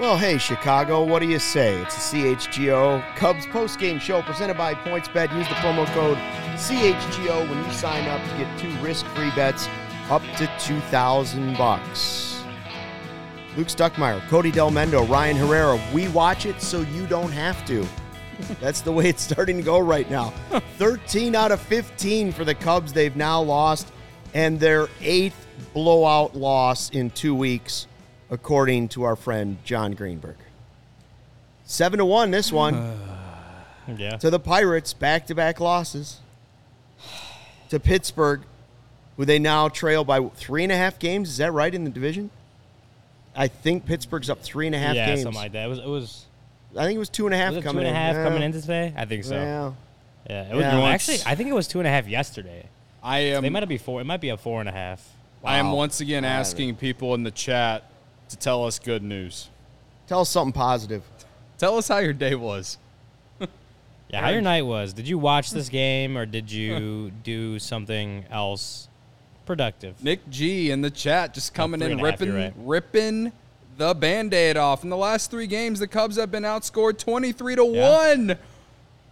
Well, 0.00 0.18
hey, 0.18 0.38
Chicago, 0.38 1.04
what 1.04 1.20
do 1.20 1.28
you 1.28 1.38
say? 1.38 1.80
It's 1.80 2.10
the 2.10 2.18
CHGO 2.18 3.14
Cubs 3.14 3.46
postgame 3.46 4.00
show 4.00 4.22
presented 4.22 4.56
by 4.56 4.74
PointsBet. 4.74 5.32
Use 5.36 5.46
the 5.46 5.54
promo 5.54 5.86
code 5.94 6.18
CHGO 6.58 7.48
when 7.48 7.64
you 7.64 7.72
sign 7.72 8.08
up 8.08 8.20
to 8.28 8.36
get 8.36 8.58
two 8.58 8.70
risk-free 8.82 9.30
bets 9.36 9.68
up 10.10 10.22
to 10.36 10.50
2000 10.58 11.56
bucks. 11.56 12.42
Luke 13.56 13.68
Stuckmeyer, 13.68 14.20
Cody 14.28 14.50
Delmendo, 14.50 15.08
Ryan 15.08 15.36
Herrera, 15.36 15.80
we 15.94 16.08
watch 16.08 16.44
it 16.44 16.60
so 16.60 16.80
you 16.80 17.06
don't 17.06 17.30
have 17.30 17.64
to. 17.66 17.86
That's 18.60 18.80
the 18.80 18.90
way 18.90 19.08
it's 19.08 19.22
starting 19.22 19.58
to 19.58 19.62
go 19.62 19.78
right 19.78 20.10
now. 20.10 20.34
13 20.78 21.36
out 21.36 21.52
of 21.52 21.60
15 21.60 22.32
for 22.32 22.44
the 22.44 22.56
Cubs 22.56 22.92
they've 22.92 23.14
now 23.14 23.40
lost, 23.40 23.92
and 24.34 24.58
their 24.58 24.88
eighth 25.00 25.43
blowout 25.72 26.36
loss 26.36 26.90
in 26.90 27.10
two 27.10 27.34
weeks, 27.34 27.86
according 28.30 28.88
to 28.88 29.02
our 29.04 29.16
friend 29.16 29.58
John 29.64 29.92
Greenberg. 29.92 30.36
Seven 31.64 31.98
to 31.98 32.04
one, 32.04 32.30
this 32.30 32.52
one 32.52 32.98
Yeah. 33.96 34.16
to 34.18 34.30
the 34.30 34.40
Pirates, 34.40 34.92
back 34.92 35.26
to 35.28 35.34
back 35.34 35.60
losses. 35.60 36.20
To 37.70 37.80
Pittsburgh, 37.80 38.42
who 39.16 39.24
they 39.24 39.38
now 39.38 39.68
trail 39.68 40.04
by 40.04 40.20
three 40.34 40.62
and 40.62 40.72
a 40.72 40.76
half 40.76 40.98
games. 40.98 41.28
Is 41.30 41.36
that 41.38 41.52
right 41.52 41.74
in 41.74 41.84
the 41.84 41.90
division? 41.90 42.30
I 43.34 43.48
think 43.48 43.84
Pittsburgh's 43.86 44.30
up 44.30 44.42
three 44.42 44.66
and 44.66 44.74
a 44.74 44.78
half 44.78 44.94
yeah, 44.94 45.06
games. 45.06 45.22
something 45.22 45.40
like 45.40 45.52
that. 45.52 45.64
It 45.64 45.68
was. 45.68 45.78
It 45.78 45.86
was. 45.86 46.24
I 46.76 46.84
think 46.84 46.96
it 46.96 47.00
was 47.00 47.08
two 47.08 47.26
and 47.26 47.34
a 47.34 47.38
half 47.38 47.52
it 47.52 47.56
two 47.56 47.62
coming 47.62 47.84
and 47.84 47.96
a 47.96 47.98
half 47.98 48.16
in. 48.16 48.22
coming 48.24 48.40
Yeah. 48.40 48.46
into 48.46 48.60
today? 48.60 48.92
I 48.96 49.04
think 49.06 49.24
so. 49.24 49.34
Yeah. 49.34 49.72
Yeah. 50.28 50.50
It 50.50 50.54
was 50.54 50.62
Yeah. 50.62 50.80
actually. 50.82 51.18
I 51.26 51.34
think 51.34 51.48
it 51.48 51.52
was 51.52 51.66
two 51.68 51.78
and 51.80 51.86
a 51.86 51.90
half 51.90 52.06
yesterday. 52.06 52.66
I 53.02 53.18
am. 53.20 53.42
They 53.42 53.50
might 53.50 53.66
be 53.68 53.78
four. 53.78 54.00
It 54.00 54.04
might 54.04 54.20
be 54.20 54.28
a 54.28 54.36
four 54.36 54.60
and 54.60 54.68
a 54.68 54.72
half. 54.72 55.06
I 55.44 55.58
am 55.58 55.72
once 55.72 56.00
again 56.00 56.24
asking 56.24 56.76
people 56.76 57.14
in 57.14 57.22
the 57.22 57.30
chat 57.30 57.84
to 58.30 58.36
tell 58.36 58.64
us 58.66 58.78
good 58.78 59.02
news. 59.02 59.48
Tell 60.06 60.20
us 60.20 60.30
something 60.30 60.52
positive. 60.52 61.02
Tell 61.58 61.76
us 61.76 61.88
how 61.88 61.98
your 61.98 62.12
day 62.12 62.34
was. 62.34 62.78
Yeah. 64.10 64.20
How 64.20 64.28
your 64.28 64.42
night 64.42 64.62
was? 64.62 64.92
Did 64.92 65.08
you 65.08 65.18
watch 65.18 65.50
this 65.50 65.68
game 65.68 66.16
or 66.16 66.24
did 66.24 66.52
you 66.52 67.10
do 67.24 67.58
something 67.58 68.24
else 68.30 68.86
productive? 69.44 70.04
Nick 70.04 70.28
G 70.30 70.70
in 70.70 70.82
the 70.82 70.90
chat 70.90 71.34
just 71.34 71.52
oh, 71.52 71.56
coming 71.56 71.80
three 71.80 71.86
in 71.86 71.98
and 71.98 72.00
a 72.06 72.10
half, 72.10 72.20
ripping 72.20 72.34
right. 72.34 72.52
ripping 72.56 73.32
the 73.76 73.92
band-aid 73.94 74.56
off. 74.56 74.84
In 74.84 74.90
the 74.90 74.96
last 74.96 75.32
three 75.32 75.48
games, 75.48 75.80
the 75.80 75.88
Cubs 75.88 76.16
have 76.16 76.30
been 76.30 76.44
outscored 76.44 76.98
23 76.98 77.56
to 77.56 77.64
Yeah. 77.64 78.14
1. 78.14 78.38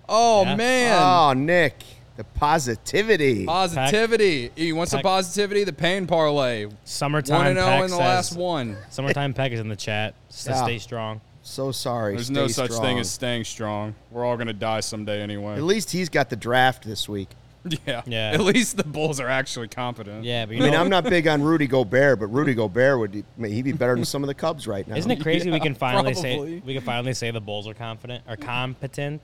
Oh 0.09 0.43
Yeah. 0.45 0.57
man. 0.57 1.03
Oh, 1.03 1.33
Nick, 1.33 1.83
the 2.17 2.25
positivity. 2.25 3.47
Positivity. 3.47 4.51
You 4.57 4.77
want 4.77 4.91
some 4.91 4.99
Pack- 4.99 5.05
positivity? 5.05 5.65
The 5.65 5.73
pain 5.73 6.07
parlay. 6.07 6.67
Summertime. 6.85 7.37
1 7.39 7.47
Summertime. 7.47 7.47
and 7.47 7.57
0 7.59 7.67
Peck 7.67 7.77
in 7.77 7.83
the 7.83 7.89
says- 7.97 7.99
last 7.99 8.37
one. 8.37 8.77
Summertime 8.91 9.35
Peck 9.35 9.53
is 9.53 9.61
in 9.61 9.69
the 9.69 9.77
chat. 9.77 10.15
So 10.29 10.51
Yeah. 10.51 10.63
stay 10.65 10.79
strong. 10.79 11.21
So 11.43 11.73
sorry. 11.73 12.15
There's 12.15 12.27
Stay 12.27 12.35
no 12.35 12.47
such 12.49 12.71
strong. 12.71 12.83
thing 12.87 12.99
as 12.99 13.11
staying 13.11 13.45
strong. 13.45 13.95
We're 14.11 14.25
all 14.25 14.37
going 14.37 14.47
to 14.47 14.53
die 14.53 14.81
someday 14.81 15.21
anyway. 15.23 15.55
At 15.55 15.63
least 15.63 15.91
he's 15.91 16.09
got 16.09 16.31
the 16.31 16.37
draft 16.37 16.85
this 16.85 17.09
week. 17.09 17.29
yeah. 17.87 18.03
Yeah. 18.07 18.31
At 18.33 18.41
least 18.41 18.77
the 18.77 18.85
Bulls 18.85 19.19
are 19.21 19.29
actually 19.29 19.69
competent. 19.69 20.25
Yeah, 20.25 20.47
but 20.47 20.53
I 20.53 20.57
you 20.57 20.63
mean, 20.65 20.75
I'm 20.75 20.89
not 20.89 21.05
big 21.05 21.27
on 21.29 21.43
Rudy 21.43 21.67
Gobert, 21.69 22.19
but 22.21 22.27
Rudy 22.27 22.55
Gobert 22.55 22.99
would 22.99 23.25
he 23.51 23.63
be 23.63 23.73
better 23.73 23.95
than 23.95 24.05
some 24.05 24.23
of 24.23 24.27
the 24.29 24.35
Cubs 24.35 24.67
right 24.67 24.87
now? 24.87 24.97
Isn't 24.97 25.11
it 25.11 25.21
crazy 25.23 25.51
we 25.51 25.61
can 25.61 25.75
finally 25.77 26.13
probably. 26.13 26.23
say 26.59 26.63
we 26.65 26.75
can 26.75 26.83
finally 26.83 27.15
say 27.15 27.31
the 27.31 27.41
Bulls 27.41 27.67
are 27.69 27.75
confident 27.75 28.25
or 28.29 28.37
competent? 28.37 29.21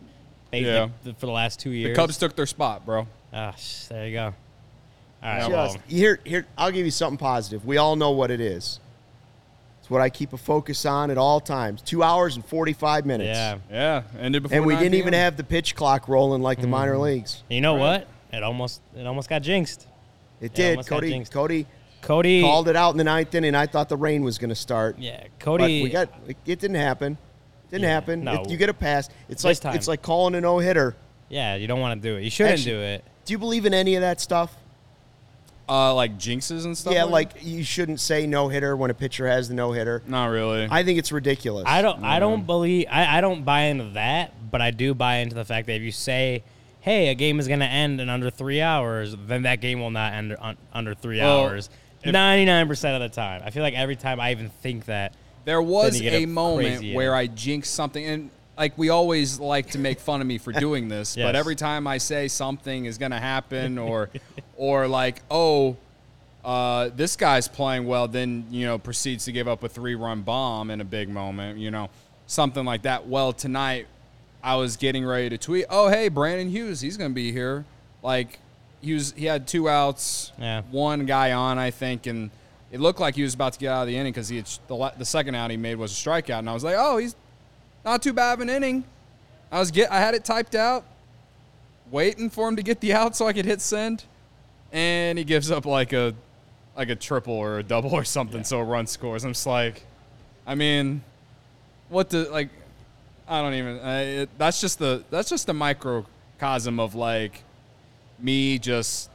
They, 0.50 0.60
Yeah. 0.60 0.88
they- 1.04 1.12
for 1.12 1.26
the 1.26 1.32
last 1.32 1.58
two 1.60 1.70
years. 1.70 1.96
The 1.96 2.00
Cubs 2.00 2.16
took 2.18 2.34
their 2.36 2.46
spot, 2.46 2.84
bro. 2.86 3.06
Ah, 3.32 3.52
sh- 3.56 3.84
there 3.88 4.06
you 4.06 4.12
go. 4.14 4.24
All 4.24 4.32
right, 5.28 5.38
Yeah, 5.42 5.48
well, 5.48 5.76
here, 5.88 6.20
here. 6.24 6.46
I'll 6.56 6.70
give 6.70 6.84
you 6.84 6.90
something 6.92 7.18
positive. 7.18 7.64
We 7.66 7.76
all 7.76 7.96
know 7.96 8.12
what 8.12 8.30
it 8.30 8.40
is. 8.40 8.78
It's 9.80 9.90
what 9.90 10.00
I 10.00 10.10
keep 10.10 10.32
a 10.32 10.38
focus 10.38 10.86
on 10.86 11.10
at 11.10 11.18
all 11.18 11.40
times. 11.40 11.82
Two 11.82 12.02
hours 12.02 12.36
and 12.36 12.44
forty-five 12.44 13.04
minutes. 13.04 13.36
yeah. 13.36 13.58
Yeah. 13.70 14.02
Ended 14.20 14.44
before 14.44 14.56
and 14.58 14.66
we 14.66 14.76
didn't 14.76 14.94
even 14.94 15.12
have 15.14 15.36
the 15.36 15.44
pitch 15.44 15.74
clock 15.74 16.08
rolling 16.08 16.40
like 16.42 16.60
the 16.60 16.66
minor 16.66 16.94
Mm. 16.94 17.00
leagues. 17.02 17.42
You 17.48 17.60
know 17.60 17.74
what? 17.74 18.06
It 18.32 18.42
almost 18.42 18.80
it 18.96 19.06
almost 19.06 19.28
got 19.28 19.42
jinxed. 19.42 19.86
It 20.40 20.52
Yeah, 20.52 20.56
did. 20.56 20.70
almost 20.70 20.88
Cody 20.88 21.10
jinxed. 21.10 21.32
Cody 21.32 21.66
Cody 22.00 22.40
called 22.42 22.68
it 22.68 22.76
out 22.76 22.92
in 22.92 22.96
the 22.98 23.04
ninth 23.04 23.34
inning. 23.34 23.54
I 23.56 23.66
thought 23.66 23.88
the 23.88 23.96
rain 23.96 24.22
was 24.22 24.38
going 24.38 24.50
to 24.50 24.54
start. 24.54 24.98
Yeah, 25.00 25.20
But 25.20 25.44
Cody. 25.44 25.82
we 25.82 25.90
got 25.90 26.08
it, 26.28 26.36
it 26.46 26.60
didn't 26.60 26.76
happen. 26.76 27.18
Didn't 27.70 27.82
Yeah, 27.84 27.90
happen. 27.90 28.24
no. 28.24 28.42
If 28.42 28.50
you 28.50 28.56
get 28.56 28.68
a 28.68 28.74
pass. 28.74 29.08
It's 29.28 29.42
This 29.42 29.44
like 29.44 29.60
time. 29.60 29.74
it's 29.76 29.88
like 29.88 30.02
calling 30.02 30.34
a 30.34 30.40
no 30.40 30.58
hitter. 30.58 30.96
yeah, 31.28 31.54
you 31.56 31.66
don't 31.66 31.80
want 31.80 32.00
to 32.02 32.08
do 32.08 32.16
it. 32.16 32.22
You 32.24 32.30
shouldn't 32.30 32.54
Actually- 32.58 32.72
do 32.72 32.80
it. 32.80 33.04
Do 33.26 33.32
you 33.34 33.38
believe 33.38 33.66
in 33.66 33.74
any 33.74 33.94
of 33.94 34.00
that 34.02 34.20
stuff? 34.20 34.56
uh, 35.68 35.92
like 35.94 36.16
jinxes 36.18 36.64
and 36.64 36.76
stuff. 36.76 36.94
yeah, 36.94 37.04
like, 37.04 37.34
like 37.34 37.44
you 37.44 37.62
shouldn't 37.62 38.00
say 38.00 38.26
no 38.26 38.48
hitter 38.48 38.74
when 38.74 38.90
a 38.90 38.94
pitcher 38.94 39.26
has 39.28 39.48
the 39.48 39.54
no 39.54 39.72
hitter. 39.72 40.02
not 40.06 40.26
really. 40.28 40.66
I 40.70 40.82
think 40.82 40.98
it's 40.98 41.12
ridiculous. 41.12 41.64
I 41.66 41.82
don't. 41.82 42.02
I 42.02 42.18
don't 42.20 42.46
believe. 42.46 42.86
I, 42.90 43.18
I 43.18 43.20
don't 43.20 43.44
buy 43.44 43.64
into 43.64 43.84
that, 43.90 44.32
but 44.50 44.62
I 44.62 44.70
do 44.70 44.94
buy 44.94 45.16
into 45.16 45.34
the 45.34 45.44
fact 45.44 45.66
that 45.66 45.74
if 45.74 45.82
you 45.82 45.92
say, 45.92 46.42
"Hey, 46.80 47.08
a 47.08 47.14
game 47.14 47.38
is 47.38 47.48
going 47.48 47.60
to 47.60 47.66
end 47.66 48.00
in 48.00 48.08
under 48.08 48.30
three 48.30 48.62
hours," 48.62 49.14
then 49.26 49.42
that 49.42 49.60
game 49.60 49.78
will 49.80 49.90
not 49.90 50.14
end 50.14 50.34
un, 50.40 50.56
under 50.72 50.94
three 50.94 51.18
Well, 51.20 51.42
hours. 51.44 51.68
Ninety 52.02 52.46
nine 52.46 52.66
percent 52.66 52.94
of 53.02 53.10
the 53.10 53.14
time, 53.14 53.42
I 53.44 53.50
feel 53.50 53.62
like 53.62 53.74
every 53.74 53.96
time 53.96 54.20
I 54.20 54.30
even 54.30 54.48
think 54.62 54.86
that. 54.86 55.12
There 55.48 55.62
was 55.62 55.94
Then 55.94 56.02
you 56.02 56.10
get 56.10 56.20
a 56.20 56.24
a 56.24 56.26
moment 56.26 56.94
where. 56.94 57.14
I 57.14 57.26
jinxed 57.26 57.72
something, 57.74 58.04
and 58.04 58.30
like 58.58 58.76
we 58.76 58.90
always 58.90 59.40
like 59.40 59.70
to 59.70 59.78
make 59.78 59.98
fun 59.98 60.20
of 60.20 60.26
me 60.26 60.36
for 60.36 60.52
doing 60.66 60.88
this, 60.88 61.16
but 61.16 61.34
every 61.34 61.56
time 61.56 61.86
I 61.86 61.96
say 61.96 62.28
something 62.28 62.84
is 62.84 62.98
going 62.98 63.12
to 63.12 63.18
happen, 63.18 63.78
or 63.90 64.10
or 64.58 64.86
like, 64.86 65.22
oh, 65.30 65.78
uh, 66.44 66.90
this 66.94 67.16
guy's 67.16 67.48
playing 67.48 67.86
well, 67.86 68.08
then 68.08 68.44
you 68.50 68.66
know 68.66 68.78
proceeds 68.78 69.24
to 69.24 69.32
give 69.32 69.48
up 69.48 69.62
a 69.62 69.70
three-run 69.70 70.20
bomb 70.20 70.70
in 70.70 70.82
a 70.82 70.84
big 70.84 71.08
moment, 71.08 71.58
you 71.58 71.70
know, 71.70 71.88
something 72.26 72.66
like 72.66 72.82
that. 72.82 73.08
Well, 73.08 73.32
tonight 73.32 73.86
I 74.42 74.56
was 74.56 74.76
getting 74.76 75.04
ready 75.06 75.30
to 75.30 75.38
tweet, 75.38 75.64
oh 75.70 75.88
hey, 75.88 76.08
Brandon 76.08 76.50
Hughes, 76.50 76.82
he's 76.82 76.98
going 76.98 77.10
to 77.10 77.14
be 77.14 77.32
here. 77.32 77.64
Like 78.02 78.38
he 78.82 78.92
was, 78.92 79.12
he 79.16 79.24
had 79.24 79.48
two 79.48 79.66
outs, 79.66 80.30
Yeah. 80.38 80.60
one 80.70 81.06
guy 81.06 81.32
on, 81.32 81.58
I 81.58 81.70
think, 81.70 82.06
and 82.06 82.30
it 82.70 82.80
looked 82.80 83.00
like 83.00 83.14
he 83.14 83.22
was 83.22 83.34
about 83.34 83.54
to 83.54 83.58
get 83.58 83.72
out 83.72 83.82
of 83.82 83.88
the 83.88 83.96
inning 83.96 84.12
because 84.12 84.28
he 84.28 84.36
had, 84.36 84.48
the 84.66 84.92
the 84.98 85.04
second 85.04 85.34
out 85.34 85.50
he 85.50 85.56
made 85.56 85.76
was 85.76 85.92
a 85.92 85.94
strikeout, 85.94 86.40
and 86.40 86.50
I 86.50 86.54
was 86.54 86.64
like, 86.64 86.76
oh, 86.78 86.98
he's 86.98 87.16
not 87.84 88.02
too 88.02 88.12
bad 88.12 88.34
of 88.34 88.40
an 88.40 88.50
inning. 88.50 88.84
I 89.50 89.58
was 89.58 89.70
get, 89.70 89.90
I 89.90 89.98
had 89.98 90.14
it 90.14 90.24
typed 90.24 90.54
out, 90.54 90.84
waiting 91.90 92.28
for 92.28 92.48
him 92.48 92.56
to 92.56 92.62
get 92.62 92.80
the 92.80 92.92
out 92.92 93.16
so 93.16 93.26
I 93.26 93.32
could 93.32 93.46
hit 93.46 93.60
send, 93.60 94.04
and 94.72 95.18
he 95.18 95.24
gives 95.24 95.50
up 95.50 95.64
like 95.64 95.92
a 95.92 96.14
like 96.76 96.90
a 96.90 96.96
triple 96.96 97.34
or 97.34 97.58
a 97.58 97.62
double 97.62 97.94
or 97.94 98.04
something, 98.04 98.44
so 98.44 98.60
a 98.60 98.64
run 98.64 98.86
scores. 98.86 99.24
I'm 99.24 99.32
just 99.32 99.46
like, 99.46 99.84
I 100.46 100.54
mean, 100.54 101.02
what 101.88 102.10
the 102.10 102.24
like? 102.30 102.50
I 103.26 103.42
don't 103.42 103.54
even. 103.54 103.80
I, 103.80 104.00
it, 104.02 104.30
that's 104.36 104.60
just 104.60 104.78
the 104.78 105.02
that's 105.10 105.30
just 105.30 105.46
the 105.46 105.54
microcosm 105.54 106.78
of 106.78 106.94
like 106.94 107.42
me 108.18 108.58
just 108.58 109.10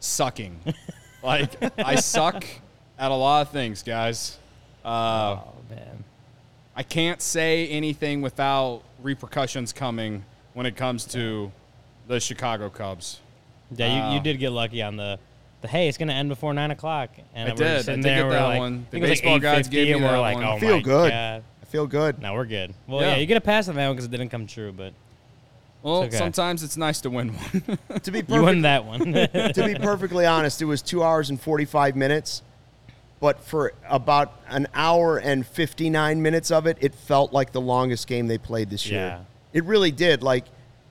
sucking. 0.00 0.58
like 1.22 1.52
I 1.78 1.94
suck 1.96 2.44
at 2.98 3.10
a 3.10 3.14
lot 3.14 3.42
of 3.42 3.50
things, 3.50 3.82
guys. 3.82 4.38
Uh, 4.84 5.36
Oh 5.38 5.52
man. 5.70 6.04
I 6.76 6.82
can't 6.82 7.20
say 7.22 7.66
anything 7.68 8.20
without 8.22 8.82
repercussions 9.02 9.72
coming 9.72 10.24
when 10.54 10.66
it 10.66 10.76
comes 10.76 11.04
to 11.06 11.50
the 12.06 12.20
Chicago 12.20 12.68
Cubs. 12.68 13.20
Yeah, 13.74 13.86
you, 14.08 14.14
you 14.14 14.20
Uh, 14.20 14.22
did 14.22 14.38
get 14.38 14.50
lucky 14.50 14.82
on 14.82 14.96
the. 14.96 15.18
The, 15.62 15.68
hey, 15.68 15.88
it's 15.88 15.96
gonna 15.96 16.12
end 16.12 16.28
before 16.28 16.52
nine 16.52 16.70
o'clock, 16.70 17.08
and 17.34 17.48
I 17.48 17.52
we're 17.52 17.56
did. 17.56 17.76
I 17.78 17.80
sitting 17.82 18.02
did 18.02 18.08
there. 18.10 18.16
get 18.18 18.24
we're 18.26 18.32
that 18.32 18.44
like, 18.44 18.58
one. 18.58 18.72
I 18.74 18.76
The 18.76 18.84
think 18.90 18.94
it 18.94 19.00
was 19.00 19.10
like 19.10 19.22
baseball 19.22 19.38
gods 19.40 19.68
gave 19.68 19.86
me 19.88 19.92
and 19.94 20.02
we're 20.04 20.10
that 20.12 20.18
like, 20.18 20.34
one. 20.36 20.44
oh 20.44 20.48
I 20.50 20.54
I 20.56 20.60
feel 20.60 20.76
my 20.76 20.82
good. 20.82 21.10
God. 21.10 21.42
I 21.62 21.64
feel 21.64 21.86
good. 21.86 22.18
No, 22.22 22.34
we're 22.34 22.44
good. 22.44 22.74
Well, 22.86 23.00
Yeah. 23.00 23.08
yeah, 23.12 23.16
you 23.16 23.26
get 23.26 23.38
a 23.38 23.40
pass 23.40 23.66
on 23.68 23.74
that 23.76 23.86
one 23.86 23.96
because 23.96 24.04
it 24.04 24.10
didn't 24.10 24.28
come 24.28 24.46
true, 24.46 24.70
but 24.72 24.92
Well, 25.82 26.02
It's 26.02 26.14
okay. 26.14 26.22
sometimes 26.24 26.62
it's 26.62 26.76
nice 26.76 27.00
to 27.00 27.10
win 27.10 27.30
one. 27.34 27.78
To 28.02 28.10
be 28.10 28.18
you 28.28 28.42
won 28.42 28.60
that 28.62 28.84
one. 28.84 29.00
to 29.14 29.62
be 29.64 29.74
perfectly 29.76 30.26
honest, 30.26 30.60
it 30.60 30.66
was 30.66 30.82
two 30.82 31.02
hours 31.02 31.30
and 31.30 31.40
45 31.40 31.96
minutes. 31.96 32.42
But 33.18 33.42
for 33.42 33.72
about 33.88 34.40
an 34.48 34.66
hour 34.74 35.16
and 35.16 35.46
59 35.46 36.20
minutes 36.20 36.50
of 36.50 36.66
it, 36.66 36.76
it 36.80 36.94
felt 36.94 37.32
like 37.32 37.52
the 37.52 37.60
longest 37.60 38.06
game 38.06 38.26
they 38.26 38.38
played 38.38 38.68
this 38.68 38.86
year. 38.86 39.00
Yeah. 39.00 39.18
It 39.52 39.64
really 39.64 39.90
did. 39.90 40.22
Like 40.22 40.44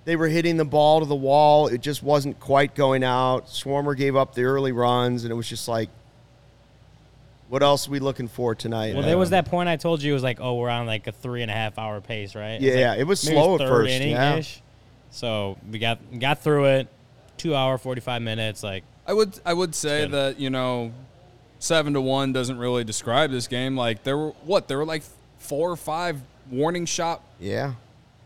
they 0.05 0.15
were 0.15 0.27
hitting 0.27 0.57
the 0.57 0.65
ball 0.65 1.01
to 1.01 1.05
the 1.05 1.15
wall. 1.15 1.67
It 1.67 1.81
just 1.81 2.01
wasn't 2.01 2.39
quite 2.39 2.73
going 2.73 3.03
out. 3.03 3.47
Swarmer 3.47 3.95
gave 3.95 4.15
up 4.15 4.33
the 4.33 4.43
early 4.43 4.71
runs, 4.71 5.23
and 5.23 5.31
it 5.31 5.35
was 5.35 5.47
just 5.47 5.67
like, 5.67 5.89
what 7.49 7.61
else 7.61 7.87
are 7.87 7.91
we 7.91 7.99
looking 7.99 8.27
for 8.27 8.55
tonight? 8.55 8.95
Well, 8.95 9.03
there 9.03 9.17
was 9.17 9.29
that 9.31 9.45
point 9.45 9.69
I 9.69 9.75
told 9.75 10.01
you 10.01 10.11
it 10.11 10.15
was 10.15 10.23
like, 10.23 10.39
oh, 10.41 10.55
we're 10.55 10.69
on 10.69 10.87
like 10.87 11.07
a 11.07 11.11
three 11.11 11.41
and 11.41 11.51
a 11.51 11.53
half 11.53 11.77
hour 11.77 12.01
pace, 12.01 12.35
right? 12.35 12.59
Yeah, 12.59 12.71
like 12.71 12.79
yeah, 12.79 12.95
it 12.95 13.07
was 13.07 13.23
maybe 13.25 13.37
slow 13.37 13.55
at 13.55 13.59
third 13.59 13.69
first, 13.69 13.91
inning-ish. 13.91 14.61
So 15.11 15.57
we 15.71 15.79
got 15.79 15.99
got 16.19 16.39
through 16.39 16.65
it, 16.65 16.87
two 17.37 17.55
hour 17.55 17.77
forty 17.77 18.01
five 18.01 18.21
minutes. 18.21 18.63
Like 18.63 18.83
I 19.05 19.13
would 19.13 19.39
I 19.45 19.53
would 19.53 19.75
say 19.75 20.07
that 20.07 20.39
you 20.39 20.49
know, 20.49 20.91
seven 21.59 21.93
to 21.93 22.01
one 22.01 22.33
doesn't 22.33 22.57
really 22.57 22.83
describe 22.83 23.31
this 23.31 23.47
game. 23.47 23.75
Like 23.75 24.03
there 24.03 24.17
were 24.17 24.29
what 24.43 24.67
there 24.67 24.77
were 24.77 24.85
like 24.85 25.03
four 25.39 25.71
or 25.71 25.75
five 25.75 26.21
warning 26.51 26.85
shot 26.85 27.21
yeah. 27.39 27.73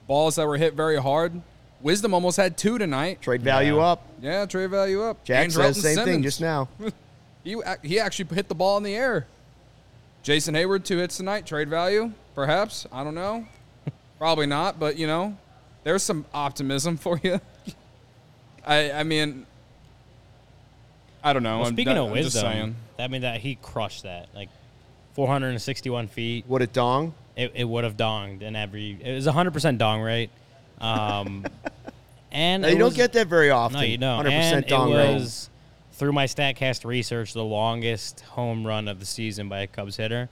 balls 0.07 0.35
that 0.35 0.47
were 0.47 0.57
hit 0.57 0.73
very 0.73 0.97
hard. 1.01 1.41
Wisdom 1.81 2.13
almost 2.13 2.35
had 2.37 2.57
two 2.57 2.77
tonight. 2.77 3.21
Trade 3.21 3.41
value 3.41 3.77
Yeah. 3.77 3.83
up. 3.83 4.05
Yeah, 4.21 4.45
trade 4.45 4.69
value 4.69 5.01
up. 5.01 5.23
Jack 5.23 5.47
Andrelton 5.47 5.75
says 5.75 5.95
same 5.95 6.05
thing 6.05 6.23
just 6.23 6.41
now. 6.41 6.67
He 7.43 7.51
He 7.51 7.61
he 7.83 7.99
actually 7.99 8.35
hit 8.35 8.49
the 8.49 8.55
ball 8.55 8.75
in 8.77 8.83
the 8.83 8.95
air. 8.95 9.25
Jason 10.23 10.53
Heyward 10.55 10.83
two 10.83 10.97
hits 10.97 11.15
tonight. 11.15 11.45
Trade 11.45 11.69
value, 11.69 12.11
perhaps. 12.35 12.85
I 12.91 13.03
don't 13.05 13.15
know. 13.15 13.47
Probably 14.17 14.45
not, 14.45 14.77
but 14.77 14.97
you 14.97 15.07
know, 15.07 15.37
there's 15.85 16.03
some 16.03 16.25
optimism 16.33 16.97
for 16.97 17.19
you. 17.23 17.39
I 18.65 18.91
I 18.91 19.03
mean, 19.03 19.45
I 21.24 21.33
don't 21.33 21.44
know. 21.44 21.60
Well, 21.60 21.68
I'm, 21.68 21.74
speaking 21.74 21.98
of 21.98 22.06
I'm 22.07 22.12
wisdom, 22.12 22.42
saying. 22.42 22.75
that 22.98 23.12
mean 23.12 23.21
that 23.21 23.42
he 23.42 23.56
crushed 23.56 24.04
that 24.04 24.30
like 24.33 24.50
461 25.13 26.07
feet. 26.07 26.45
Would 26.48 26.62
it 26.62 26.74
dong? 26.74 27.13
It, 27.36 27.51
it 27.56 27.63
would 27.66 27.83
have 27.83 27.98
donged 27.98 28.42
in 28.42 28.56
every. 28.56 28.98
It 29.04 29.13
was 29.13 29.25
100 29.25 29.51
percent 29.51 29.77
dong 29.77 30.01
rate. 30.01 30.30
Um, 30.80 31.45
and 32.31 32.62
Now, 32.62 32.68
it 32.69 32.71
you 32.74 32.77
don't 32.77 32.86
was- 32.89 32.95
get 32.95 33.13
that 33.13 33.27
very 33.27 33.50
often. 33.50 33.80
No, 33.80 33.86
you 33.86 33.98
don't. 33.98 34.25
100% 34.25 34.68
dong 34.68 34.92
it 34.94 34.98
rate. 34.98 35.13
was 35.16 35.50
through 35.94 36.13
my 36.13 36.25
Statcast 36.25 36.86
research 36.86 37.33
the 37.33 37.44
longest 37.44 38.21
home 38.21 38.66
run 38.66 38.88
of 38.88 39.00
the 39.01 39.06
season 39.06 39.50
by 39.50 39.60
a 39.60 39.68
Cubs 39.68 39.98
hitter. 39.98 40.30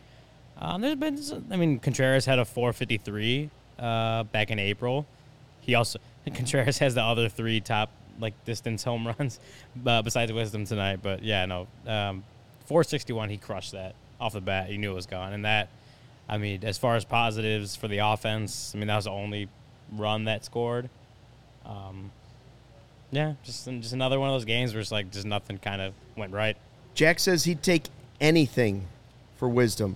Um, 0.60 0.81
there's 0.81 0.95
been, 0.95 1.18
some, 1.18 1.45
I 1.51 1.57
mean, 1.57 1.78
Contreras 1.80 2.25
had 2.25 2.39
a 2.39 2.45
453 2.45 3.50
uh, 3.78 4.24
back 4.24 4.50
in 4.50 4.57
April. 4.60 5.06
He 5.62 5.75
also 5.75 6.00
Contreras 6.34 6.78
has 6.80 6.95
the 6.95 7.04
other 7.04 7.28
three 7.30 7.60
top 7.60 7.89
like 8.19 8.33
distance 8.45 8.83
home 8.83 9.07
runs, 9.07 9.39
uh, 9.85 10.01
besides 10.01 10.31
Wisdom 10.33 10.65
tonight. 10.65 10.99
But 11.01 11.23
yeah, 11.23 11.45
no, 11.45 11.67
um, 11.85 12.23
461 12.65 13.29
he 13.29 13.37
crushed 13.37 13.71
that 13.73 13.95
off 14.19 14.33
the 14.33 14.41
bat. 14.41 14.69
You 14.69 14.77
knew 14.77 14.91
it 14.91 14.95
was 14.95 15.05
gone, 15.05 15.33
and 15.33 15.45
that, 15.45 15.69
I 16.27 16.37
mean, 16.37 16.63
as 16.63 16.77
far 16.77 16.95
as 16.95 17.05
positives 17.05 17.75
for 17.75 17.87
the 17.87 17.99
offense, 17.99 18.71
I 18.75 18.77
mean 18.79 18.87
that 18.87 18.95
was 18.95 19.05
the 19.05 19.11
only 19.11 19.49
run 19.93 20.25
that 20.25 20.43
scored. 20.45 20.89
Um, 21.65 22.11
yeah, 23.11 23.33
just 23.43 23.65
just 23.65 23.93
another 23.93 24.19
one 24.19 24.29
of 24.29 24.35
those 24.35 24.45
games 24.45 24.73
where 24.73 24.81
it's 24.81 24.91
like 24.91 25.11
just 25.11 25.25
nothing 25.25 25.57
kind 25.59 25.81
of 25.81 25.93
went 26.15 26.33
right. 26.33 26.57
Jack 26.93 27.19
says 27.19 27.43
he'd 27.45 27.61
take 27.63 27.83
anything 28.19 28.85
for 29.37 29.47
wisdom. 29.47 29.95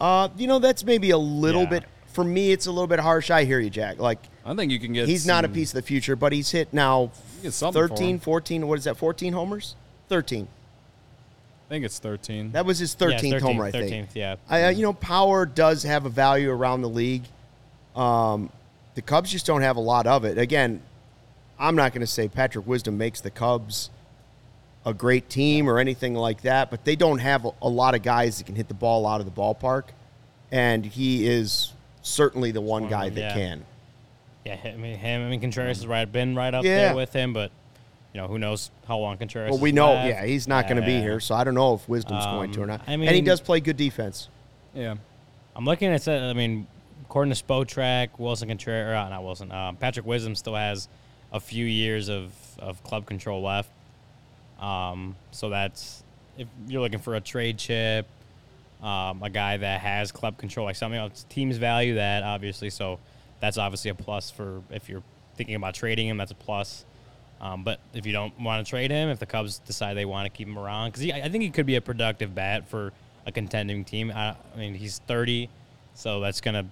Uh, 0.00 0.28
you 0.36 0.46
know, 0.46 0.58
that's 0.58 0.84
maybe 0.84 1.10
a 1.10 1.16
little 1.18 1.62
Yeah. 1.62 1.68
bit 1.70 1.84
for 2.08 2.24
me. 2.24 2.50
It's 2.52 2.66
a 2.66 2.72
little 2.72 2.86
bit 2.88 2.98
harsh. 3.00 3.30
I 3.30 3.44
hear 3.44 3.60
you, 3.60 3.70
Jack. 3.70 3.98
Like 3.98 4.18
I 4.44 4.54
think 4.54 4.72
you 4.72 4.78
can 4.80 4.92
get. 4.92 5.08
he's 5.08 5.26
not 5.26 5.44
a 5.44 5.48
piece 5.48 5.70
of 5.70 5.76
the 5.76 5.82
future, 5.86 6.16
but 6.16 6.32
he's 6.32 6.50
hit 6.50 6.72
now 6.72 7.10
get 7.44 7.52
something 7.52 7.80
for 7.82 7.88
13, 7.88 8.14
him. 8.14 8.18
14, 8.20 8.66
what 8.66 8.78
is 8.78 8.84
that? 8.84 8.96
14 8.96 9.32
homers? 9.32 9.76
13. 10.08 10.46
I 10.46 11.68
think 11.68 11.84
it's 11.84 11.98
13. 11.98 12.52
That 12.52 12.66
was 12.66 12.78
his 12.78 12.94
Yeah, 12.98 13.08
13th, 13.08 13.40
homer, 13.40 13.64
I 13.64 13.70
13th, 13.70 13.88
think. 13.88 14.08
yeah. 14.14 14.36
I, 14.48 14.64
uh, 14.64 14.68
you 14.70 14.82
know, 14.82 14.92
power 14.92 15.46
does 15.46 15.82
have 15.84 16.04
a 16.04 16.10
value 16.10 16.50
around 16.50 16.82
the 16.82 16.88
league. 16.88 17.24
Um, 17.96 18.50
the 18.94 19.02
Cubs 19.02 19.30
just 19.30 19.46
don't 19.46 19.62
have 19.62 19.76
a 19.76 19.80
lot 19.80 20.06
of 20.06 20.24
it. 20.24 20.36
Again, 20.38 20.82
I'm 21.58 21.74
not 21.74 21.92
going 21.92 22.00
to 22.00 22.06
say 22.06 22.28
Patrick 22.28 22.66
Wisdom 22.66 22.98
makes 22.98 23.20
the 23.20 23.30
Cubs 23.30 23.90
a 24.84 24.92
great 24.92 25.30
team 25.30 25.68
or 25.68 25.78
anything 25.78 26.14
like 26.14 26.42
that, 26.42 26.70
but 26.70 26.84
they 26.84 26.96
don't 26.96 27.18
have 27.18 27.44
a, 27.46 27.50
a 27.62 27.68
lot 27.68 27.94
of 27.94 28.02
guys 28.02 28.38
that 28.38 28.44
can 28.44 28.54
hit 28.54 28.68
the 28.68 28.74
ball 28.74 29.06
out 29.06 29.20
of 29.20 29.26
the 29.26 29.32
ballpark, 29.32 29.84
and 30.52 30.84
he 30.84 31.26
is 31.26 31.72
certainly 32.02 32.50
the 32.50 32.60
one 32.60 32.82
One 32.82 32.90
guy 32.90 33.08
that 33.08 33.18
yeah. 33.20 33.34
can. 33.34 33.64
Yeah, 34.44 34.58
I 34.64 34.76
mean 34.76 34.98
him. 34.98 35.26
I 35.26 35.30
mean 35.30 35.40
Contreras 35.40 35.78
has 35.78 35.86
right 35.86 36.10
been 36.10 36.34
right 36.34 36.52
up 36.52 36.64
Yeah. 36.64 36.76
there 36.88 36.94
with 36.96 37.12
him, 37.12 37.32
but 37.32 37.50
you 38.12 38.20
know 38.20 38.26
who 38.28 38.38
knows 38.38 38.70
how 38.86 38.98
long 38.98 39.16
Contreras. 39.16 39.50
Well, 39.50 39.60
we 39.60 39.70
is 39.70 39.74
know, 39.74 39.92
left. 39.94 40.08
yeah, 40.08 40.24
he's 40.26 40.46
not 40.46 40.68
going 40.68 40.76
to 40.80 40.86
be 40.86 40.92
Yeah. 40.94 41.00
here, 41.00 41.20
so 41.20 41.34
I 41.34 41.44
don't 41.44 41.54
know 41.54 41.74
if 41.74 41.88
Wisdom's 41.88 42.24
going 42.26 42.52
to 42.52 42.60
or 42.60 42.64
Um, 42.64 42.68
not. 42.68 42.80
I 42.86 42.92
and 42.92 43.02
he 43.02 43.10
mean- 43.10 43.24
does 43.24 43.40
play 43.40 43.60
good 43.60 43.76
defense. 43.76 44.28
yeah. 44.74 44.94
I'm 45.56 45.64
looking 45.64 45.88
at. 45.92 46.06
I 46.08 46.32
mean, 46.32 46.66
according 47.04 47.32
to 47.32 47.42
Spotrac, 47.42 48.08
Willson 48.18 48.48
Contreras, 48.48 48.88
or, 48.90 48.94
uh, 48.96 49.08
not 49.08 49.22
Willson. 49.22 49.52
Um, 49.52 49.76
Patrick 49.76 50.04
Wisdom 50.04 50.34
still 50.34 50.56
has 50.56 50.88
a 51.32 51.38
few 51.38 51.64
years 51.64 52.08
of, 52.08 52.32
of 52.58 52.82
club 52.82 53.06
control 53.06 53.40
left. 53.40 53.70
Um, 54.60 55.16
so 55.30 55.48
that's 55.50 56.02
if 56.36 56.48
you're 56.66 56.80
looking 56.82 56.98
for 56.98 57.14
a 57.14 57.20
trade 57.20 57.58
chip, 57.58 58.06
um, 58.82 59.22
a 59.22 59.30
guy 59.30 59.56
that 59.56 59.80
has 59.80 60.10
club 60.12 60.36
control, 60.38 60.66
like 60.66 60.76
something 60.76 60.98
else. 60.98 61.24
Teams 61.28 61.56
value 61.56 61.94
that 61.94 62.22
obviously, 62.24 62.68
so 62.70 62.98
that's 63.44 63.58
obviously 63.58 63.90
a 63.90 63.94
plus 63.94 64.30
for 64.30 64.62
if 64.70 64.88
you're 64.88 65.02
thinking 65.36 65.54
about 65.54 65.74
trading 65.74 66.08
him. 66.08 66.16
That's 66.16 66.32
a 66.32 66.36
plus. 66.36 66.84
Um, 67.40 67.62
but 67.62 67.78
if 67.92 68.06
you 68.06 68.12
don't 68.12 68.38
want 68.40 68.64
to 68.64 68.70
trade 68.70 68.90
him, 68.90 69.10
if 69.10 69.18
the 69.18 69.26
Cubs 69.26 69.58
decide 69.58 69.94
they 69.94 70.06
want 70.06 70.24
to 70.24 70.30
keep 70.30 70.48
him 70.48 70.58
around, 70.58 70.92
because 70.92 71.10
I 71.10 71.28
think 71.28 71.44
he 71.44 71.50
could 71.50 71.66
be 71.66 71.76
a 71.76 71.80
productive 71.80 72.34
bat 72.34 72.66
for 72.68 72.92
a 73.26 73.32
contending 73.32 73.84
team. 73.84 74.10
I, 74.10 74.30
I 74.30 74.58
mean, 74.58 74.74
he's 74.74 74.98
30, 75.00 75.50
so 75.94 76.20
that's 76.20 76.40
going 76.40 76.54
to 76.54 76.64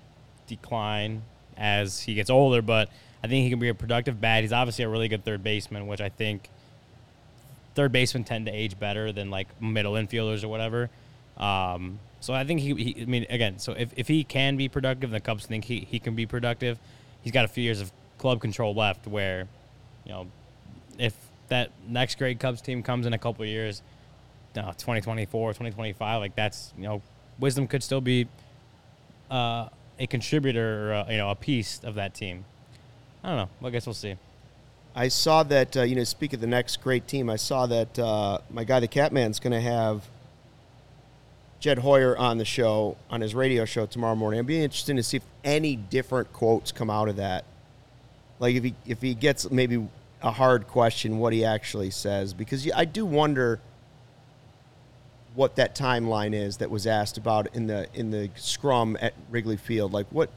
decline 0.46 1.22
as 1.58 2.00
he 2.00 2.14
gets 2.14 2.30
older. 2.30 2.62
But 2.62 2.88
I 3.22 3.26
think 3.26 3.44
he 3.44 3.50
can 3.50 3.58
be 3.58 3.68
a 3.68 3.74
productive 3.74 4.18
bat. 4.18 4.42
He's 4.42 4.52
obviously 4.52 4.84
a 4.84 4.88
really 4.88 5.08
good 5.08 5.24
third 5.24 5.44
baseman, 5.44 5.86
which 5.86 6.00
I 6.00 6.08
think 6.08 6.48
third 7.74 7.92
basemen 7.92 8.24
tend 8.24 8.46
to 8.46 8.52
age 8.52 8.78
better 8.78 9.12
than 9.12 9.30
like 9.30 9.60
middle 9.60 9.92
infielders 9.92 10.42
or 10.42 10.48
whatever. 10.48 10.88
Um, 11.36 11.98
so 12.22 12.32
I 12.32 12.44
think 12.44 12.60
he, 12.60 12.72
he, 12.74 13.02
I 13.02 13.04
mean, 13.04 13.26
again, 13.28 13.58
so 13.58 13.72
if, 13.72 13.92
if 13.96 14.06
he 14.06 14.22
can 14.22 14.56
be 14.56 14.68
productive, 14.68 15.10
and 15.10 15.14
the 15.14 15.20
Cubs 15.20 15.44
think 15.44 15.64
he, 15.64 15.80
he 15.80 15.98
can 15.98 16.14
be 16.14 16.24
productive. 16.24 16.78
He's 17.22 17.32
got 17.32 17.44
a 17.44 17.48
few 17.48 17.64
years 17.64 17.80
of 17.80 17.90
club 18.18 18.40
control 18.40 18.74
left 18.74 19.08
where, 19.08 19.48
you 20.04 20.12
know, 20.12 20.28
if 20.98 21.16
that 21.48 21.70
next 21.88 22.18
great 22.18 22.38
Cubs 22.38 22.62
team 22.62 22.84
comes 22.84 23.06
in 23.06 23.12
a 23.12 23.18
couple 23.18 23.44
years, 23.44 23.82
uh, 24.56 24.70
2024, 24.74 25.50
2025, 25.50 26.20
like 26.20 26.36
that's, 26.36 26.72
you 26.76 26.84
know, 26.84 27.02
Wisdom 27.40 27.66
could 27.66 27.82
still 27.82 28.00
be 28.00 28.28
uh, 29.28 29.68
a 29.98 30.06
contributor 30.06 30.90
or, 30.90 30.94
uh, 30.94 31.10
you 31.10 31.16
know, 31.16 31.30
a 31.30 31.34
piece 31.34 31.80
of 31.82 31.96
that 31.96 32.14
team. 32.14 32.44
I 33.24 33.30
don't 33.30 33.36
know. 33.36 33.66
I 33.66 33.70
guess 33.70 33.84
we'll 33.84 33.94
see. 33.94 34.14
I 34.94 35.08
saw 35.08 35.42
that, 35.42 35.76
uh, 35.76 35.82
you 35.82 35.96
know, 35.96 36.04
speak 36.04 36.34
of 36.34 36.40
the 36.40 36.46
next 36.46 36.80
great 36.82 37.08
team, 37.08 37.28
I 37.28 37.36
saw 37.36 37.66
that 37.66 37.98
uh, 37.98 38.38
my 38.48 38.62
guy, 38.62 38.78
the 38.78 38.86
Catman's 38.86 39.40
going 39.40 39.54
to 39.54 39.60
have 39.60 40.08
Jed 41.62 41.78
Hoyer 41.78 42.18
on 42.18 42.38
the 42.38 42.44
show, 42.44 42.96
on 43.08 43.20
his 43.20 43.36
radio 43.36 43.64
show 43.64 43.86
tomorrow 43.86 44.16
morning. 44.16 44.40
I'd 44.40 44.46
be 44.48 44.64
interested 44.64 44.96
to 44.96 45.02
see 45.04 45.18
if 45.18 45.22
any 45.44 45.76
different 45.76 46.32
quotes 46.32 46.72
come 46.72 46.90
out 46.90 47.08
of 47.08 47.16
that. 47.16 47.44
Like 48.40 48.56
if 48.56 48.64
he, 48.64 48.74
if 48.84 49.00
he 49.00 49.14
gets 49.14 49.48
maybe 49.48 49.86
a 50.22 50.32
hard 50.32 50.66
question, 50.66 51.20
what 51.20 51.32
he 51.32 51.44
actually 51.44 51.90
says. 51.90 52.34
Because 52.34 52.68
I 52.74 52.84
do 52.84 53.06
wonder 53.06 53.60
what 55.36 55.54
that 55.54 55.76
timeline 55.76 56.34
is 56.34 56.56
that 56.56 56.68
was 56.68 56.84
asked 56.84 57.16
about 57.16 57.54
in 57.54 57.68
the 57.68 57.86
in 57.94 58.10
the 58.10 58.28
scrum 58.34 58.98
at 59.00 59.14
Wrigley 59.30 59.56
Field. 59.56 59.92
Like 59.92 60.08
what 60.10 60.30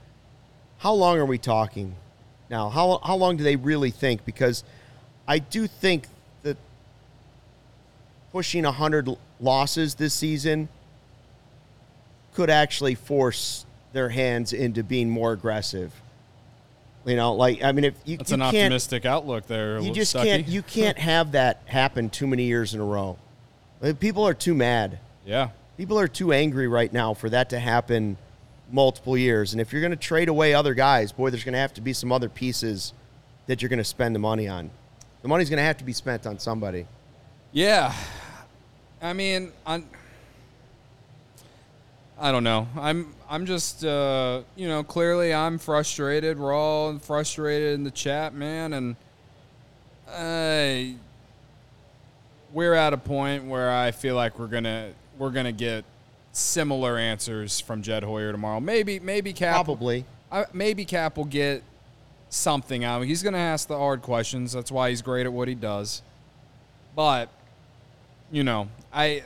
how 0.78 0.94
long 0.94 1.18
are 1.18 1.26
we 1.26 1.40
talking 1.40 1.96
now? 2.52 2.70
How 2.70 3.00
how 3.04 3.16
long 3.16 3.36
do 3.36 3.44
they 3.44 3.56
really 3.56 3.90
think? 3.90 4.26
Because 4.26 4.64
I 5.28 5.40
do 5.40 5.66
think 5.66 6.06
that 6.44 6.58
pushing 8.32 8.64
100 8.64 9.10
losses 9.40 9.96
this 9.96 10.14
season 10.14 10.70
could 12.36 12.50
actually 12.50 12.96
force 12.96 13.66
their 13.94 14.10
hands 14.10 14.54
into 14.54 14.84
being 14.84 15.10
more 15.10 15.32
aggressive. 15.32 15.92
You 17.06 17.16
know, 17.16 17.34
like 17.34 17.64
I 17.64 17.72
mean, 17.72 17.86
if 17.86 17.96
you, 18.04 18.18
That's 18.18 18.32
you 18.32 18.36
an 18.36 18.42
can't, 18.42 18.56
optimistic 18.56 19.06
outlook 19.06 19.48
there. 19.48 19.80
you 19.80 19.94
just 19.94 20.14
can't 20.14 20.48
you 20.48 20.62
can't 20.78 20.98
have 20.98 21.32
that 21.32 21.62
happen 21.66 22.10
too 22.10 22.28
many 22.28 22.44
years 22.44 22.74
in 22.74 22.82
a 22.82 22.86
row. 22.86 23.18
Like, 23.82 24.00
People 24.00 24.28
are 24.28 24.34
too 24.34 24.54
mad. 24.54 25.00
Yeah. 25.26 25.50
People 25.78 26.00
are 26.00 26.08
too 26.08 26.32
angry 26.34 26.68
right 26.68 26.92
now 26.92 27.14
for 27.14 27.30
that 27.30 27.50
to 27.52 27.60
happen 27.60 28.18
multiple 28.72 29.18
years. 29.18 29.54
And 29.54 29.62
if 29.62 29.72
you're 29.72 29.82
going 29.82 29.92
to 29.92 29.98
trade 29.98 30.30
away 30.30 30.54
other 30.54 30.74
guys, 30.74 31.12
boy, 31.12 31.30
there's 31.30 31.44
going 31.44 31.54
to 31.54 31.60
have 31.60 31.74
to 31.76 31.82
be 31.82 31.94
some 31.94 32.12
other 32.12 32.30
pieces 32.30 32.94
that 33.48 33.62
you're 33.62 33.70
going 33.70 33.78
to 33.78 33.84
spend 33.84 34.16
the 34.16 34.20
money 34.20 34.48
on. 34.48 34.72
The 35.22 35.28
money's 35.28 35.50
going 35.50 35.58
to 35.58 35.64
have 35.64 35.78
to 35.78 35.84
be 35.84 35.94
spent 35.94 36.26
on 36.26 36.40
somebody. 36.40 36.88
Yeah. 37.52 37.94
I 39.02 39.14
mean, 39.14 39.52
I 39.66 39.84
I 42.20 42.32
don't 42.32 42.44
know. 42.44 42.68
I'm 42.78 43.14
I'm 43.30 43.46
just 43.46 43.84
uh, 43.84 44.42
you 44.56 44.68
know, 44.68 44.84
clearly 44.84 45.34
I'm 45.34 45.58
frustrated. 45.58 46.40
We're 46.40 46.54
all 46.54 46.98
frustrated 47.00 47.74
in 47.74 47.84
the 47.84 47.92
chat, 47.92 48.34
man, 48.34 48.74
and 48.74 48.96
I 50.10 50.96
we're 52.54 52.74
at 52.74 52.94
a 52.94 52.98
point 52.98 53.46
where 53.46 53.70
I 53.70 53.92
feel 53.92 54.16
like 54.16 54.40
we're 54.40 54.48
going 54.48 54.64
to 54.64 54.94
we're 55.18 55.32
to 55.32 55.52
get 55.52 55.84
similar 56.32 56.98
answers 56.98 57.60
from 57.60 57.82
Jed 57.82 58.04
Hoyer 58.04 58.32
tomorrow. 58.32 58.60
Maybe 58.60 59.00
maybe 59.00 59.34
Cap 59.34 59.54
Probably. 59.56 60.06
I, 60.32 60.46
maybe 60.54 60.86
Cap 60.86 61.18
will 61.18 61.26
get 61.26 61.64
something 62.30 62.84
out. 62.84 63.02
He's 63.04 63.24
going 63.24 63.34
to 63.34 63.40
ask 63.40 63.68
the 63.68 63.78
hard 63.78 64.02
questions. 64.02 64.54
That's 64.54 64.72
why 64.72 64.90
he's 64.90 65.02
great 65.02 65.26
at 65.26 65.34
what 65.34 65.48
he 65.48 65.56
does. 65.56 66.02
But 66.96 67.30
you 68.32 68.44
know, 68.44 68.70
I 68.94 69.24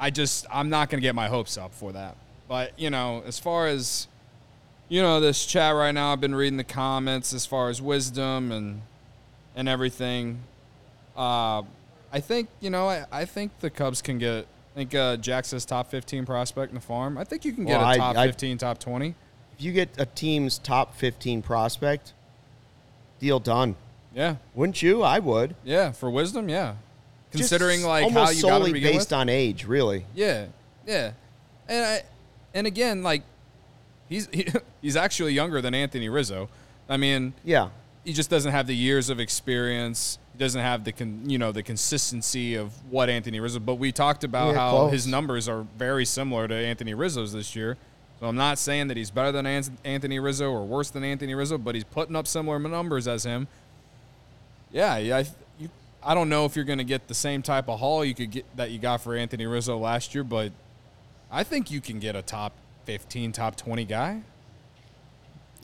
I 0.00 0.10
just 0.10 0.46
I'm 0.50 0.70
not 0.70 0.88
going 0.90 1.00
to 1.00 1.02
get 1.06 1.14
my 1.14 1.28
hopes 1.28 1.56
up 1.58 1.72
for 1.74 1.92
that. 1.92 2.16
But, 2.48 2.72
you 2.78 2.90
know, 2.90 3.22
as 3.26 3.38
far 3.38 3.66
as 3.68 4.08
you 4.88 5.00
know, 5.02 5.20
this 5.20 5.46
chat 5.46 5.74
right 5.76 5.92
now, 5.92 6.12
I've 6.12 6.20
been 6.20 6.34
reading 6.34 6.56
the 6.56 6.64
comments 6.64 7.32
as 7.32 7.46
far 7.46 7.68
as 7.68 7.80
wisdom 7.80 8.50
and 8.50 8.82
and 9.54 9.68
everything. 9.68 10.40
Uh 11.16 11.62
I 12.12 12.18
think, 12.18 12.48
you 12.58 12.70
know, 12.70 12.88
I, 12.88 13.04
I 13.12 13.24
think 13.24 13.52
the 13.60 13.70
Cubs 13.70 14.02
can 14.02 14.18
get 14.18 14.46
I 14.74 14.78
think 14.78 14.94
uh, 14.94 15.16
Jack 15.16 15.44
says 15.44 15.64
top 15.64 15.90
15 15.90 16.24
prospect 16.26 16.70
in 16.70 16.74
the 16.76 16.80
farm. 16.80 17.18
I 17.18 17.24
think 17.24 17.44
you 17.44 17.52
can 17.52 17.64
get 17.66 17.78
Well, 17.78 17.86
a 17.86 17.90
I- 17.90 17.96
top 17.96 18.16
I- 18.16 18.26
15, 18.26 18.58
top 18.58 18.78
20. 18.78 19.14
If 19.58 19.64
you 19.64 19.72
get 19.72 19.90
a 19.98 20.06
team's 20.06 20.58
top 20.58 20.96
15 20.96 21.42
prospect, 21.42 22.14
deal 23.18 23.38
done. 23.40 23.76
Yeah. 24.14 24.36
Wouldn't 24.54 24.80
you? 24.82 25.02
I 25.02 25.18
would. 25.18 25.54
Yeah, 25.64 25.92
for 25.92 26.08
wisdom, 26.10 26.48
yeah. 26.48 26.74
Considering 27.32 27.82
like 27.82 28.10
how 28.12 28.30
you 28.30 28.42
got 28.42 28.62
him 28.62 28.74
to 28.74 28.80
based 28.80 29.10
with. 29.10 29.12
on 29.12 29.28
age, 29.28 29.64
really. 29.64 30.04
Yeah, 30.14 30.46
yeah, 30.86 31.12
and 31.68 31.84
I, 31.84 32.02
and 32.54 32.66
again, 32.66 33.02
like 33.02 33.22
he's 34.08 34.28
he, 34.32 34.48
he's 34.82 34.96
actually 34.96 35.32
younger 35.32 35.60
than 35.60 35.74
Anthony 35.74 36.08
Rizzo. 36.08 36.48
I 36.88 36.96
mean, 36.96 37.34
Yeah. 37.44 37.68
he 38.04 38.12
just 38.12 38.30
doesn't 38.30 38.50
have 38.50 38.66
the 38.66 38.74
years 38.74 39.10
of 39.10 39.20
experience. 39.20 40.18
He 40.32 40.38
doesn't 40.38 40.60
have 40.60 40.82
the 40.84 40.90
con, 40.92 41.22
you 41.26 41.38
know 41.38 41.52
the 41.52 41.62
consistency 41.62 42.54
of 42.56 42.72
what 42.90 43.08
Anthony 43.08 43.38
Rizzo. 43.38 43.60
But 43.60 43.76
we 43.76 43.92
talked 43.92 44.24
about 44.24 44.48
Yeah, 44.54 44.60
how 44.60 44.70
close. 44.70 44.92
his 44.92 45.06
numbers 45.06 45.48
are 45.48 45.64
very 45.78 46.04
similar 46.04 46.48
to 46.48 46.54
Anthony 46.54 46.94
Rizzo's 46.94 47.32
this 47.32 47.54
year. 47.54 47.76
So 48.18 48.26
I'm 48.26 48.36
not 48.36 48.58
saying 48.58 48.88
that 48.88 48.96
he's 48.98 49.10
better 49.10 49.32
than 49.32 49.46
Anthony 49.84 50.18
Rizzo 50.18 50.50
or 50.50 50.66
worse 50.66 50.90
than 50.90 51.04
Anthony 51.04 51.34
Rizzo, 51.34 51.56
but 51.56 51.74
he's 51.74 51.84
putting 51.84 52.14
up 52.16 52.26
similar 52.26 52.58
numbers 52.58 53.06
as 53.08 53.24
him. 53.24 53.46
Yeah, 54.72 54.98
yeah. 54.98 55.16
I, 55.18 55.26
I 56.02 56.14
don't 56.14 56.28
know 56.28 56.44
if 56.44 56.56
you're 56.56 56.64
going 56.64 56.78
to 56.78 56.84
get 56.84 57.08
the 57.08 57.14
same 57.14 57.42
type 57.42 57.68
of 57.68 57.78
haul 57.78 58.04
you 58.04 58.14
could 58.14 58.30
get 58.30 58.56
that 58.56 58.70
you 58.70 58.78
got 58.78 59.02
for 59.02 59.14
Anthony 59.14 59.46
Rizzo 59.46 59.76
last 59.76 60.14
year, 60.14 60.24
but 60.24 60.52
I 61.30 61.44
think 61.44 61.70
you 61.70 61.80
can 61.80 61.98
get 61.98 62.16
a 62.16 62.22
top 62.22 62.52
15, 62.86 63.32
top 63.32 63.56
20 63.56 63.84
guy. 63.84 64.22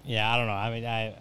Yeah, 0.05 0.33
I 0.33 0.37
don't 0.37 0.47
know. 0.47 0.53
I 0.53 0.71
mean, 0.71 0.87
I 0.87 1.15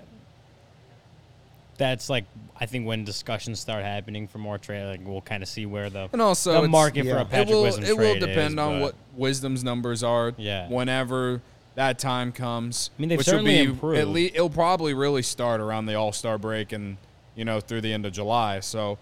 that's 1.77 2.10
like 2.10 2.25
I 2.57 2.65
think 2.65 2.88
when 2.88 3.03
discussions 3.03 3.60
start 3.60 3.84
happening 3.84 4.27
for 4.27 4.38
more 4.38 4.57
trade, 4.57 4.86
like 4.86 5.01
we'll 5.03 5.22
kind 5.22 5.43
of 5.43 5.50
see 5.50 5.65
where 5.65 5.89
the 5.89 6.10
And 6.13 6.22
also, 6.22 6.62
the 6.62 6.67
market 6.67 7.05
yeah. 7.05 7.13
for 7.13 7.19
a 7.19 7.25
Patrick 7.25 7.50
it 7.50 7.53
will, 7.53 7.63
Wisdom 7.63 7.84
it 7.84 7.98
will 7.98 8.19
depend 8.19 8.53
is, 8.53 8.60
on 8.60 8.79
what 8.79 8.95
Wisdom's 9.15 9.63
numbers 9.63 10.03
are. 10.03 10.34
Yeah. 10.38 10.69
Whenever 10.69 11.41
that 11.75 12.00
time 12.00 12.31
comes. 12.31 12.91
I 12.98 13.01
mean, 13.01 13.10
they've 13.10 13.17
which 13.17 13.27
will 13.27 13.34
certainly 13.34 13.63
be 13.63 13.69
improved. 13.72 14.00
At 14.00 14.07
least 14.07 14.36
it'll 14.36 14.50
probably 14.50 14.93
really 14.93 15.22
start 15.22 15.60
around 15.60 15.86
the 15.86 15.95
All 15.95 16.13
Star 16.13 16.38
break 16.38 16.72
and 16.72 16.98
you 17.36 17.46
know 17.46 17.60
through 17.60 17.82
the 17.82 17.94
end 17.94 18.06
of 18.06 18.13
July. 18.13 18.60
So 18.60 18.98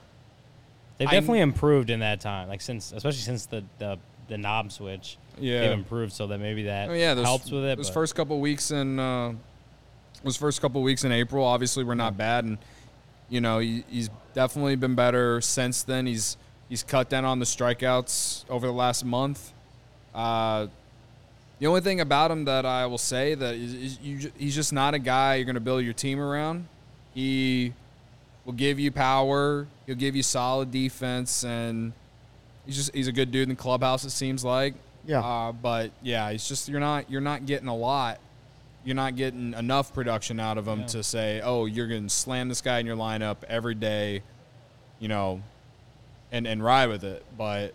They've 0.97 1.07
I- 1.07 1.11
definitely 1.11 1.41
improved 1.41 1.89
in 1.89 1.99
that 2.01 2.21
time, 2.21 2.47
like 2.47 2.61
since 2.61 2.91
especially 2.91 3.19
since 3.19 3.45
the 3.45 3.63
the, 3.79 3.97
the 4.27 4.37
knob 4.37 4.71
switch. 4.71 5.17
Yeah. 5.39 5.61
they've 5.61 5.71
improved 5.71 6.13
so 6.13 6.27
that 6.27 6.37
maybe 6.37 6.63
that 6.63 6.89
oh, 6.89 6.93
yeah, 6.93 7.15
those, 7.15 7.25
helps 7.25 7.49
with 7.49 7.65
it. 7.65 7.77
Those 7.77 7.89
but- 7.89 7.93
first 7.95 8.15
couple 8.15 8.39
weeks 8.39 8.71
in 8.71 8.99
uh, 8.99 9.33
those 10.23 10.37
first 10.37 10.61
couple 10.61 10.81
weeks 10.81 11.03
in 11.03 11.11
April, 11.11 11.43
obviously 11.43 11.83
were 11.83 11.95
not 11.95 12.17
bad, 12.17 12.45
and 12.45 12.57
you 13.29 13.41
know 13.41 13.59
he, 13.59 13.83
he's 13.89 14.09
definitely 14.33 14.75
been 14.75 14.95
better 14.95 15.41
since 15.41 15.83
then. 15.83 16.05
He's 16.05 16.37
he's 16.69 16.83
cut 16.83 17.09
down 17.09 17.25
on 17.25 17.39
the 17.39 17.45
strikeouts 17.45 18.45
over 18.49 18.67
the 18.67 18.73
last 18.73 19.03
month. 19.03 19.53
Uh, 20.13 20.67
the 21.59 21.67
only 21.67 21.81
thing 21.81 21.99
about 22.01 22.29
him 22.29 22.45
that 22.45 22.65
I 22.65 22.85
will 22.85 22.97
say 22.97 23.35
that 23.35 23.55
is, 23.55 23.73
is 23.73 23.99
you, 23.99 24.31
he's 24.37 24.55
just 24.55 24.73
not 24.73 24.93
a 24.93 24.99
guy 24.99 25.35
you're 25.35 25.45
going 25.45 25.55
to 25.55 25.61
build 25.61 25.83
your 25.83 25.93
team 25.93 26.19
around. 26.19 26.67
He 27.13 27.73
will 28.45 28.53
give 28.53 28.79
you 28.79 28.91
power. 28.91 29.67
He'll 29.85 29.95
give 29.95 30.15
you 30.15 30.23
solid 30.23 30.71
defense, 30.71 31.43
and 31.43 31.93
he's 32.65 32.75
just 32.75 32.93
he's 32.93 33.07
a 33.07 33.11
good 33.11 33.31
dude 33.31 33.43
in 33.43 33.49
the 33.49 33.55
clubhouse. 33.55 34.03
It 34.03 34.09
seems 34.11 34.43
like. 34.43 34.73
Yeah. 35.05 35.19
Uh, 35.19 35.51
but 35.51 35.91
yeah, 36.01 36.29
it's 36.29 36.47
just 36.47 36.69
you're 36.69 36.79
not 36.79 37.09
you're 37.11 37.21
not 37.21 37.45
getting 37.45 37.67
a 37.67 37.75
lot. 37.75 38.19
You're 38.85 38.95
not 38.95 39.15
getting 39.15 39.53
enough 39.53 39.93
production 39.93 40.39
out 40.41 40.57
of 40.57 40.67
him 40.67 40.81
Yeah. 40.81 40.85
to 40.87 41.03
say, 41.03 41.39
oh, 41.41 41.65
you're 41.65 41.87
going 41.87 42.03
to 42.03 42.09
slam 42.13 42.49
this 42.49 42.59
guy 42.59 42.79
in 42.79 42.85
your 42.85 42.97
lineup 42.97 43.37
every 43.47 43.75
day, 43.75 44.23
you 44.99 45.07
know, 45.07 45.41
and 46.31 46.45
and 46.45 46.61
ride 46.63 46.87
with 46.89 47.03
it. 47.05 47.25
But 47.37 47.73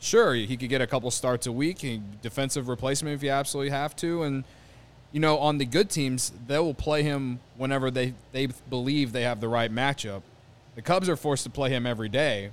sure, 0.00 0.34
he 0.34 0.56
could 0.56 0.68
get 0.68 0.80
a 0.80 0.86
couple 0.86 1.10
starts 1.10 1.46
a 1.46 1.52
week, 1.52 1.84
defensive 2.22 2.68
replacement 2.68 3.14
if 3.16 3.22
you 3.22 3.30
absolutely 3.30 3.70
have 3.70 3.94
to, 3.96 4.22
and 4.22 4.44
you 5.12 5.20
know, 5.20 5.38
on 5.38 5.58
the 5.58 5.64
good 5.66 5.90
teams, 5.90 6.32
they 6.46 6.58
will 6.58 6.74
play 6.74 7.02
him 7.02 7.40
whenever 7.56 7.90
they 7.90 8.14
they 8.32 8.46
believe 8.70 9.12
they 9.12 9.22
have 9.22 9.40
the 9.40 9.48
right 9.48 9.70
matchup. 9.72 10.22
The 10.74 10.82
Cubs 10.82 11.08
are 11.08 11.16
forced 11.16 11.44
to 11.44 11.50
play 11.50 11.70
him 11.70 11.86
every 11.86 12.08
day. 12.08 12.50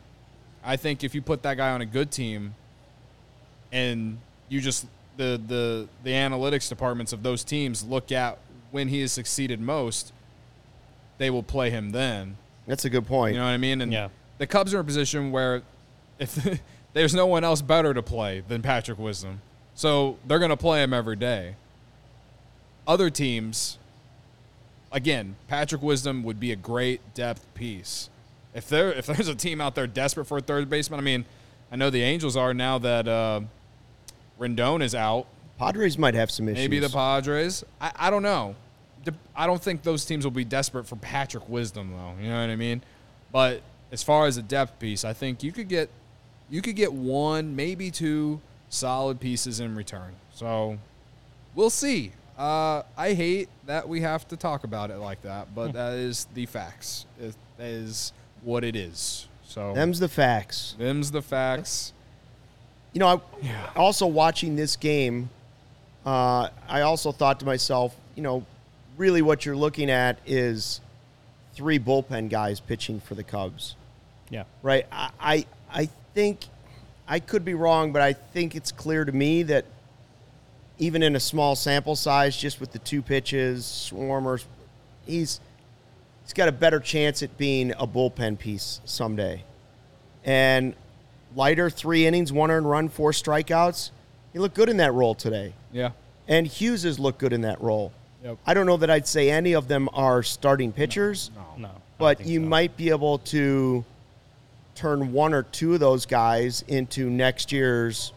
I 0.63 0.75
think 0.75 1.03
if 1.03 1.15
you 1.15 1.21
put 1.21 1.41
that 1.43 1.55
guy 1.55 1.69
on 1.71 1.79
a 1.81 1.85
good 1.85 2.11
team, 2.11 2.53
and 3.71 4.17
you 4.49 4.61
just 4.61 4.85
the 5.17 5.39
the 5.47 5.87
the 6.03 6.11
analytics 6.11 6.69
departments 6.69 7.13
of 7.13 7.23
those 7.23 7.43
teams 7.43 7.83
look 7.85 8.11
at 8.11 8.37
when 8.71 8.87
he 8.89 9.01
has 9.01 9.11
succeeded 9.11 9.59
most, 9.59 10.13
they 11.17 11.29
will 11.29 11.43
play 11.43 11.69
him 11.69 11.91
then. 11.91 12.37
That's 12.67 12.85
a 12.85 12.89
good 12.89 13.07
point. 13.07 13.33
You 13.33 13.39
know 13.39 13.45
what 13.45 13.51
I 13.51 13.57
mean? 13.57 13.81
And 13.81 13.91
Yeah. 13.91 14.09
the 14.37 14.45
Cubs 14.47 14.73
are 14.73 14.77
in 14.77 14.81
a 14.81 14.83
position 14.85 15.31
where 15.31 15.63
if 16.19 16.59
there's 16.93 17.15
no 17.15 17.25
one 17.25 17.43
else 17.43 17.61
better 17.61 17.93
to 17.93 18.03
play 18.03 18.43
than 18.47 18.61
Patrick 18.61 18.99
Wisdom, 18.99 19.41
so 19.75 20.17
they're 20.27 20.39
going 20.39 20.49
to 20.51 20.57
play 20.57 20.83
him 20.83 20.93
every 20.93 21.15
day. 21.15 21.55
Other 22.89 23.11
teams, 23.11 23.77
again, 24.91 25.35
Patrick 25.47 25.83
Wisdom 25.83 26.23
would 26.23 26.39
be 26.39 26.51
a 26.51 26.55
great 26.55 27.13
depth 27.13 27.45
piece. 27.53 28.09
If 28.55 28.67
there 28.67 28.91
if 28.91 29.05
there's 29.05 29.27
a 29.27 29.35
team 29.35 29.61
out 29.61 29.75
there 29.75 29.85
desperate 29.85 30.25
for 30.25 30.39
a 30.39 30.41
third 30.41 30.71
baseman, 30.71 30.99
I 30.99 31.03
mean, 31.03 31.25
I 31.71 31.75
know 31.75 31.91
the 31.91 32.01
Angels 32.01 32.35
are 32.35 32.51
now 32.51 32.79
that 32.79 33.07
uh, 33.07 33.41
Rendon 34.39 34.81
is 34.81 34.95
out. 34.95 35.27
Padres 35.59 35.99
might 35.99 36.15
have 36.15 36.31
some 36.31 36.49
issues. 36.49 36.63
Maybe 36.63 36.79
the 36.79 36.89
Padres. 36.89 37.63
I, 37.79 37.91
I 37.95 38.09
don't 38.09 38.23
know. 38.23 38.55
I 39.35 39.45
don't 39.45 39.61
think 39.61 39.83
those 39.83 40.03
teams 40.03 40.25
will 40.25 40.31
be 40.31 40.43
desperate 40.43 40.87
for 40.87 40.95
Patrick 40.95 41.47
Wisdom 41.47 41.91
though. 41.91 42.19
You 42.19 42.29
know 42.29 42.41
what 42.41 42.49
I 42.49 42.55
mean? 42.55 42.81
But 43.31 43.61
as 43.91 44.01
far 44.01 44.25
as 44.25 44.37
a 44.37 44.41
depth 44.41 44.79
piece, 44.79 45.05
I 45.05 45.13
think 45.13 45.43
you 45.43 45.51
could 45.51 45.67
get 45.67 45.91
you 46.49 46.63
could 46.63 46.75
get 46.75 46.91
one, 46.91 47.55
maybe 47.55 47.91
two 47.91 48.41
solid 48.69 49.19
pieces 49.19 49.59
in 49.59 49.75
return. 49.75 50.15
So 50.33 50.79
we'll 51.53 51.69
see. 51.69 52.13
Uh, 52.39 52.83
I 52.95 53.13
hate 53.15 53.49
that 53.65 53.89
we 53.89 53.99
have 53.99 54.25
to 54.29 54.37
talk 54.37 54.63
about 54.63 54.91
it 54.91 54.97
like 54.97 55.21
that, 55.23 55.53
but 55.53 55.73
that 55.73 55.93
is 55.93 56.25
the 56.33 56.45
facts. 56.45 57.05
It, 57.19 57.35
that 57.57 57.67
is 57.67 58.13
what 58.43 58.63
it 58.63 58.77
is. 58.77 59.27
So 59.43 59.73
Them's 59.73 59.99
the 59.99 60.07
facts. 60.07 60.75
them's 60.79 61.11
the 61.11 61.21
facts. 61.21 61.91
You 62.93 62.99
know, 62.99 63.21
I, 63.43 63.75
also 63.75 64.07
watching 64.07 64.55
this 64.55 64.77
game, 64.77 65.29
uh, 66.05 66.47
I 66.67 66.81
also 66.81 67.11
thought 67.11 67.41
to 67.41 67.45
myself, 67.45 67.93
you 68.15 68.23
know, 68.23 68.45
really 68.95 69.21
what 69.21 69.45
you're 69.45 69.57
looking 69.57 69.89
at 69.89 70.19
is 70.25 70.79
three 71.55 71.77
bullpen 71.77 72.29
guys 72.29 72.61
pitching 72.61 73.01
for 73.01 73.15
the 73.15 73.23
Cubs, 73.23 73.75
yeah. 74.29 74.45
right? 74.63 74.85
I, 74.93 75.09
I, 75.19 75.45
I 75.73 75.89
think 76.13 76.45
I 77.05 77.19
could 77.19 77.43
be 77.43 77.53
wrong, 77.53 77.91
but 77.91 78.01
I 78.01 78.13
think 78.13 78.55
it's 78.55 78.71
clear 78.71 79.03
to 79.03 79.11
me 79.11 79.43
that 79.43 79.65
even 80.79 81.03
in 81.03 81.15
a 81.15 81.19
small 81.19 81.55
sample 81.55 81.95
size, 81.95 82.35
just 82.35 82.59
with 82.59 82.71
the 82.71 82.79
two 82.79 83.01
pitches, 83.01 83.63
Swarmers, 83.65 84.45
he's 85.05 85.39
he's 86.23 86.33
got 86.33 86.47
a 86.47 86.51
better 86.53 86.79
chance 86.79 87.21
at 87.21 87.37
being 87.37 87.71
a 87.73 87.85
bullpen 87.85 88.39
piece 88.39 88.79
someday. 88.85 89.43
And 90.23 90.73
lighter, 91.35 91.69
three 91.69 92.05
innings, 92.05 92.31
one 92.31 92.49
earned 92.49 92.69
run, 92.69 92.89
four 92.89 93.11
strikeouts. 93.11 93.91
He 94.33 94.39
looked 94.39 94.55
good 94.55 94.69
in 94.69 94.77
that 94.77 94.93
role 94.93 95.15
today. 95.15 95.53
Yeah. 95.71 95.91
And 96.27 96.47
Hughes 96.47 96.83
has 96.83 96.99
looked 96.99 97.19
good 97.19 97.33
in 97.33 97.41
that 97.41 97.59
role. 97.61 97.91
Yep. 98.23 98.37
I 98.45 98.53
don't 98.53 98.65
know 98.65 98.77
that 98.77 98.89
I'd 98.89 99.07
say 99.07 99.31
any 99.31 99.53
of 99.53 99.67
them 99.67 99.89
are 99.93 100.23
starting 100.23 100.71
pitchers, 100.71 101.31
No. 101.35 101.41
I 101.41 101.61
don't 101.61 101.81
but 101.97 102.25
you 102.25 102.41
so. 102.41 102.47
might 102.47 102.75
be 102.77 102.89
able 102.89 103.19
to 103.19 103.83
turn 104.75 105.11
one 105.11 105.33
or 105.33 105.43
two 105.43 105.73
of 105.73 105.79
those 105.79 106.05
guys 106.05 106.63
into 106.67 107.09
next 107.09 107.51
year's 107.51 108.13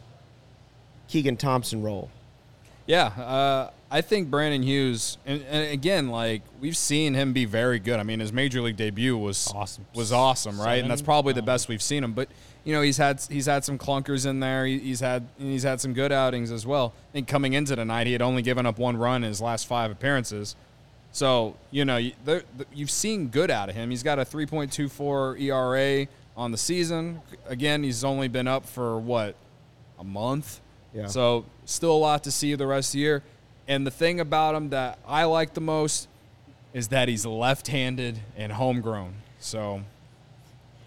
Keegan 1.09 1.37
Thompson 1.37 1.83
role. 1.83 2.11
Yeah, 2.87 3.07
uh, 3.07 3.71
I 3.91 4.01
think 4.01 4.31
Brandon 4.31 4.63
Hughes, 4.63 5.19
and, 5.27 5.43
and 5.43 5.71
again, 5.73 6.09
like 6.09 6.43
we've 6.61 6.77
seen 6.77 7.15
him 7.15 7.33
be 7.33 7.45
very 7.45 7.79
good. 7.79 8.01
I 8.01 8.03
mean, 8.03 8.21
his 8.21 8.33
major 8.33 8.61
league 8.61 8.77
debut 8.77 9.17
was 9.17 9.53
Awesome. 9.55 9.87
was 9.95 10.13
awesome, 10.13 10.61
right? 10.61 10.81
and 10.83 10.91
that's 10.91 11.03
probably 11.03 11.33
the 11.33 11.41
um, 11.41 11.47
best 11.47 11.69
we've 11.69 11.83
seen 11.83 12.03
him. 12.03 12.13
But 12.13 12.29
you 12.65 12.73
know, 12.75 12.83
he's 12.83 12.97
had 12.97 13.21
he's 13.29 13.47
had 13.47 13.65
some 13.65 13.79
clunkers 13.79 14.27
in 14.27 14.41
there. 14.41 14.65
He, 14.67 14.79
he's 14.79 15.01
had 15.01 15.27
he's 15.39 15.63
had 15.63 15.81
some 15.81 15.93
good 15.93 16.11
outings 16.11 16.51
as 16.51 16.67
well. 16.67 16.93
I 17.11 17.13
think 17.13 17.29
coming 17.29 17.53
into 17.53 17.77
tonight, 17.77 18.07
he 18.07 18.13
had 18.15 18.23
only 18.23 18.43
given 18.43 18.67
up 18.67 18.79
one 18.79 18.97
run 18.97 19.23
in 19.25 19.29
his 19.29 19.41
last 19.41 19.67
five 19.67 19.91
appearances. 19.91 20.57
So 21.13 21.55
you 21.71 21.85
know, 21.85 21.99
you, 21.99 22.13
there, 22.25 22.43
you've 22.73 22.91
seen 22.91 23.29
good 23.29 23.51
out 23.51 23.69
of 23.69 23.75
him. 23.75 23.91
He's 23.91 24.03
got 24.03 24.19
a 24.19 24.23
3.24 24.23 25.39
ERA 25.41 26.07
on 26.37 26.51
the 26.51 26.57
season. 26.57 27.21
Again, 27.47 27.83
he's 27.83 28.03
only 28.05 28.29
been 28.29 28.49
up 28.49 28.65
for 28.65 28.99
what 28.99 29.35
a 29.99 30.05
month. 30.05 30.62
Yeah. 30.95 31.07
So 31.07 31.45
still 31.65 31.93
a 31.93 31.99
lot 31.99 32.25
to 32.25 32.31
see 32.31 32.55
the 32.55 32.67
rest 32.67 32.91
of 32.91 32.93
the 32.93 32.99
year. 33.01 33.23
And 33.69 33.87
the 33.87 33.91
thing 33.91 34.21
about 34.21 34.55
him 34.55 34.71
that 34.71 34.99
I 35.07 35.25
like 35.25 35.55
the 35.55 35.61
most 35.61 36.09
is 36.75 36.89
that 36.89 37.09
he's 37.09 37.25
left-handed 37.25 38.19
and 38.37 38.53
homegrown. 38.53 39.15
So 39.39 39.83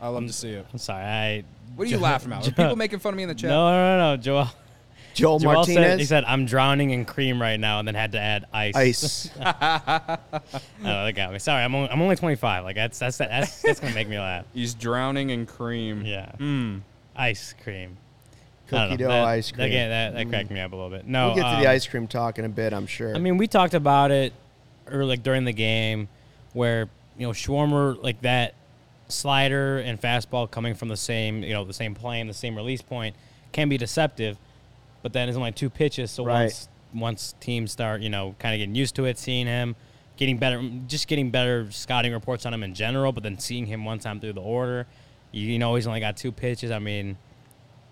I 0.02 0.10
love 0.10 0.26
to 0.28 0.34
see 0.34 0.52
it. 0.52 0.66
I'm 0.72 0.80
sorry. 0.80 1.04
I. 1.04 1.44
What 1.76 1.88
are 1.88 1.92
you 1.92 1.98
laughing 1.98 2.32
about? 2.32 2.48
Are 2.48 2.52
people 2.52 2.76
making 2.76 3.00
fun 3.00 3.14
of 3.14 3.18
me 3.18 3.24
in 3.24 3.30
the 3.30 3.36
chat? 3.36 3.50
No, 3.50 3.70
no, 3.70 3.98
no, 3.98 4.16
no. 4.16 4.22
Joel. 4.22 4.50
Joel, 5.14 5.40
Joel 5.40 5.54
Martinez, 5.54 5.76
said 5.76 6.00
he 6.00 6.06
said 6.06 6.24
I'm 6.26 6.46
drowning 6.46 6.90
in 6.90 7.06
cream 7.06 7.42
right 7.42 7.58
now, 7.58 7.80
and 7.80 7.88
then 7.88 7.96
had 7.96 8.12
to 8.12 8.20
add 8.20 8.48
ice. 8.52 8.76
ice. 8.76 9.30
oh, 9.40 9.42
know, 10.84 11.06
that 11.06 11.14
got 11.16 11.32
me. 11.32 11.40
Sorry, 11.40 11.64
I'm 11.64 11.74
only, 11.74 11.90
I'm 11.90 12.02
only 12.02 12.18
25. 12.18 12.66
Like 12.66 12.76
that's 12.76 13.00
that's 13.00 13.18
that's 13.18 13.62
that's 13.62 13.80
gonna 13.80 13.96
make 13.96 14.10
me 14.10 14.20
laugh. 14.20 14.46
He's 14.54 14.74
drowning 14.74 15.30
in 15.30 15.46
cream. 15.46 16.06
Yeah. 16.06 16.34
Mm. 16.38 16.82
Ice 17.16 17.56
cream. 17.64 17.96
Cookie 18.68 18.98
dough 18.98 19.08
That- 19.10 19.24
ice 19.26 19.52
cream. 19.52 19.68
Again, 19.68 19.90
that, 19.90 20.14
that 20.16 20.30
cracked 20.30 20.52
me 20.52 20.60
up 20.60 20.72
a 20.72 20.76
little 20.76 20.90
bit. 20.92 21.08
No, 21.08 21.28
we'll 21.28 21.36
get 21.36 21.42
to 21.44 21.48
um, 21.56 21.62
the 21.62 21.70
ice 21.70 21.86
cream 21.88 22.08
talk 22.08 22.40
in 22.40 22.46
a 22.46 22.50
bit, 22.50 22.74
I'm 22.74 22.88
sure. 22.88 23.16
I 23.16 23.20
mean, 23.20 23.38
we 23.38 23.48
talked 23.48 23.74
about 23.74 24.12
it 24.12 24.34
or 24.92 25.04
like 25.06 25.24
during 25.24 25.46
the 25.46 25.54
game 25.54 26.08
where 26.54 26.90
you 27.18 27.26
know 27.28 27.32
Swarmer 27.34 28.02
like 28.04 28.22
that 28.22 28.54
slider 29.08 29.78
and 29.80 30.02
fastball 30.02 30.50
coming 30.50 30.74
from 30.74 30.88
the 30.88 30.98
same, 30.98 31.44
you 31.44 31.54
know, 31.54 31.64
the 31.64 31.74
same 31.74 31.94
plane, 31.96 32.28
the 32.28 32.34
same 32.34 32.56
release 32.56 32.82
point 32.82 33.16
can 33.52 33.70
be 33.70 33.78
deceptive. 33.78 34.38
But 35.04 35.14
then 35.14 35.30
it's 35.30 35.38
only 35.38 35.52
two 35.52 35.70
pitches, 35.70 36.10
so 36.12 36.26
Right. 36.26 36.44
once 36.44 36.70
once 36.94 37.36
teams 37.42 37.72
start, 37.72 38.02
you 38.02 38.10
know, 38.10 38.36
kind 38.40 38.56
of 38.56 38.60
getting 38.60 38.74
used 38.76 38.96
to 38.96 39.06
it, 39.06 39.18
seeing 39.20 39.46
him, 39.48 39.76
getting 40.18 40.38
better, 40.38 40.64
just 40.88 41.08
getting 41.08 41.30
better 41.30 41.70
scouting 41.70 42.14
reports 42.14 42.46
on 42.46 42.54
him 42.54 42.64
in 42.64 42.74
general. 42.74 43.12
But 43.12 43.24
then 43.24 43.38
seeing 43.38 43.66
him 43.66 43.84
one 43.86 44.00
time 44.00 44.20
through 44.22 44.34
the 44.34 44.42
order, 44.42 44.88
you, 45.32 45.46
you 45.46 45.60
know, 45.60 45.76
he's 45.76 45.88
only 45.88 46.00
got 46.00 46.16
two 46.16 46.32
pitches. 46.32 46.72
I 46.72 46.80
mean, 46.80 47.18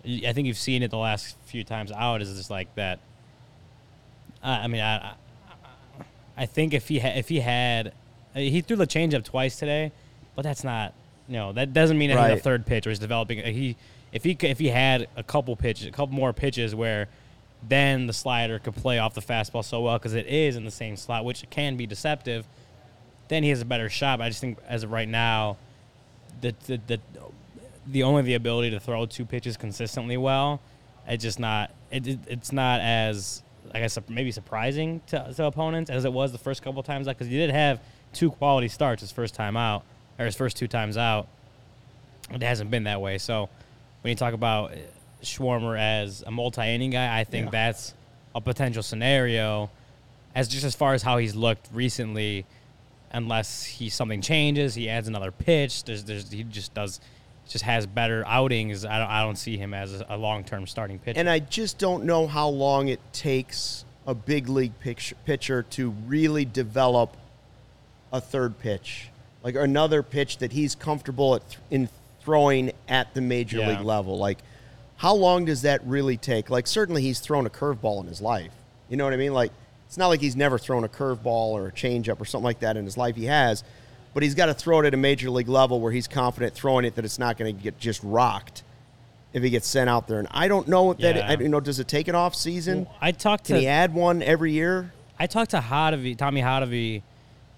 I 0.05 0.33
think 0.33 0.47
you've 0.47 0.57
seen 0.57 0.83
it 0.83 0.91
the 0.91 0.97
last 0.97 1.37
few 1.45 1.63
times 1.63 1.91
out. 1.91 2.21
Is 2.21 2.35
just 2.35 2.49
like 2.49 2.73
that. 2.75 2.99
I 4.43 4.63
I 4.63 4.67
mean, 4.67 4.81
I, 4.81 4.97
I, 4.97 5.13
I 6.37 6.45
think 6.45 6.73
if 6.73 6.87
he 6.87 6.99
ha- 6.99 7.13
if 7.15 7.29
he 7.29 7.39
had, 7.39 7.87
uh, 8.35 8.39
he 8.39 8.61
threw 8.61 8.75
the 8.77 8.87
changeup 8.87 9.23
twice 9.23 9.57
today, 9.57 9.91
but 10.35 10.41
that's 10.43 10.63
not. 10.63 10.93
You 11.27 11.35
know, 11.35 11.53
that 11.53 11.71
doesn't 11.73 11.97
mean 11.97 12.09
that 12.09 12.17
he's 12.17 12.29
Right. 12.31 12.37
a 12.37 12.41
third 12.41 12.65
pitch 12.65 12.85
or 12.85 12.89
he's 12.89 12.99
developing. 12.99 13.39
uh, 13.39 13.45
He 13.45 13.77
if 14.11 14.23
he 14.23 14.37
if 14.41 14.59
he 14.59 14.67
had 14.67 15.07
a 15.15 15.23
couple 15.23 15.55
pitches, 15.55 15.87
a 15.87 15.91
couple 15.91 16.13
more 16.15 16.33
pitches 16.33 16.75
where 16.75 17.07
then 17.67 18.07
the 18.07 18.13
slider 18.13 18.59
could 18.59 18.75
play 18.75 18.99
off 18.99 19.13
the 19.13 19.21
fastball 19.21 19.63
so 19.63 19.79
well 19.81 19.97
because 19.97 20.13
it 20.13 20.27
is 20.27 20.57
in 20.57 20.65
the 20.65 20.71
same 20.71 20.97
slot, 20.97 21.23
which 21.23 21.49
can 21.49 21.77
be 21.77 21.85
deceptive. 21.85 22.45
Then 23.29 23.41
he 23.43 23.49
has 23.49 23.61
a 23.61 23.65
better 23.65 23.89
shot. 23.89 24.19
But 24.19 24.25
I 24.25 24.29
just 24.29 24.41
think 24.41 24.57
as 24.67 24.83
of 24.83 24.91
right 24.91 25.07
now, 25.07 25.55
the 26.41 26.53
the 26.67 26.81
the, 26.87 26.99
the 27.87 28.03
only 28.03 28.21
the 28.21 28.33
ability 28.35 28.71
to 28.71 28.79
throw 28.79 29.05
two 29.05 29.25
pitches 29.25 29.57
consistently 29.57 30.17
well, 30.17 30.61
it's 31.07 31.23
just 31.23 31.39
not 31.39 31.71
it, 31.91 32.07
it 32.07 32.19
it's 32.27 32.51
not 32.51 32.79
as 32.81 33.43
I 33.73 33.79
guess 33.79 33.97
maybe 34.09 34.31
surprising 34.31 35.01
to, 35.07 35.33
to 35.35 35.45
opponents 35.45 35.89
as 35.89 36.05
it 36.05 36.13
was 36.13 36.31
the 36.31 36.37
first 36.37 36.61
couple 36.63 36.81
times 36.83 37.07
out 37.07 37.17
because 37.17 37.27
he 37.31 37.37
did 37.37 37.49
have 37.49 37.79
two 38.13 38.29
quality 38.31 38.67
starts 38.67 39.01
his 39.01 39.11
first 39.11 39.33
time 39.35 39.57
out 39.57 39.83
or 40.19 40.25
his 40.25 40.35
first 40.35 40.57
two 40.57 40.67
times 40.67 40.97
out. 40.97 41.27
It 42.31 42.41
hasn't 42.43 42.71
been 42.71 42.83
that 42.85 43.01
way. 43.01 43.17
So 43.17 43.49
when 44.01 44.09
you 44.09 44.15
talk 44.15 44.33
about 44.33 44.73
uh, 44.73 44.77
Swarmer 45.23 45.77
as 45.79 46.23
a 46.25 46.31
multi-inning 46.31 46.91
guy, 46.91 47.17
I 47.19 47.23
think 47.23 47.45
Yeah. 47.45 47.51
that's 47.51 47.93
a 48.35 48.41
potential 48.41 48.83
scenario. 48.83 49.69
As 50.35 50.47
just 50.47 50.63
as 50.65 50.75
far 50.75 50.93
as 50.93 51.01
how 51.03 51.17
he's 51.17 51.35
looked 51.35 51.67
recently, 51.73 52.45
unless 53.11 53.63
he 53.63 53.89
something 53.89 54.21
changes, 54.21 54.73
he 54.75 54.89
adds 54.89 55.07
another 55.07 55.31
pitch. 55.31 55.83
There's, 55.83 56.03
there's 56.03 56.31
he 56.31 56.43
just 56.43 56.73
does, 56.73 56.99
just 57.47 57.63
has 57.65 57.85
better 57.85 58.23
outings. 58.25 58.85
I 58.85 58.97
don't, 58.99 59.09
I 59.09 59.21
don't 59.21 59.35
see 59.37 59.57
him 59.57 59.73
as 59.73 59.93
a, 60.01 60.05
a 60.09 60.17
long-term 60.17 60.67
starting 60.67 60.99
pitcher. 60.99 61.19
And 61.19 61.29
I 61.29 61.39
just 61.39 61.77
don't 61.77 62.05
know 62.05 62.25
how 62.27 62.47
long 62.47 62.87
it 62.87 62.99
takes 63.11 63.85
a 64.07 64.13
big 64.13 64.49
league 64.49 64.77
pitcher, 64.79 65.15
pitcher 65.25 65.63
to 65.71 65.89
really 66.07 66.45
develop 66.45 67.15
a 68.11 68.19
third 68.21 68.59
pitch, 68.59 69.09
like 69.43 69.55
another 69.55 70.03
pitch 70.03 70.37
that 70.39 70.51
he's 70.51 70.75
comfortable 70.75 71.35
at 71.35 71.47
th- 71.49 71.59
in 71.71 71.89
throwing 72.21 72.71
at 72.87 73.13
the 73.13 73.21
major 73.21 73.57
Yeah. 73.59 73.69
league 73.69 73.85
level. 73.85 74.17
Like, 74.17 74.39
how 74.97 75.13
long 75.15 75.45
does 75.45 75.63
that 75.63 75.85
really 75.85 76.15
take? 76.17 76.49
Like, 76.49 76.67
certainly 76.67 77.01
he's 77.01 77.19
thrown 77.19 77.45
a 77.45 77.49
curveball 77.49 78.01
in 78.01 78.07
his 78.07 78.21
life. 78.21 78.51
You 78.89 78.97
know 78.97 79.03
what 79.03 79.13
I 79.13 79.17
mean? 79.17 79.33
Like, 79.33 79.51
it's 79.87 79.97
not 79.97 80.07
like 80.07 80.21
he's 80.21 80.35
never 80.35 80.57
thrown 80.57 80.83
a 80.83 80.89
curveball 80.89 81.25
or 81.51 81.67
a 81.67 81.71
changeup 81.71 82.19
or 82.21 82.25
something 82.25 82.45
like 82.45 82.59
that 82.59 82.77
in 82.77 82.85
his 82.85 82.97
life. 82.97 83.15
He 83.15 83.25
has, 83.25 83.63
but 84.13 84.23
he's 84.23 84.35
got 84.35 84.47
to 84.47 84.53
throw 84.53 84.79
it 84.81 84.85
at 84.85 84.93
a 84.93 84.97
major 84.97 85.29
league 85.29 85.47
level 85.49 85.79
where 85.79 85.91
he's 85.91 86.07
confident 86.07 86.53
throwing 86.53 86.85
it 86.85 86.95
that 86.95 87.05
it's 87.05 87.19
not 87.19 87.37
going 87.37 87.55
to 87.55 87.63
get 87.63 87.79
just 87.79 88.01
rocked 88.03 88.63
if 89.33 89.41
he 89.43 89.49
gets 89.49 89.67
sent 89.67 89.89
out 89.89 90.07
there. 90.07 90.19
And 90.19 90.27
I 90.31 90.47
don't 90.47 90.67
know 90.67 90.91
if 90.91 90.97
that. 90.99 91.15
Yeah. 91.15 91.29
I, 91.29 91.33
you 91.41 91.49
know, 91.49 91.59
does 91.59 91.79
it 91.79 91.87
take 91.87 92.07
an 92.07 92.15
off 92.15 92.35
season? 92.35 92.87
I 93.01 93.11
talked 93.11 93.45
to. 93.45 93.53
Can 93.53 93.61
he 93.61 93.67
add 93.67 93.93
one 93.93 94.21
every 94.21 94.51
year? 94.51 94.93
I 95.19 95.27
talked 95.27 95.51
to 95.51 95.59
Hottovy, 95.59 96.17
Tommy 96.17 96.41
Hottovy, 96.41 97.01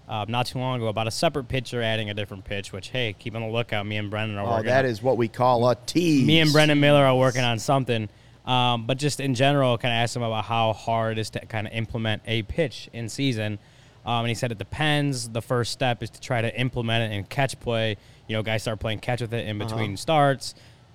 uh, 0.08 0.26
not 0.28 0.46
too 0.46 0.60
long 0.60 0.78
ago 0.78 0.88
about 0.88 1.08
a 1.08 1.12
separate 1.12 1.48
pitcher 1.48 1.82
adding 1.82 2.10
a 2.10 2.14
different 2.14 2.46
pitch. 2.46 2.72
Which 2.72 2.90
hey, 2.90 3.16
keep 3.18 3.36
on 3.36 3.42
the 3.42 3.48
lookout. 3.50 3.86
Me 3.86 3.98
and 3.98 4.10
Brendan 4.10 4.38
are 4.38 4.46
Oh, 4.46 4.50
working. 4.52 4.66
that 4.68 4.86
on, 4.86 4.92
is 4.92 5.02
what 5.04 5.18
we 5.18 5.28
call 5.28 5.68
a 5.70 5.76
tease. 5.76 6.26
me 6.26 6.40
and 6.40 6.52
Brendan 6.52 6.80
Miller 6.80 7.04
are 7.06 7.16
working 7.18 7.44
on 7.44 7.60
something. 7.60 8.08
Um, 8.46 8.86
but 8.86 8.98
just 9.00 9.20
in 9.20 9.34
general, 9.34 9.76
kind 9.80 9.92
of 9.92 9.98
asked 9.98 10.16
him 10.16 10.22
about 10.22 10.46
how 10.46 10.72
hard 10.74 11.18
it 11.18 11.22
is 11.22 11.32
to 11.32 11.40
kind 11.48 11.66
of 11.66 11.74
implement 11.74 12.22
a 12.28 12.44
pitch 12.44 12.90
in 12.94 13.10
season. 13.10 13.58
Um, 14.06 14.20
and 14.20 14.30
he 14.30 14.36
said 14.36 14.52
it 14.52 14.58
depends. 14.58 15.30
The 15.30 15.42
first 15.42 15.72
step 15.72 16.04
is 16.04 16.10
to 16.12 16.22
try 16.22 16.42
to 16.42 16.60
implement 16.60 17.12
it 17.12 17.16
in 17.16 17.24
catch 17.24 17.60
play. 17.60 17.98
You 18.28 18.36
know, 18.36 18.44
guys 18.44 18.62
start 18.62 18.80
playing 18.80 19.00
catch 19.00 19.22
with 19.22 19.34
it 19.34 19.48
in 19.48 19.58
between 19.58 19.98
starts. 19.98 20.54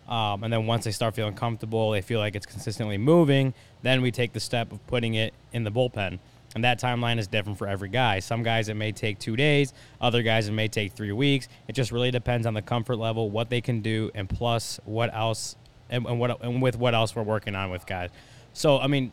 Um, 0.08 0.42
and 0.42 0.52
then 0.52 0.66
once 0.66 0.84
they 0.84 0.90
start 0.90 1.14
feeling 1.14 1.34
comfortable, 1.34 1.92
they 1.92 2.02
feel 2.02 2.18
like 2.18 2.34
it's 2.34 2.46
consistently 2.46 2.98
moving, 2.98 3.54
then 3.82 4.02
we 4.02 4.10
take 4.10 4.32
the 4.32 4.40
step 4.40 4.72
of 4.72 4.84
putting 4.88 5.14
it 5.14 5.32
in 5.52 5.62
the 5.62 5.70
bullpen. 5.70 6.18
And 6.56 6.64
that 6.64 6.80
timeline 6.80 7.20
is 7.20 7.28
different 7.28 7.58
for 7.58 7.68
every 7.68 7.88
guy. 7.88 8.18
Some 8.18 8.42
guys 8.42 8.68
it 8.68 8.74
may 8.74 8.90
take 8.90 9.20
two 9.20 9.36
days, 9.36 9.72
other 10.00 10.22
guys 10.22 10.48
it 10.48 10.52
may 10.52 10.66
take 10.66 10.94
three 10.94 11.12
weeks. 11.12 11.46
It 11.68 11.74
just 11.74 11.92
really 11.92 12.10
depends 12.10 12.44
on 12.44 12.54
the 12.54 12.62
comfort 12.62 12.96
level, 12.96 13.30
what 13.30 13.50
they 13.50 13.60
can 13.60 13.82
do, 13.82 14.10
and 14.16 14.28
plus 14.28 14.80
what 14.84 15.14
else, 15.14 15.54
and, 15.88 16.04
and 16.06 16.18
what 16.18 16.42
and 16.42 16.60
with 16.60 16.76
what 16.76 16.92
else 16.92 17.14
we're 17.14 17.22
working 17.22 17.54
on 17.54 17.70
with 17.70 17.86
guys. 17.86 18.10
So 18.52 18.80
I 18.80 18.88
mean, 18.88 19.12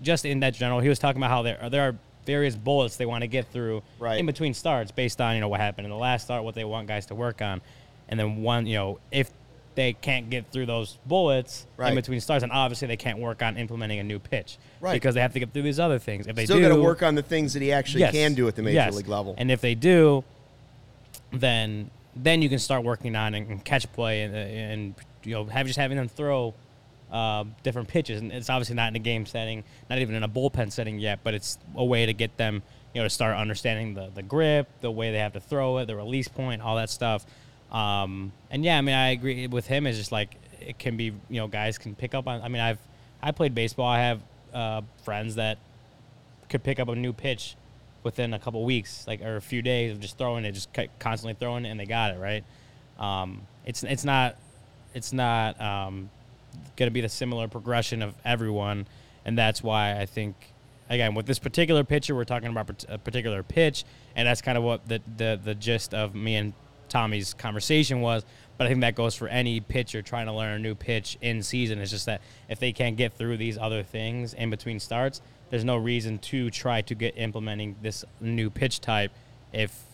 just 0.00 0.24
in 0.24 0.40
that 0.40 0.54
general, 0.54 0.80
he 0.80 0.88
was 0.88 0.98
talking 0.98 1.20
about 1.20 1.30
how 1.30 1.42
there 1.42 1.62
are, 1.62 1.68
there 1.68 1.88
are 1.88 1.96
various 2.28 2.54
bullets 2.54 2.96
they 2.98 3.06
want 3.06 3.22
to 3.22 3.26
get 3.26 3.50
through 3.50 3.82
Right. 3.98 4.20
in 4.20 4.26
between 4.26 4.52
starts 4.52 4.90
based 4.92 5.18
on 5.20 5.34
you 5.34 5.40
know 5.40 5.48
what 5.48 5.60
happened 5.60 5.86
in 5.86 5.90
the 5.90 5.96
last 5.96 6.24
start, 6.24 6.44
what 6.44 6.54
they 6.54 6.62
want 6.64 6.86
guys 6.86 7.06
to 7.06 7.14
work 7.14 7.40
on, 7.40 7.62
and 8.08 8.20
then 8.20 8.42
one 8.42 8.66
you 8.66 8.74
know 8.76 8.98
if 9.10 9.30
they 9.74 9.92
can't 9.94 10.28
get 10.28 10.44
through 10.52 10.66
those 10.66 10.98
bullets 11.06 11.64
Right. 11.78 11.88
in 11.90 11.94
between 11.96 12.20
starts, 12.20 12.42
and 12.42 12.52
obviously 12.52 12.86
they 12.88 12.96
can't 12.98 13.18
work 13.18 13.42
on 13.42 13.56
implementing 13.56 13.98
a 13.98 14.02
new 14.04 14.18
pitch, 14.18 14.58
Right. 14.80 14.92
Because 14.92 15.14
they 15.14 15.20
have 15.22 15.32
to 15.32 15.40
get 15.40 15.52
through 15.54 15.62
these 15.62 15.80
other 15.80 15.98
things. 15.98 16.26
If 16.26 16.36
they 16.36 16.44
Still 16.44 16.60
got 16.60 16.68
to 16.68 16.82
work 16.82 17.02
on 17.02 17.14
the 17.14 17.22
things 17.22 17.54
that 17.54 17.62
he 17.62 17.72
actually 17.72 18.00
Yes. 18.00 18.12
can 18.12 18.34
do 18.34 18.46
at 18.48 18.56
the 18.56 18.62
major 18.62 18.74
Yes. 18.74 18.94
league 18.94 19.08
level. 19.08 19.34
And 19.38 19.50
if 19.50 19.60
they 19.62 19.74
do, 19.74 20.22
then 21.32 21.90
then 22.16 22.42
you 22.42 22.48
can 22.48 22.58
start 22.58 22.82
working 22.84 23.14
on 23.14 23.32
and, 23.34 23.48
and 23.48 23.64
catch 23.64 23.90
play 23.92 24.22
and, 24.22 24.34
and 24.34 24.94
you 25.24 25.32
know 25.34 25.44
have 25.46 25.66
just 25.66 25.78
having 25.78 25.96
them 25.96 26.08
throw 26.08 26.52
uh, 27.10 27.44
different 27.62 27.88
pitches. 27.88 28.20
And 28.20 28.32
it's 28.32 28.50
obviously 28.50 28.76
not 28.76 28.88
in 28.88 28.96
a 28.96 29.00
game 29.00 29.26
setting, 29.26 29.64
not 29.88 29.98
even 29.98 30.14
in 30.14 30.22
a 30.22 30.28
bullpen 30.28 30.72
setting 30.72 30.98
yet, 30.98 31.20
but 31.22 31.34
it's 31.34 31.58
a 31.74 31.84
way 31.84 32.06
to 32.06 32.12
get 32.12 32.36
them 32.36 32.62
you 32.94 33.00
know 33.00 33.06
to 33.06 33.10
start 33.10 33.36
understanding 33.36 33.94
the 33.94 34.10
the 34.14 34.22
grip, 34.22 34.68
the 34.80 34.90
way 34.90 35.12
they 35.12 35.18
have 35.18 35.34
to 35.34 35.40
throw 35.40 35.78
it, 35.78 35.86
the 35.86 35.96
release 35.96 36.28
point, 36.28 36.62
all 36.62 36.76
that 36.76 36.90
stuff. 36.90 37.24
Um, 37.70 38.32
and 38.50 38.64
yeah, 38.64 38.78
I 38.78 38.80
mean 38.80 38.94
I 38.94 39.10
agree 39.10 39.46
with 39.46 39.66
him. 39.66 39.86
It's 39.86 39.98
just 39.98 40.12
like 40.12 40.36
it 40.60 40.78
can 40.78 40.96
be 40.96 41.04
you 41.04 41.40
know 41.40 41.48
guys 41.48 41.78
can 41.78 41.94
pick 41.94 42.14
up 42.14 42.26
on. 42.26 42.42
I 42.42 42.48
mean 42.48 42.62
I've 42.62 42.78
I 43.22 43.32
played 43.32 43.54
baseball. 43.54 43.86
I 43.86 44.00
have 44.00 44.20
uh, 44.52 44.82
friends 45.04 45.34
that 45.34 45.58
could 46.48 46.62
pick 46.62 46.80
up 46.80 46.88
a 46.88 46.96
new 46.96 47.12
pitch 47.12 47.56
within 48.02 48.32
a 48.32 48.38
couple 48.38 48.64
weeks, 48.64 49.06
like 49.06 49.20
or 49.20 49.36
a 49.36 49.40
few 49.40 49.60
days 49.60 49.92
of 49.92 50.00
just 50.00 50.16
throwing 50.16 50.44
it, 50.44 50.52
just 50.52 50.70
constantly 50.98 51.34
throwing 51.34 51.64
it, 51.64 51.68
and 51.68 51.78
they 51.78 51.86
got 51.86 52.12
it 52.12 52.18
right. 52.18 52.44
Um, 52.98 53.42
it's 53.66 53.82
it's 53.84 54.04
not 54.04 54.36
it's 54.94 55.12
not 55.12 55.60
um, 55.60 56.10
going 56.76 56.88
to 56.88 56.92
be 56.92 57.00
the 57.00 57.08
similar 57.08 57.48
progression 57.48 58.02
of 58.02 58.14
everyone, 58.24 58.86
and 59.24 59.36
that's 59.36 59.62
why 59.62 59.98
I 59.98 60.06
think 60.06 60.34
again 60.88 61.14
with 61.14 61.26
this 61.26 61.38
particular 61.38 61.84
pitcher, 61.84 62.14
we're 62.14 62.24
talking 62.24 62.48
about 62.48 62.84
a 62.88 62.98
particular 62.98 63.42
pitch, 63.42 63.84
and 64.16 64.26
that's 64.26 64.42
kind 64.42 64.58
of 64.58 64.64
what 64.64 64.88
the 64.88 65.00
the 65.16 65.40
the 65.42 65.54
gist 65.54 65.94
of 65.94 66.14
me 66.14 66.36
and 66.36 66.52
Tommy's 66.88 67.34
conversation 67.34 68.00
was. 68.00 68.24
But 68.56 68.66
I 68.66 68.70
think 68.70 68.80
that 68.80 68.94
goes 68.96 69.14
for 69.14 69.28
any 69.28 69.60
pitcher 69.60 70.02
trying 70.02 70.26
to 70.26 70.32
learn 70.32 70.52
a 70.52 70.58
new 70.58 70.74
pitch 70.74 71.16
in 71.20 71.42
season. 71.42 71.78
It's 71.78 71.92
just 71.92 72.06
that 72.06 72.20
if 72.48 72.58
they 72.58 72.72
can't 72.72 72.96
get 72.96 73.12
through 73.12 73.36
these 73.36 73.56
other 73.56 73.82
things 73.82 74.34
in 74.34 74.50
between 74.50 74.80
starts, 74.80 75.20
there's 75.50 75.64
no 75.64 75.76
reason 75.76 76.18
to 76.18 76.50
try 76.50 76.82
to 76.82 76.94
get 76.94 77.16
implementing 77.16 77.76
this 77.82 78.04
new 78.20 78.50
pitch 78.50 78.80
type 78.80 79.12
if 79.52 79.84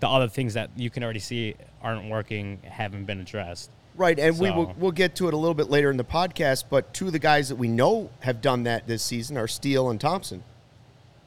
the 0.00 0.08
other 0.08 0.28
things 0.28 0.54
that 0.54 0.70
you 0.76 0.90
can 0.90 1.02
already 1.02 1.20
see 1.20 1.54
aren't 1.82 2.10
working 2.10 2.60
haven't 2.64 3.04
been 3.04 3.20
addressed. 3.20 3.70
Right, 3.96 4.18
and 4.18 4.38
we 4.40 4.50
will 4.50 4.74
we'll 4.76 4.90
get 4.90 5.14
to 5.16 5.28
it 5.28 5.34
a 5.34 5.36
little 5.36 5.54
bit 5.54 5.70
later 5.70 5.88
in 5.90 5.96
the 5.96 6.04
podcast. 6.04 6.64
But 6.68 6.92
two 6.92 7.06
of 7.06 7.12
the 7.12 7.18
guys 7.20 7.48
that 7.48 7.56
we 7.56 7.68
know 7.68 8.10
have 8.20 8.40
done 8.40 8.64
that 8.64 8.86
this 8.88 9.02
season 9.04 9.36
are 9.36 9.46
Steele 9.46 9.88
and 9.88 10.00
Thompson. 10.00 10.42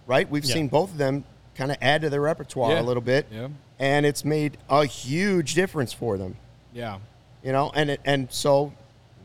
Right, 0.05 0.29
we've 0.29 0.43
Yeah. 0.45 0.53
seen 0.55 0.67
both 0.67 0.91
of 0.91 0.97
them 0.97 1.23
kind 1.55 1.71
of 1.71 1.77
add 1.81 2.01
to 2.01 2.09
their 2.09 2.21
repertoire 2.21 2.71
Yeah. 2.73 2.81
a 2.81 2.83
little 2.83 3.01
bit, 3.01 3.25
Yeah. 3.31 3.47
and 3.79 4.05
it's 4.05 4.23
made 4.25 4.57
a 4.69 4.85
huge 4.85 5.53
difference 5.53 5.93
for 5.93 6.17
them. 6.17 6.35
Yeah. 6.73 6.97
You 7.43 7.51
know, 7.53 7.71
and 7.73 7.89
it, 7.91 8.01
and 8.05 8.27
so 8.31 8.73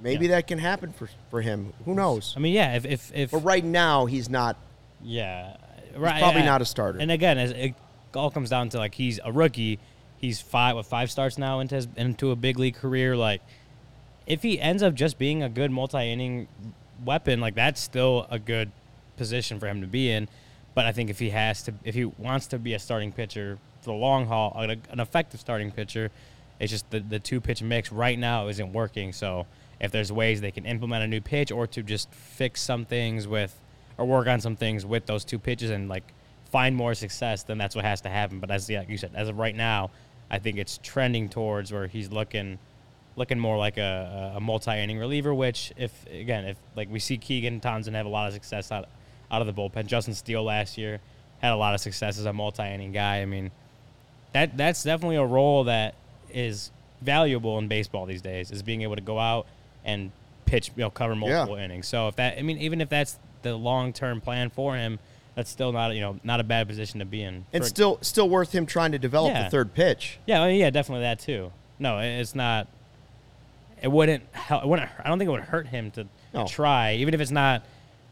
maybe 0.00 0.26
Yeah. 0.26 0.36
that 0.36 0.46
can 0.46 0.58
happen 0.58 0.92
for 0.92 1.08
for 1.30 1.40
him. 1.42 1.72
Who 1.84 1.94
knows? 1.94 2.34
I 2.36 2.40
mean, 2.40 2.54
yeah, 2.54 2.74
if 2.76 2.84
if, 2.84 3.12
if 3.14 3.30
But 3.32 3.44
right 3.44 3.64
now, 3.64 4.06
he's 4.06 4.28
not. 4.30 4.56
yeah, 5.02 5.56
right, 5.96 6.20
probably 6.20 6.40
yeah. 6.42 6.46
not 6.46 6.62
a 6.62 6.64
starter. 6.64 7.00
And 7.00 7.10
again, 7.10 7.38
it 7.38 7.74
all 8.14 8.30
comes 8.30 8.50
down 8.50 8.68
to 8.68 8.78
like 8.78 8.94
he's 8.94 9.18
a 9.24 9.32
rookie. 9.32 9.80
He's 10.22 10.40
five 10.40 10.76
with 10.76 10.86
five 10.86 11.10
starts 11.10 11.36
now 11.36 11.60
into 11.60 11.74
his, 11.74 11.88
into 11.96 12.30
a 12.30 12.36
big 12.36 12.58
league 12.58 12.76
career. 12.76 13.14
Like, 13.14 13.42
if 14.26 14.42
he 14.42 14.58
ends 14.58 14.82
up 14.82 14.94
just 14.94 15.18
being 15.18 15.42
a 15.42 15.48
good 15.50 15.70
multi-inning 15.70 16.48
weapon, 17.04 17.40
like 17.40 17.54
that's 17.54 17.80
still 17.80 18.26
a 18.30 18.38
good 18.38 18.70
position 19.16 19.60
for 19.60 19.66
him 19.66 19.80
to 19.80 19.86
be 19.86 20.10
in. 20.10 20.28
But 20.74 20.86
I 20.86 20.92
think 20.92 21.10
if 21.10 21.18
he 21.18 21.30
has 21.30 21.64
to, 21.64 21.74
if 21.84 21.94
he 21.94 22.04
wants 22.04 22.46
to 22.46 22.58
be 22.58 22.72
a 22.72 22.78
starting 22.78 23.12
pitcher 23.12 23.58
for 23.80 23.90
the 23.90 23.96
long 23.96 24.26
haul, 24.26 24.54
an, 24.56 24.80
an 24.90 25.00
effective 25.00 25.40
starting 25.40 25.70
pitcher, 25.70 26.10
it's 26.60 26.70
just 26.70 26.88
the 26.90 27.00
the 27.00 27.18
two 27.18 27.40
pitch 27.40 27.60
mix 27.60 27.90
right 27.92 28.18
now 28.18 28.46
isn't 28.46 28.72
working. 28.72 29.12
So 29.12 29.46
if 29.80 29.90
there's 29.90 30.12
ways 30.12 30.40
they 30.40 30.52
can 30.52 30.64
implement 30.64 31.02
a 31.02 31.08
new 31.08 31.20
pitch 31.20 31.50
or 31.50 31.66
to 31.66 31.82
just 31.82 32.08
fix 32.14 32.62
some 32.62 32.84
things 32.84 33.26
with 33.26 33.58
or 33.98 34.06
work 34.06 34.28
on 34.28 34.40
some 34.40 34.54
things 34.54 34.86
with 34.86 35.06
those 35.06 35.24
two 35.24 35.40
pitches 35.40 35.70
and 35.70 35.88
like 35.88 36.04
find 36.50 36.76
more 36.76 36.94
success, 36.94 37.42
then 37.42 37.58
that's 37.58 37.74
what 37.74 37.84
has 37.84 38.00
to 38.02 38.08
happen. 38.08 38.38
But 38.38 38.50
as 38.50 38.70
yeah, 38.70 38.84
you 38.88 38.96
said, 38.96 39.10
as 39.14 39.28
of 39.28 39.38
right 39.38 39.56
now, 39.56 39.90
I 40.32 40.38
think 40.38 40.56
it's 40.58 40.78
trending 40.82 41.28
towards 41.28 41.70
where 41.70 41.86
he's 41.86 42.10
looking 42.10 42.58
looking 43.14 43.38
more 43.38 43.58
like 43.58 43.76
a, 43.76 44.32
a 44.36 44.40
multi-inning 44.40 44.98
reliever. 44.98 45.34
Which, 45.34 45.72
if 45.76 46.06
again, 46.10 46.46
if 46.46 46.56
like 46.74 46.90
we 46.90 46.98
see 46.98 47.18
Keegan 47.18 47.60
Thompson 47.60 47.94
have 47.94 48.06
a 48.06 48.08
lot 48.08 48.26
of 48.28 48.32
success 48.34 48.72
out 48.72 48.88
out 49.30 49.40
of 49.40 49.46
the 49.46 49.52
bullpen. 49.52 49.86
Justin 49.86 50.14
Steele 50.14 50.42
last 50.42 50.76
year 50.78 51.00
had 51.40 51.52
a 51.52 51.56
lot 51.56 51.74
of 51.74 51.80
success 51.80 52.18
as 52.18 52.24
a 52.24 52.32
multi-inning 52.32 52.92
guy. 52.92 53.20
I 53.20 53.26
mean, 53.26 53.50
that 54.32 54.56
that's 54.56 54.82
definitely 54.82 55.16
a 55.16 55.24
role 55.26 55.64
that 55.64 55.94
is 56.32 56.70
valuable 57.02 57.58
in 57.58 57.68
baseball 57.68 58.06
these 58.06 58.22
days. 58.22 58.50
Is 58.50 58.62
being 58.62 58.82
able 58.82 58.96
to 58.96 59.02
go 59.02 59.18
out 59.18 59.46
and 59.84 60.10
pitch, 60.46 60.70
you 60.76 60.82
know, 60.82 60.90
cover 60.90 61.14
multiple 61.14 61.58
Yeah. 61.58 61.64
innings. 61.64 61.88
So 61.88 62.08
if 62.08 62.16
that, 62.16 62.38
I 62.38 62.42
mean, 62.42 62.58
even 62.58 62.80
if 62.80 62.88
that's 62.88 63.18
the 63.42 63.54
long-term 63.56 64.20
plan 64.20 64.50
for 64.50 64.76
him, 64.76 64.98
that's 65.34 65.50
still 65.50 65.72
not, 65.72 65.94
you 65.94 66.00
know, 66.00 66.18
not 66.24 66.40
a 66.40 66.44
bad 66.44 66.68
position 66.68 66.98
to 67.00 67.06
be 67.06 67.22
in. 67.22 67.44
And 67.52 67.62
For- 67.62 67.68
still, 67.68 67.98
still 68.02 68.28
worth 68.28 68.52
him 68.52 68.66
trying 68.66 68.92
to 68.92 68.98
develop 68.98 69.32
Yeah. 69.32 69.44
the 69.44 69.50
third 69.50 69.74
pitch. 69.74 70.18
yeah, 70.26 70.42
I 70.42 70.48
mean, 70.48 70.60
yeah, 70.60 70.70
definitely 70.70 71.02
that 71.04 71.18
too. 71.18 71.52
No, 71.78 71.98
it's 71.98 72.34
not. 72.34 72.68
It 73.82 73.90
wouldn't 73.90 74.22
help. 74.32 74.62
It 74.64 74.68
wouldn't. 74.68 74.88
I 75.02 75.08
don't 75.08 75.18
think 75.18 75.28
it 75.28 75.32
would 75.32 75.40
hurt 75.42 75.66
him 75.68 75.90
to 75.92 76.06
No. 76.32 76.46
try, 76.46 76.94
even 76.94 77.14
if 77.14 77.20
it's 77.20 77.30
not. 77.30 77.62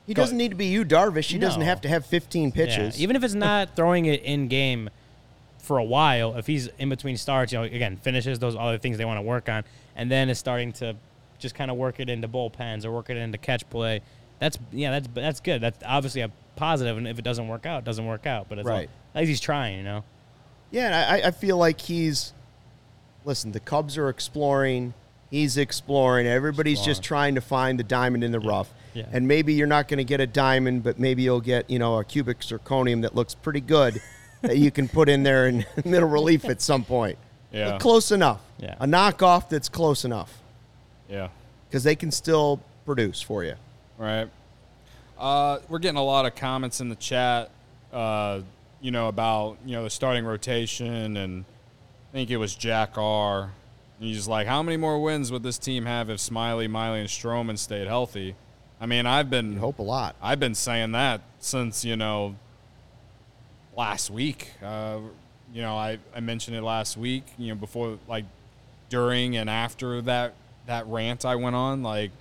He 0.07 0.15
Go- 0.15 0.23
doesn't 0.23 0.37
need 0.39 0.49
to 0.49 0.57
be 0.57 0.67
Yu 0.67 0.85
Darvish. 0.85 1.31
He 1.31 1.39
doesn't 1.39 1.63
have 1.63 1.81
to 1.83 1.89
have 1.89 2.05
15 2.05 2.49
Yeah, 2.49 2.55
pitches. 2.55 3.01
even 3.01 3.15
if 3.15 3.23
it's 3.23 3.35
not 3.49 3.77
throwing 3.77 4.07
it 4.07 4.23
in 4.25 4.49
game 4.49 4.91
for 5.59 5.79
a 5.79 5.85
while, 5.85 6.35
if 6.37 6.47
he's 6.49 6.67
in 6.79 6.89
between 6.89 7.17
starts, 7.17 7.53
you 7.53 7.59
know, 7.59 7.65
again, 7.65 7.97
finishes 7.99 8.41
those 8.41 8.57
other 8.57 8.79
things 8.79 8.99
they 8.99 9.05
want 9.05 9.19
to 9.19 9.23
work 9.23 9.49
on, 9.49 9.63
and 9.95 10.11
then 10.11 10.29
is 10.29 10.39
starting 10.39 10.73
to 10.73 10.97
just 11.39 11.55
kind 11.55 11.71
of 11.71 11.77
work 11.77 12.01
it 12.01 12.09
into 12.09 12.27
bullpens 12.27 12.85
or 12.85 12.91
work 12.91 13.09
it 13.09 13.17
into 13.17 13.39
catch 13.39 13.69
play. 13.71 14.01
That's 14.41 14.59
yeah, 14.73 14.91
that's 14.91 15.09
that's 15.15 15.41
good. 15.41 15.61
That's 15.61 15.79
obviously 15.87 16.23
a 16.23 16.31
positive, 16.57 16.97
and 16.99 17.07
if 17.07 17.19
it 17.19 17.23
doesn't 17.23 17.47
work 17.47 17.67
out, 17.67 17.79
it 17.81 17.85
doesn't 17.85 18.07
work 18.07 18.27
out. 18.27 18.49
But 18.49 18.59
it's 18.59 18.67
all- 18.69 18.75
Right. 18.75 18.91
at 19.15 19.21
least 19.21 19.29
he's 19.29 19.41
trying, 19.41 19.77
you 19.79 19.85
know. 19.85 20.03
Yeah, 20.73 21.07
I, 21.09 21.29
I 21.29 21.31
feel 21.31 21.57
like 21.57 21.81
he's. 21.81 22.33
Listen, 23.25 23.53
the 23.53 23.61
Cubs 23.61 23.99
are 23.99 24.09
exploring. 24.09 24.95
He's 25.31 25.57
exploring. 25.59 26.27
Everybody's 26.27 26.81
just 26.81 27.03
trying 27.03 27.35
to 27.37 27.41
find 27.41 27.79
the 27.79 27.85
diamond 27.85 28.25
in 28.25 28.33
the 28.33 28.41
rough. 28.41 28.73
Yeah. 28.95 29.05
And 29.13 29.29
maybe 29.29 29.53
you're 29.55 29.67
not 29.69 29.87
going 29.87 29.99
to 29.99 30.05
get 30.05 30.21
a 30.21 30.27
diamond, 30.27 30.83
but 30.83 30.99
maybe 30.99 31.23
you'll 31.23 31.41
get 31.41 31.69
you 31.71 31.79
know 31.79 31.99
a 31.99 32.05
cubic 32.05 32.41
zirconium 32.41 33.03
that 33.03 33.15
looks 33.15 33.35
pretty 33.35 33.61
good 33.61 34.01
that 34.43 34.57
you 34.57 34.71
can 34.71 34.89
put 34.89 35.09
in 35.09 35.23
there 35.23 35.47
in 35.49 35.65
middle 35.85 36.09
relief 36.19 36.45
at 36.47 36.61
some 36.63 36.85
point. 36.85 37.19
Yeah. 37.53 37.73
But 37.73 37.81
close 37.81 38.11
enough. 38.11 38.41
Yeah. 38.59 38.75
A 38.81 38.87
knockoff 38.87 39.49
that's 39.49 39.69
close 39.69 40.05
enough 40.05 40.41
Yeah. 41.09 41.29
because 41.69 41.85
they 41.85 41.95
can 41.97 42.11
still 42.11 42.61
produce 42.87 43.21
for 43.21 43.45
you. 43.45 43.55
Right. 44.01 44.31
Uh, 45.19 45.59
we're 45.69 45.79
getting 45.79 45.99
a 45.99 46.03
lot 46.03 46.25
of 46.25 46.35
comments 46.35 46.81
in 46.81 46.89
the 46.89 46.97
chat, 46.97 47.51
uh, 47.93 48.41
you 48.81 48.91
know, 48.91 49.09
about 49.09 49.59
you 49.67 49.73
know 49.73 49.85
the 49.85 49.91
starting 49.91 50.25
rotation, 50.25 51.19
and 51.19 51.45
I 52.11 52.13
think 52.15 52.31
it 52.31 52.39
was 52.39 52.55
Jack 52.55 52.97
R. 52.97 53.53
He's 53.99 54.27
like, 54.27 54.47
how 54.47 54.63
many 54.63 54.79
more 54.79 55.03
wins 55.03 55.31
would 55.31 55.43
this 55.43 55.59
team 55.59 55.85
have 55.85 56.09
if 56.09 56.19
Smyly, 56.19 56.67
Miley, 56.67 57.01
and 57.01 57.11
Stroman 57.11 57.59
stayed 57.59 57.89
healthy? 57.89 58.37
I 58.81 58.87
mean, 58.87 59.05
I've 59.05 59.29
been 59.29 59.57
I 59.57 59.61
hope 59.61 59.79
a 59.79 59.83
lot. 59.83 60.17
I've 60.23 60.41
been 60.41 60.55
saying 60.55 60.93
that 60.93 61.21
since 61.39 61.85
you 61.85 61.97
know 61.97 62.37
last 63.77 64.09
week. 64.09 64.53
Uh, 64.65 65.01
you 65.53 65.61
know, 65.61 65.77
I, 65.77 65.99
I 66.17 66.21
mentioned 66.21 66.57
it 66.57 66.63
last 66.63 66.97
week. 66.97 67.25
You 67.37 67.49
know, 67.49 67.55
before 67.57 67.99
like 68.09 68.25
during 68.89 69.37
and 69.37 69.51
after 69.51 70.01
that 70.01 70.33
that 70.65 70.87
rant 70.87 71.27
I 71.27 71.35
went 71.35 71.55
on, 71.55 71.83
like 71.83 72.13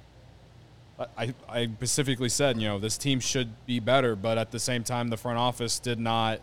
I 1.18 1.34
I 1.48 1.66
specifically 1.66 2.30
said, 2.30 2.62
you 2.62 2.68
know, 2.68 2.80
this 2.80 2.98
team 2.98 3.20
should 3.20 3.50
be 3.66 3.80
better, 3.80 4.16
but 4.16 4.38
at 4.38 4.52
the 4.52 4.60
same 4.60 4.84
time, 4.84 5.10
the 5.10 5.18
front 5.18 5.38
office 5.38 5.80
did 5.80 6.00
not 6.00 6.40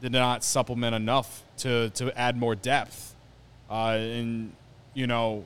did 0.00 0.12
not 0.12 0.44
supplement 0.44 0.94
enough 0.94 1.42
to 1.58 1.90
to 1.90 2.16
add 2.18 2.36
more 2.36 2.54
depth, 2.54 3.14
uh, 3.70 3.96
and 3.98 4.52
you 4.94 5.06
know. 5.06 5.44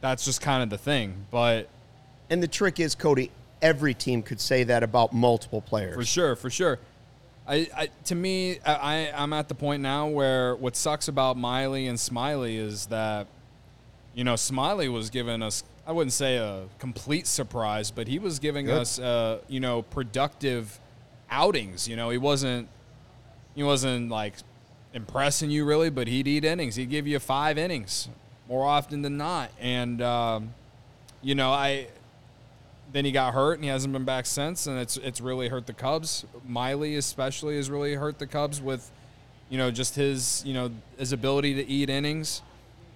That's 0.00 0.24
just 0.24 0.40
kind 0.40 0.62
of 0.62 0.70
the 0.70 0.78
thing, 0.78 1.26
but 1.32 1.68
And 2.30 2.42
the 2.42 2.48
trick 2.48 2.78
is, 2.78 2.94
Cody, 2.94 3.30
every 3.62 3.94
team 3.94 4.22
could 4.22 4.40
say 4.40 4.64
that 4.64 4.82
about 4.82 5.12
multiple 5.12 5.60
players. 5.60 5.94
For 5.94 6.04
sure, 6.04 6.36
for 6.36 6.50
sure. 6.50 6.78
I, 7.46 7.68
I 7.74 7.88
to 8.04 8.14
me, 8.14 8.58
I, 8.64 9.10
I'm 9.14 9.32
at 9.32 9.48
the 9.48 9.54
point 9.54 9.82
now 9.82 10.06
where 10.06 10.54
what 10.56 10.76
sucks 10.76 11.08
about 11.08 11.36
Miley 11.38 11.86
and 11.86 11.98
Smyly 11.98 12.58
is 12.58 12.86
that, 12.86 13.26
you 14.14 14.24
know, 14.24 14.34
Smyly 14.34 14.92
was 14.92 15.08
giving 15.08 15.42
us, 15.42 15.64
I 15.88 15.92
wouldn't 15.92 16.12
say 16.12 16.36
a 16.36 16.64
complete 16.78 17.26
surprise, 17.26 17.90
but 17.90 18.08
he 18.08 18.18
was 18.18 18.38
giving 18.38 18.66
Good. 18.66 18.82
us, 18.82 18.98
uh, 18.98 19.38
you 19.48 19.58
know, 19.58 19.80
productive 19.80 20.78
outings. 21.30 21.88
You 21.88 21.96
know, 21.96 22.10
he 22.10 22.18
wasn't, 22.18 22.68
he 23.54 23.62
wasn't 23.62 24.10
like 24.10 24.34
impressing 24.92 25.50
you 25.50 25.64
really, 25.64 25.88
but 25.88 26.06
he'd 26.06 26.28
eat 26.28 26.44
innings. 26.44 26.76
He'd 26.76 26.90
give 26.90 27.06
you 27.06 27.18
five 27.18 27.56
innings 27.56 28.10
more 28.50 28.66
often 28.66 29.00
than 29.00 29.16
not, 29.16 29.50
and 29.58 30.02
um, 30.02 30.52
you 31.22 31.34
know, 31.34 31.52
I 31.52 31.86
then 32.92 33.06
he 33.06 33.10
got 33.10 33.32
hurt 33.32 33.54
and 33.54 33.64
he 33.64 33.70
hasn't 33.70 33.94
been 33.94 34.04
back 34.04 34.26
since, 34.26 34.66
and 34.66 34.78
it's 34.78 34.98
it's 34.98 35.22
really 35.22 35.48
hurt 35.48 35.66
the 35.66 35.72
Cubs. 35.72 36.26
Miley 36.46 36.96
especially 36.96 37.56
has 37.56 37.70
really 37.70 37.94
hurt 37.94 38.18
the 38.18 38.26
Cubs 38.26 38.60
with, 38.60 38.90
you 39.48 39.56
know, 39.56 39.70
just 39.70 39.94
his 39.94 40.42
you 40.44 40.52
know 40.52 40.70
his 40.98 41.14
ability 41.14 41.54
to 41.54 41.66
eat 41.66 41.88
innings. 41.88 42.42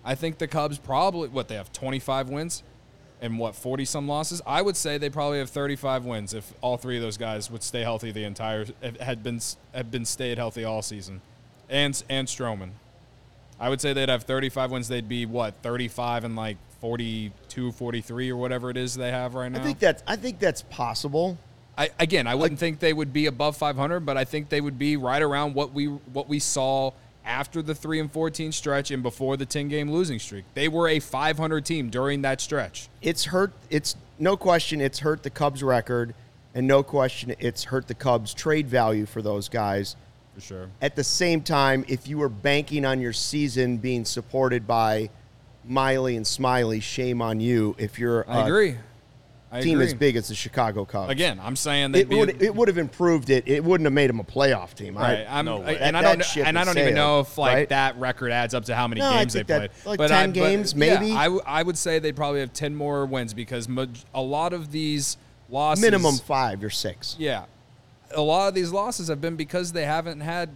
I 0.04 0.14
think 0.14 0.36
the 0.36 0.46
Cubs 0.46 0.76
probably 0.76 1.30
what 1.30 1.48
they 1.48 1.54
have 1.54 1.72
25 1.72 2.28
wins 2.28 2.62
and 3.22 3.38
what 3.38 3.54
40 3.54 3.84
some 3.86 4.08
losses. 4.08 4.42
I 4.44 4.60
would 4.60 4.76
say 4.76 4.98
they 4.98 5.08
probably 5.08 5.38
have 5.38 5.48
35 5.48 6.04
wins 6.04 6.34
if 6.34 6.52
all 6.60 6.76
three 6.76 6.96
of 6.96 7.02
those 7.02 7.16
guys 7.16 7.50
would 7.50 7.62
stay 7.62 7.82
healthy 7.82 8.10
the 8.10 8.24
entire 8.24 8.66
had 9.00 9.22
been 9.22 9.40
had 9.72 9.90
been 9.90 10.04
stayed 10.04 10.36
healthy 10.36 10.64
all 10.64 10.82
season, 10.82 11.22
and 11.70 12.02
and 12.10 12.28
Stroman. 12.28 12.70
I 13.58 13.68
would 13.68 13.80
say 13.80 13.92
they'd 13.92 14.08
have 14.08 14.24
35 14.24 14.72
wins. 14.72 14.88
They'd 14.88 15.08
be 15.08 15.24
what 15.24 15.54
35 15.62 16.24
and 16.24 16.34
like 16.34 16.56
42, 16.80 17.70
43 17.70 18.32
or 18.32 18.36
whatever 18.36 18.70
it 18.70 18.76
is 18.76 18.94
they 18.94 19.12
have 19.12 19.34
right 19.34 19.52
now. 19.52 19.60
I 19.60 19.62
think 19.62 19.78
that's 19.78 20.02
I 20.06 20.16
think 20.16 20.40
that's 20.40 20.62
possible. 20.62 21.38
I, 21.78 21.90
again, 21.98 22.26
I 22.26 22.34
wouldn't 22.34 22.60
think 22.60 22.80
they 22.80 22.92
would 22.92 23.14
be 23.14 23.26
above 23.26 23.56
500, 23.56 24.00
but 24.00 24.18
I 24.18 24.24
think 24.24 24.50
they 24.50 24.60
would 24.60 24.78
be 24.78 24.96
right 24.96 25.22
around 25.22 25.54
what 25.54 25.72
we 25.72 25.86
what 25.86 26.28
we 26.28 26.40
saw 26.40 26.90
after 27.24 27.62
the 27.62 27.74
3 27.74 28.00
and 28.00 28.12
14 28.12 28.52
stretch 28.52 28.90
and 28.90 29.02
before 29.02 29.36
the 29.36 29.46
10 29.46 29.68
game 29.68 29.90
losing 29.90 30.18
streak. 30.18 30.44
They 30.54 30.68
were 30.68 30.88
a 30.88 30.98
500 30.98 31.64
team 31.64 31.90
during 31.90 32.22
that 32.22 32.40
stretch. 32.40 32.88
It's 33.00 33.24
hurt. 33.26 33.52
It's 33.70 33.96
no 34.18 34.36
question. 34.36 34.80
It's 34.80 35.00
hurt 35.00 35.22
the 35.22 35.30
Cubs' 35.30 35.62
record, 35.62 36.14
and 36.54 36.66
no 36.66 36.82
question 36.82 37.34
it's 37.38 37.64
hurt 37.64 37.88
the 37.88 37.94
Cubs' 37.94 38.34
trade 38.34 38.66
value 38.66 39.06
for 39.06 39.22
those 39.22 39.48
guys. 39.48 39.96
For 40.34 40.40
sure. 40.40 40.68
At 40.80 40.96
the 40.96 41.04
same 41.04 41.42
time, 41.42 41.84
if 41.88 42.08
you 42.08 42.18
were 42.18 42.28
banking 42.28 42.84
on 42.84 43.00
your 43.00 43.12
season 43.12 43.76
being 43.76 44.04
supported 44.04 44.66
by 44.66 45.10
Miley 45.64 46.16
and 46.16 46.24
Smyly, 46.24 46.82
shame 46.82 47.20
on 47.20 47.40
you. 47.40 47.76
If 47.78 47.98
you're 47.98 48.28
I 48.28 48.40
a 48.40 48.44
agree. 48.46 48.76
I 49.54 49.60
team 49.60 49.74
agree. 49.74 49.86
as 49.86 49.94
big 49.94 50.16
as 50.16 50.28
the 50.28 50.34
Chicago 50.34 50.86
Cubs, 50.86 51.10
Again, 51.12 51.38
I'm 51.42 51.56
saying 51.56 51.94
it 51.94 52.08
be 52.08 52.16
would 52.16 52.40
it 52.42 52.54
would 52.54 52.68
have 52.68 52.78
improved 52.78 53.28
it. 53.28 53.46
It 53.46 53.62
wouldn't 53.62 53.84
have 53.84 53.92
made 53.92 54.08
them 54.08 54.18
a 54.18 54.24
playoff 54.24 54.72
team. 54.74 54.96
I- 54.96 55.00
Right, 55.00 55.26
I'm, 55.28 55.44
no 55.44 55.58
way. 55.60 55.76
and 55.78 55.94
That- 55.94 56.04
I 56.04 56.08
don't, 56.08 56.18
that 56.20 56.36
and 56.38 56.58
I 56.58 56.64
don't 56.64 56.78
even 56.78 56.94
know 56.94 57.20
if 57.20 57.36
like 57.36 57.54
right? 57.54 57.68
that 57.68 57.96
record 57.98 58.32
adds 58.32 58.54
up 58.54 58.64
to 58.64 58.74
how 58.74 58.88
many 58.88 59.00
No, 59.02 59.10
games 59.10 59.34
they 59.34 59.42
that, 59.42 59.58
played. 59.58 59.70
like, 59.84 59.98
but 59.98 60.10
uh, 60.10 60.20
10 60.20 60.30
I, 60.30 60.32
games, 60.32 60.72
but, 60.72 60.78
maybe? 60.78 61.06
Yeah, 61.08 61.18
I, 61.18 61.24
w- 61.24 61.42
I 61.44 61.62
would 61.62 61.76
say 61.76 61.98
they 61.98 62.12
probably 62.12 62.40
have 62.40 62.52
ten 62.54 62.74
more 62.74 63.04
wins 63.04 63.34
because 63.34 63.68
a 64.14 64.22
lot 64.22 64.54
of 64.54 64.72
these 64.72 65.18
losses, 65.50 65.84
minimum 65.84 66.16
five 66.16 66.64
or 66.64 66.70
six. 66.70 67.14
Yeah, 67.18 67.44
a 68.14 68.22
lot 68.22 68.48
of 68.48 68.54
these 68.54 68.70
losses 68.72 69.08
have 69.08 69.20
been 69.20 69.36
because 69.36 69.72
they 69.72 69.84
haven't 69.84 70.20
had 70.20 70.48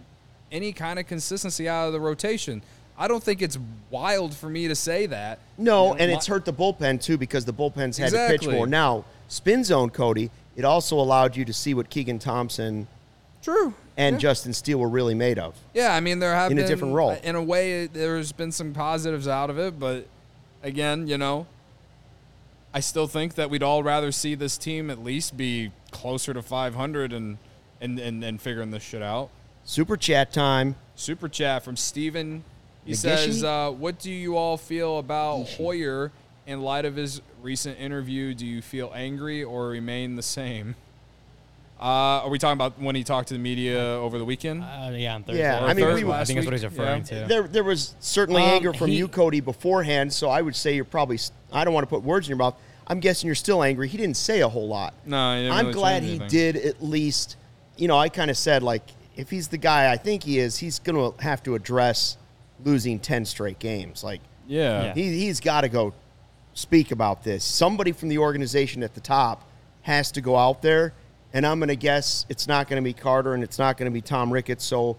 any 0.51 0.71
kind 0.73 0.97
of 0.97 1.05
consistency 1.05 1.69
out 1.69 1.85
of 1.87 1.93
the 1.93 1.99
rotation. 1.99 2.63
I 2.97 3.07
don't 3.07 3.23
think 3.23 3.41
it's 3.41 3.57
wild 3.91 4.35
for 4.35 4.49
me 4.49 4.67
to 4.67 4.75
say 4.75 5.05
that. 5.05 5.39
No, 5.57 5.61
You 5.61 5.89
know, 5.89 5.95
and 5.99 6.11
my- 6.11 6.17
it's 6.17 6.27
hurt 6.27 6.45
the 6.45 6.53
bullpen 6.53 7.01
too 7.01 7.17
because 7.17 7.45
the 7.45 7.53
bullpens 7.53 7.97
had 7.97 8.11
to 8.11 8.27
pitch 8.29 8.47
more. 8.47 8.65
Now, 8.67 9.05
spin 9.27 9.63
zone, 9.63 9.89
Cody, 9.89 10.31
it 10.55 10.65
also 10.65 10.99
allowed 10.99 11.35
you 11.35 11.45
to 11.45 11.53
see 11.53 11.73
what 11.73 11.89
Keegan 11.89 12.17
Thompson 12.19 12.87
True. 13.43 13.73
and 13.95 14.15
yeah. 14.15 14.19
Justin 14.19 14.53
Steele 14.53 14.79
were 14.79 14.89
really 14.89 15.13
made 15.13 15.37
of. 15.37 15.55
Yeah, 15.73 15.93
I 15.93 15.99
mean 15.99 16.19
there 16.19 16.33
have 16.33 16.51
In 16.51 16.57
a 16.57 16.67
different 16.67 16.95
role. 16.95 17.11
Uh, 17.11 17.17
in 17.23 17.35
a 17.35 17.43
way, 17.43 17.85
there's 17.85 18.31
been 18.31 18.51
some 18.51 18.73
positives 18.73 19.27
out 19.27 19.49
of 19.49 19.59
it, 19.59 19.79
but 19.79 20.07
again, 20.63 21.07
you 21.07 21.17
know, 21.17 21.45
I 22.73 22.79
still 22.79 23.07
think 23.07 23.35
that 23.35 23.49
we'd 23.49 23.63
all 23.63 23.83
rather 23.83 24.11
see 24.11 24.35
this 24.35 24.57
team 24.57 24.89
at 24.89 25.03
least 25.03 25.37
be 25.37 25.71
closer 25.91 26.33
to 26.33 26.41
500 26.41 27.13
and 27.13 27.37
and 27.79 27.99
and, 27.99 28.23
and 28.23 28.41
figuring 28.41 28.71
this 28.71 28.83
shit 28.83 29.03
out. 29.03 29.29
Super 29.63 29.97
chat 29.97 30.33
time. 30.33 30.75
Super 30.95 31.29
chat 31.29 31.63
from 31.63 31.75
Steven. 31.77 32.43
He 32.87 32.93
Nagishi? 32.93 32.95
says, 32.95 33.43
uh, 33.43 33.69
"What 33.71 33.99
do 33.99 34.09
you 34.11 34.35
all 34.37 34.57
feel 34.57 34.97
about 34.97 35.43
Hoyer 35.49 36.11
in 36.47 36.61
light 36.61 36.85
of 36.85 36.95
his 36.95 37.21
recent 37.41 37.79
interview? 37.79 38.33
Do 38.33 38.45
you 38.45 38.61
feel 38.63 38.91
angry 38.95 39.43
or 39.43 39.67
remain 39.67 40.15
the 40.15 40.23
same?" 40.23 40.75
Uh, 41.79 42.23
are 42.25 42.29
we 42.29 42.39
talking 42.39 42.53
about 42.53 42.81
when 42.81 42.95
he 42.95 43.03
talked 43.03 43.27
to 43.27 43.35
the 43.35 43.39
media 43.39 43.79
over 43.79 44.17
the 44.17 44.25
weekend? 44.25 44.63
Uh, 44.63 44.89
yeah, 44.93 45.13
on 45.13 45.21
Thursday. 45.23 45.41
Yeah, 45.41 45.63
Or 45.63 45.67
I 45.67 45.73
mean, 45.75 45.85
Thursday, 45.85 46.03
we- 46.05 46.11
I 46.11 46.23
think 46.23 46.37
that's 46.37 46.45
what 46.47 46.53
he's 46.53 46.63
referring 46.63 47.03
yeah. 47.11 47.21
to. 47.21 47.27
There, 47.27 47.43
there 47.43 47.63
was 47.63 47.93
certainly 47.99 48.41
Um, 48.41 48.49
anger 48.49 48.73
from 48.73 48.87
he- 48.89 48.97
you, 48.97 49.07
Cody, 49.07 49.41
beforehand. 49.41 50.11
So 50.11 50.27
I 50.29 50.41
would 50.41 50.55
say 50.55 50.73
you're 50.73 50.85
probably. 50.85 51.19
I 51.53 51.63
don't 51.63 51.75
want 51.75 51.83
to 51.83 51.89
put 51.89 52.01
words 52.03 52.25
in 52.25 52.29
your 52.31 52.37
mouth. 52.37 52.55
I'm 52.87 52.99
guessing 52.99 53.27
you're 53.27 53.35
still 53.35 53.61
angry. 53.61 53.87
He 53.89 53.97
didn't 53.97 54.17
say 54.17 54.39
a 54.41 54.47
whole 54.49 54.67
lot. 54.67 54.95
no, 55.05 55.35
he 55.35 55.43
didn't 55.43 55.53
I'm 55.57 55.65
really 55.67 55.73
glad 55.73 56.03
he 56.03 56.17
did 56.17 56.55
at 56.55 56.81
least. 56.83 57.35
You 57.75 57.87
know, 57.87 57.97
I 57.97 58.09
kind 58.09 58.31
of 58.31 58.37
said 58.37 58.63
like 58.63 58.81
if 59.15 59.29
he's 59.29 59.49
the 59.49 59.57
guy 59.57 59.91
I 59.91 59.97
think 59.97 60.23
he 60.23 60.39
is, 60.39 60.57
he's 60.57 60.79
going 60.79 60.95
to 60.95 61.21
have 61.21 61.43
to 61.43 61.53
address 61.53 62.17
losing 62.63 62.99
10 62.99 63.25
straight 63.25 63.59
games. 63.59 64.03
Like, 64.03 64.21
Yeah. 64.47 64.85
Yeah. 64.85 64.93
he, 64.93 65.19
he's 65.19 65.39
got 65.39 65.61
to 65.61 65.69
go 65.69 65.93
speak 66.53 66.91
about 66.91 67.23
this. 67.23 67.43
Somebody 67.43 67.91
from 67.91 68.09
the 68.09 68.17
organization 68.17 68.81
at 68.83 68.93
the 68.93 69.01
top 69.01 69.43
has 69.83 70.11
to 70.13 70.21
go 70.21 70.35
out 70.35 70.61
there, 70.61 70.93
and 71.33 71.45
I'm 71.45 71.59
going 71.59 71.69
to 71.69 71.75
guess 71.75 72.25
it's 72.29 72.47
not 72.47 72.67
going 72.67 72.81
to 72.81 72.85
be 72.87 72.93
Carter 72.93 73.33
and 73.33 73.43
it's 73.43 73.59
not 73.59 73.77
going 73.77 73.89
to 73.89 73.93
be 73.93 74.01
Tom 74.01 74.31
Ricketts, 74.31 74.63
so 74.65 74.97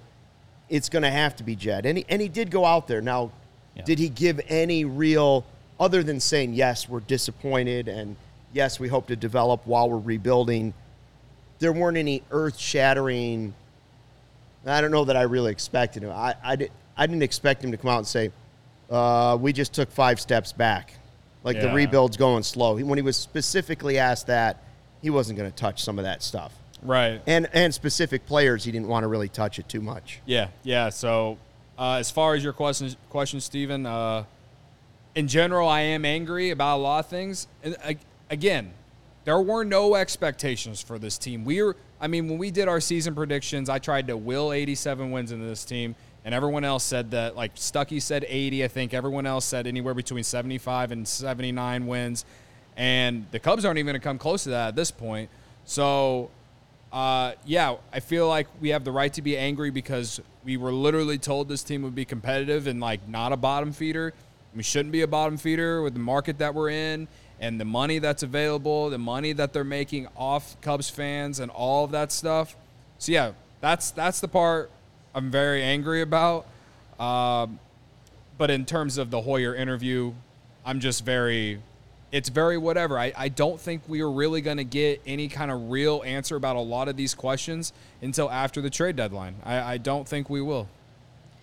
it's 0.68 0.88
going 0.88 1.02
to 1.02 1.10
have 1.10 1.34
to 1.36 1.44
be 1.44 1.56
Jed. 1.56 1.84
And 1.86 1.98
he, 1.98 2.04
and 2.08 2.20
he 2.22 2.28
did 2.28 2.50
go 2.50 2.64
out 2.64 2.86
there. 2.86 3.00
Now, 3.00 3.32
Yeah. 3.74 3.82
did 3.84 3.98
he 3.98 4.08
give 4.08 4.40
any 4.48 4.84
real, 4.84 5.44
other 5.80 6.02
than 6.02 6.20
saying, 6.20 6.54
yes, 6.54 6.88
we're 6.88 7.00
disappointed 7.00 7.88
and 7.88 8.16
yes, 8.52 8.78
we 8.80 8.88
hope 8.88 9.06
to 9.08 9.16
develop 9.16 9.66
while 9.66 9.88
we're 9.90 9.98
rebuilding? 9.98 10.74
There 11.58 11.72
weren't 11.72 11.96
any 11.96 12.22
earth 12.30 12.58
shattering. 12.58 13.52
I 14.66 14.80
don't 14.80 14.90
know 14.90 15.04
that 15.06 15.16
I 15.16 15.22
really 15.22 15.50
expected 15.50 16.02
him. 16.02 16.10
I, 16.12 16.34
I, 16.44 16.56
did, 16.56 16.70
I 16.98 17.06
didn't 17.06 17.22
expect 17.22 17.64
him 17.64 17.70
to 17.70 17.78
come 17.78 17.90
out 17.90 17.98
and 17.98 18.06
say, 18.06 18.32
uh, 18.90 19.38
we 19.40 19.52
just 19.52 19.72
took 19.72 19.90
five 19.90 20.20
steps 20.20 20.52
back. 20.52 20.94
Like 21.44 21.61
the 21.61 21.72
rebuild's 21.72 22.16
going 22.16 22.42
slow. 22.42 22.76
When 22.76 22.98
he 22.98 23.02
was 23.02 23.16
specifically 23.16 23.98
asked 23.98 24.26
that, 24.26 24.62
he 25.00 25.08
wasn't 25.08 25.38
going 25.38 25.50
to 25.50 25.56
touch 25.56 25.82
some 25.82 25.98
of 25.98 26.04
that 26.04 26.22
stuff. 26.22 26.52
Right. 26.82 27.22
And, 27.26 27.48
and 27.52 27.72
specific 27.72 28.26
players, 28.26 28.64
he 28.64 28.72
didn't 28.72 28.88
want 28.88 29.04
to 29.04 29.08
really 29.08 29.28
touch 29.28 29.58
it 29.58 29.68
too 29.68 29.80
much. 29.80 30.20
Yeah, 30.26 30.48
yeah. 30.62 30.90
So, 30.90 31.38
uh, 31.78 31.94
as 31.94 32.11
far 32.11 32.34
as 32.34 32.42
your 32.42 32.52
question, 32.52 32.94
question, 33.08 33.40
Stephen, 33.40 33.87
uh, 33.87 34.24
in 35.14 35.28
general, 35.28 35.68
I 35.68 35.80
am 35.80 36.04
angry 36.04 36.50
about 36.50 36.78
a 36.78 36.82
lot 36.82 36.98
of 37.00 37.06
things. 37.06 37.46
And 37.62 37.76
uh, 37.82 37.94
again, 38.30 38.72
there 39.24 39.40
were 39.40 39.64
no 39.64 39.94
expectations 39.94 40.82
for 40.82 40.98
this 40.98 41.18
team. 41.18 41.44
We 41.44 41.62
were, 41.62 41.76
I 42.00 42.08
mean, 42.08 42.28
when 42.28 42.38
we 42.38 42.50
did 42.50 42.68
our 42.68 42.80
season 42.80 43.14
predictions, 43.14 43.68
I 43.68 43.78
tried 43.78 44.08
to 44.08 44.16
will 44.16 44.52
87 44.52 45.11
wins 45.11 45.32
into 45.32 45.46
this 45.46 45.64
team, 45.64 45.94
and 46.28 46.34
everyone 46.34 46.62
else 46.62 46.84
said 46.84 47.12
that. 47.12 47.36
Like 47.36 47.54
Stuckey 47.54 48.02
said 48.02 48.26
80, 48.28 48.62
I 48.62 48.68
think. 48.68 48.92
Everyone 48.92 49.24
else 49.24 49.46
said 49.46 49.66
anywhere 49.66 49.94
between 49.94 50.22
75 50.22 50.92
and 50.92 51.08
79 51.08 51.86
wins, 51.86 52.26
and 52.76 53.24
the 53.30 53.38
Cubs 53.38 53.64
aren't 53.64 53.78
even 53.78 53.86
going 53.86 53.98
to 53.98 54.04
come 54.04 54.18
close 54.18 54.44
to 54.44 54.50
that 54.50 54.68
at 54.68 54.76
this 54.76 54.90
point. 54.90 55.30
So 55.64 56.28
uh, 56.92 57.32
yeah, 57.46 57.76
I 57.94 58.00
feel 58.00 58.28
like 58.28 58.46
we 58.60 58.68
have 58.68 58.84
the 58.84 58.92
right 58.92 59.10
to 59.14 59.22
be 59.22 59.38
angry 59.38 59.70
because 59.70 60.20
we 60.44 60.58
were 60.58 60.70
literally 60.70 61.16
told 61.16 61.48
this 61.48 61.62
team 61.62 61.80
would 61.80 61.94
be 61.94 62.04
competitive 62.04 62.66
and 62.66 62.78
like 62.78 63.08
not 63.08 63.32
a 63.32 63.36
bottom 63.38 63.72
feeder. 63.72 64.12
We 64.54 64.62
shouldn't 64.62 64.92
be 64.92 65.00
a 65.00 65.08
bottom 65.08 65.38
feeder 65.38 65.80
with 65.80 65.94
the 65.94 66.00
market 66.00 66.36
that 66.40 66.54
we're 66.54 66.68
in 66.68 67.08
and 67.40 67.58
the 67.58 67.64
money 67.64 68.00
that's 68.00 68.22
available, 68.22 68.90
the 68.90 68.98
money 68.98 69.32
that 69.32 69.54
they're 69.54 69.64
making 69.64 70.08
off 70.14 70.60
Cubs 70.60 70.90
fans 70.90 71.40
and 71.40 71.50
all 71.50 71.86
of 71.86 71.92
that 71.92 72.12
stuff. 72.12 72.54
So 72.98 73.12
yeah, 73.12 73.32
that's 73.62 73.92
that's 73.92 74.20
the 74.20 74.28
part 74.28 74.70
I'm 75.18 75.31
very 75.33 75.62
angry 75.62 76.00
about. 76.00 76.46
Um, 77.00 77.59
but 78.38 78.50
in 78.50 78.64
terms 78.64 78.98
of 78.98 79.11
the 79.11 79.20
Hoyer 79.20 79.54
interview, 79.54 80.14
I'm 80.64 80.78
just 80.78 81.04
very 81.04 81.61
it's 82.11 82.28
very 82.28 82.57
whatever. 82.57 82.98
I, 82.98 83.12
I 83.16 83.28
don't 83.28 83.61
think 83.61 83.83
we 83.87 84.00
are 84.00 84.11
really 84.11 84.40
going 84.40 84.57
to 84.57 84.64
get 84.64 85.02
any 85.07 85.28
kind 85.28 85.50
of 85.50 85.70
real 85.70 86.02
answer 86.07 86.37
about 86.37 86.57
a 86.57 86.61
lot 86.61 86.88
of 86.88 86.96
these 86.96 87.14
questions 87.14 87.72
until 88.00 88.31
after 88.31 88.62
the 88.62 88.70
trade 88.70 88.96
deadline. 88.96 89.35
I, 89.44 89.74
I 89.74 89.78
don't 89.78 90.09
think 90.09 90.31
we 90.31 90.40
will. 90.40 90.68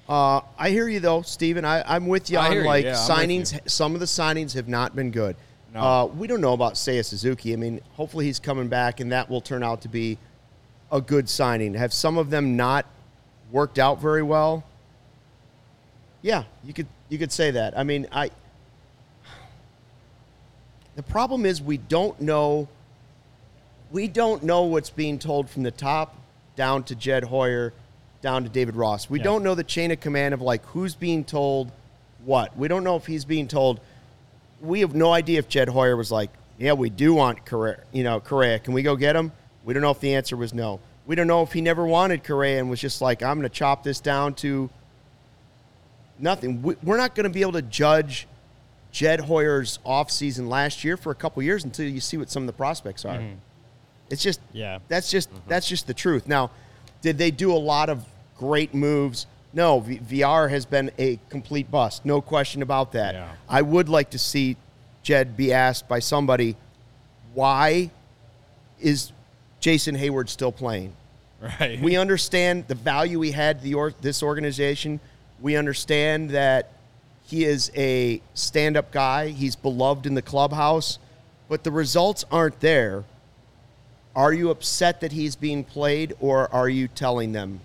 Uh, 0.08 0.42
I 0.58 0.70
hear 0.70 0.88
you 0.88 1.02
though, 1.02 1.22
Steven. 1.22 1.66
I, 1.66 1.84
I'm 1.86 2.08
with 2.08 2.30
you 2.30 2.38
I 2.38 2.46
on 2.46 2.52
hear 2.54 2.62
you, 2.62 2.68
like 2.68 2.86
yeah, 2.86 2.94
signings. 2.94 3.70
Some 3.70 3.94
of 3.94 4.00
the 4.00 4.06
signings 4.06 4.54
have 4.54 4.68
not 4.68 4.96
been 4.96 5.12
good. 5.12 5.36
No. 5.74 5.82
Uh, 5.82 6.06
we 6.06 6.28
don't 6.28 6.42
know 6.42 6.54
about 6.54 6.76
Seiya 6.76 7.04
Suzuki. 7.04 7.52
I 7.52 7.58
mean, 7.58 7.82
hopefully 7.94 8.26
he's 8.26 8.40
coming 8.40 8.70
back, 8.70 9.02
and 9.02 9.12
that 9.12 9.30
will 9.30 9.42
turn 9.42 9.64
out 9.64 9.82
to 9.82 9.90
be 9.90 10.18
a 10.92 11.02
good 11.02 11.28
signing. 11.28 11.74
Have 11.74 11.92
some 11.92 12.18
of 12.18 12.30
them 12.30 12.56
not 12.56 12.86
worked 13.56 13.80
out 13.80 14.02
very 14.02 14.22
well? 14.22 14.66
Yeah, 16.22 16.44
you 16.66 16.74
could 16.74 16.88
you 17.08 17.18
could 17.18 17.32
say 17.32 17.52
that. 17.52 17.78
I 17.78 17.84
mean, 17.84 18.06
I. 18.12 18.30
The 20.96 21.04
problem 21.04 21.46
is 21.46 21.62
we 21.62 21.78
don't 21.78 22.20
know. 22.20 22.68
We 23.92 24.08
don't 24.10 24.44
know 24.44 24.64
what's 24.64 24.90
being 24.90 25.18
told 25.20 25.50
from 25.50 25.64
the 25.64 25.72
top 25.72 26.16
down 26.58 26.84
to 26.84 26.96
Jed 26.96 27.24
Hoyer, 27.24 27.74
down 28.22 28.44
to 28.44 28.50
David 28.50 28.76
Ross. 28.76 29.10
We 29.10 29.20
Yeah. 29.20 29.24
don't 29.24 29.44
know 29.44 29.56
the 29.56 29.64
chain 29.64 29.90
of 29.92 30.02
command 30.02 30.34
of 30.34 30.42
like 30.42 30.66
who's 30.68 30.94
being 30.96 31.24
told 31.24 31.72
what. 32.26 32.58
We 32.58 32.68
don't 32.68 32.84
know 32.84 32.98
if 32.98 33.06
he's 33.06 33.24
being 33.24 33.48
told. 33.48 33.80
We 34.62 34.82
have 34.82 34.94
no 34.94 35.14
idea 35.14 35.40
if 35.40 35.48
Jed 35.48 35.70
Hoyer 35.70 35.96
was 35.96 36.12
like, 36.12 36.30
"Yeah, 36.58 36.74
we 36.74 36.90
do 36.90 37.14
want 37.14 37.46
Correa. 37.46 37.80
You 37.94 38.04
know, 38.04 38.20
Correa. 38.20 38.60
Can 38.60 38.74
we 38.74 38.82
go 38.84 38.98
get 38.98 39.16
him?" 39.16 39.32
We 39.64 39.74
don't 39.74 39.82
know 39.82 39.92
if 39.92 40.02
the 40.02 40.14
answer 40.16 40.36
was 40.36 40.54
no. 40.54 40.82
We 41.08 41.16
don't 41.16 41.28
know 41.28 41.44
if 41.44 41.52
he 41.54 41.62
never 41.62 41.86
wanted 41.86 42.24
Correa 42.24 42.60
and 42.60 42.70
was 42.70 42.80
just 42.82 43.02
like, 43.02 43.22
"I'm 43.22 43.38
going 43.38 43.50
to 43.50 43.56
chop 43.56 43.84
this 43.84 44.00
down 44.00 44.34
to 44.36 44.70
nothing." 46.20 46.62
We- 46.62 46.78
We're 46.84 46.98
not 46.98 47.16
going 47.16 47.26
to 47.26 47.30
be 47.30 47.42
able 47.42 47.54
to 47.54 47.62
judge 47.62 48.28
Jed 48.92 49.22
Hoyer's 49.22 49.80
offseason 49.86 50.48
last 50.48 50.84
year 50.84 50.98
for 50.98 51.12
a 51.12 51.16
couple 51.16 51.44
years 51.44 51.64
until 51.64 51.88
you 51.88 52.00
see 52.00 52.18
what 52.18 52.30
some 52.30 52.44
of 52.44 52.48
the 52.48 52.54
prospects 52.54 53.06
are. 53.06 53.18
Mm-hmm. 53.18 53.36
It's 54.10 54.24
just 54.24 54.40
Yeah. 54.54 54.80
That's 54.88 55.10
just 55.12 55.30
mm-hmm. 55.30 55.50
that's 55.50 55.68
just 55.68 55.88
the 55.88 55.94
truth. 55.94 56.28
Now, 56.28 56.52
did 57.02 57.18
they 57.18 57.32
do 57.32 57.52
a 57.52 57.58
lot 57.58 57.90
of 57.90 58.06
great 58.38 58.74
moves? 58.74 59.28
No, 59.54 59.80
v- 59.80 60.00
VR 60.00 60.50
has 60.50 60.66
been 60.66 60.92
a 60.98 61.20
complete 61.30 61.70
bust. 61.72 62.06
No 62.06 62.22
question 62.22 62.62
about 62.62 62.92
that. 62.94 63.16
Yeah. 63.16 63.32
I 63.48 63.62
would 63.62 63.90
like 63.90 64.10
to 64.12 64.20
see 64.20 64.58
Jed 65.02 65.38
be 65.38 65.54
asked 65.54 65.88
by 65.88 66.00
somebody, 66.00 66.56
why 67.34 67.90
is 68.80 69.12
Jason 69.66 69.98
Heyward 69.98 70.30
still 70.30 70.52
playing? 70.52 70.94
Right. 71.42 71.82
We 71.82 71.96
understand 71.98 72.68
the 72.68 72.76
value 72.76 73.20
he 73.22 73.32
had 73.32 73.58
to 73.58 73.64
the 73.64 73.74
or- 73.74 73.96
this 74.00 74.22
organization. 74.22 75.00
We 75.42 75.56
understand 75.56 76.30
that 76.30 76.72
he 77.26 77.46
is 77.46 77.72
a 77.76 78.22
stand-up 78.36 78.92
guy. 78.92 79.30
He's 79.30 79.56
beloved 79.56 80.06
in 80.06 80.14
the 80.14 80.22
clubhouse, 80.22 81.00
but 81.50 81.64
the 81.64 81.72
results 81.72 82.24
aren't 82.32 82.60
there. 82.60 83.06
Are 84.16 84.32
you 84.32 84.52
upset 84.52 85.02
that 85.02 85.12
he's 85.12 85.36
being 85.36 85.64
played, 85.64 86.14
or 86.20 86.48
are 86.54 86.70
you 86.70 86.88
telling 86.88 87.32
them 87.32 87.60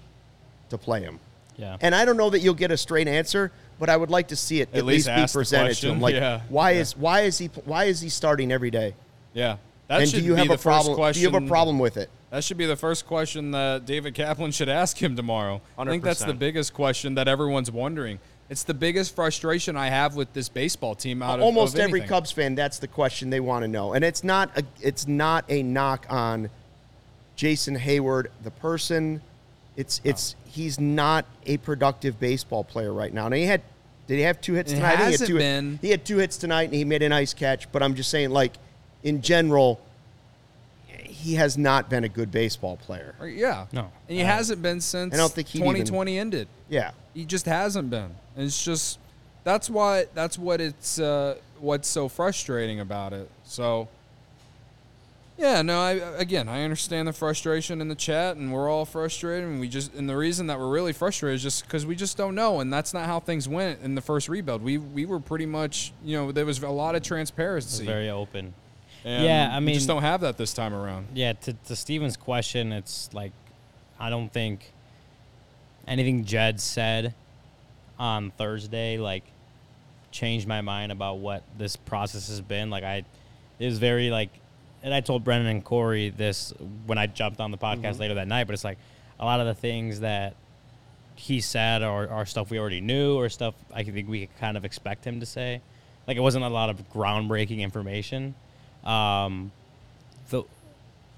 to 0.71 0.79
play 0.79 1.03
him? 1.03 1.21
Yeah. 1.59 1.77
And 1.83 1.95
I 1.95 2.07
don't 2.07 2.17
know 2.17 2.31
that 2.31 2.39
you'll 2.41 2.55
get 2.55 2.71
a 2.71 2.79
straight 2.79 3.09
answer, 3.09 3.53
but 3.79 3.91
I 3.91 3.97
would 3.99 4.09
like 4.11 4.29
to 4.29 4.37
see 4.37 4.63
it 4.63 4.71
at, 4.73 4.79
At 4.79 4.85
least, 4.87 5.07
least 5.07 5.35
be 5.35 5.39
presented 5.39 5.75
to 5.77 5.89
him. 5.93 6.01
Like, 6.01 6.15
Yeah. 6.15 6.41
why 6.49 6.71
Yeah. 6.71 6.81
is 6.81 6.97
why 6.97 7.21
is 7.21 7.37
he 7.37 7.49
why 7.67 7.85
is 7.85 8.01
he 8.01 8.09
starting 8.09 8.51
every 8.51 8.71
day? 8.71 8.95
yeah. 9.35 9.59
That 9.91 10.03
and 10.03 10.11
do 10.13 10.21
you 10.21 10.35
be 10.35 10.39
have 10.39 10.51
a 10.51 10.57
problem? 10.57 10.97
First 10.97 11.17
Do 11.17 11.21
you 11.21 11.33
have 11.33 11.43
a 11.43 11.49
problem 11.49 11.81
with 11.81 11.97
it? 11.97 12.11
That 12.31 12.45
should 12.45 12.57
be 12.57 12.65
the 12.65 12.77
first 12.77 13.09
question 13.09 13.51
that 13.51 13.87
David 13.87 14.15
Kaplan 14.15 14.53
should 14.53 14.69
ask 14.69 14.97
him 14.97 15.17
tomorrow. 15.17 15.61
I 15.77 15.85
think 15.85 16.05
that's 16.05 16.23
the 16.23 16.33
biggest 16.33 16.75
question 16.75 17.17
that 17.17 17.27
everyone's 17.27 17.73
wondering. 17.73 18.21
It's 18.49 18.63
the 18.63 18.75
biggest 18.75 19.17
frustration 19.17 19.77
I 19.77 19.89
have 19.89 20.15
with 20.15 20.33
this 20.33 20.49
baseball 20.49 20.95
team 20.95 21.23
out 21.23 21.41
of 21.41 21.45
almost 21.45 21.75
of 21.75 21.81
every. 21.81 22.03
Cubs 22.03 22.31
fan, 22.31 22.55
that's 22.55 22.79
the 22.79 22.87
question 22.87 23.31
they 23.31 23.41
want 23.41 23.65
to 23.65 23.69
know. 23.69 23.93
And 23.95 24.05
it's 24.05 24.23
not 24.23 24.57
a, 24.57 24.63
it's 24.81 25.09
not 25.09 25.45
a 25.49 25.65
knock 25.65 26.07
on 26.09 26.51
Jason 27.35 27.77
Heyward, 27.77 28.29
the 28.45 28.53
person. 28.53 29.21
It's 29.77 30.01
it's 30.05 30.37
he's 30.47 30.79
not 30.79 31.25
a 31.47 31.57
productive 31.57 32.21
baseball 32.21 32.63
player 32.63 32.93
right 32.93 33.13
now. 33.13 33.29
Now 33.29 33.37
he 33.37 33.47
had 33.47 33.63
did 34.07 34.17
he 34.17 34.23
have 34.23 34.41
two 34.41 34.55
hits 34.55 34.73
tonight? 34.73 34.87
I 34.87 34.97
think 34.97 34.99
he 35.01 35.13
hasn't 35.13 35.29
had 35.29 35.35
two, 35.35 35.39
been. 35.39 35.79
He 35.83 35.91
had 35.91 36.05
two 36.05 36.19
hits 36.19 36.37
tonight, 36.37 36.65
and 36.65 36.75
he 36.75 36.85
made 36.85 37.03
a 37.03 37.09
nice 37.09 37.35
catch. 37.35 37.71
But 37.73 37.83
I'm 37.83 37.97
just 37.97 38.11
saying, 38.11 38.31
like 38.31 38.55
in 39.03 39.23
general, 39.23 39.81
he 40.87 41.35
has 41.35 41.57
not 41.59 41.89
been 41.91 42.05
a 42.05 42.09
good 42.09 42.31
baseball 42.31 42.77
player. 42.77 43.15
Yeah. 43.23 43.67
No. 43.73 43.91
And 44.09 44.19
he 44.19 44.23
Uh, 44.23 44.27
hasn't 44.27 44.63
been 44.63 44.81
since 44.81 45.13
I 45.15 45.17
don't 45.17 45.33
think 45.33 45.49
he'd 45.49 45.59
even- 45.59 45.73
2020 45.73 46.19
ended. 46.19 46.49
Yeah, 46.69 46.93
He 47.15 47.25
just 47.25 47.47
hasn't 47.47 47.91
been. 47.91 48.15
And 48.37 48.47
it's 48.47 48.63
just 48.65 48.99
that's 49.45 49.69
why 49.69 50.07
that's 50.15 50.39
what 50.39 50.61
it's 50.61 50.99
uh, 50.99 51.37
what's 51.59 51.89
so 51.89 52.09
frustrating 52.09 52.79
about 52.81 53.13
it. 53.13 53.29
So 53.45 53.89
yeah, 55.39 55.63
no, 55.63 55.81
I 55.81 55.93
again 56.19 56.49
I 56.49 56.63
understand 56.63 57.09
the 57.09 57.13
frustration 57.15 57.81
in 57.81 57.89
the 57.89 57.95
chat, 57.95 58.37
and 58.37 58.53
we're 58.53 58.69
all 58.71 58.85
frustrated, 58.85 59.49
and 59.49 59.59
we 59.59 59.69
just 59.69 59.95
and 59.95 60.09
the 60.09 60.17
reason 60.17 60.47
that 60.49 60.59
we're 60.59 60.71
really 60.71 60.93
frustrated 60.93 61.37
is 61.37 61.43
just 61.43 61.65
because 61.65 61.87
we 61.87 61.97
just 61.97 62.17
don't 62.19 62.35
know, 62.35 62.61
and 62.61 62.71
that's 62.73 62.93
not 62.95 63.07
how 63.07 63.19
things 63.21 63.49
went 63.49 63.81
in 63.83 63.95
the 63.95 64.03
first 64.03 64.29
rebuild. 64.29 64.63
We 64.63 64.77
we 64.79 65.07
were 65.07 65.19
pretty 65.21 65.47
much 65.47 65.93
you 66.05 66.17
know 66.17 66.31
there 66.31 66.45
was 66.47 66.63
a 66.63 66.69
lot 66.69 66.95
of 66.95 67.03
transparency. 67.03 67.87
very 67.87 68.11
open. 68.11 68.53
And 69.05 69.25
Yeah, 69.25 69.51
I 69.55 69.61
we 69.61 69.75
just 69.75 69.87
don't 69.87 70.03
have 70.03 70.21
that 70.23 70.37
this 70.37 70.53
time 70.53 70.75
around. 70.75 71.09
Yeah, 71.15 71.33
to, 71.33 71.53
to 71.53 71.77
Steven's 71.77 72.17
question, 72.17 72.73
it's 72.73 73.11
like 73.13 73.33
I 73.99 74.11
don't 74.11 74.33
think 74.33 74.73
anything 75.87 76.25
Jed 76.25 76.61
said 76.61 77.15
on 77.99 78.31
Thursday 78.33 78.97
like 78.97 79.25
changed 80.11 80.49
my 80.49 80.61
mind 80.61 80.91
about 80.93 81.19
what 81.19 81.43
this 81.59 81.77
process 81.77 82.29
has 82.29 82.41
been. 82.41 82.71
Like 82.71 82.85
I 82.85 83.05
it 83.59 83.67
was 83.67 83.79
very 83.79 84.11
like 84.11 84.31
and 84.83 84.95
I 84.95 85.01
told 85.01 85.25
Brendan 85.25 85.49
and 85.49 85.65
Corey 85.65 86.11
this 86.11 86.53
when 86.87 86.99
I 86.99 87.07
jumped 87.07 87.41
on 87.41 87.51
the 87.51 87.59
podcast 87.59 87.81
mm-hmm. 87.81 88.01
later 88.01 88.15
that 88.15 88.29
night, 88.29 88.47
but 88.47 88.55
it's 88.55 88.65
like 88.65 88.79
a 89.19 89.25
lot 89.25 89.41
of 89.41 89.47
the 89.47 89.55
things 89.55 90.01
that 90.01 90.35
he 91.17 91.43
said 91.43 91.83
are, 91.83 92.09
are 92.09 92.25
stuff 92.25 92.51
we 92.51 92.59
already 92.59 92.81
knew 92.81 93.15
or 93.17 93.29
stuff 93.29 93.55
I 93.75 93.83
think 93.83 94.09
we 94.09 94.27
could 94.27 94.39
kind 94.39 94.57
of 94.57 94.65
expect 94.65 95.07
him 95.07 95.21
to 95.21 95.27
say. 95.27 95.61
Like 96.07 96.17
it 96.17 96.21
wasn't 96.21 96.45
a 96.45 96.49
lot 96.49 96.71
of 96.71 96.91
groundbreaking 96.91 97.61
information. 97.61 98.35
Um, 98.85 99.53
the 100.31 100.45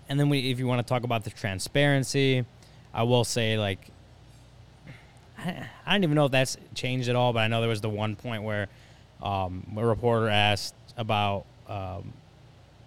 and 0.08 0.18
then 0.18 0.28
we, 0.28 0.50
if 0.50 0.58
you 0.58 0.66
want 0.66 0.84
to 0.84 0.88
talk 0.88 1.04
about 1.04 1.24
the 1.24 1.30
transparency, 1.30 2.44
I 2.92 3.04
will 3.04 3.24
say 3.24 3.58
like 3.58 3.88
I, 5.38 5.66
I 5.86 5.92
don't 5.92 6.04
even 6.04 6.14
know 6.14 6.26
if 6.26 6.32
that's 6.32 6.56
changed 6.74 7.08
at 7.08 7.16
all, 7.16 7.32
but 7.32 7.40
I 7.40 7.48
know 7.48 7.60
there 7.60 7.68
was 7.68 7.80
the 7.80 7.88
one 7.88 8.16
point 8.16 8.42
where 8.42 8.68
um, 9.22 9.66
a 9.76 9.86
reporter 9.86 10.28
asked 10.28 10.74
about 10.96 11.44
um, 11.68 12.12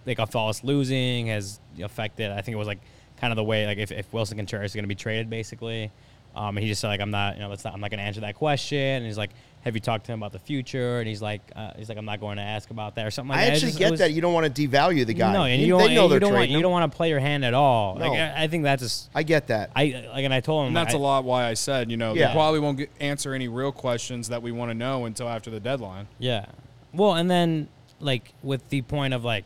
like 0.06 0.18
us 0.20 0.64
losing 0.64 1.26
has 1.26 1.58
affected. 1.82 2.30
I 2.30 2.40
think 2.40 2.54
it 2.54 2.58
was 2.58 2.68
like 2.68 2.80
kind 3.18 3.32
of 3.32 3.36
the 3.36 3.44
way 3.44 3.66
like 3.66 3.78
if, 3.78 3.90
if 3.90 4.10
Willson 4.12 4.36
Contreras 4.36 4.72
is 4.72 4.74
going 4.74 4.84
to 4.84 4.88
be 4.88 4.94
traded, 4.94 5.30
basically. 5.30 5.90
Um, 6.34 6.56
and 6.56 6.58
he 6.58 6.68
just 6.68 6.80
said 6.80 6.88
like 6.88 7.00
I'm 7.00 7.10
not, 7.10 7.36
you 7.36 7.40
know, 7.40 7.48
that's 7.48 7.64
not, 7.64 7.74
I'm 7.74 7.80
not 7.80 7.90
going 7.90 7.98
to 7.98 8.04
answer 8.04 8.20
that 8.20 8.34
question. 8.34 8.78
And 8.78 9.06
he's 9.06 9.18
like, 9.18 9.30
have 9.62 9.74
you 9.74 9.80
talked 9.80 10.06
to 10.06 10.12
him 10.12 10.20
about 10.22 10.32
the 10.32 10.38
future? 10.38 11.00
And 11.00 11.08
he's 11.08 11.20
like, 11.20 11.40
uh, 11.56 11.72
he's 11.76 11.88
like, 11.88 11.98
I'm 11.98 12.04
not 12.04 12.20
going 12.20 12.36
to 12.36 12.42
ask 12.42 12.70
about 12.70 12.94
that 12.94 13.04
or 13.06 13.10
something 13.10 13.30
like 13.30 13.38
I 13.38 13.44
that. 13.46 13.48
It 13.50 13.54
actually 13.54 13.68
just- 13.70 13.80
it 13.80 13.84
get 13.84 13.90
was- 13.90 14.00
that. 14.00 14.12
You 14.12 14.20
don't 14.20 14.32
want 14.32 14.54
to 14.54 14.68
devalue 14.68 15.04
the 15.04 15.14
guy. 15.14 15.32
No, 15.32 15.42
and 15.42 15.60
You- 15.60 15.66
you 15.66 15.72
don't, 15.72 15.78
they 15.80 15.84
want, 15.86 15.94
know 16.10 16.14
you 16.14 16.20
don't 16.20 16.32
want 16.34 16.50
you 16.50 16.62
don't 16.62 16.70
want 16.72 16.92
to 16.92 16.96
play 16.96 17.08
your 17.08 17.18
hand 17.18 17.44
at 17.44 17.52
all. 17.54 17.94
Like 17.94 18.12
No. 18.12 18.18
I, 18.18 18.44
I 18.44 18.46
think 18.48 18.62
that's 18.62 18.82
just 18.82 19.10
I 19.14 19.24
get 19.24 19.48
that. 19.48 19.70
I 19.74 20.04
like, 20.12 20.24
and 20.24 20.32
I 20.32 20.38
told 20.40 20.62
him 20.62 20.66
And 20.68 20.76
that's 20.76 20.94
I, 20.94 20.98
a 20.98 21.00
lot 21.00 21.24
why 21.24 21.46
I 21.46 21.54
said, 21.54 21.90
you 21.90 21.96
know, 21.96 22.14
Yeah. 22.14 22.28
they 22.28 22.34
probably 22.34 22.60
won't 22.60 22.78
get, 22.78 22.90
answer 23.00 23.34
any 23.34 23.48
real 23.48 23.72
questions 23.72 24.28
that 24.28 24.40
we 24.42 24.52
want 24.52 24.70
to 24.70 24.74
know 24.74 25.04
until 25.04 25.28
after 25.28 25.50
the 25.50 25.58
deadline. 25.60 26.06
Yeah. 26.20 26.46
Well, 26.92 27.14
and 27.14 27.28
then 27.30 27.66
like 27.98 28.34
with 28.44 28.68
the 28.68 28.82
point 28.82 29.14
of 29.14 29.24
like 29.24 29.44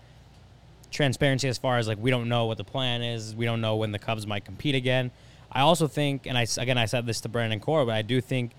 transparency 0.91 1.49
as 1.49 1.57
far 1.57 1.79
as 1.79 1.87
like 1.89 1.99
we 1.99 2.11
don't 2.11 2.29
know 2.29 2.47
what 2.47 2.59
the 2.59 2.65
plan 2.65 3.03
is, 3.03 3.35
we 3.35 3.45
don't 3.45 3.61
know 3.61 3.77
when 3.77 3.93
the 3.93 3.99
Cubs 3.99 4.27
might 4.27 4.45
compete 4.45 4.75
again. 4.75 5.11
I 5.53 5.61
also 5.63 5.87
think, 5.89 6.27
and 6.27 6.37
I 6.39 6.47
again 6.59 6.79
I 6.79 6.85
said 6.85 7.07
this 7.07 7.21
to 7.23 7.29
Brandon 7.29 7.59
Core, 7.61 7.85
but 7.87 7.95
I 7.95 8.03
do 8.03 8.21
think 8.21 8.53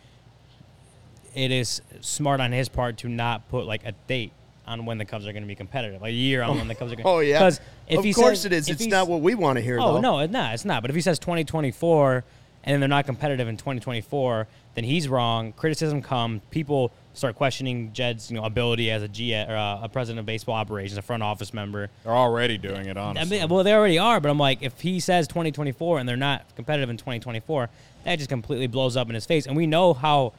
it 1.36 1.52
is 1.52 1.82
smart 2.02 2.40
on 2.40 2.52
his 2.52 2.70
part 2.70 2.98
to 2.98 3.10
not 3.10 3.48
put 3.50 3.66
like 3.66 3.86
a 3.86 3.94
date 4.08 4.32
on 4.68 4.86
when 4.86 4.98
the 4.98 5.06
Cubs 5.06 5.28
are 5.28 5.32
going 5.34 5.44
to 5.44 5.48
be 5.48 5.56
competitive, 5.56 6.02
like 6.02 6.12
a 6.12 6.14
year 6.16 6.44
on 6.44 6.58
when 6.58 6.68
the 6.68 6.76
Cubs 6.76 6.92
are 6.92 6.96
going. 6.96 7.04
To 7.06 7.10
Oh 7.10 7.20
yeah. 7.20 7.40
Because 7.40 7.60
if 7.88 8.00
of 8.00 8.06
he 8.06 8.14
course 8.14 8.42
says- 8.42 8.46
it 8.46 8.54
is. 8.54 8.70
It's 8.70 8.86
not 8.88 9.08
what 9.08 9.22
we 9.22 9.36
want 9.36 9.58
to 9.58 9.62
hear. 9.62 9.80
Oh 9.80 9.94
though. 9.96 10.00
no, 10.02 10.20
it's 10.20 10.32
not. 10.32 10.54
It's 10.54 10.66
not. 10.66 10.82
But 10.82 10.92
if 10.92 10.96
he 10.96 11.02
says 11.02 11.20
2024 11.20 12.24
and 12.64 12.74
then 12.74 12.80
they're 12.80 12.88
not 12.88 13.06
competitive 13.06 13.48
in 13.48 13.58
2024, 13.58 14.48
then 14.76 14.84
he's 14.84 15.08
wrong. 15.10 15.52
Criticism 15.54 16.02
comes. 16.02 16.42
People 16.52 16.92
start 17.14 17.36
questioning 17.36 17.92
Jed's 17.92 18.30
you 18.32 18.38
know 18.38 18.44
ability 18.46 18.90
as 18.92 19.02
a 19.04 19.08
G 19.08 19.36
or 19.36 19.56
uh, 19.56 19.80
a 19.84 19.90
president 19.90 20.20
of 20.20 20.26
baseball 20.26 20.56
operations, 20.56 20.98
a 20.98 21.02
front 21.02 21.24
office 21.24 21.54
member. 21.54 21.90
They're 22.04 22.14
already 22.14 22.58
doing 22.58 22.86
it, 22.86 22.96
I 22.98 23.02
honestly. 23.02 23.40
mean, 23.40 23.50
well, 23.50 23.64
they 23.64 23.74
already 23.74 23.98
are. 23.98 24.20
But 24.22 24.30
I'm 24.30 24.38
like, 24.38 24.62
if 24.62 24.80
he 24.80 25.00
says 25.00 25.28
2024 25.28 26.00
and 26.00 26.08
they're 26.08 26.16
not 26.16 26.46
competitive 26.56 26.90
in 26.90 26.98
2024, 26.98 27.70
that 28.06 28.16
just 28.18 28.30
completely 28.30 28.68
blows 28.68 28.96
up 28.96 29.10
in 29.10 29.16
his 29.16 29.26
face. 29.26 29.46
And 29.48 29.58
we 29.58 29.66
know 29.68 29.94
how 29.94 30.34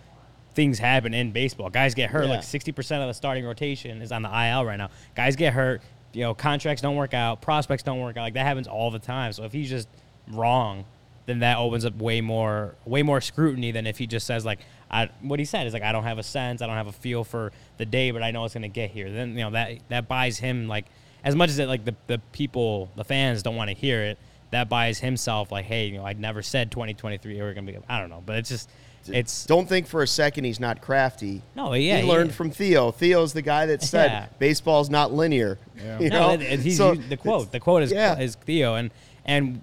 things 0.55 0.79
happen 0.79 1.15
in 1.15 1.33
baseball. 1.33 1.71
Guys 1.71 1.95
get 1.95 2.11
hurt. 2.11 2.25
Yeah. 2.25 2.31
Like 2.31 2.41
60% 2.41 2.79
of 3.01 3.09
the 3.09 3.15
starting 3.15 3.45
rotation 3.45 4.03
is 4.03 4.13
on 4.13 4.23
the 4.23 4.29
IL 4.29 4.65
right 4.65 4.77
now. 4.77 4.91
Guys 5.15 5.37
get 5.37 5.53
hurt. 5.53 5.83
You 6.13 6.23
know, 6.23 6.35
contracts 6.35 6.83
don't 6.83 6.97
work 6.97 7.15
out. 7.15 7.41
Prospects 7.41 7.83
don't 7.83 8.01
work 8.01 8.17
out. 8.17 8.23
Like 8.23 8.35
that 8.35 8.47
happens 8.47 8.69
all 8.69 8.91
the 8.91 8.99
time. 8.99 9.33
So 9.33 9.45
if 9.45 9.53
he's 9.53 9.71
just 9.71 9.89
wrong, 10.29 10.85
then 11.27 11.39
that 11.39 11.57
opens 11.59 11.85
up 11.85 11.97
way 11.97 12.21
more, 12.21 12.75
way 12.85 13.03
more 13.03 13.21
scrutiny 13.21 13.71
than 13.71 13.87
if 13.87 13.99
he 13.99 14.07
just 14.07 14.27
says 14.27 14.45
like, 14.45 14.61
I, 14.91 15.09
what 15.23 15.39
he 15.39 15.47
said 15.47 15.67
is 15.67 15.73
like, 15.73 15.83
I 15.83 15.93
don't 15.93 16.05
have 16.05 16.19
a 16.19 16.23
sense. 16.23 16.61
I 16.61 16.67
don't 16.67 16.77
have 16.77 16.87
a 16.87 16.93
feel 16.93 17.25
for 17.25 17.53
the 17.79 17.87
day, 17.87 18.11
but 18.11 18.23
I 18.23 18.31
know 18.31 18.45
it's 18.45 18.55
gonna 18.55 18.69
get 18.69 18.91
here. 18.91 19.11
Then 19.11 19.31
you 19.31 19.45
know 19.45 19.51
that 19.53 19.79
that 19.89 20.07
buys 20.07 20.39
him 20.39 20.69
like 20.69 20.85
as 21.25 21.35
much 21.35 21.49
as 21.49 21.59
it 21.59 21.67
like 21.67 21.85
the 21.85 21.95
the 22.09 22.19
people, 22.33 22.91
the 22.97 23.05
fans 23.05 23.43
don't 23.43 23.57
want 23.57 23.71
to 23.71 23.75
hear 23.75 24.03
it. 24.03 24.19
That 24.51 24.69
buys 24.69 24.99
himself 24.99 25.51
like, 25.51 25.65
hey, 25.65 25.87
you 25.87 25.97
know, 25.97 26.05
I 26.05 26.13
never 26.13 26.43
said 26.43 26.71
2023 26.71 27.41
we're 27.41 27.55
gonna 27.55 27.73
be. 27.73 27.79
I 27.89 28.01
don't 28.01 28.11
know, 28.11 28.23
but 28.25 28.37
it's 28.37 28.51
just, 28.51 28.69
it's 29.09 29.47
Don't 29.47 29.69
think 29.69 29.87
for 29.87 30.03
a 30.03 30.07
second 30.07 30.45
he's 30.45 30.61
not 30.61 30.81
crafty. 30.81 31.43
no, 31.57 31.75
yeah, 31.75 31.99
he 31.99 32.09
learned 32.09 32.35
from 32.35 32.51
Theo. 32.51 32.91
Theo's 32.91 33.33
the 33.33 33.43
guy 33.43 33.67
that 33.67 33.83
said 33.83 34.11
Yeah. 34.11 34.27
baseball's 34.39 34.91
not 34.91 35.13
linear. 35.13 35.59
Yeah. 35.77 35.99
You 36.01 36.11
No, 36.11 36.21
know? 36.29 36.31
it- 36.35 36.43
it- 36.43 36.61
he's 36.61 36.77
So 36.77 36.95
the 36.95 37.17
quote. 37.17 37.51
The 37.53 37.61
quote 37.61 37.83
is 37.83 37.93
yeah. 37.93 38.19
is 38.19 38.35
Theo, 38.37 38.75
and 38.77 38.91
and 39.25 39.63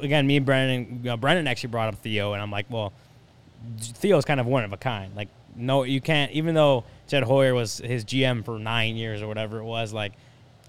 again, 0.00 0.26
me 0.26 0.36
and 0.36 0.46
Brendan, 0.46 1.00
you 1.02 1.10
know, 1.10 1.16
Brennan 1.16 1.46
actually 1.46 1.70
brought 1.70 1.88
up 1.88 1.96
Theo, 2.00 2.32
and 2.32 2.40
I'm 2.42 2.50
like, 2.50 2.66
well, 2.70 2.92
Theo's 3.80 4.24
kind 4.24 4.40
of 4.40 4.46
one 4.46 4.64
of 4.64 4.72
a 4.72 4.76
kind. 4.76 5.14
Like, 5.14 5.28
no, 5.56 5.82
you 5.82 6.00
can't. 6.00 6.32
Even 6.32 6.54
though 6.54 6.84
Jed 7.08 7.22
Hoyer 7.24 7.54
was 7.54 7.78
his 7.78 8.04
GM 8.04 8.44
for 8.44 8.58
nine 8.58 8.96
years 8.96 9.20
or 9.22 9.26
whatever 9.28 9.58
it 9.58 9.64
was, 9.64 9.92
like 9.92 10.12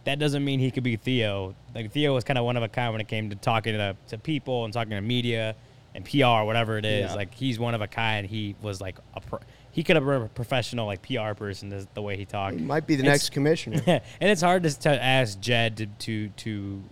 that 0.03 0.17
doesn't 0.19 0.43
mean 0.43 0.59
he 0.59 0.71
could 0.71 0.83
be 0.83 0.95
Theo. 0.95 1.53
Like 1.75 1.91
Theo 1.91 2.13
was 2.13 2.23
kind 2.23 2.37
of 2.39 2.43
one 2.45 2.57
of 2.57 2.63
a 2.63 2.67
kind 2.67 2.91
when 2.91 2.99
it 3.01 3.07
came 3.07 3.29
to 3.29 3.35
talking 3.35 3.73
to, 3.73 3.95
to 4.09 4.17
people 4.17 4.65
and 4.65 4.73
talking 4.73 4.89
to 4.91 5.01
media 5.01 5.55
and 5.93 6.05
PR, 6.05 6.43
whatever 6.45 6.77
it 6.77 6.85
is. 6.85 7.09
Yeah. 7.11 7.15
Like 7.15 7.33
he's 7.33 7.59
one 7.59 7.73
of 7.75 7.81
a 7.81 7.87
kind. 7.87 8.25
He 8.27 8.55
was 8.61 8.79
like 8.81 8.97
a 9.13 9.21
pro, 9.21 9.39
he 9.71 9.83
could 9.83 9.95
have 9.95 10.05
been 10.05 10.21
a 10.23 10.27
professional 10.27 10.85
like 10.85 11.01
PR 11.01 11.33
person. 11.33 11.69
The, 11.69 11.87
the 11.93 12.01
way 12.01 12.17
he 12.17 12.25
talked, 12.25 12.57
He 12.57 12.63
might 12.65 12.87
be 12.87 12.95
the 12.95 13.03
It's- 13.03 13.13
next 13.13 13.29
commissioner. 13.31 13.81
and 13.87 14.01
it's 14.19 14.41
hard 14.41 14.63
to, 14.63 14.79
to 14.81 15.03
ask 15.03 15.39
Jed 15.39 15.77
to, 15.77 15.85
to 15.85 16.27
to 16.29 16.83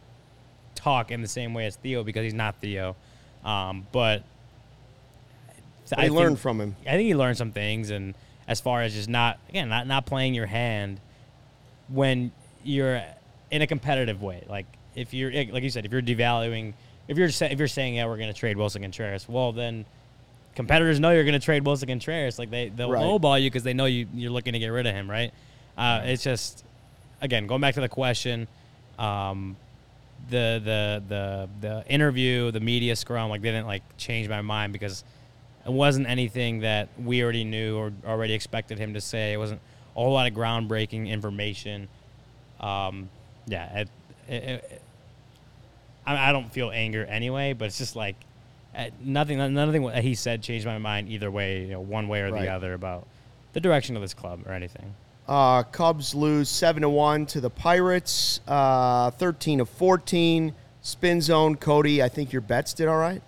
talk 0.75 1.11
in 1.11 1.21
the 1.21 1.27
same 1.27 1.53
way 1.53 1.65
as 1.65 1.75
Theo 1.75 2.03
because 2.03 2.23
he's 2.23 2.33
not 2.33 2.55
Theo. 2.61 2.95
Um, 3.43 3.87
but 3.91 4.23
I 5.95 6.09
learned 6.09 6.39
from 6.39 6.59
him. 6.61 6.75
I 6.85 6.91
think 6.91 7.07
he 7.07 7.15
learned 7.15 7.37
some 7.37 7.51
things, 7.51 7.89
and 7.89 8.15
as 8.47 8.59
far 8.59 8.81
as 8.81 8.93
just 8.93 9.09
not 9.09 9.39
again 9.49 9.69
not 9.69 9.87
not 9.87 10.05
playing 10.05 10.33
your 10.33 10.45
hand 10.45 10.99
when 11.87 12.31
you're 12.63 13.01
in 13.51 13.61
a 13.61 13.67
competitive 13.67 14.21
way. 14.21 14.43
Like 14.47 14.65
if 14.95 15.13
you're 15.13 15.31
like 15.31 15.63
you 15.63 15.69
said, 15.69 15.85
if 15.85 15.91
you're 15.91 16.01
devaluing, 16.01 16.73
if 17.09 17.17
you're 17.17 17.29
sa- 17.29 17.45
if 17.45 17.59
you're 17.59 17.67
saying 17.67 17.95
yeah 17.95 18.05
we're 18.05 18.15
going 18.17 18.31
to 18.33 18.39
trade 18.39 18.55
Willson 18.55 18.81
Contreras, 18.81 19.27
well 19.27 19.51
then 19.51 19.85
competitors 20.55 20.99
know 20.99 21.11
you're 21.11 21.23
going 21.25 21.33
to 21.39 21.43
trade 21.45 21.63
Willson 21.65 21.87
Contreras. 21.89 22.39
Like 22.39 22.49
they 22.51 22.69
they'll 22.69 22.91
Right. 22.91 23.03
lowball 23.03 23.41
you 23.41 23.49
because 23.49 23.63
they 23.63 23.73
know 23.73 23.85
you 23.85 24.07
you're 24.13 24.31
looking 24.31 24.53
to 24.53 24.59
get 24.59 24.67
rid 24.69 24.85
of 24.87 24.93
him, 24.95 25.09
right? 25.09 25.33
Uh, 25.77 26.01
it's 26.05 26.23
just 26.23 26.63
again 27.21 27.47
going 27.47 27.59
back 27.61 27.73
to 27.75 27.81
the 27.81 27.89
question. 27.89 28.47
Um, 28.97 29.57
the 30.29 30.61
the 30.63 31.03
the 31.07 31.49
the 31.61 31.83
interview, 31.91 32.51
the 32.51 32.59
media 32.59 32.95
scrum, 32.95 33.29
like 33.29 33.41
they 33.41 33.51
didn't 33.51 33.67
like 33.67 33.83
change 33.97 34.27
my 34.29 34.41
mind 34.41 34.73
because 34.73 35.03
it 35.65 35.71
wasn't 35.71 36.07
anything 36.07 36.59
that 36.59 36.89
we 37.03 37.23
already 37.23 37.43
knew 37.43 37.77
or 37.77 37.91
already 38.05 38.33
expected 38.33 38.77
him 38.77 38.93
to 38.93 39.01
say. 39.01 39.33
It 39.33 39.37
wasn't 39.37 39.61
a 39.95 39.99
whole 39.99 40.11
lot 40.13 40.27
of 40.29 40.33
groundbreaking 40.37 41.07
information. 41.07 41.87
Um, 42.59 43.09
yeah, 43.47 43.79
it, 43.79 43.89
it, 44.27 44.78
I, 46.09 46.29
I 46.29 46.31
don't 46.31 46.51
feel 46.51 46.71
anger 46.71 47.05
anyway, 47.05 47.53
but 47.53 47.65
it's 47.65 47.77
just 47.77 47.95
like 47.95 48.15
uh, 48.75 48.85
nothing. 49.01 49.37
Nothing 49.53 49.83
what 49.83 49.95
he 50.03 50.15
said 50.15 50.41
changed 50.41 50.65
my 50.65 50.77
mind 50.77 51.09
either 51.09 51.29
way, 51.31 51.61
you 51.61 51.71
know, 51.71 51.81
one 51.81 52.07
way 52.07 52.21
or 52.21 52.31
Right. 52.31 52.43
the 52.45 52.49
other 52.51 52.73
about 52.73 53.07
the 53.53 53.59
direction 53.59 53.95
of 53.95 54.01
this 54.01 54.13
club 54.13 54.41
or 54.45 54.53
anything. 54.53 54.93
Uh, 55.27 55.61
Cubs 55.63 56.15
lose 56.15 56.49
seven 56.49 56.81
to 56.81 56.89
one 56.89 57.25
to 57.27 57.39
the 57.41 57.49
Pirates. 57.49 58.39
Uh, 58.47 59.11
Thirteen 59.11 59.59
of 59.59 59.69
fourteen. 59.69 60.53
Spin 60.81 61.21
zone. 61.21 61.55
Cody, 61.55 62.01
I 62.01 62.09
think 62.09 62.31
your 62.31 62.41
bets 62.41 62.73
did 62.73 62.87
all 62.87 62.97
right. 62.97 63.21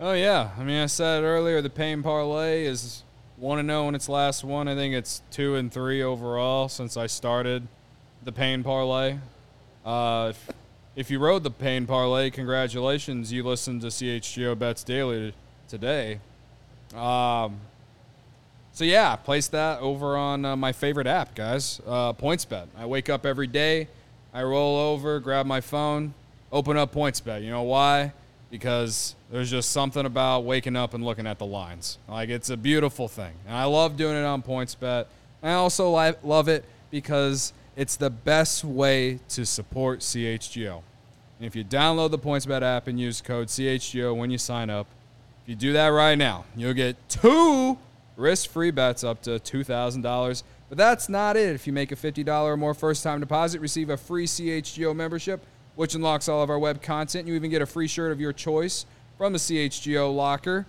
Oh 0.00 0.12
yeah, 0.12 0.50
I 0.58 0.64
mean 0.64 0.82
I 0.82 0.86
said 0.86 1.22
earlier 1.22 1.62
the 1.62 1.70
pain 1.70 2.02
parlay 2.02 2.64
is 2.64 3.04
one 3.36 3.58
to 3.58 3.64
zero 3.64 3.88
in 3.88 3.94
its 3.94 4.08
last 4.08 4.42
one. 4.44 4.66
I 4.68 4.74
think 4.74 4.94
it's 4.94 5.22
two 5.30 5.54
and 5.54 5.72
three 5.72 6.02
overall 6.02 6.68
since 6.68 6.96
I 6.96 7.06
started 7.06 7.66
the 8.24 8.32
pain 8.32 8.62
parlay. 8.64 9.18
Uh, 9.86 10.28
if, 10.30 10.50
if 10.94 11.10
you 11.10 11.18
rode 11.18 11.42
the 11.42 11.50
pain 11.50 11.86
parlay, 11.86 12.30
congratulations, 12.30 13.32
you 13.32 13.42
listened 13.42 13.80
to 13.80 13.86
CHGO 13.88 14.58
Bets 14.58 14.84
Daily 14.84 15.34
today. 15.68 16.18
Um, 16.94 17.60
so 18.72 18.84
yeah, 18.84 19.16
place 19.16 19.48
that 19.48 19.80
over 19.80 20.16
on 20.16 20.44
uh, 20.44 20.56
my 20.56 20.72
favorite 20.72 21.06
app, 21.06 21.34
guys. 21.34 21.80
Uh, 21.86 22.12
PointsBet. 22.12 22.66
I 22.76 22.86
wake 22.86 23.08
up 23.08 23.24
every 23.24 23.46
day, 23.46 23.88
I 24.34 24.42
roll 24.42 24.78
over, 24.78 25.18
grab 25.18 25.46
my 25.46 25.60
phone, 25.60 26.12
open 26.50 26.76
up 26.76 26.94
PointsBet. 26.94 27.42
You 27.42 27.50
know 27.50 27.62
why? 27.62 28.12
Because 28.50 29.14
there's 29.30 29.50
just 29.50 29.70
something 29.70 30.04
about 30.04 30.44
waking 30.44 30.76
up 30.76 30.92
and 30.92 31.02
looking 31.02 31.26
at 31.26 31.38
the 31.38 31.46
lines. 31.46 31.96
Like 32.06 32.28
it's 32.28 32.50
a 32.50 32.56
beautiful 32.56 33.08
thing, 33.08 33.32
and 33.46 33.56
I 33.56 33.64
love 33.64 33.96
doing 33.96 34.16
it 34.16 34.24
on 34.24 34.42
PointsBet. 34.42 35.06
I 35.42 35.52
also 35.54 35.90
li- 35.96 36.14
love 36.22 36.48
it 36.48 36.64
because 36.90 37.54
it's 37.76 37.96
the 37.96 38.10
best 38.10 38.64
way 38.64 39.20
to 39.30 39.46
support 39.46 40.00
CHGO. 40.00 40.82
And 41.38 41.46
if 41.46 41.56
you 41.56 41.64
download 41.64 42.10
the 42.10 42.18
PointsBet 42.18 42.62
app 42.62 42.86
and 42.86 43.00
use 43.00 43.20
code 43.20 43.48
CHGO 43.48 44.16
when 44.16 44.30
you 44.30 44.38
sign 44.38 44.70
up, 44.70 44.86
if 45.42 45.48
you 45.48 45.56
do 45.56 45.72
that 45.72 45.88
right 45.88 46.16
now, 46.16 46.44
you'll 46.56 46.74
get 46.74 46.96
two 47.08 47.78
risk-free 48.16 48.70
bets 48.70 49.02
up 49.02 49.22
to 49.22 49.30
$2,000. 49.40 50.42
But 50.68 50.78
that's 50.78 51.08
not 51.08 51.36
it. 51.36 51.54
If 51.54 51.66
you 51.66 51.72
make 51.72 51.92
a 51.92 51.96
$50 51.96 52.44
or 52.44 52.56
more 52.56 52.74
first-time 52.74 53.20
deposit, 53.20 53.60
receive 53.60 53.90
a 53.90 53.96
free 53.96 54.26
CHGO 54.26 54.94
membership, 54.94 55.44
which 55.74 55.94
unlocks 55.94 56.28
all 56.28 56.42
of 56.42 56.50
our 56.50 56.58
web 56.58 56.80
content. 56.80 57.26
You 57.26 57.34
even 57.34 57.50
get 57.50 57.60
a 57.60 57.66
free 57.66 57.88
shirt 57.88 58.12
of 58.12 58.20
your 58.20 58.32
choice 58.32 58.86
from 59.18 59.32
the 59.32 59.38
CHGO 59.38 60.14
locker. 60.14 60.66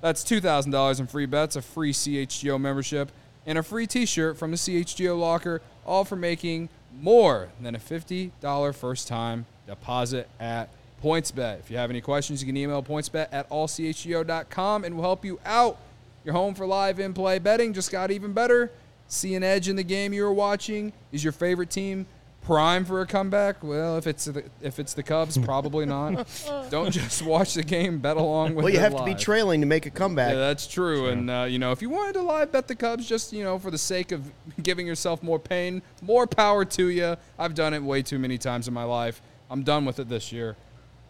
That's 0.00 0.22
$2,000 0.22 1.00
in 1.00 1.06
free 1.06 1.26
bets, 1.26 1.56
a 1.56 1.62
free 1.62 1.92
CHGO 1.92 2.60
membership, 2.60 3.10
and 3.46 3.56
a 3.56 3.62
free 3.62 3.86
t-shirt 3.86 4.36
from 4.36 4.50
the 4.50 4.56
CHGO 4.56 5.18
locker, 5.18 5.62
all 5.86 6.04
for 6.04 6.16
making 6.16 6.68
more 7.00 7.48
than 7.60 7.74
a 7.74 7.78
$50 7.78 8.74
first-time 8.74 9.46
deposit 9.66 10.28
at 10.38 10.68
PointsBet. 11.02 11.60
If 11.60 11.70
you 11.70 11.76
have 11.76 11.90
any 11.90 12.00
questions, 12.00 12.42
you 12.42 12.46
can 12.46 12.56
email 12.56 12.82
pointsbet 12.82 13.28
at 13.32 13.48
allchgo.com 13.50 14.84
and 14.84 14.94
we'll 14.94 15.04
help 15.04 15.24
you 15.24 15.38
out. 15.44 15.78
Your 16.24 16.34
home 16.34 16.54
for 16.54 16.66
live 16.66 16.98
in-play 16.98 17.38
betting 17.38 17.72
just 17.74 17.92
got 17.92 18.10
even 18.10 18.32
better. 18.32 18.70
See 19.08 19.34
an 19.34 19.42
edge 19.42 19.68
in 19.68 19.76
the 19.76 19.82
game 19.82 20.14
you 20.14 20.24
are 20.24 20.32
watching? 20.32 20.92
Is 21.12 21.22
your 21.22 21.32
favorite 21.32 21.70
team 21.70 22.06
prime 22.44 22.84
for 22.84 23.00
a 23.00 23.06
comeback? 23.06 23.62
Well, 23.62 23.96
if 23.98 24.06
it's 24.06 24.26
the 24.26 24.44
if 24.60 24.78
it's 24.78 24.94
the 24.94 25.02
Cubs, 25.02 25.36
probably 25.38 25.86
not. 25.86 26.26
Don't 26.70 26.90
just 26.90 27.22
watch 27.22 27.54
the 27.54 27.62
game, 27.62 27.98
bet 27.98 28.16
along 28.16 28.54
with. 28.54 28.64
Well, 28.64 28.72
you 28.72 28.78
it 28.78 28.82
have 28.82 28.96
to 28.96 29.04
be 29.04 29.14
trailing 29.14 29.60
to 29.60 29.66
make 29.66 29.86
a 29.86 29.90
comeback. 29.90 30.32
Yeah, 30.32 30.38
that's 30.38 30.66
true. 30.66 31.08
And 31.08 31.30
uh, 31.30 31.46
you 31.48 31.58
know, 31.58 31.72
if 31.72 31.82
you 31.82 31.90
wanted 31.90 32.14
to 32.14 32.22
live 32.22 32.52
bet 32.52 32.68
the 32.68 32.74
Cubs, 32.74 33.08
just 33.08 33.32
you 33.32 33.42
know, 33.42 33.58
for 33.58 33.70
the 33.70 33.78
sake 33.78 34.12
of 34.12 34.30
giving 34.62 34.86
yourself 34.86 35.22
more 35.22 35.38
pain, 35.38 35.82
more 36.02 36.26
power 36.26 36.64
to 36.64 36.88
you. 36.88 37.16
I've 37.38 37.54
done 37.54 37.74
it 37.74 37.82
way 37.82 38.02
too 38.02 38.18
many 38.18 38.38
times 38.38 38.68
in 38.68 38.74
my 38.74 38.84
life. 38.84 39.20
I'm 39.50 39.62
done 39.62 39.84
with 39.84 39.98
it 39.98 40.08
this 40.08 40.32
year. 40.32 40.56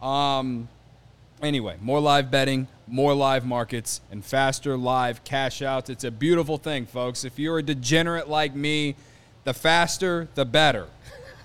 Um, 0.01 0.67
anyway, 1.41 1.77
more 1.81 1.99
live 1.99 2.29
betting, 2.31 2.67
more 2.87 3.13
live 3.13 3.45
markets, 3.45 4.01
and 4.11 4.23
faster 4.23 4.77
live 4.77 5.23
cash 5.23 5.61
outs. 5.61 5.89
It's 5.89 6.03
a 6.03 6.11
beautiful 6.11 6.57
thing, 6.57 6.85
folks. 6.85 7.23
If 7.23 7.39
you're 7.39 7.59
a 7.59 7.63
degenerate 7.63 8.29
like 8.29 8.55
me, 8.55 8.95
the 9.43 9.53
faster, 9.53 10.27
the 10.35 10.45
better. 10.45 10.87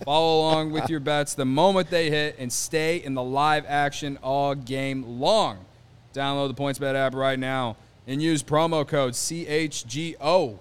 Follow 0.05 0.41
along 0.41 0.73
with 0.73 0.89
your 0.89 1.01
bets 1.01 1.35
the 1.35 1.45
moment 1.45 1.91
they 1.91 2.11
hit 2.11 2.37
and 2.39 2.53
stay 2.53 2.97
in 2.97 3.15
the 3.15 3.23
live 3.23 3.65
action 3.67 4.19
all 4.23 4.55
game 4.55 5.21
long. 5.21 5.59
Download 6.15 6.49
the 6.49 6.55
PointsBet 6.55 6.95
app 6.95 7.15
right 7.15 7.39
now 7.39 7.77
and 8.07 8.23
use 8.23 8.43
promo 8.43 8.87
code 8.87 9.13
CHGO. 9.13 10.59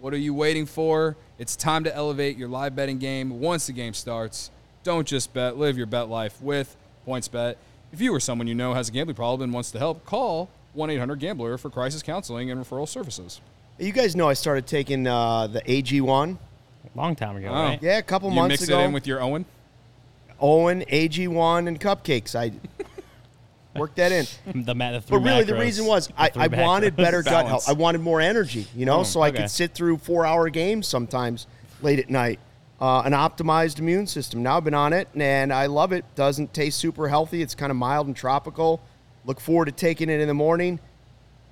What 0.00 0.14
are 0.14 0.18
you 0.18 0.32
waiting 0.32 0.66
for? 0.66 1.16
It's 1.38 1.56
time 1.56 1.84
to 1.84 1.94
elevate 1.94 2.36
your 2.36 2.48
live 2.48 2.74
betting 2.74 2.98
game 2.98 3.40
once 3.40 3.66
the 3.66 3.72
game 3.72 3.94
starts. 3.94 4.50
Don't 4.82 5.06
just 5.06 5.32
bet, 5.34 5.58
live 5.58 5.76
your 5.76 5.86
bet 5.86 6.08
life 6.08 6.40
with 6.40 6.74
PointsBet. 7.06 7.56
If 7.92 8.00
you 8.00 8.14
or 8.14 8.20
someone 8.20 8.46
you 8.46 8.54
know 8.54 8.72
has 8.74 8.88
a 8.88 8.92
gambling 8.92 9.16
problem 9.16 9.42
and 9.48 9.52
wants 9.52 9.70
to 9.72 9.78
help, 9.78 10.04
call 10.06 10.48
1 10.74 10.90
800 10.90 11.18
Gambler 11.18 11.58
for 11.58 11.70
crisis 11.70 12.02
counseling 12.02 12.50
and 12.50 12.64
referral 12.64 12.88
services. 12.88 13.40
You 13.78 13.92
guys 13.92 14.14
know 14.14 14.28
I 14.28 14.34
started 14.34 14.66
taking 14.66 15.06
uh, 15.06 15.46
the 15.48 15.60
AG1. 15.62 16.38
Long 16.94 17.14
time 17.14 17.36
ago, 17.36 17.48
Oh. 17.48 17.52
right? 17.52 17.78
Yeah, 17.82 17.98
a 17.98 18.02
couple 18.02 18.28
You 18.30 18.34
months 18.36 18.52
mix 18.54 18.62
ago. 18.64 18.80
it 18.80 18.84
in 18.84 18.92
with 18.92 19.06
your 19.06 19.20
OWYN? 19.20 19.44
OWYN, 20.40 20.88
AG1, 20.88 21.68
and 21.68 21.80
cupcakes. 21.80 22.34
I 22.34 22.52
worked 23.78 23.96
that 23.96 24.12
in. 24.12 24.26
The, 24.64 24.74
ma- 24.74 24.92
the 24.92 25.00
three 25.00 25.18
But 25.18 25.24
really, 25.24 25.44
the 25.44 25.52
macros. 25.52 25.60
reason 25.60 25.86
was 25.86 26.06
The 26.08 26.14
I, 26.16 26.28
three 26.30 26.42
I 26.42 26.46
wanted 26.48 26.94
macros. 26.94 26.96
better 26.96 27.22
gut 27.22 27.32
Balance. 27.32 27.48
health. 27.48 27.68
I 27.68 27.72
wanted 27.72 28.00
more 28.00 28.20
energy, 28.20 28.66
you 28.74 28.86
know, 28.86 29.00
Mm, 29.00 29.06
so 29.06 29.20
I 29.20 29.28
okay. 29.28 29.42
could 29.42 29.50
sit 29.50 29.74
through 29.74 29.98
four 29.98 30.26
hour 30.26 30.48
games 30.48 30.88
sometimes 30.88 31.46
late 31.82 31.98
at 31.98 32.10
night. 32.10 32.40
Uh, 32.80 33.02
an 33.04 33.12
optimized 33.12 33.78
immune 33.78 34.06
system. 34.06 34.42
Now 34.42 34.56
I've 34.56 34.64
been 34.64 34.72
on 34.74 34.92
it 34.94 35.06
and 35.14 35.52
I 35.52 35.66
love 35.66 35.92
it. 35.92 36.04
Doesn't 36.14 36.54
taste 36.54 36.78
super 36.78 37.08
healthy. 37.08 37.42
It's 37.42 37.54
kind 37.54 37.70
of 37.70 37.76
mild 37.76 38.06
and 38.06 38.16
tropical. 38.16 38.80
Look 39.26 39.38
forward 39.38 39.66
to 39.66 39.72
taking 39.72 40.08
it 40.08 40.18
in 40.18 40.26
the 40.28 40.34
morning. 40.34 40.80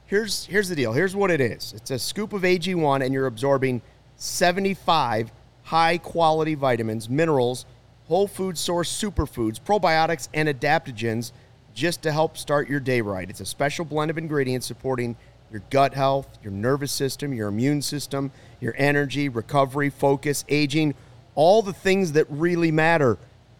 Here's 0.07 0.47
here's 0.47 0.71
the 0.71 0.75
deal. 0.75 0.95
Here's 0.95 1.15
what 1.15 1.31
it 1.31 1.43
is. 1.43 1.75
It's 1.77 1.91
a 1.91 1.99
scoop 1.99 2.33
of 2.33 2.43
AG1 2.43 3.05
and 3.05 3.13
you're 3.13 3.27
absorbing 3.27 3.83
75 4.19 5.33
high 5.63 5.99
quality 5.99 6.55
vitamins, 6.55 7.09
minerals, 7.09 7.65
whole 8.09 8.27
food 8.27 8.59
source 8.59 8.91
superfoods, 8.91 9.61
probiotics 9.61 10.29
and 10.35 10.49
adaptogens 10.49 11.33
just 11.75 12.03
to 12.03 12.11
help 12.11 12.37
start 12.37 12.69
your 12.69 12.81
day 12.81 13.01
right. 13.01 13.31
It's 13.31 13.41
a 13.41 13.47
special 13.47 13.85
blend 13.85 14.11
of 14.11 14.19
ingredients 14.19 14.67
supporting 14.67 15.15
your 15.51 15.63
gut 15.71 15.95
health, 15.95 16.27
your 16.43 16.53
nervous 16.53 16.91
system, 16.91 17.33
your 17.33 17.49
immune 17.49 17.81
system, 17.81 18.33
your 18.61 18.75
energy, 18.77 19.29
recovery, 19.29 19.91
focus, 19.91 20.45
aging, 20.49 20.95
all 21.35 21.63
the 21.63 21.73
things 21.73 22.13
that 22.13 22.27
really 22.29 22.73
matter. 22.73 23.17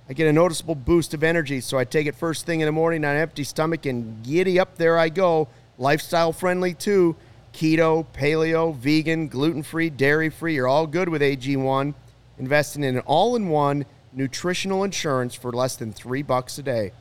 I 0.09 0.15
get 0.15 0.27
a 0.27 0.33
noticeable 0.33 0.75
boost 0.75 1.15
of 1.15 1.23
energy, 1.23 1.61
so 1.61 1.79
I 1.79 1.85
take 1.85 2.07
it 2.07 2.15
first 2.15 2.47
thing 2.47 2.61
in 2.61 2.67
the 2.67 2.73
morning 2.73 3.05
on 3.05 3.15
an 3.15 3.23
empty 3.23 3.45
stomach 3.45 3.87
and 3.87 4.23
giddy 4.25 4.59
up 4.59 4.77
there 4.77 4.99
I 4.99 5.11
go. 5.11 5.49
Lifestyle 5.77 6.33
friendly 6.33 6.75
too. 6.75 7.15
Keto, 7.59 8.07
paleo, 8.15 8.73
vegan, 8.73 9.27
gluten 9.27 9.65
free, 9.65 9.91
dairy 9.91 10.31
free, 10.31 10.55
you're 10.55 10.69
all 10.69 10.87
good 10.87 11.09
with 11.09 11.21
AG1. 11.21 11.93
Investing 12.39 12.85
in 12.85 12.95
an 12.95 13.03
all 13.05 13.35
in 13.35 13.49
one 13.49 13.85
nutritional 14.13 14.85
insurance 14.85 15.35
for 15.35 15.51
less 15.51 15.75
than 15.75 15.93
three 15.93 16.23
bucks 16.23 16.57
a 16.59 16.63
day. 16.63 16.93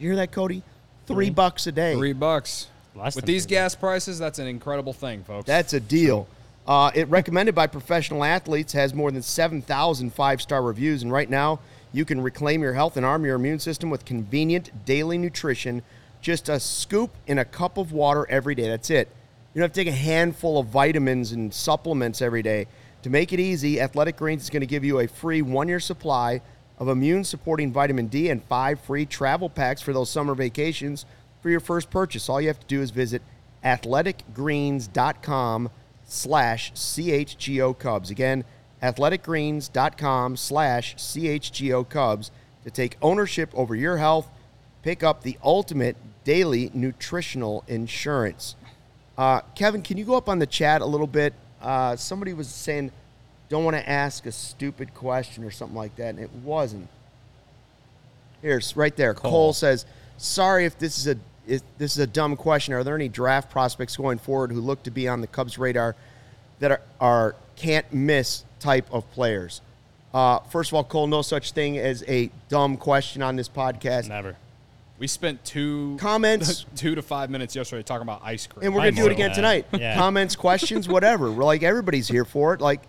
You 0.00 0.08
hear 0.08 0.16
that, 0.16 0.32
Cody? 0.32 0.64
Three 1.06 1.30
bucks 1.30 1.68
a 1.68 1.72
day. 1.72 1.94
Three 1.94 2.12
bucks. 2.12 2.66
Less 2.96 3.14
With 3.14 3.24
these 3.24 3.44
three 3.44 3.50
gas 3.50 3.76
prices, 3.76 4.18
that's 4.18 4.40
an 4.40 4.48
incredible 4.48 4.92
thing, 4.92 5.22
folks. 5.22 5.46
That's 5.46 5.72
a 5.72 5.78
deal. 5.78 6.26
Uh, 6.66 6.90
it 6.92 7.06
recommended 7.06 7.54
by 7.54 7.68
professional 7.68 8.24
athletes 8.24 8.72
has 8.72 8.92
more 8.92 9.12
than 9.12 9.22
7,000 9.22 10.12
five-star 10.12 10.60
reviews, 10.60 11.04
and 11.04 11.12
right 11.12 11.30
now 11.30 11.60
you 11.92 12.04
can 12.04 12.20
reclaim 12.20 12.60
your 12.60 12.72
health 12.72 12.96
and 12.96 13.06
arm 13.06 13.24
your 13.24 13.36
immune 13.36 13.60
system 13.60 13.88
with 13.88 14.04
convenient 14.04 14.84
daily 14.84 15.16
nutrition. 15.16 15.84
Just 16.22 16.48
a 16.48 16.58
scoop 16.58 17.10
in 17.26 17.38
a 17.38 17.44
cup 17.44 17.76
of 17.76 17.92
water 17.92 18.26
every 18.30 18.54
day. 18.54 18.68
That's 18.68 18.90
it. 18.90 19.08
You 19.52 19.60
don't 19.60 19.64
have 19.64 19.72
to 19.72 19.84
take 19.84 19.92
a 19.92 19.96
handful 19.96 20.58
of 20.58 20.68
vitamins 20.68 21.32
and 21.32 21.52
supplements 21.52 22.22
every 22.22 22.42
day. 22.42 22.68
To 23.02 23.10
make 23.10 23.32
it 23.32 23.40
easy, 23.40 23.80
Athletic 23.80 24.16
Greens 24.16 24.44
is 24.44 24.50
going 24.50 24.60
to 24.60 24.66
give 24.66 24.84
you 24.84 25.00
a 25.00 25.08
free 25.08 25.42
one-year 25.42 25.80
supply 25.80 26.40
of 26.78 26.88
immune-supporting 26.88 27.72
vitamin 27.72 28.06
D 28.06 28.30
and 28.30 28.42
five 28.44 28.80
free 28.80 29.04
travel 29.04 29.50
packs 29.50 29.82
for 29.82 29.92
those 29.92 30.08
summer 30.08 30.34
vacations 30.34 31.04
for 31.42 31.50
your 31.50 31.60
first 31.60 31.90
purchase. 31.90 32.28
All 32.28 32.40
you 32.40 32.48
have 32.48 32.60
to 32.60 32.66
do 32.66 32.80
is 32.80 32.92
visit 32.92 33.20
athleticgreens.com 33.64 35.70
slash 36.04 36.72
CHGO 36.72 37.78
Cubs. 37.78 38.10
Again, 38.10 38.44
athleticgreens.com 38.82 40.36
slash 40.36 40.96
CHGO 40.96 41.88
Cubs 41.88 42.30
to 42.64 42.70
take 42.70 42.96
ownership 43.02 43.50
over 43.54 43.74
your 43.74 43.96
health. 43.96 44.28
Pick 44.82 45.02
up 45.02 45.22
the 45.22 45.38
ultimate 45.42 45.96
daily 46.24 46.70
nutritional 46.74 47.64
insurance. 47.68 48.56
Uh, 49.16 49.40
Kevin, 49.54 49.82
can 49.82 49.98
you 49.98 50.04
go 50.04 50.16
up 50.16 50.28
on 50.28 50.38
the 50.38 50.46
chat 50.46 50.80
a 50.80 50.86
little 50.86 51.06
bit? 51.06 51.34
Uh, 51.60 51.96
somebody 51.96 52.32
was 52.32 52.48
saying, 52.48 52.90
don't 53.52 53.64
want 53.64 53.76
to 53.76 53.86
ask 53.86 54.24
a 54.24 54.32
stupid 54.32 54.94
question 54.94 55.44
or 55.44 55.50
something 55.50 55.76
like 55.76 55.94
that, 55.96 56.08
and 56.08 56.18
it 56.18 56.32
wasn't. 56.42 56.88
Here's 58.40 58.74
right 58.76 58.96
there. 58.96 59.12
Cole, 59.12 59.30
Cole. 59.30 59.52
says, 59.52 59.84
"Sorry 60.16 60.64
if 60.64 60.78
this 60.78 60.96
is 60.98 61.06
a 61.06 61.16
if 61.46 61.60
this 61.76 61.92
is 61.92 61.98
a 61.98 62.06
dumb 62.06 62.34
question. 62.34 62.72
Are 62.72 62.82
there 62.82 62.94
any 62.94 63.10
draft 63.10 63.50
prospects 63.50 63.94
going 63.94 64.16
forward 64.16 64.52
who 64.52 64.60
look 64.60 64.82
to 64.84 64.90
be 64.90 65.06
on 65.06 65.20
the 65.20 65.26
Cubs' 65.26 65.58
radar 65.58 65.94
that 66.60 66.70
are, 66.70 66.80
are 66.98 67.36
can't 67.54 67.92
miss 67.92 68.44
type 68.58 68.86
of 68.90 69.08
players?" 69.12 69.60
Uh, 70.14 70.38
first 70.50 70.70
of 70.70 70.74
all, 70.74 70.84
Cole, 70.84 71.06
no 71.06 71.20
such 71.20 71.52
thing 71.52 71.78
as 71.78 72.02
a 72.08 72.30
dumb 72.48 72.78
question 72.78 73.22
on 73.22 73.36
this 73.36 73.50
podcast. 73.50 74.08
Never. 74.08 74.36
We 75.02 75.08
spent 75.08 75.44
two 75.44 75.96
Comments? 75.98 76.64
two 76.76 76.94
to 76.94 77.02
five 77.02 77.28
minutes 77.28 77.56
yesterday 77.56 77.82
talking 77.82 78.02
about 78.02 78.20
ice 78.22 78.46
cream. 78.46 78.66
And 78.66 78.72
we're 78.72 78.82
gonna 78.82 78.92
do 78.92 79.06
it 79.06 79.10
again 79.10 79.30
than 79.30 79.34
tonight. 79.36 79.66
Yeah. 79.72 79.96
Comments, 79.96 80.36
questions, 80.36 80.88
whatever. 80.88 81.32
We're 81.32 81.42
like 81.42 81.64
everybody's 81.64 82.06
here 82.06 82.24
for 82.24 82.54
it. 82.54 82.60
Like 82.60 82.82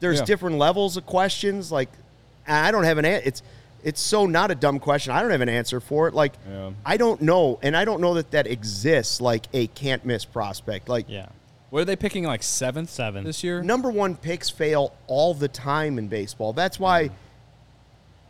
there's 0.00 0.20
Yeah. 0.20 0.24
different 0.24 0.56
levels 0.56 0.96
of 0.96 1.04
questions. 1.04 1.70
Like 1.70 1.90
I 2.48 2.70
don't 2.70 2.84
have 2.84 2.96
an 2.96 3.04
answer. 3.04 3.28
It's 3.28 3.42
it's 3.82 4.00
so 4.00 4.24
not 4.24 4.50
a 4.50 4.54
dumb 4.54 4.78
question. 4.78 5.12
I 5.12 5.20
don't 5.20 5.30
have 5.30 5.42
an 5.42 5.50
answer 5.50 5.78
for 5.78 6.08
it. 6.08 6.14
Like 6.14 6.32
Yeah. 6.48 6.70
I 6.86 6.96
don't 6.96 7.20
know, 7.20 7.58
and 7.62 7.76
I 7.76 7.84
don't 7.84 8.00
know 8.00 8.14
that 8.14 8.30
that 8.30 8.46
exists. 8.46 9.20
Like 9.20 9.44
a 9.52 9.66
can't 9.66 10.06
miss 10.06 10.24
prospect. 10.24 10.88
Like 10.88 11.04
Yeah. 11.06 11.26
what 11.68 11.80
are 11.82 11.84
they 11.84 11.96
picking 11.96 12.24
like 12.24 12.42
seventh? 12.42 12.88
Seventh. 12.88 13.26
this 13.26 13.44
year. 13.44 13.62
number 13.62 13.90
one 13.90 14.16
picks 14.16 14.48
fail 14.48 14.94
all 15.06 15.34
the 15.34 15.48
time 15.48 15.98
in 15.98 16.08
baseball. 16.08 16.54
That's 16.54 16.80
why. 16.80 17.08
Mm. 17.08 17.12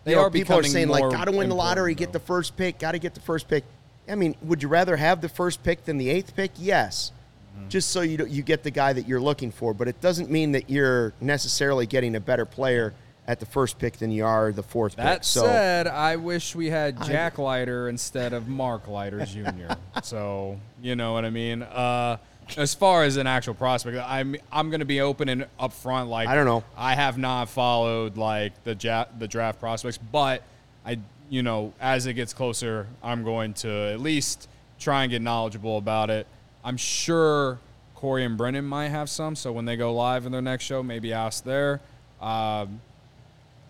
They 0.05 0.13
you 0.13 0.17
know, 0.17 0.23
are 0.25 0.31
people 0.31 0.59
are 0.59 0.63
saying 0.63 0.89
like, 0.89 1.11
got 1.11 1.25
to 1.27 1.33
win 1.33 1.49
the 1.49 1.55
lottery, 1.55 1.93
important, 1.93 1.99
get 1.99 2.13
the 2.13 2.27
first 2.27 2.57
pick, 2.57 2.79
got 2.79 2.93
to 2.93 2.99
get 2.99 3.15
the 3.15 3.21
first 3.21 3.49
pick. 3.49 3.65
I 4.09 4.15
mean, 4.15 4.37
would 4.43 4.63
you 4.63 4.69
rather 4.69 4.97
have 4.97 5.21
the 5.23 5.29
first 5.31 5.63
pick 5.63 5.85
than 5.85 5.97
the 5.97 6.11
eighth 6.11 6.37
pick? 6.37 6.53
Yes, 6.59 7.13
Mm-hmm. 7.57 7.69
just 7.69 7.91
so 7.91 8.01
you 8.01 8.27
you 8.27 8.43
get 8.43 8.65
the 8.65 8.71
guy 8.73 8.93
that 8.93 9.07
you're 9.07 9.21
looking 9.21 9.53
for. 9.53 9.73
But 9.75 9.87
it 9.87 10.01
doesn't 10.01 10.29
mean 10.29 10.53
that 10.53 10.69
you're 10.69 11.13
necessarily 11.21 11.87
getting 11.87 12.17
a 12.17 12.21
better 12.21 12.45
player 12.45 12.93
at 13.29 13.39
the 13.39 13.47
first 13.47 13.79
pick 13.79 13.97
than 13.99 14.11
you 14.11 14.25
are 14.25 14.51
the 14.51 14.63
fourth 14.63 14.97
pick. 14.97 15.05
That 15.05 15.25
So 15.25 15.45
said, 15.45 15.87
I 15.87 16.17
wish 16.17 16.55
we 16.57 16.69
had 16.71 17.01
Jack 17.05 17.39
Leiter 17.39 17.89
instead 17.89 18.33
of 18.33 18.49
Mark 18.49 18.89
Leiter 18.89 19.25
Jr. 19.25 19.75
so 20.03 20.59
you 20.83 20.97
know 20.97 21.13
what 21.13 21.25
I 21.25 21.31
mean. 21.31 21.63
Uh, 21.63 22.17
as 22.57 22.75
far 22.75 23.05
as 23.05 23.17
an 23.17 23.27
actual 23.27 23.55
prospect, 23.55 23.97
I'm 23.97 24.37
I'm 24.53 24.71
going 24.71 24.81
to 24.81 24.87
be 24.87 25.01
open 25.01 25.29
and 25.29 25.47
upfront. 25.59 26.09
Like 26.09 26.29
I 26.29 26.35
don't 26.35 26.47
know. 26.47 26.65
I 26.77 26.95
have 26.95 27.19
not 27.19 27.49
followed 27.49 28.17
like 28.17 28.63
the 28.65 28.77
ja- 28.79 29.07
the 29.19 29.29
draft 29.29 29.61
prospects, 29.61 29.99
but 29.99 30.43
I 30.85 30.99
you 31.29 31.43
know 31.43 31.73
as 31.81 32.07
it 32.07 32.15
gets 32.15 32.33
closer, 32.33 32.87
I'm 33.03 33.25
going 33.25 33.55
to 33.55 33.71
at 33.93 34.01
least 34.01 34.49
try 34.79 35.03
and 35.03 35.11
get 35.11 35.23
knowledgeable 35.23 35.79
about 35.79 36.11
it. 36.11 36.27
I'm 36.65 36.77
sure 36.77 37.59
Corey 37.95 38.25
and 38.25 38.37
Brennan 38.37 38.65
might 38.65 38.89
have 38.89 39.09
some, 39.09 39.37
so 39.37 39.53
when 39.53 39.65
they 39.65 39.77
go 39.77 39.95
live 39.95 40.27
in 40.27 40.33
their 40.33 40.43
next 40.43 40.65
show, 40.65 40.83
maybe 40.83 41.13
ask 41.13 41.45
there. 41.45 41.81
Um, 42.21 42.81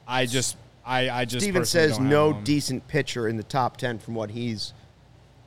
I 0.07 0.27
just 0.27 0.57
I 0.85 1.09
I 1.11 1.25
just 1.25 1.45
Steven 1.45 1.65
says 1.65 1.97
don't 1.99 2.09
no 2.09 2.33
decent 2.33 2.87
pitcher 2.89 3.29
in 3.29 3.37
the 3.37 3.43
top 3.43 3.77
ten 3.77 3.99
from 3.99 4.15
what 4.15 4.31
he's 4.31 4.73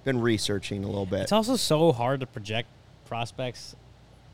been 0.04 0.22
researching 0.22 0.84
a 0.84 0.88
little 0.88 1.06
bit. 1.06 1.22
It's 1.22 1.32
also 1.32 1.58
so 1.58 1.92
hard 1.92 2.22
to 2.22 2.26
project 2.26 2.70
prospects. 3.08 3.76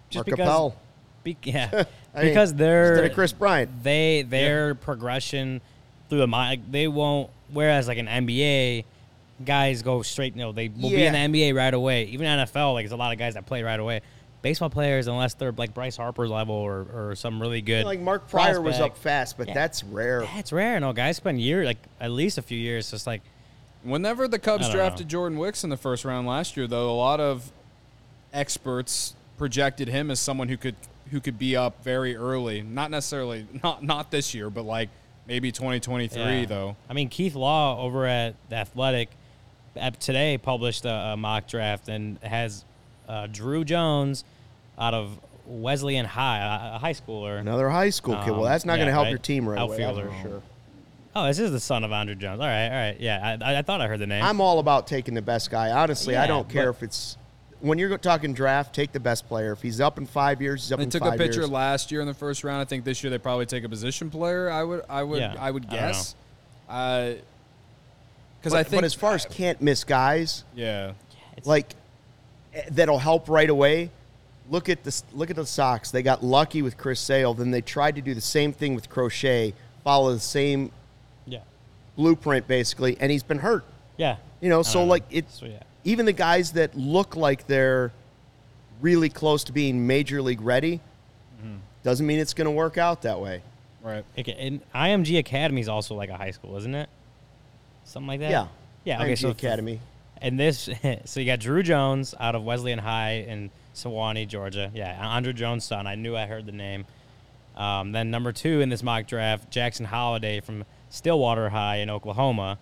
Just 0.09 0.25
Mark 0.27 0.37
because, 0.37 0.47
Appel. 0.47 0.75
be, 1.23 1.37
yeah, 1.43 1.69
I 2.13 2.19
mean, 2.19 2.27
because 2.29 2.53
they're 2.53 2.91
instead 2.93 3.05
of 3.11 3.15
Kris 3.15 3.31
Bryant. 3.33 3.83
they 3.83 4.23
their 4.27 4.75
progression 4.75 5.61
through 6.09 6.19
the 6.19 6.27
mind 6.27 6.63
they 6.71 6.87
won't. 6.87 7.29
Whereas 7.51 7.87
like 7.87 7.97
an 7.99 8.07
NBA, 8.07 8.85
guys 9.45 9.81
go 9.83 10.01
straight. 10.01 10.35
You 10.35 10.41
know, 10.41 10.51
they 10.51 10.69
will 10.69 10.89
be 10.89 11.03
in 11.05 11.13
the 11.13 11.39
NBA 11.39 11.55
right 11.55 11.73
away. 11.73 12.05
Even 12.05 12.25
NFL, 12.27 12.73
like 12.73 12.83
there's 12.85 12.91
a 12.91 12.97
lot 12.97 13.11
of 13.13 13.19
guys 13.19 13.35
that 13.35 13.45
play 13.45 13.61
right 13.63 13.79
away. 13.79 14.01
baseball 14.41 14.69
players, 14.69 15.07
unless 15.07 15.35
they're 15.35 15.51
like 15.53 15.73
Bryce 15.73 15.95
Harper's 15.95 16.29
level 16.29 16.55
or, 16.55 16.85
or 16.93 17.15
some 17.15 17.39
really 17.41 17.61
good. 17.61 17.85
Like 17.85 17.99
Mark 18.01 18.27
Prior 18.27 18.59
was 18.59 18.79
up 18.79 18.97
fast, 18.97 19.37
but 19.37 19.47
Yeah. 19.47 19.53
that's 19.53 19.83
rare. 19.83 20.23
Yeah, 20.23 20.39
it's 20.39 20.51
rare. 20.51 20.79
No, 20.79 20.91
guys 20.93 21.15
spend 21.17 21.39
years, 21.39 21.65
like 21.65 21.77
at 21.99 22.11
least 22.11 22.37
a 22.37 22.41
few 22.41 22.57
years, 22.57 22.91
just 22.91 23.07
like 23.07 23.21
Whenever 23.83 24.27
the 24.27 24.39
Cubs 24.39 24.69
drafted 24.69 25.07
know. 25.07 25.09
Jordan 25.11 25.37
Wicks 25.37 25.63
in 25.63 25.69
the 25.69 25.77
first 25.77 26.05
round 26.05 26.25
last 26.25 26.55
year, 26.57 26.67
though, 26.67 26.89
a 26.89 26.95
lot 26.95 27.19
of 27.19 27.51
experts 28.33 29.15
projected 29.37 29.87
him 29.87 30.11
as 30.11 30.19
someone 30.19 30.47
who 30.49 30.57
could 30.57 30.75
who 31.11 31.19
could 31.19 31.37
be 31.37 31.55
up 31.55 31.83
very 31.83 32.15
early. 32.15 32.61
Not 32.61 32.91
necessarily 32.91 33.45
not 33.63 33.83
not 33.83 34.11
this 34.11 34.33
year, 34.33 34.49
but 34.49 34.63
like 34.63 34.89
maybe 35.27 35.51
2023 35.51 36.21
Yeah. 36.21 36.45
though. 36.45 36.75
I 36.89 36.93
mean, 36.93 37.09
Keith 37.09 37.35
Law 37.35 37.79
over 37.81 38.05
at 38.05 38.35
the 38.49 38.55
Athletic 38.57 39.09
uh, 39.79 39.91
today 39.99 40.37
published 40.37 40.85
a, 40.85 40.93
a 41.13 41.17
mock 41.17 41.47
draft 41.47 41.87
and 41.89 42.17
has 42.23 42.65
uh, 43.07 43.27
Druw 43.27 43.65
Jones 43.65 44.23
out 44.77 44.93
of 44.93 45.19
Wesleyan 45.45 46.05
High, 46.05 46.39
a, 46.71 46.75
a 46.75 46.79
high 46.79 46.93
schooler. 46.93 47.39
Another 47.39 47.69
high 47.69 47.89
school 47.89 48.15
kid. 48.17 48.31
Well, 48.31 48.41
Um, 48.45 48.45
that's 48.45 48.65
not 48.65 48.75
going 48.77 48.87
to 48.87 48.93
help 48.93 49.05
right? 49.05 49.09
your 49.09 49.19
team 49.19 49.47
right 49.47 49.59
away. 49.61 49.83
Outfielder. 49.83 50.09
for 50.09 50.21
sure. 50.29 50.41
Oh, 51.15 51.25
this 51.27 51.37
is 51.37 51.51
the 51.51 51.59
son 51.59 51.83
of 51.83 51.91
Andruw 51.91 52.17
Jones. 52.17 52.39
All 52.39 52.47
right, 52.47 52.65
all 52.67 52.71
right. 52.71 52.99
Yeah, 52.99 53.37
I, 53.41 53.53
I, 53.53 53.57
I 53.59 53.61
thought 53.61 53.81
I 53.81 53.87
heard 53.87 53.99
the 53.99 54.07
name. 54.07 54.23
I'm 54.23 54.41
all 54.41 54.57
about 54.59 54.87
taking 54.87 55.13
the 55.13 55.21
best 55.21 55.51
guy. 55.51 55.69
Honestly, 55.71 56.15
I 56.15 56.25
don't 56.27 56.49
care 56.49 56.71
but- 56.71 56.77
if 56.77 56.83
it's 56.83 57.17
when 57.63 57.79
you're 57.79 57.97
talking 57.97 58.33
draft. 58.33 58.75
Take 58.75 58.91
the 58.91 58.99
best 58.99 59.27
player. 59.27 59.53
If 59.53 59.61
he's 59.61 59.79
up 59.79 59.97
in 59.97 60.05
five 60.05 60.41
years, 60.41 60.63
he's 60.63 60.71
up 60.73 60.79
They 60.79 60.83
in 60.83 60.89
took 60.89 61.01
five 61.01 61.13
a 61.13 61.17
pitcher 61.17 61.39
years. 61.41 61.49
last 61.49 61.91
year 61.91 62.01
in 62.01 62.07
the 62.07 62.13
first 62.13 62.43
round. 62.43 62.61
I 62.61 62.65
think 62.65 62.83
this 62.83 63.03
year 63.03 63.09
they 63.09 63.17
probably 63.17 63.45
take 63.45 63.63
a 63.63 63.69
position 63.69 64.09
player. 64.09 64.49
I 64.51 64.63
would 64.63 64.83
I 64.89 65.01
would 65.01 65.19
Yeah, 65.19 65.35
I 65.39 65.49
would 65.49 65.69
guess. 65.69 66.15
Because 66.67 67.21
But, 68.43 68.53
I 68.53 68.63
think 68.63 68.81
but 68.81 68.83
as 68.83 68.93
far 68.93 69.15
as 69.15 69.25
can't 69.25 69.61
miss 69.61 69.83
guys, 69.83 70.43
yeah. 70.55 70.91
Like 71.45 71.73
eh, 72.53 72.63
that'll 72.71 72.99
help 72.99 73.29
right 73.29 73.49
away. 73.49 73.91
Look 74.49 74.67
at 74.67 74.83
this. 74.83 75.03
Look 75.13 75.29
at 75.29 75.37
the 75.37 75.45
Sox. 75.45 75.89
They 75.89 76.03
got 76.03 76.21
lucky 76.23 76.61
with 76.61 76.77
Chris 76.77 76.99
Sale. 76.99 77.33
Then 77.33 77.51
they 77.51 77.61
tried 77.61 77.95
to 77.95 78.01
do 78.01 78.13
the 78.13 78.21
same 78.21 78.51
thing 78.51 78.75
with 78.75 78.89
Crochet. 78.89 79.53
Follow 79.85 80.13
the 80.13 80.19
same 80.19 80.71
yeah, 81.25 81.39
blueprint 81.95 82.45
basically, 82.47 82.97
and 82.99 83.09
he's 83.09 83.23
been 83.23 83.39
hurt. 83.39 83.63
yeah. 83.97 84.17
You 84.41 84.49
know, 84.49 84.61
so 84.61 84.79
don't 84.79 84.89
like 84.89 85.03
it's 85.09 85.39
So, 85.39 85.45
yeah. 85.45 85.63
Even 85.83 86.05
the 86.05 86.13
guys 86.13 86.53
that 86.53 86.75
look 86.77 87.15
like 87.15 87.47
they're 87.47 87.91
really 88.81 89.09
close 89.09 89.43
to 89.45 89.51
being 89.51 89.85
major 89.87 90.21
league 90.21 90.41
ready 90.41 90.79
Mm-hmm. 91.41 91.57
doesn't 91.83 92.05
mean 92.07 92.19
it's 92.19 92.33
going 92.33 92.45
to 92.45 92.51
work 92.51 92.77
out 92.77 93.01
that 93.01 93.19
way. 93.19 93.41
Right. 93.81 94.05
Okay, 94.17 94.33
and 94.39 94.61
IMG 94.73 95.19
Academy 95.19 95.59
is 95.59 95.67
also 95.67 95.93
like 95.95 96.09
a 96.09 96.15
high 96.15 96.31
school, 96.31 96.55
isn't 96.55 96.73
it? 96.73 96.87
Something 97.83 98.07
like 98.07 98.19
that. 98.21 98.31
Yeah. 98.31 98.47
Yeah. 98.85 99.01
Okay. 99.03 99.13
IMG 99.13 99.17
So 99.19 99.29
Academy. 99.31 99.79
And 100.21 100.39
this, 100.39 100.69
so 101.05 101.19
you 101.19 101.25
got 101.25 101.39
Druw 101.39 101.63
Jones 101.63 102.15
out 102.17 102.35
of 102.35 102.43
Wesleyan 102.45 102.79
High 102.79 103.25
in 103.27 103.49
Suwanee, 103.75 104.25
Georgia. 104.25 104.71
Yeah, 104.73 104.95
Andruw 105.19 105.35
Jones' 105.35 105.65
son. 105.65 105.85
I 105.85 105.95
knew 105.95 106.15
I 106.15 106.27
heard 106.27 106.45
the 106.45 106.53
name. 106.53 106.85
Um, 107.57 107.91
then 107.91 108.09
number 108.09 108.31
two 108.31 108.61
in 108.61 108.69
this 108.69 108.81
mock 108.83 109.05
draft, 109.05 109.51
Jackson 109.51 109.85
Holliday 109.85 110.39
from 110.39 110.63
Stillwater 110.89 111.49
High 111.49 111.77
in 111.77 111.89
Oklahoma. 111.89 112.57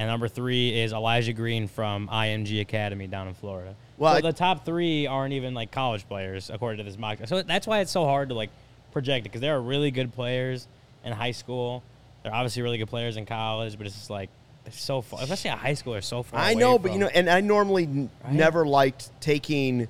And 0.00 0.08
number 0.08 0.28
three 0.28 0.80
is 0.80 0.94
Elijah 0.94 1.34
Green 1.34 1.68
from 1.68 2.08
IMG 2.08 2.62
Academy 2.62 3.06
down 3.06 3.28
in 3.28 3.34
Florida. 3.34 3.74
Well, 3.98 4.12
so 4.14 4.18
I- 4.18 4.20
the 4.22 4.32
top 4.32 4.64
three 4.64 5.06
aren't 5.06 5.34
even 5.34 5.52
like 5.52 5.70
college 5.70 6.08
players 6.08 6.48
according 6.48 6.78
to 6.78 6.84
this 6.90 6.98
mock. 6.98 7.18
So 7.26 7.42
that's 7.42 7.66
why 7.66 7.80
it's 7.80 7.90
so 7.90 8.06
hard 8.06 8.30
to 8.30 8.34
like 8.34 8.48
project 8.92 9.26
it 9.26 9.28
because 9.28 9.42
there 9.42 9.54
are 9.54 9.60
really 9.60 9.90
good 9.90 10.10
players 10.14 10.66
in 11.04 11.12
high 11.12 11.32
school. 11.32 11.82
They're 12.22 12.32
obviously 12.34 12.62
really 12.62 12.78
good 12.78 12.88
players 12.88 13.18
in 13.18 13.26
college, 13.26 13.76
but 13.76 13.86
it's 13.86 13.94
just 13.94 14.08
like 14.08 14.30
they're 14.64 14.72
so 14.72 15.02
far, 15.02 15.20
especially 15.20 15.50
at 15.50 15.58
high 15.58 15.74
school. 15.74 15.92
They're 15.92 16.00
so 16.00 16.22
far. 16.22 16.40
I 16.40 16.54
know, 16.54 16.78
but 16.78 16.94
you 16.94 16.98
know, 16.98 17.08
and 17.08 17.28
I 17.28 17.42
normally 17.42 17.84
n- 17.84 18.10
Right? 18.24 18.32
never 18.32 18.66
liked 18.66 19.10
taking 19.20 19.86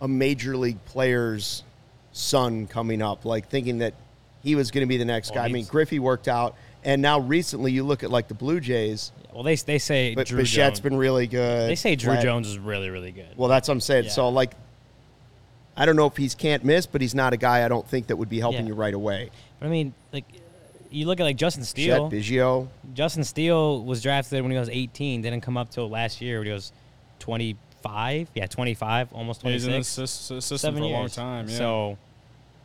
a 0.00 0.08
major 0.08 0.56
league 0.56 0.82
player's 0.86 1.64
son 2.12 2.66
coming 2.66 3.02
up, 3.02 3.26
like 3.26 3.50
thinking 3.50 3.78
that 3.80 3.92
he 4.42 4.54
was 4.54 4.70
going 4.70 4.86
to 4.86 4.88
be 4.88 4.96
the 4.96 5.04
next 5.04 5.32
Well, 5.34 5.42
guy. 5.44 5.50
I 5.50 5.52
mean, 5.52 5.66
Griffey 5.66 5.98
worked 5.98 6.28
out, 6.28 6.54
and 6.82 7.02
now 7.02 7.20
recently 7.20 7.72
you 7.72 7.84
look 7.84 8.02
at 8.02 8.10
like 8.10 8.28
the 8.28 8.34
Blue 8.34 8.58
Jays, 8.58 9.12
Well, 9.32 9.42
they 9.42 9.54
they 9.56 9.78
say 9.78 10.14
but 10.14 10.26
Druw 10.26 10.40
Bichette's 10.40 10.50
Jones. 10.52 10.80
been 10.80 10.96
really 10.96 11.26
good. 11.26 11.70
They 11.70 11.74
say 11.76 11.96
Druw 11.96 12.16
Vlad- 12.16 12.22
Jones 12.22 12.48
is 12.48 12.58
really 12.58 12.90
really 12.90 13.12
good. 13.12 13.28
Well, 13.36 13.48
that's 13.48 13.68
what 13.68 13.74
I'm 13.74 13.80
saying. 13.80 14.04
Yeah. 14.04 14.10
So 14.10 14.28
like, 14.28 14.52
I 15.76 15.86
don't 15.86 15.96
know 15.96 16.06
if 16.06 16.16
he's 16.16 16.34
can't 16.34 16.64
miss, 16.64 16.86
but 16.86 17.00
he's 17.00 17.14
not 17.14 17.32
a 17.32 17.36
guy 17.36 17.64
I 17.64 17.68
don't 17.68 17.86
think 17.86 18.08
that 18.08 18.16
would 18.16 18.28
be 18.28 18.40
helping 18.40 18.62
Yeah. 18.62 18.68
you 18.68 18.74
right 18.74 18.94
away. 18.94 19.30
but 19.58 19.66
I 19.66 19.68
mean, 19.70 19.94
like 20.12 20.24
you 20.90 21.06
look 21.06 21.20
at 21.20 21.24
like 21.24 21.36
Justin 21.36 21.62
Chet 21.62 21.68
Steele. 21.68 22.10
Biggio. 22.10 22.68
Justin 22.94 23.22
Steele 23.24 23.84
was 23.84 24.02
drafted 24.02 24.42
when 24.42 24.50
he 24.50 24.58
was 24.58 24.68
18. 24.68 25.22
Didn't 25.22 25.40
come 25.42 25.56
up 25.56 25.70
till 25.70 25.88
last 25.88 26.20
year 26.20 26.38
when 26.38 26.46
he 26.48 26.52
was 26.52 26.72
25. 27.20 28.28
Yeah, 28.34 28.46
25, 28.46 29.12
almost 29.12 29.40
26. 29.42 29.64
He's 29.64 29.72
26. 29.96 30.30
in 30.30 30.36
the 30.36 30.42
system 30.42 30.58
Seven 30.58 30.82
for 30.82 30.88
a 30.88 30.92
long 30.92 31.08
time. 31.08 31.48
Yeah. 31.48 31.56
So, 31.56 31.98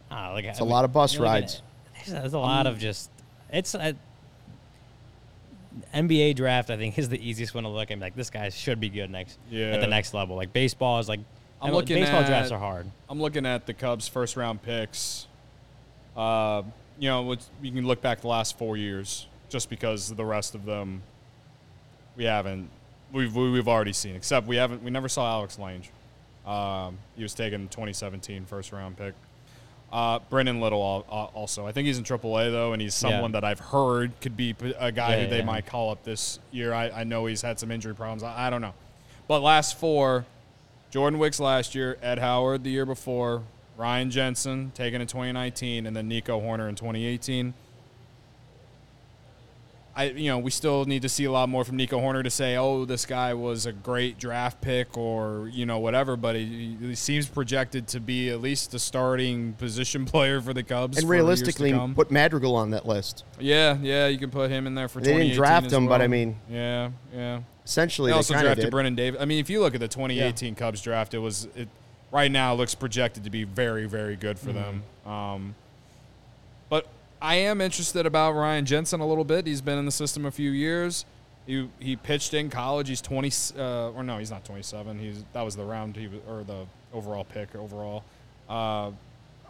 ah, 0.09 0.32
like, 0.34 0.45
It's 0.45 0.59
a 0.59 0.63
lot 0.63 0.86
of 0.86 0.91
bus 0.93 1.18
rides. 1.18 1.61
There's, 1.95 2.20
there's 2.22 2.34
a 2.34 2.39
lot 2.39 2.66
of 2.68 2.80
just 2.80 3.09
it's 3.51 3.76
a 3.76 3.95
NBA 5.93 6.36
draft. 6.36 6.69
I 6.69 6.78
think 6.78 6.97
is 6.97 7.09
the 7.09 7.19
easiest 7.28 7.53
one 7.53 7.63
to 7.63 7.69
look 7.69 7.91
at. 7.91 7.99
Like 7.99 8.15
this 8.15 8.30
guy 8.30 8.49
should 8.49 8.80
be 8.80 8.89
good 8.89 9.09
next 9.09 9.38
at 9.51 9.82
the 9.82 9.88
next 9.88 10.13
level. 10.13 10.36
Like 10.36 10.53
baseball 10.53 10.99
is 10.99 11.09
like. 11.09 11.19
I'm 11.61 11.71
I 11.71 11.73
looking 11.73 11.95
baseball 11.97 12.19
at- 12.21 12.28
drafts 12.28 12.51
are 12.51 12.59
hard. 12.59 12.86
I'm 13.09 13.19
looking 13.21 13.45
at 13.45 13.65
the 13.65 13.73
Cubs' 13.73 14.07
first 14.07 14.36
round 14.36 14.61
picks. 14.61 15.26
Uh, 16.15 16.63
you 16.99 17.09
know, 17.09 17.23
which- 17.23 17.43
you 17.61 17.71
can 17.71 17.86
look 17.88 18.01
back 18.01 18.21
the 18.21 18.28
last 18.28 18.57
four 18.57 18.78
years, 18.78 19.26
just 19.49 19.69
because 19.69 20.09
the 20.13 20.26
rest 20.26 20.53
of 20.55 20.65
them 20.65 21.01
we 22.15 22.26
haven't 22.26 22.69
we've 23.11 23.36
we- 23.36 23.51
we've 23.51 23.67
already 23.67 23.93
seen. 23.93 24.15
Except 24.15 24.47
we 24.47 24.57
haven't 24.57 24.84
we 24.84 24.91
never 24.91 25.09
saw 25.09 25.30
Alex 25.39 25.57
Lange. 25.59 25.84
Um, 26.45 26.99
he 27.15 27.23
was 27.23 27.34
taken 27.34 27.61
in 27.61 27.67
2017 27.69 28.45
first 28.45 28.71
round 28.71 28.97
pick. 28.97 29.13
Uh, 29.91 30.19
Brendan 30.29 30.59
Little 30.59 30.81
al- 30.81 31.05
al- 31.17 31.31
also. 31.33 31.65
I 31.65 31.71
think 31.71 31.86
he's 31.88 31.97
in 31.97 32.03
AAA 32.03 32.51
though, 32.51 32.73
and 32.73 32.81
he's 32.81 33.01
Yeah. 33.01 33.11
someone 33.11 33.31
that 33.33 33.43
I've 33.45 33.59
heard 33.59 34.11
could 34.19 34.36
be 34.36 34.53
a 34.77 34.91
guy 34.91 35.15
Yeah, 35.15 35.23
who 35.23 35.29
they 35.29 35.38
yeah. 35.39 35.45
might 35.45 35.65
call 35.65 35.91
up 35.91 36.03
this 36.03 36.39
year. 36.51 36.73
I, 36.73 36.89
I 36.89 37.03
know 37.05 37.25
he's 37.27 37.41
had 37.41 37.59
some 37.59 37.71
injury 37.71 37.95
problems. 37.95 38.21
I, 38.23 38.47
I 38.47 38.49
don't 38.49 38.61
know, 38.61 38.73
but 39.27 39.41
last 39.41 39.77
four, 39.79 40.25
Jordan 40.91 41.17
Wicks 41.19 41.39
last 41.39 41.75
year, 41.75 41.97
Ed 42.01 42.19
Howard 42.19 42.63
the 42.63 42.71
year 42.71 42.86
before, 42.86 43.43
Ryan 43.77 44.09
Jensen 44.11 44.71
taken 44.75 45.01
in 45.01 45.07
2019, 45.07 45.86
and 45.86 45.95
then 45.95 46.07
Nico 46.07 46.39
Hoerner 46.41 46.67
in 46.69 46.75
2018. 46.75 47.53
I, 49.97 50.05
you 50.09 50.29
know, 50.29 50.39
we 50.39 50.51
still 50.51 50.83
need 50.83 51.03
to 51.03 51.09
see 51.09 51.23
a 51.23 51.31
lot 51.31 51.47
more 51.47 51.63
from 51.63 51.77
Nico 51.77 51.99
Hoerner 51.99 52.23
to 52.23 52.29
say, 52.29 52.57
oh, 52.57 52.83
this 52.83 53.05
guy 53.05 53.33
was 53.33 53.65
a 53.65 53.71
great 53.71 54.17
draft 54.17 54.59
pick 54.59 54.97
or, 54.97 55.49
you 55.53 55.65
know, 55.65 55.79
whatever, 55.79 56.17
but 56.17 56.35
he, 56.35 56.75
he 56.81 56.95
seems 56.95 57.27
projected 57.27 57.87
to 57.89 58.01
be 58.01 58.29
at 58.29 58.41
least 58.41 58.71
the 58.71 58.79
starting 58.79 59.53
position 59.53 60.05
player 60.05 60.41
for 60.41 60.53
the 60.53 60.63
Cubs. 60.63 60.97
And 60.97 61.07
for 61.07 61.13
years 61.13 61.21
to 61.21 61.27
realistically, 61.53 61.93
put 61.93 62.11
Madrigal 62.11 62.55
on 62.55 62.71
that 62.71 62.85
list. 62.85 63.23
yeah, 63.39 63.77
yeah, 63.81 64.07
you 64.07 64.17
can 64.17 64.31
put 64.31 64.51
him 64.51 64.67
in 64.67 64.75
there 64.75 64.89
for 64.89 64.99
They 64.99 65.17
didn't 65.17 65.35
draft 65.35 65.71
him, 65.71 65.87
but. 65.87 66.01
I 66.01 66.07
mean- 66.07 66.37
yeah, 66.49 66.89
yeah. 67.13 67.41
Essentially, 67.63 68.11
They 68.11 68.13
they, 68.13 68.17
also 68.17 68.33
of 68.35 68.41
drafted 68.41 68.65
did. 68.65 68.71
Brennen 68.71 68.95
Davis. 68.95 69.19
I 69.19 69.25
mean, 69.25 69.39
if 69.39 69.49
you 69.49 69.59
look 69.59 69.73
at 69.73 69.79
the 69.79 69.87
2018 69.87 70.53
Cubs 70.55 70.81
draft, 70.81 71.15
it 71.15 71.17
was 71.17 71.47
it 71.55 71.67
right 72.11 72.31
now 72.31 72.53
looks 72.53 72.75
projected 72.75 73.23
to 73.23 73.29
be 73.29 73.43
very, 73.43 73.87
very 73.87 74.15
good 74.15 74.37
for 74.37 74.53
them. 74.53 74.83
Um, 75.05 75.55
but 76.69 76.87
I 77.22 77.36
am 77.36 77.61
interested 77.61 78.05
about 78.05 78.34
Ryan 78.34 78.66
Jensen 78.66 78.99
a 78.99 79.07
little 79.07 79.24
bit. 79.24 79.47
He's 79.47 79.61
been 79.61 79.78
in 79.78 79.86
the 79.86 79.91
system 79.91 80.26
a 80.26 80.32
few 80.32 80.51
years. 80.51 81.05
He 81.45 81.70
he 81.80 81.95
pitched 81.95 82.34
in 82.34 82.49
college. 82.49 82.88
He's 82.88 83.01
20 83.01 83.32
uh, 83.57 83.91
or 83.91 84.03
no, 84.03 84.18
he's 84.18 84.32
not 84.32 84.45
27. 84.45 84.99
He's 84.99 85.24
that 85.34 85.41
was 85.43 85.55
the 85.55 85.63
round 85.63 85.95
he 85.95 86.07
was, 86.07 86.20
or 86.28 86.43
the 86.43 86.66
overall 86.93 87.24
pick 87.24 87.55
overall. 87.55 88.03
Uh, 88.49 88.91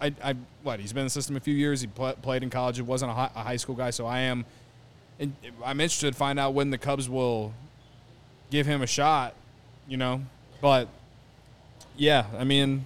I, 0.01 0.13
I 0.23 0.35
what 0.63 0.79
he's 0.79 0.93
been 0.93 1.01
in 1.01 1.07
the 1.07 1.11
system 1.11 1.35
a 1.35 1.39
few 1.39 1.53
years. 1.53 1.81
He 1.81 1.87
pl- 1.87 2.15
played 2.21 2.43
in 2.43 2.49
college. 2.49 2.79
It 2.79 2.85
wasn't 2.85 3.11
a 3.11 3.13
high, 3.13 3.31
a 3.35 3.43
high 3.43 3.55
school 3.55 3.75
guy, 3.75 3.91
so 3.91 4.05
I 4.05 4.19
am. 4.21 4.45
I'm 5.63 5.79
interested 5.79 6.11
to 6.11 6.17
find 6.17 6.37
out 6.37 6.53
when 6.53 6.69
the 6.69 6.77
Cubs 6.77 7.09
will 7.09 7.53
give 8.51 8.65
him 8.65 8.81
a 8.81 8.87
shot, 8.87 9.33
you 9.87 9.95
know. 9.95 10.21
But 10.59 10.89
yeah, 11.95 12.25
I 12.37 12.43
mean, 12.43 12.85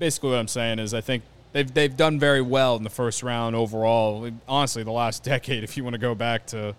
basically 0.00 0.30
what 0.30 0.38
I'm 0.38 0.48
saying 0.48 0.80
is 0.80 0.92
I 0.94 1.00
think 1.00 1.22
they've 1.52 1.72
they've 1.72 1.96
done 1.96 2.18
very 2.18 2.42
well 2.42 2.76
in 2.76 2.82
the 2.82 2.90
first 2.90 3.22
round 3.22 3.54
overall. 3.56 4.28
Honestly, 4.48 4.82
the 4.82 4.90
last 4.92 5.22
decade, 5.32 5.64
if 5.64 5.76
you 5.76 5.84
want 5.84 5.94
to 5.94 5.98
go 5.98 6.14
back 6.14 6.46
to 6.48 6.74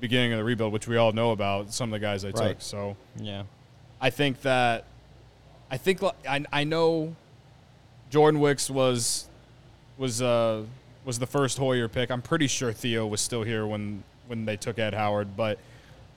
beginning 0.00 0.32
of 0.32 0.38
the 0.38 0.44
rebuild, 0.44 0.72
which 0.72 0.86
we 0.86 0.96
all 0.96 1.12
know 1.12 1.32
about, 1.32 1.72
some 1.72 1.92
of 1.92 2.00
the 2.00 2.04
guys 2.04 2.22
they 2.22 2.30
Right. 2.30 2.50
took. 2.50 2.62
So 2.62 2.96
Yeah. 3.16 3.42
I 4.00 4.10
think 4.10 4.42
that 4.42 4.84
I 5.70 5.76
think 5.76 6.02
I 6.28 6.44
I 6.52 6.64
know 6.64 7.16
Jordan 8.10 8.40
Wicks 8.40 8.70
was 8.70 9.28
was 9.96 10.22
uh 10.22 10.62
was 11.04 11.18
the 11.18 11.26
first 11.26 11.58
Hoyer 11.58 11.88
pick. 11.88 12.10
I'm 12.10 12.22
pretty 12.22 12.46
sure 12.46 12.72
Theo 12.72 13.06
was 13.06 13.20
still 13.20 13.42
here 13.42 13.66
when 13.66 14.02
when 14.28 14.44
they 14.44 14.56
took 14.56 14.78
Ed 14.78 14.94
Howard, 14.94 15.36
but 15.36 15.58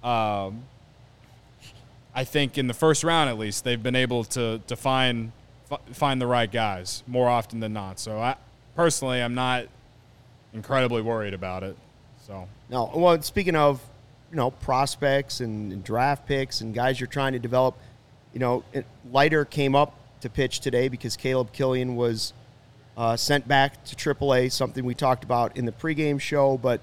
um, 0.03 0.63
I 2.13 2.23
think 2.25 2.57
in 2.57 2.67
the 2.67 2.73
first 2.73 3.03
round 3.03 3.29
at 3.29 3.37
least 3.37 3.63
they've 3.63 3.81
been 3.81 3.95
able 3.95 4.23
to 4.25 4.59
to 4.67 4.75
find 4.75 5.31
fi- 5.71 5.93
find 5.93 6.21
the 6.21 6.27
right 6.27 6.51
guys 6.51 7.03
more 7.07 7.29
often 7.29 7.59
than 7.59 7.73
not. 7.73 7.99
So 7.99 8.19
I 8.19 8.35
personally 8.75 9.21
I'm 9.21 9.33
not 9.33 9.65
incredibly 10.53 11.01
worried 11.01 11.33
about 11.33 11.63
it. 11.63 11.77
So 12.27 12.47
No, 12.69 12.91
well, 12.93 13.21
speaking 13.21 13.55
of, 13.55 13.81
you 14.29 14.37
know, 14.37 14.51
prospects 14.51 15.39
and, 15.39 15.71
and 15.71 15.83
draft 15.83 16.27
picks 16.27 16.61
and 16.61 16.73
guys 16.73 16.99
you're 16.99 17.07
trying 17.07 17.33
to 17.33 17.39
develop, 17.39 17.75
you 18.33 18.39
know, 18.39 18.63
it, 18.73 18.85
Leiter 19.11 19.45
came 19.45 19.75
up 19.75 19.97
to 20.21 20.29
pitch 20.29 20.59
today 20.59 20.87
because 20.87 21.17
Caleb 21.17 21.51
Killian 21.51 21.95
was 21.95 22.33
uh, 22.95 23.15
sent 23.15 23.47
back 23.47 23.83
to 23.85 23.95
AAA, 23.95 24.51
something 24.51 24.85
we 24.85 24.93
talked 24.93 25.23
about 25.23 25.57
in 25.57 25.65
the 25.65 25.71
pregame 25.71 26.19
show. 26.19 26.57
But, 26.57 26.81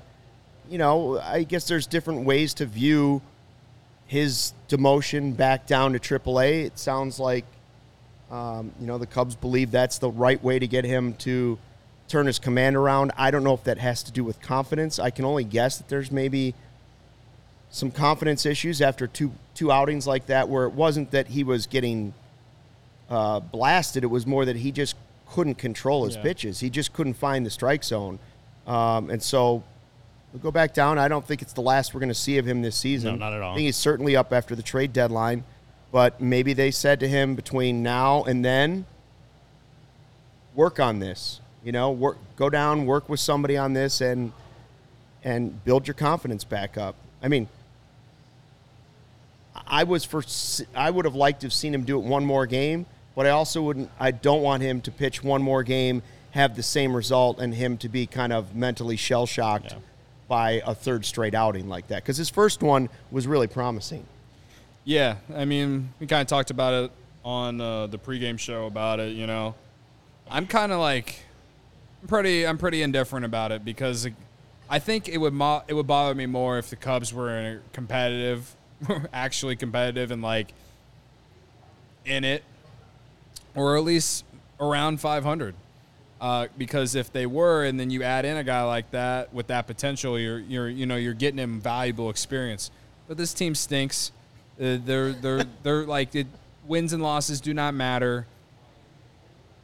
you 0.69 0.79
know, 0.79 1.21
I 1.21 1.45
guess 1.45 1.69
there's 1.69 1.87
different 1.87 2.25
ways 2.25 2.55
to 2.55 2.67
view 2.67 3.23
his 4.07 4.53
demotion 4.69 5.37
back 5.37 5.67
down 5.67 5.93
to 5.93 5.99
AAA. 5.99 6.65
It 6.65 6.79
sounds 6.79 7.21
like, 7.21 7.45
um, 8.31 8.73
you 8.81 8.87
know, 8.87 8.99
the 8.99 9.07
Cubs 9.07 9.35
believe 9.35 9.71
that's 9.71 9.99
the 9.99 10.11
right 10.11 10.43
way 10.43 10.59
to 10.59 10.67
get 10.67 10.85
him 10.85 11.15
to 11.15 11.59
turn 12.09 12.27
his 12.27 12.39
command 12.39 12.77
around. 12.77 13.13
I 13.17 13.31
don't 13.31 13.45
know 13.45 13.55
if 13.55 13.65
that 13.65 13.79
has 13.79 14.03
to 14.05 14.13
do 14.13 14.25
with 14.25 14.41
confidence. 14.41 14.99
I 14.99 15.11
can 15.11 15.25
only 15.25 15.45
guess 15.45 15.79
that 15.79 15.89
there's 15.89 16.11
maybe 16.11 16.55
some 17.71 17.91
confidence 17.91 18.47
issues 18.47 18.81
after 18.81 19.07
two 19.07 19.33
two 19.55 19.71
outings 19.73 20.07
like 20.07 20.27
that, 20.27 20.49
where 20.49 20.65
it 20.65 20.73
wasn't 20.73 21.11
that 21.11 21.29
he 21.29 21.43
was 21.45 21.67
getting 21.67 22.15
uh, 23.11 23.41
blasted. 23.41 24.05
It 24.05 24.09
was 24.09 24.27
more 24.27 24.45
that 24.45 24.57
he 24.57 24.73
just 24.73 24.95
couldn't 25.31 25.57
control 25.57 26.05
his 26.05 26.17
Yeah. 26.17 26.23
pitches. 26.23 26.61
He 26.61 26.71
just 26.71 26.93
couldn't 26.93 27.15
find 27.15 27.45
the 27.45 27.51
strike 27.51 27.85
zone, 27.85 28.19
um, 28.67 29.11
and 29.11 29.23
so 29.23 29.63
we'll 30.33 30.41
go 30.43 30.51
back 30.51 30.73
down. 30.75 30.99
I 30.99 31.09
don't 31.09 31.27
think 31.27 31.43
it's 31.43 31.53
the 31.53 31.61
last 31.63 31.93
we're 31.93 32.01
going 32.01 32.09
to 32.09 32.15
see 32.15 32.39
of 32.39 32.47
him 32.47 32.63
this 32.63 32.77
season. 32.77 33.19
No, 33.19 33.27
not 33.27 33.33
at 33.35 33.43
all. 33.43 33.53
I 33.53 33.57
think 33.57 33.67
he's 33.67 33.77
certainly 33.77 34.17
up 34.17 34.33
after 34.33 34.55
the 34.55 34.63
trade 34.63 34.93
deadline, 34.95 35.45
but 35.91 36.21
maybe 36.21 36.53
they 36.53 36.71
said 36.71 37.01
to 37.01 37.09
him 37.09 37.35
between 37.35 37.83
now 37.83 38.23
and 38.25 38.45
then, 38.45 38.87
work 40.55 40.79
on 40.81 40.99
this. 40.99 41.41
You 41.65 41.73
know, 41.73 41.91
work, 41.91 42.19
go 42.37 42.49
down, 42.51 42.87
work 42.87 43.09
with 43.09 43.21
somebody 43.21 43.57
on 43.57 43.73
this, 43.73 44.01
and 44.01 44.33
and 45.25 45.63
build 45.65 45.87
your 45.87 45.95
confidence 45.95 46.45
back 46.45 46.79
up. 46.79 46.95
I 47.23 47.29
mean, 47.29 47.49
I 49.67 49.85
was 49.85 50.05
for 50.05 50.23
I 50.75 50.91
would 50.91 51.05
have 51.05 51.15
liked 51.15 51.41
to 51.41 51.47
have 51.47 51.53
seen 51.53 51.75
him 51.75 51.85
do 51.85 51.99
it 51.99 52.05
one 52.05 52.25
more 52.25 52.47
game, 52.47 52.87
but 53.17 53.27
I 53.27 53.31
also 53.31 53.63
wouldn't. 53.63 53.91
I 53.99 54.13
don't 54.13 54.43
want 54.43 54.63
him 54.63 54.81
to 54.83 54.91
pitch 54.91 55.23
one 55.23 55.43
more 55.43 55.63
game, 55.63 56.03
have 56.31 56.55
the 56.57 56.63
same 56.63 56.95
result, 56.95 57.41
and 57.41 57.55
him 57.55 57.77
to 57.79 57.89
be 57.89 58.07
kind 58.07 58.33
of 58.33 58.55
mentally 58.55 58.97
shell 58.97 59.27
shocked 59.27 59.73
Yeah. 59.73 59.79
by 60.29 60.51
a 60.65 60.75
third 60.75 61.05
straight 61.05 61.35
outing 61.35 61.69
like 61.69 61.89
that. 61.89 62.03
Because 62.03 62.17
his 62.17 62.31
first 62.31 62.63
one 62.63 62.89
was 63.11 63.27
really 63.27 63.49
promising. 63.49 64.07
Yeah, 64.85 65.17
I 65.35 65.45
mean, 65.45 65.93
we 66.01 66.07
kind 66.07 66.23
of 66.23 66.27
talked 66.29 66.51
about 66.51 66.85
it 66.85 66.91
on 67.25 67.61
uh, 67.61 67.87
the 67.89 67.99
pregame 67.99 68.39
show 68.39 68.67
about 68.67 69.01
it. 69.01 69.15
You 69.15 69.27
know, 69.27 69.55
I'm 70.31 70.47
kind 70.47 70.73
of 70.73 70.81
like, 70.81 71.21
I'm 72.03 72.09
pretty, 72.09 72.47
I'm 72.47 72.59
pretty 72.59 72.83
indifferent 72.83 73.25
about 73.27 73.53
it 73.53 73.65
because 73.65 74.09
I 74.71 74.79
think 74.79 75.09
it 75.09 75.19
would 75.19 75.35
mo- 75.35 75.63
it 75.69 75.75
would 75.75 75.87
bother 75.87 76.15
me 76.15 76.27
more 76.27 76.59
if 76.59 76.71
the 76.71 76.77
Cubs 76.77 77.13
were 77.13 77.61
competitive, 77.73 78.55
actually 79.13 79.57
competitive 79.57 80.11
and 80.11 80.23
like 80.23 80.53
in 82.05 82.25
it, 82.25 82.43
or 83.55 83.77
at 83.77 83.85
least 83.85 84.25
around 84.61 85.01
500. 85.01 85.55
Uh, 86.21 86.49
because 86.57 86.97
if 86.97 87.13
they 87.13 87.27
were, 87.27 87.65
and 87.65 87.79
then 87.79 87.91
you 87.91 88.03
add 88.03 88.25
in 88.25 88.37
a 88.37 88.43
guy 88.43 88.63
like 88.65 88.91
that 88.91 89.33
with 89.33 89.47
that 89.47 89.67
potential, 89.69 90.19
you're 90.19 90.41
you're 90.41 90.69
you 90.69 90.85
know 90.85 90.97
you're 90.97 91.15
getting 91.15 91.39
him 91.39 91.61
valuable 91.61 92.11
experience. 92.11 92.71
But 93.07 93.17
this 93.17 93.33
team 93.33 93.55
stinks. 93.55 94.13
Uh, 94.61 94.79
they're 94.85 95.13
they're 95.13 95.45
they're 95.63 95.85
like 95.87 96.15
it, 96.15 96.27
wins 96.67 96.93
and 96.93 97.03
losses 97.03 97.41
do 97.41 97.55
not 97.55 97.75
matter. 97.75 98.27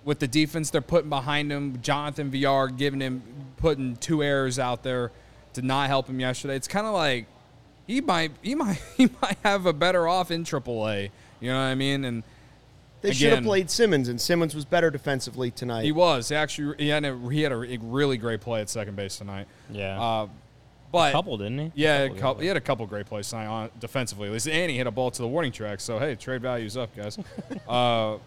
With 0.04 0.18
the 0.18 0.28
defense 0.28 0.70
they're 0.70 0.80
putting 0.80 1.08
behind 1.08 1.50
him, 1.50 1.80
Jonathan 1.80 2.30
Villar 2.30 2.68
giving 2.68 3.00
him 3.00 3.22
putting 3.56 3.96
two 3.96 4.22
errors 4.22 4.58
out 4.58 4.82
there 4.82 5.10
to 5.54 5.62
not 5.62 5.88
help 5.88 6.08
him 6.08 6.20
yesterday. 6.20 6.56
It's 6.56 6.68
kind 6.68 6.86
of 6.86 6.92
like 6.92 7.26
he 7.86 8.00
might 8.00 8.32
he 8.42 8.54
might 8.54 8.80
he 8.96 9.08
might 9.20 9.38
have 9.42 9.66
a 9.66 9.72
better 9.72 10.06
off 10.06 10.30
in 10.30 10.44
AAA. 10.44 11.10
You 11.40 11.50
know 11.50 11.56
what 11.58 11.64
I 11.64 11.74
mean? 11.74 12.04
And 12.04 12.22
They 13.02 13.12
should 13.12 13.32
have 13.32 13.44
played 13.44 13.70
Simmons, 13.70 14.08
and 14.08 14.20
Simmons 14.20 14.54
was 14.54 14.64
better 14.64 14.90
defensively 14.90 15.50
tonight. 15.50 15.84
he 15.84 15.92
was 15.92 16.28
He 16.28 16.36
actually 16.36 16.76
he 16.78 16.88
had 16.88 17.04
a, 17.04 17.18
he 17.30 17.42
had 17.42 17.52
a 17.52 17.56
really 17.56 18.16
great 18.16 18.40
play 18.40 18.60
at 18.60 18.70
second 18.70 18.96
base 18.96 19.18
tonight. 19.18 19.46
Yeah. 19.70 20.00
Uh, 20.00 20.28
but 20.94 21.10
a 21.10 21.12
couple, 21.12 21.36
didn't 21.36 21.58
he? 21.58 21.72
Yeah, 21.74 21.98
a 21.98 22.08
Couple, 22.08 22.20
couple, 22.20 22.40
he 22.42 22.46
had 22.46 22.56
a 22.56 22.60
couple 22.60 22.86
great 22.86 23.06
plays 23.06 23.28
tonight 23.28 23.46
on 23.46 23.70
defensively. 23.80 24.28
At 24.28 24.32
least, 24.32 24.48
and 24.48 24.70
he 24.70 24.76
hit 24.76 24.86
a 24.86 24.90
ball 24.90 25.10
to 25.10 25.22
the 25.22 25.28
warning 25.28 25.50
track. 25.52 25.80
So 25.80 25.98
hey, 25.98 26.14
trade 26.14 26.40
value's 26.40 26.76
up, 26.76 26.94
guys. 26.94 27.18
uh, 27.68 28.18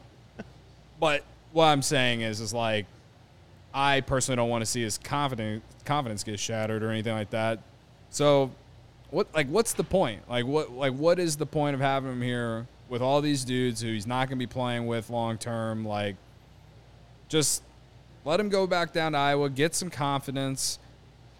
but 0.99 1.23
what 1.53 1.65
I'm 1.65 1.81
saying 1.81 2.21
is, 2.21 2.41
is 2.41 2.53
like, 2.53 2.85
I 3.73 4.01
personally 4.01 4.35
don't 4.35 4.49
want 4.49 4.63
to 4.63 4.65
see 4.65 4.81
his 4.81 4.97
confidence 4.97 5.63
confidence 5.85 6.23
get 6.23 6.39
shattered 6.39 6.83
or 6.83 6.91
anything 6.91 7.13
like 7.13 7.29
that. 7.29 7.59
So, 8.09 8.51
what 9.11 9.27
like 9.33 9.47
what's 9.47 9.73
the 9.73 9.83
point? 9.83 10.29
Like 10.29 10.45
what 10.45 10.71
like 10.71 10.93
what 10.93 11.19
is 11.19 11.37
the 11.37 11.45
point 11.45 11.73
of 11.73 11.79
having 11.79 12.11
him 12.11 12.21
here 12.21 12.67
with 12.89 13.01
all 13.01 13.21
these 13.21 13.45
dudes 13.45 13.81
who 13.81 13.87
he's 13.87 14.07
not 14.07 14.27
going 14.27 14.37
to 14.39 14.45
be 14.45 14.51
playing 14.51 14.87
with 14.87 15.09
long 15.09 15.37
term? 15.37 15.85
Like, 15.85 16.17
just 17.29 17.63
let 18.25 18.39
him 18.41 18.49
go 18.49 18.67
back 18.67 18.91
down 18.91 19.13
to 19.13 19.17
Iowa, 19.17 19.49
get 19.49 19.73
some 19.73 19.89
confidence, 19.89 20.79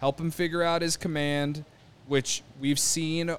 help 0.00 0.20
him 0.20 0.30
figure 0.30 0.62
out 0.62 0.82
his 0.82 0.96
command, 0.96 1.64
which 2.06 2.42
we've 2.60 2.78
seen 2.78 3.34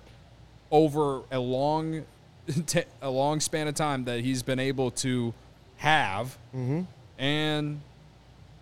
over 0.71 1.21
a 1.31 1.39
long, 1.39 2.03
t- 2.65 2.83
a 3.01 3.09
long 3.09 3.39
span 3.39 3.67
of 3.67 3.75
time 3.75 4.03
that 4.05 4.19
he's 4.21 4.43
been 4.43 4.59
able 4.59 4.91
to 4.91 5.33
have, 5.77 6.37
Mm-hmm. 6.55 6.81
and 7.17 7.81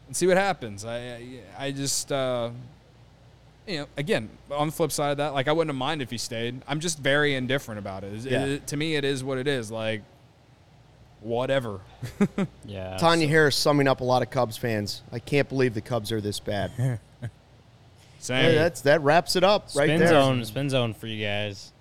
and 0.08 0.16
see 0.16 0.26
what 0.28 0.38
happens. 0.38 0.86
I 0.86 0.98
I, 0.98 1.22
I 1.60 1.72
just. 1.72 2.12
Uh, 2.12 2.52
you 3.68 3.80
know, 3.80 3.88
again, 3.98 4.30
on 4.50 4.68
the 4.68 4.72
flip 4.72 4.94
side 4.94 5.12
of 5.12 5.18
that, 5.18 5.34
like 5.34 5.50
I 5.50 5.52
wouldn't 5.52 5.68
have 5.68 5.78
minded 5.78 6.06
if 6.06 6.10
he 6.10 6.18
stayed. 6.18 6.62
I'm 6.70 6.80
just 6.80 7.00
very 7.00 7.36
indifferent 7.36 7.80
about 7.80 8.06
it. 8.06 8.14
It- 8.26 8.32
Yeah. 8.32 8.46
it- 8.46 8.68
to 8.68 8.78
me, 8.78 8.96
it 8.96 9.04
is 9.04 9.26
what 9.26 9.38
it 9.38 9.46
is. 9.46 9.70
Like, 9.70 10.04
whatever. 11.22 11.82
Yeah. 12.66 12.96
Tanya 12.98 13.28
Harris 13.28 13.56
summing 13.58 13.88
up 13.88 14.00
a 14.02 14.04
lot 14.06 14.22
of 14.22 14.30
Cubs 14.30 14.56
fans. 14.58 15.02
I 15.12 15.20
can't 15.20 15.50
believe 15.50 15.74
the 15.74 15.82
Cubs 15.82 16.12
are 16.14 16.22
this 16.22 16.40
bad. 16.40 17.00
Same. 18.20 18.44
Hey, 18.52 18.56
that's 18.56 18.82
that 18.82 19.02
wraps 19.02 19.36
it 19.36 19.44
up 19.44 19.64
right 19.76 19.88
spin 19.88 20.00
there. 20.00 20.08
zone, 20.10 20.44
spin 20.46 20.70
zone 20.70 20.94
for 20.94 21.08
you 21.08 21.24
guys. 21.24 21.72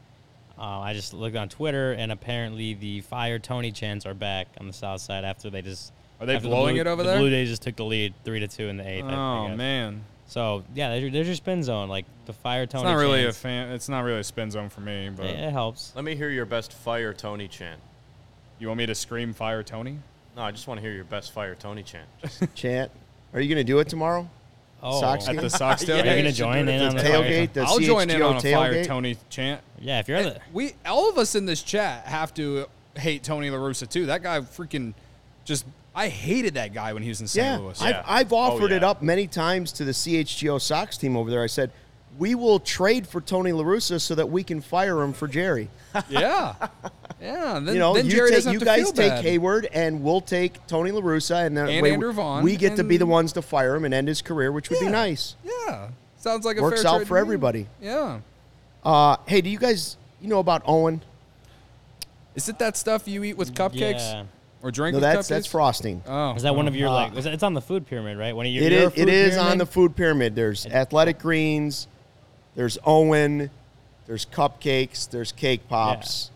Uh, 0.59 0.81
I 0.81 0.95
just 0.95 1.13
looked 1.13 1.37
on 1.37 1.49
Twitter, 1.49 1.93
and 1.93 2.11
apparently 2.11 2.75
the 2.75 3.03
Fire 3.03 3.39
Tony 3.39 3.73
chants 3.73 4.07
are 4.07 4.15
back 4.15 4.49
on 4.59 4.67
the 4.67 4.73
South 4.73 5.01
Side 5.03 5.25
after 5.25 5.51
they 5.51 5.61
just 5.63 5.93
Are 6.21 6.27
they 6.27 6.37
after 6.37 6.49
the 6.49 6.55
blowing 6.55 6.75
Blue- 6.77 6.81
it 6.81 6.87
over 6.87 7.03
the 7.03 7.11
there? 7.11 7.19
Blue 7.19 7.31
Jays 7.31 7.51
just 7.51 7.63
took 7.63 7.77
the 7.77 7.85
lead, 7.85 8.15
three 8.25 8.41
to 8.41 8.49
two 8.49 8.69
in 8.69 8.77
the 8.79 8.89
eighth. 8.89 9.05
I- 9.05 9.13
I 9.13 9.15
oh 9.53 9.57
man. 9.57 10.03
So 10.29 10.65
yeah, 10.75 10.89
there's 10.91 11.03
your, 11.03 11.11
there's 11.11 11.27
your 11.27 11.37
spin 11.37 11.63
zone, 11.63 11.89
like 11.89 12.05
the 12.25 12.33
Fire 12.33 12.67
Tony. 12.67 12.83
It's 12.85 12.91
not 12.91 12.99
really 12.99 13.27
a 13.27 13.33
fan. 13.33 13.71
It's 13.73 13.89
not 13.89 14.01
really 14.01 14.21
a 14.21 14.25
spin 14.25 14.51
zone 14.51 14.69
for 14.71 14.81
me. 14.81 15.11
But 15.15 15.27
It, 15.27 15.39
it 15.39 15.53
helps. 15.53 15.93
Let 15.95 16.05
me 16.05 16.17
hear 16.17 16.31
your 16.31 16.47
best 16.47 16.73
fire 16.73 17.13
Tony 17.13 17.49
chant. 17.49 17.81
you 18.59 18.67
want 18.69 18.79
me 18.79 18.87
to 18.87 18.95
scream 18.95 19.33
"Fire 19.35 19.63
Tony"? 19.63 19.99
No, 20.37 20.43
I 20.43 20.51
just 20.51 20.67
want 20.69 20.79
to 20.79 20.83
hear 20.83 20.93
your 20.93 21.05
best 21.05 21.33
fire 21.33 21.55
Tony 21.55 21.83
chant. 21.83 22.09
Chant. 22.55 22.91
Are 23.35 23.41
you 23.41 23.49
going 23.55 23.65
to 23.65 23.71
do 23.73 23.79
it 23.79 23.89
tomorrow? 23.89 24.29
Oh, 24.89 25.01
Sox 25.01 25.27
At 25.29 25.33
game? 25.35 25.41
the 25.43 25.51
Sox 25.51 25.83
Yeah, 25.87 25.95
Are 25.95 25.97
you 25.99 26.03
tailgate. 26.05 26.17
gonna 26.19 26.33
join 26.33 26.69
in 26.69 26.81
on 26.83 26.97
The 26.97 27.03
the 27.03 27.09
tailgate, 27.09 27.53
the 27.53 27.63
I'll 27.63 27.79
join 27.79 28.09
in 28.11 28.23
on 28.23 28.37
a 28.37 28.41
Fire 28.41 28.73
tailgate. 28.75 28.87
Tony 28.87 29.17
chant. 29.31 29.61
Yeah, 29.81 29.99
if 30.01 30.09
you're 30.09 30.23
the 30.23 30.39
We 30.53 30.75
all 30.87 31.09
of 31.11 31.19
us 31.19 31.35
in 31.35 31.45
this 31.47 31.63
chat 31.63 32.05
have 32.07 32.33
to 32.35 32.67
hate 32.95 33.23
Tony 33.23 33.51
La 33.51 33.59
Russa 33.59 33.89
too. 33.89 34.07
That 34.07 34.23
guy 34.23 34.41
freaking 34.41 34.95
just. 35.45 35.65
I 35.95 36.09
hated 36.09 36.55
that 36.55 36.75
guy 36.75 36.93
when 36.93 37.03
he 37.03 37.09
was 37.09 37.23
in 37.23 37.27
St. 37.27 37.45
Yeah, 37.45 37.57
Louis. 37.59 37.81
Yeah. 37.81 38.03
I've, 38.07 38.27
I've 38.27 38.33
offered 38.35 38.71
Oh, 38.71 38.77
it 38.77 38.85
up 38.85 39.01
many 39.03 39.27
times 39.27 39.73
to 39.73 39.85
the 39.85 39.93
CHGO 39.93 40.61
Sox 40.61 40.99
team 40.99 41.17
over 41.17 41.31
there. 41.31 41.43
I 41.43 41.47
said, 41.47 41.71
we 42.19 42.35
will 42.35 42.61
trade 42.61 43.07
for 43.07 43.23
Tony 43.23 43.51
La 43.53 43.65
Russa 43.65 43.99
so 43.99 44.15
that 44.15 44.29
we 44.29 44.43
can 44.45 44.61
fire 44.61 45.01
him 45.03 45.15
for 45.15 45.27
Jerry. 45.27 45.71
Yeah, 46.09 46.55
yeah. 47.21 47.59
Then, 47.61 47.67
you 47.75 47.79
know, 47.79 47.95
then 47.95 48.07
you, 48.07 48.11
Jerry 48.13 48.31
take, 48.31 48.45
you 48.47 48.61
guys 48.61 48.93
take 48.93 49.11
bad. 49.11 49.25
Heyward, 49.25 49.67
and 49.73 50.03
we'll 50.03 50.21
take 50.21 50.65
Tony 50.67 50.91
La 50.93 51.01
Russa, 51.01 51.47
and 51.47 51.57
then 51.57 51.69
And 51.69 51.87
Andrew 51.87 52.13
Vaughn, 52.13 52.43
we 52.43 52.57
get 52.57 52.77
to 52.77 52.85
be 52.85 52.97
the 52.97 53.07
ones 53.07 53.33
to 53.35 53.43
fire 53.43 53.75
him 53.77 53.85
and 53.85 53.93
end 53.95 54.09
his 54.09 54.23
career, 54.23 54.53
which 54.53 54.71
would 54.71 54.81
be 54.81 54.89
nice. 54.89 55.37
Yeah, 55.45 55.89
sounds 56.19 56.45
like 56.45 56.57
a 56.59 56.63
Works 56.63 56.83
fair 56.83 56.91
out 56.93 56.97
trade 56.97 57.09
for 57.09 57.15
to 57.17 57.21
me. 57.23 57.27
everybody. 57.27 57.67
Yeah. 57.81 58.21
Uh, 58.85 59.17
hey, 59.27 59.41
do 59.41 59.51
you 59.51 59.59
guys 59.59 59.97
you 60.21 60.29
know 60.29 60.39
about 60.41 60.65
OWYN? 60.65 61.01
Is 62.35 62.49
it 62.49 62.59
that 62.59 62.77
stuff 62.77 63.09
you 63.09 63.25
eat 63.25 63.37
with 63.37 63.55
cupcakes 63.55 64.13
Yeah. 64.13 64.25
or 64.63 64.71
drink 64.71 64.93
No, 64.93 64.99
with 64.99 65.03
that's 65.03 65.27
cupcakes? 65.27 65.29
that's 65.29 65.47
frosting. 65.47 66.03
Oh, 66.07 66.35
Is 66.35 66.43
that 66.43 66.55
one 66.55 66.69
of 66.69 66.77
your 66.77 66.89
Uh, 66.89 66.93
like? 66.93 67.17
is 67.17 67.25
It's 67.27 67.43
on 67.43 67.55
the 67.55 67.61
food 67.63 67.87
pyramid, 67.87 68.19
right? 68.19 68.37
One 68.37 68.47
of 68.47 68.53
your. 68.53 68.63
It 68.65 68.73
you're 68.73 69.09
is. 69.09 69.37
It 69.37 69.39
on 69.39 69.59
the 69.59 69.67
food 69.67 69.97
pyramid. 69.97 70.35
There's 70.35 70.67
athletic 70.67 71.19
greens. 71.19 71.89
There's 72.55 72.77
OWYN. 72.87 73.51
There's 74.07 74.27
cupcakes. 74.27 75.09
There's 75.11 75.33
cake 75.33 75.69
pops. 75.69 76.31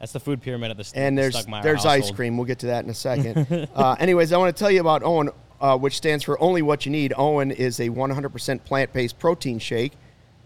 That's 0.00 0.12
the 0.12 0.20
food 0.20 0.40
pyramid 0.40 0.70
at 0.70 0.76
the 0.76 0.84
st- 0.84 1.02
and 1.04 1.18
there's 1.18 1.34
Stuckmeyer 1.34 1.62
there's 1.62 1.84
ice 1.84 2.10
cream. 2.10 2.36
We'll 2.36 2.46
get 2.46 2.60
to 2.60 2.66
that 2.66 2.84
in 2.84 2.90
a 2.90 2.94
second. 3.08 3.68
uh, 3.74 3.96
anyways, 3.98 4.32
I 4.32 4.38
want 4.38 4.54
to 4.56 4.58
tell 4.58 4.70
you 4.70 4.80
about 4.80 5.02
OWYN, 5.02 5.34
uh, 5.60 5.76
which 5.76 5.96
stands 5.96 6.22
for 6.24 6.40
Only 6.40 6.62
What 6.62 6.86
You 6.86 6.92
Need. 6.92 7.12
OWYN 7.18 7.52
is 7.52 7.80
a 7.80 7.88
100% 7.90 8.64
plant-based 8.64 9.18
protein 9.18 9.58
shake 9.58 9.92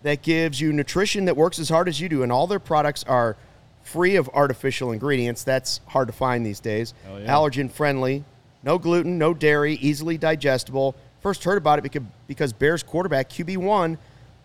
that 0.02 0.22
gives 0.22 0.60
you 0.60 0.72
nutrition 0.72 1.26
that 1.26 1.36
works 1.36 1.58
as 1.58 1.68
hard 1.68 1.86
as 1.88 2.00
you 2.00 2.08
do, 2.08 2.22
and 2.22 2.32
all 2.32 2.46
their 2.46 2.58
products 2.58 3.04
are 3.04 3.36
free 3.82 4.16
of 4.16 4.28
artificial 4.32 4.90
ingredients. 4.90 5.44
That's 5.44 5.80
hard 5.88 6.08
to 6.08 6.12
find 6.14 6.46
these 6.46 6.58
days. 6.60 6.94
Hell 7.04 7.20
yeah. 7.20 7.26
Allergen 7.32 7.70
friendly, 7.70 8.24
no 8.62 8.78
gluten, 8.78 9.18
no 9.18 9.34
dairy, 9.34 9.74
easily 9.74 10.16
digestible. 10.16 10.94
First 11.20 11.44
heard 11.44 11.58
about 11.58 11.78
it 11.78 11.82
because 11.82 12.02
because 12.26 12.52
Bears 12.54 12.82
quarterback 12.82 13.28
QB 13.28 13.58
one. 13.58 13.98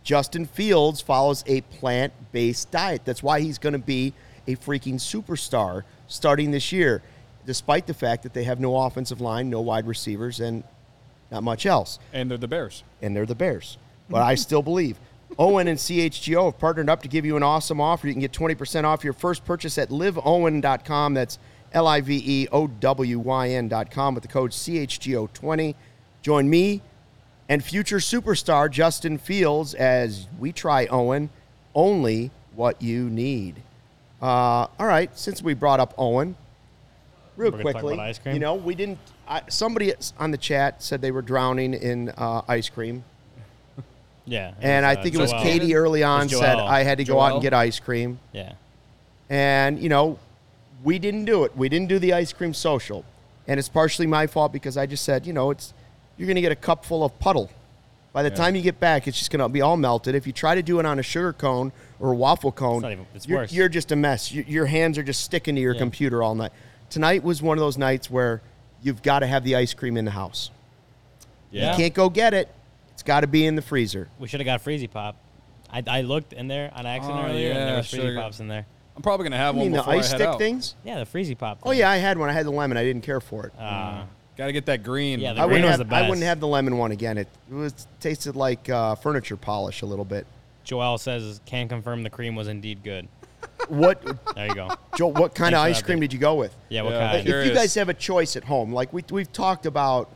Justin 0.08 0.46
Fields 0.46 1.02
follows 1.02 1.44
a 1.48 1.60
plant 1.60 2.14
based 2.32 2.72
diet. 2.72 3.02
That's 3.04 3.22
why 3.22 3.42
he's 3.42 3.58
going 3.58 3.74
to 3.74 3.80
be 3.80 4.14
a 4.48 4.56
freaking 4.56 4.94
superstar 4.94 5.84
starting 6.08 6.52
this 6.52 6.72
year. 6.72 7.02
despite 7.46 7.88
the 7.88 7.94
fact 7.94 8.24
that 8.24 8.34
they 8.34 8.44
have 8.46 8.60
no 8.60 8.78
offensive 8.78 9.22
line, 9.22 9.50
no 9.50 9.60
wide 9.62 9.86
receivers, 9.86 10.40
and 10.40 10.64
not 11.30 11.44
much 11.44 11.66
else. 11.66 12.00
And 12.14 12.32
they're 12.32 12.38
the 12.38 12.48
Bears. 12.48 12.84
And 13.02 13.16
they're 13.16 13.26
the 13.26 13.36
Bears. 13.36 13.78
But 14.10 14.22
I 14.22 14.36
still 14.36 14.62
believe. 14.62 14.98
OWYN 15.40 15.68
and 15.68 15.78
CHGO 15.78 16.46
have 16.46 16.58
partnered 16.58 16.90
up 16.90 17.02
to 17.02 17.10
give 17.10 17.26
you 17.26 17.36
an 17.36 17.44
awesome 17.44 17.82
offer. 17.82 18.08
You 18.08 18.14
can 18.14 18.22
get 18.22 18.32
20% 18.32 18.86
off 18.86 19.04
your 19.04 19.14
first 19.14 19.44
purchase 19.44 19.78
at 19.78 19.90
liveowyn.com. 19.90 21.14
That's 21.16 21.38
L 21.74 21.86
I 21.86 22.00
V 22.00 22.22
E 22.26 22.48
O 22.54 22.68
W 22.68 23.20
Y 23.20 23.50
N.com 23.50 24.14
with 24.14 24.24
the 24.24 24.30
code 24.30 24.52
CHGO20. 24.52 25.76
Join 26.22 26.50
me 26.50 26.82
and 27.50 27.64
future 27.64 27.98
superstar 27.98 28.70
Justin 28.70 29.18
Fields 29.18 29.74
as 29.74 30.28
we 30.40 30.52
try 30.52 30.86
OWYN 30.88 31.30
only 31.74 32.32
what 32.56 32.82
you 32.82 33.10
need. 33.10 33.56
Uh, 34.22 34.26
all 34.26 34.70
right, 34.80 35.16
since 35.18 35.42
we 35.42 35.54
brought 35.54 35.80
up 35.80 35.96
OWYN, 35.98 36.36
real 37.36 37.52
We're 37.52 37.52
gonna 37.52 37.64
talk 37.64 37.72
quickly, 37.74 37.94
about 37.94 38.06
ice 38.08 38.20
cream? 38.20 38.34
you 38.34 38.40
know, 38.40 38.56
we 38.56 38.76
didn't. 38.76 38.98
I, 39.28 39.42
somebody 39.50 39.94
on 40.18 40.32
the 40.32 40.38
chat 40.38 40.82
said 40.82 41.02
they 41.02 41.12
were 41.12 41.22
drowning 41.22 41.74
in 41.74 42.10
uh, 42.18 42.42
ice 42.48 42.70
cream, 42.70 43.04
Yeah. 44.26 44.54
and 44.62 44.86
I 44.86 44.96
uh, 44.96 45.04
think 45.04 45.16
it 45.16 45.20
was 45.22 45.32
Joel. 45.32 45.44
Katie 45.44 45.76
early 45.76 46.04
on 46.04 46.30
said 46.30 46.58
I 46.58 46.84
had 46.84 46.98
to 46.98 47.04
go 47.04 47.20
out 47.20 47.34
and 47.34 47.42
get 47.42 47.54
ice 47.54 47.80
cream, 47.80 48.20
Yeah. 48.34 48.54
and 49.30 49.80
you 49.80 49.90
know, 49.90 50.18
we 50.84 50.98
didn't 51.00 51.26
do 51.26 51.44
it. 51.44 51.56
We 51.56 51.70
didn't 51.70 51.88
do 51.90 52.00
the 52.00 52.14
ice 52.14 52.34
cream 52.34 52.54
social, 52.54 53.06
and 53.48 53.60
it's 53.60 53.70
partially 53.70 54.08
my 54.08 54.26
fault 54.28 54.52
because 54.52 54.78
I 54.78 54.86
just 54.86 55.04
said, 55.04 55.26
you 55.28 55.34
know, 55.34 55.52
it's 55.52 55.74
you're 56.18 56.28
going 56.28 56.36
to 56.36 56.42
get 56.42 56.52
a 56.52 56.56
cup 56.56 56.86
full 56.86 57.04
of 57.04 57.18
puddle. 57.20 57.50
By 58.14 58.24
the 58.24 58.30
Yeah. 58.30 58.36
time 58.36 58.56
you 58.56 58.62
get 58.62 58.80
back, 58.80 59.08
it's 59.08 59.18
just 59.18 59.30
going 59.30 59.42
to 59.42 59.50
be 59.50 59.62
all 59.62 59.78
melted. 59.78 60.16
If 60.16 60.26
you 60.26 60.34
try 60.34 60.56
to 60.56 60.64
do 60.64 60.80
it 60.80 60.86
on 60.86 60.98
a 60.98 61.04
sugar 61.04 61.34
cone 61.34 61.72
or 62.00 62.12
a 62.14 62.16
waffle 62.16 62.52
cone, 62.52 62.82
not 62.82 62.92
even- 62.92 63.06
it's 63.14 63.28
you're, 63.28 63.40
worse. 63.40 63.52
you're 63.54 63.70
just 63.70 63.92
a 63.92 63.96
mess. 63.96 64.32
Your, 64.32 64.44
your 64.46 64.66
hands 64.66 64.98
are 64.98 65.04
just 65.04 65.22
sticking 65.24 65.56
to 65.56 65.62
your 65.62 65.74
Yeah. 65.74 65.80
computer 65.80 66.24
all 66.24 66.34
night. 66.34 66.52
Tonight 66.90 67.24
was 67.24 67.42
one 67.44 67.58
of 67.58 67.62
those 67.62 67.78
nights 67.78 68.10
where 68.10 68.42
you've 68.82 69.04
got 69.04 69.20
to 69.20 69.28
have 69.28 69.44
the 69.44 69.56
ice 69.56 69.74
cream 69.74 69.98
in 69.98 70.06
the 70.06 70.12
house. 70.12 70.50
Yeah. 71.52 71.72
You 71.72 71.78
can't 71.78 71.94
go 71.94 72.10
get 72.10 72.34
it. 72.34 72.50
It's 72.94 73.04
got 73.04 73.20
to 73.22 73.28
be 73.28 73.46
in 73.46 73.56
the 73.56 73.62
freezer. 73.62 74.08
We 74.20 74.28
should 74.28 74.40
have 74.40 74.46
got 74.46 74.64
Freezy 74.64 74.90
Pop. 74.90 75.16
I, 75.72 75.84
I 75.86 76.02
looked 76.02 76.34
in 76.34 76.48
there 76.48 76.72
on 76.76 76.86
accident 76.88 77.20
Oh, 77.24 77.28
earlier, 77.30 77.50
and 77.52 77.58
there 77.60 77.78
was 77.78 77.86
Freezy 77.88 77.96
sugar. 77.98 78.16
Pops 78.16 78.40
in 78.40 78.48
there. 78.48 78.66
I'm 78.96 79.04
probably 79.04 79.26
gonna 79.26 79.38
have 79.38 79.54
I 79.54 79.58
one 79.60 79.66
mean, 79.68 79.72
the 79.74 79.82
ice 79.88 79.88
I 79.88 79.94
head 79.96 80.06
stick 80.06 80.22
out. 80.28 80.38
things? 80.40 80.74
Yeah, 80.84 80.98
the 80.98 81.06
Freezy 81.06 81.38
Pop. 81.38 81.60
Oh, 81.62 81.70
yeah, 81.72 81.90
I 81.90 81.98
had 81.98 82.18
one. 82.18 82.30
I 82.30 82.34
had 82.34 82.48
the 82.48 82.52
lemon. 82.52 82.78
I 82.78 82.84
didn't 82.84 83.04
care 83.04 83.20
for 83.22 83.46
it. 83.46 83.54
Uh, 83.60 84.04
Got 84.38 84.48
to 84.48 84.54
get 84.54 84.68
that 84.68 84.84
green. 84.84 85.20
Yeah, 85.20 85.34
the 85.34 85.42
I 85.42 85.46
green 85.46 85.64
wouldn't, 85.64 85.66
was 85.72 85.78
have, 85.80 85.90
the 85.90 85.96
I 85.96 86.08
wouldn't 86.08 86.26
have 86.26 86.40
the 86.40 86.48
lemon 86.48 86.78
one 86.78 86.92
again. 86.92 87.18
It, 87.18 87.28
it 87.50 87.54
was 87.54 87.88
tasted 88.00 88.36
like 88.36 88.70
uh, 88.70 88.96
furniture 88.96 89.36
polish 89.36 89.82
a 89.82 89.86
little 89.86 90.06
bit. 90.06 90.28
Joel 90.64 90.98
says 90.98 91.42
can 91.46 91.68
confirm 91.68 92.04
the 92.04 92.10
cream 92.10 92.36
was 92.36 92.48
indeed 92.48 92.84
good. 92.84 93.08
What, 93.70 94.02
There 94.36 94.48
you 94.48 94.56
go. 94.56 94.70
Joe? 94.96 95.08
What 95.08 95.34
kind 95.36 95.54
of 95.54 95.62
Thanks 95.62 95.80
for 95.80 95.84
ice 95.84 95.86
cream 95.86 96.00
did 96.00 96.14
you 96.14 96.20
go 96.20 96.36
with? 96.36 96.56
Yeah, 96.70 96.84
what 96.84 96.94
Yeah. 96.94 97.12
kind? 97.12 97.28
if 97.28 97.46
you 97.48 97.54
guys 97.54 97.74
have 97.76 97.90
a 97.90 97.94
choice 97.94 98.36
at 98.36 98.44
home, 98.44 98.72
like 98.72 98.94
we, 98.94 99.04
we've 99.12 99.32
talked 99.34 99.66
about, 99.66 100.10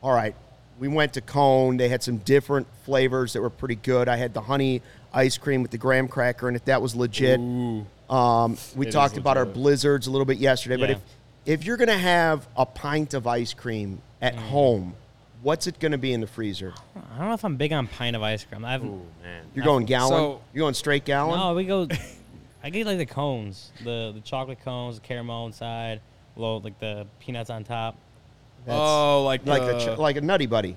all 0.00 0.12
right, 0.12 0.34
we 0.78 0.88
went 0.88 1.12
to 1.14 1.20
Cone. 1.20 1.76
They 1.76 1.88
had 1.88 2.02
some 2.02 2.18
different 2.18 2.66
flavors 2.84 3.32
that 3.32 3.42
were 3.42 3.50
pretty 3.50 3.74
good. 3.74 4.08
I 4.08 4.16
had 4.16 4.32
the 4.32 4.40
honey 4.40 4.80
ice 5.12 5.36
cream 5.36 5.60
with 5.62 5.70
the 5.70 5.78
graham 5.78 6.08
cracker 6.08 6.48
in 6.48 6.54
it. 6.56 6.64
That 6.66 6.80
was 6.80 6.94
legit. 6.94 7.40
Ooh. 7.40 7.84
Um, 8.08 8.56
we 8.74 8.86
It 8.86 8.88
is 8.88 8.94
talked 8.94 9.16
about 9.16 9.36
our 9.36 9.44
blizzards 9.46 10.06
a 10.06 10.10
little 10.10 10.24
bit 10.24 10.38
yesterday. 10.38 10.76
But 10.76 10.90
if, 10.90 10.98
if 11.48 11.64
you're 11.64 11.78
going 11.78 11.88
to 11.88 11.96
have 11.98 12.46
a 12.56 12.66
pint 12.66 13.14
of 13.14 13.26
ice 13.26 13.54
cream 13.54 14.02
at 14.20 14.34
Mm. 14.34 14.38
home, 14.38 14.94
what's 15.42 15.66
it 15.66 15.78
going 15.80 15.92
to 15.92 15.98
be 15.98 16.12
in 16.12 16.20
the 16.20 16.26
freezer? 16.26 16.74
I 16.94 17.18
don't 17.18 17.28
know 17.28 17.34
if 17.34 17.42
I'm 17.44 17.56
big 17.56 17.72
on 17.72 17.86
pint 17.86 18.14
of 18.14 18.22
ice 18.22 18.44
cream. 18.44 18.64
I've 18.66 18.84
Ooh, 18.84 19.00
man. 19.22 19.44
You're 19.54 19.64
going 19.64 19.86
gallon? 19.86 20.10
So- 20.10 20.40
you're 20.52 20.62
going 20.64 20.74
straight 20.74 21.04
gallon? 21.06 21.38
no, 21.38 21.54
we 21.54 21.64
go. 21.64 21.88
I 22.62 22.70
get 22.70 22.86
like 22.86 22.98
the 22.98 23.06
cones, 23.06 23.70
the 23.84 24.10
the 24.14 24.20
chocolate 24.20 24.58
cones, 24.64 24.96
the 24.96 25.06
caramel 25.06 25.46
inside, 25.46 26.00
little 26.36 26.60
like 26.60 26.78
the 26.80 27.06
peanuts 27.20 27.50
on 27.50 27.64
top. 27.64 27.96
That's 28.66 28.76
oh, 28.78 29.22
like 29.24 29.46
like, 29.46 29.62
the, 29.62 29.92
a, 29.92 29.94
ch- 29.94 29.98
like 29.98 30.16
a 30.16 30.20
nutty 30.20 30.46
buddy. 30.46 30.76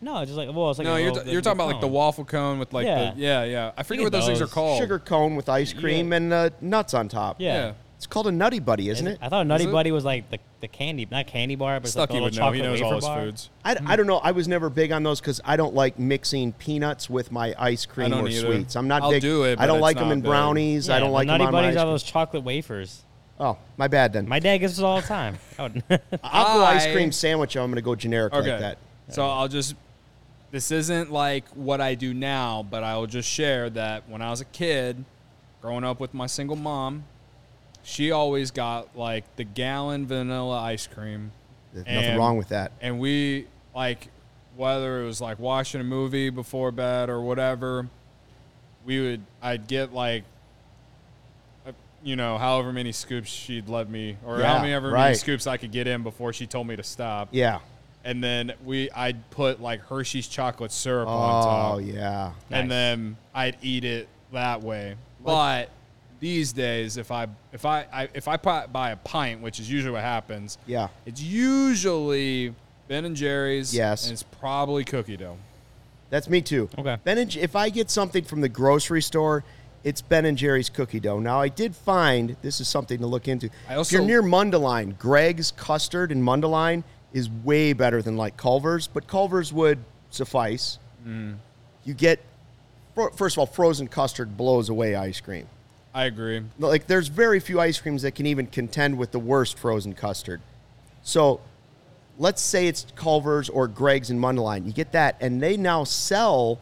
No, 0.00 0.24
just 0.24 0.36
like 0.38 0.48
well, 0.52 0.70
it's 0.70 0.78
like 0.78 0.86
no, 0.86 0.94
a 0.96 1.00
you're, 1.00 1.10
little- 1.12 1.24
t- 1.26 1.30
you're 1.32 1.42
talking 1.42 1.58
about 1.60 1.70
like 1.70 1.80
the 1.82 1.86
waffle 1.86 2.24
cone 2.24 2.58
with 2.58 2.72
like 2.72 2.86
Yeah. 2.86 3.12
the 3.12 3.20
yeah 3.20 3.44
yeah. 3.44 3.72
I 3.76 3.82
forget 3.82 4.04
what 4.04 4.12
those, 4.12 4.26
things 4.26 4.40
are 4.40 4.46
called. 4.46 4.80
Sugar 4.80 4.98
cone 4.98 5.36
with 5.36 5.48
ice 5.50 5.72
cream 5.74 6.10
Yeah. 6.10 6.16
and 6.16 6.32
uh, 6.32 6.50
nuts 6.62 6.94
on 6.94 7.08
top. 7.08 7.36
Yeah. 7.40 7.52
Yeah. 7.54 7.72
It's 8.08 8.14
called 8.14 8.26
a 8.26 8.32
nutty 8.32 8.58
buddy, 8.58 8.88
isn't 8.88 9.06
it? 9.06 9.18
I 9.20 9.28
thought 9.28 9.46
Nutty 9.46 9.64
it? 9.64 9.70
Buddy 9.70 9.92
was 9.92 10.02
like 10.02 10.30
the, 10.30 10.38
the 10.62 10.68
candy, 10.68 11.06
not 11.10 11.26
candy 11.26 11.56
bar, 11.56 11.78
but 11.78 11.88
it's 11.88 11.94
like 11.94 12.08
Stucky 12.08 12.18
a 12.18 12.22
would 12.22 12.32
little 12.32 12.46
know. 12.46 12.52
He 12.52 12.60
chocolate 12.60 12.72
knows 12.80 12.80
all 12.82 12.88
wafer 12.92 12.96
his 12.96 13.04
bar. 13.04 13.20
foods. 13.20 13.50
I, 13.66 13.76
I 13.84 13.96
don't 13.96 14.06
know. 14.06 14.16
I 14.16 14.30
was 14.30 14.48
never 14.48 14.70
big 14.70 14.92
on 14.92 15.02
those 15.02 15.20
because 15.20 15.42
I 15.44 15.58
don't 15.58 15.74
like 15.74 15.98
mixing 15.98 16.52
peanuts 16.54 17.10
with 17.10 17.30
my 17.30 17.54
ice 17.58 17.84
cream 17.84 18.08
don't 18.12 18.24
or 18.24 18.28
either. 18.30 18.46
sweets. 18.46 18.76
I'm 18.76 18.88
not 18.88 19.02
I'll 19.02 19.10
big. 19.10 19.20
do 19.20 19.44
it, 19.44 19.52
I 19.52 19.54
but 19.56 19.66
don't 19.66 19.76
it's 19.76 19.82
like 19.82 19.96
them 19.98 20.06
not 20.08 20.12
in 20.14 20.20
big. 20.22 20.30
brownies. 20.30 20.88
Yeah, 20.88 20.96
I 20.96 21.00
don't 21.00 21.08
the 21.08 21.12
like 21.12 21.26
Nutty 21.26 21.38
them 21.44 21.46
on 21.48 21.52
my 21.52 21.60
Buddies 21.66 21.76
ice 21.76 21.82
are 21.82 21.86
those 21.86 22.02
chocolate 22.02 22.44
wafers. 22.44 23.02
Oh, 23.38 23.58
my 23.76 23.88
bad 23.88 24.14
then. 24.14 24.26
My 24.26 24.38
dad 24.38 24.56
gets 24.56 24.76
those 24.76 24.84
all 24.84 25.02
the 25.02 25.06
time. 25.06 25.36
I 25.58 25.62
would- 25.64 25.82
I'll 26.24 26.58
go 26.60 26.64
ice 26.64 26.86
I- 26.86 26.92
cream 26.94 27.12
sandwich. 27.12 27.58
I'm 27.58 27.66
going 27.66 27.76
to 27.76 27.82
go 27.82 27.94
generic 27.94 28.32
Okay. 28.32 28.52
like 28.52 28.60
that. 28.60 28.78
So 29.10 29.28
I'll 29.28 29.48
just. 29.48 29.74
This 30.50 30.70
isn't 30.70 31.12
like 31.12 31.46
what 31.50 31.82
I 31.82 31.94
do 31.94 32.14
now, 32.14 32.62
but 32.70 32.82
I 32.82 32.96
will 32.96 33.06
just 33.06 33.28
share 33.28 33.68
that 33.68 34.08
when 34.08 34.22
I 34.22 34.30
was 34.30 34.40
a 34.40 34.46
kid, 34.46 35.04
growing 35.60 35.84
up 35.84 36.00
with 36.00 36.14
my 36.14 36.26
single 36.26 36.56
mom, 36.56 37.04
she 37.88 38.10
always 38.10 38.50
got 38.50 38.94
like 38.96 39.24
the 39.36 39.44
gallon 39.44 40.06
vanilla 40.06 40.60
ice 40.60 40.86
cream. 40.86 41.32
There's 41.72 41.86
nothing 41.86 42.18
wrong 42.18 42.36
with 42.36 42.48
that. 42.48 42.72
and 42.80 42.98
we 43.00 43.46
like 43.74 44.08
whether 44.56 45.02
it 45.02 45.06
was 45.06 45.20
like 45.20 45.38
watching 45.38 45.80
a 45.80 45.84
movie 45.84 46.28
before 46.30 46.70
bed 46.72 47.08
or 47.08 47.20
whatever 47.20 47.86
we 48.84 49.00
would 49.00 49.20
i'd 49.42 49.68
get 49.68 49.92
like 49.92 50.24
uh, 51.66 51.70
you 52.02 52.16
know 52.16 52.36
however 52.38 52.72
many 52.72 52.90
scoops 52.90 53.30
she'd 53.30 53.68
let 53.68 53.88
me 53.88 54.16
or 54.26 54.40
Yeah, 54.40 54.54
how 54.54 54.60
many 54.62 54.72
ever 54.72 54.90
many 54.90 55.14
scoops 55.14 55.46
i 55.46 55.56
could 55.58 55.70
get 55.70 55.86
in 55.86 56.02
before 56.02 56.32
she 56.32 56.46
told 56.46 56.66
me 56.66 56.74
to 56.74 56.82
stop 56.82 57.28
Yeah. 57.30 57.60
and 58.04 58.24
then 58.24 58.52
we 58.64 58.90
i'd 58.92 59.30
put 59.30 59.60
like 59.60 59.80
hershey's 59.82 60.26
chocolate 60.26 60.72
syrup 60.72 61.06
on 61.08 61.42
top. 61.44 61.74
Oh 61.74 61.80
top 61.80 61.86
yeah. 61.94 62.32
Nice. 62.50 62.60
and 62.60 62.70
then 62.70 63.16
i'd 63.34 63.56
eat 63.62 63.84
it 63.84 64.08
that 64.32 64.62
way 64.62 64.96
but 65.24 65.70
these 66.20 66.52
days 66.52 66.96
if 66.96 67.10
i 67.12 67.26
if 67.52 67.64
i, 67.64 67.86
I 67.92 68.08
if 68.12 68.26
i 68.26 68.36
buy 68.36 68.90
a 68.90 68.96
pint 68.96 69.40
which 69.40 69.60
is 69.60 69.70
usually 69.70 69.92
what 69.92 70.02
happens 70.02 70.58
Yeah. 70.66 70.88
it's 71.06 71.22
usually 71.22 72.54
Ben 72.88 73.04
and 73.04 73.14
Jerry's. 73.14 73.74
Yes. 73.74 74.04
and 74.04 74.14
it's 74.14 74.22
probably 74.22 74.82
cookie 74.82 75.18
dough. 75.18 75.36
That's 76.10 76.28
me 76.28 76.40
too. 76.40 76.70
Okay. 76.78 76.96
Ben 77.04 77.18
and 77.18 77.36
if 77.36 77.54
I 77.54 77.68
get 77.68 77.90
something 77.90 78.24
from 78.24 78.40
the 78.40 78.48
grocery 78.48 79.02
store, 79.02 79.44
it's 79.84 80.00
Ben 80.00 80.24
and 80.24 80.38
Jerry's 80.38 80.70
cookie 80.70 80.98
dough. 80.98 81.18
Now 81.20 81.38
I 81.38 81.48
did 81.48 81.76
find 81.76 82.34
this 82.40 82.60
is 82.62 82.66
something 82.68 82.98
to 83.00 83.06
look 83.06 83.28
into. 83.28 83.50
I 83.68 83.78
if 83.78 83.92
you're 83.92 84.02
near 84.02 84.22
Mundelein, 84.22 84.98
Greg's 84.98 85.50
custard 85.52 86.10
in 86.10 86.22
Mundelein 86.22 86.82
is 87.12 87.28
way 87.28 87.74
better 87.74 88.00
than 88.00 88.16
like 88.16 88.38
Culver's, 88.38 88.86
but 88.86 89.06
Culver's 89.06 89.52
would 89.52 89.78
suffice. 90.10 90.78
Mm. 91.06 91.36
You 91.84 91.92
get 91.92 92.20
first 93.16 93.36
of 93.36 93.38
all, 93.38 93.46
frozen 93.46 93.86
custard 93.86 94.36
blows 94.36 94.70
away 94.70 94.94
ice 94.96 95.20
cream. 95.20 95.46
I 95.98 96.04
agree. 96.04 96.40
Like 96.60 96.86
there's 96.86 97.08
very 97.08 97.40
few 97.40 97.58
ice 97.58 97.80
creams 97.80 98.02
that 98.02 98.12
can 98.12 98.24
even 98.26 98.46
contend 98.46 98.98
with 98.98 99.10
the 99.10 99.18
worst 99.18 99.58
frozen 99.58 99.94
custard. 99.94 100.40
So 101.02 101.40
let's 102.18 102.40
say 102.40 102.68
it's 102.68 102.86
Culver's 102.94 103.48
or 103.48 103.66
Greg's 103.66 104.08
in 104.08 104.20
Mundelein. 104.20 104.64
You 104.64 104.72
get 104.72 104.92
that, 104.92 105.16
and 105.20 105.42
they 105.42 105.56
now 105.56 105.82
sell 105.82 106.60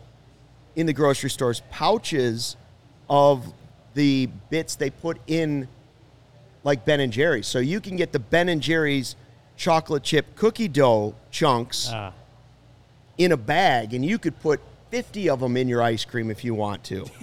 in 0.75 0.87
the 0.87 0.95
grocery 0.95 1.29
stores 1.29 1.61
pouches 1.71 2.57
of 3.11 3.45
the 3.93 4.31
bits 4.49 4.75
they 4.75 4.89
put 4.89 5.19
in 5.27 5.69
like 6.65 6.87
Ben 6.87 7.01
and 7.01 7.13
Jerry's. 7.13 7.47
So 7.47 7.59
you 7.59 7.79
can 7.79 7.97
get 7.97 8.13
the 8.13 8.19
Ben 8.19 8.49
and 8.49 8.63
Jerry's 8.63 9.17
chocolate 9.59 10.03
chip 10.03 10.35
cookie 10.35 10.69
dough 10.69 11.15
chunks 11.31 11.91
Ah, 11.93 12.15
in 13.19 13.33
a 13.33 13.37
bag, 13.37 13.93
and 13.93 14.03
you 14.03 14.19
could 14.19 14.41
put 14.41 14.63
50 14.91 15.29
of 15.31 15.41
them 15.41 15.57
in 15.57 15.69
your 15.69 15.83
ice 15.83 16.05
cream 16.05 16.31
if 16.31 16.45
you 16.45 16.55
want 16.55 16.85
to. 16.85 17.07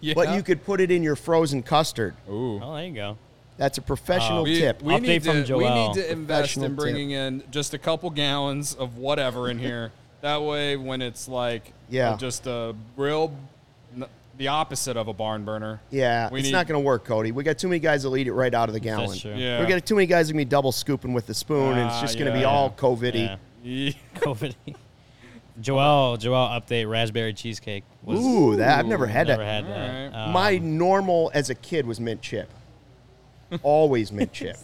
Yeah. 0.00 0.12
But 0.14 0.34
you 0.34 0.42
could 0.42 0.64
put 0.64 0.80
it 0.82 0.90
in 0.90 1.02
your 1.02 1.16
frozen 1.16 1.62
custard. 1.62 2.14
Ooh. 2.28 2.58
well, 2.58 2.74
there 2.74 2.84
you 2.86 2.94
go. 2.94 3.16
That's 3.56 3.78
a 3.78 3.82
professional 3.82 4.40
Uh, 4.40 4.44
We, 4.44 4.58
tip. 4.58 4.82
we 4.82 4.92
Update 4.94 5.00
need 5.02 5.24
from 5.24 5.44
to, 5.44 5.56
we 5.56 5.64
need 5.70 5.94
to 5.94 6.10
invest 6.12 6.26
Professional 6.28 6.64
in 6.66 6.70
tip. 6.72 6.78
bringing 6.78 7.10
in 7.12 7.42
just 7.50 7.72
a 7.74 7.78
couple 7.78 8.10
gallons 8.10 8.74
of 8.74 8.96
whatever 8.98 9.48
in 9.50 9.58
here. 9.58 9.92
that 10.22 10.42
way, 10.42 10.76
when 10.76 11.00
it's 11.02 11.26
like 11.28 11.72
Yeah. 11.90 12.10
uh, 12.12 12.16
just 12.18 12.46
a 12.46 12.74
real, 12.96 13.32
the 14.36 14.48
opposite 14.48 14.96
of 14.98 15.08
a 15.08 15.12
barn 15.14 15.44
burner. 15.44 15.80
Yeah, 15.90 16.28
We 16.30 16.40
it's 16.40 16.48
need- 16.48 16.52
not 16.52 16.66
going 16.66 16.80
to 16.82 16.84
work, 16.84 17.04
Cody. 17.04 17.32
We 17.32 17.42
got 17.44 17.56
too 17.58 17.68
many 17.68 17.78
guys 17.78 18.02
that'll 18.02 18.16
eat 18.16 18.26
it 18.26 18.32
right 18.34 18.52
out 18.52 18.68
of 18.68 18.72
the 18.74 18.80
gallon. 18.80 19.18
true. 19.18 19.34
Yeah. 19.34 19.60
We 19.60 19.66
got 19.66 19.84
too 19.86 19.94
many 19.94 20.06
guys 20.06 20.26
that 20.26 20.32
can 20.34 20.38
be 20.38 20.44
double 20.44 20.72
scooping 20.72 21.12
with 21.14 21.26
the 21.26 21.34
spoon, 21.34 21.78
and 21.78 21.86
it's 21.86 21.94
Ah, 21.96 22.00
just 22.02 22.18
going 22.18 22.30
to 22.32 22.38
be 22.38 22.44
all 22.44 22.70
COVID-y. 22.70 23.38
Yeah. 23.62 23.92
Yeah. 24.66 24.74
COVID. 25.58 25.62
Joel, 25.62 26.16
Joel, 26.16 26.48
update 26.48 26.88
raspberry 26.88 27.32
cheesecake. 27.32 27.84
Was, 28.02 28.20
Ooh, 28.24 28.56
that 28.56 28.78
I've 28.78 28.86
never 28.86 29.06
had 29.06 29.26
never 29.28 29.42
that. 29.44 29.64
had 29.64 29.66
that. 29.66 29.94
Alright. 30.14 30.14
Um, 30.28 30.32
My 30.32 30.58
normal 30.58 31.30
as 31.34 31.50
a 31.50 31.54
kid 31.54 31.86
was 31.86 32.00
mint 32.00 32.20
chip. 32.22 32.50
Always 33.62 34.10
mint 34.10 34.32
chip. 34.32 34.56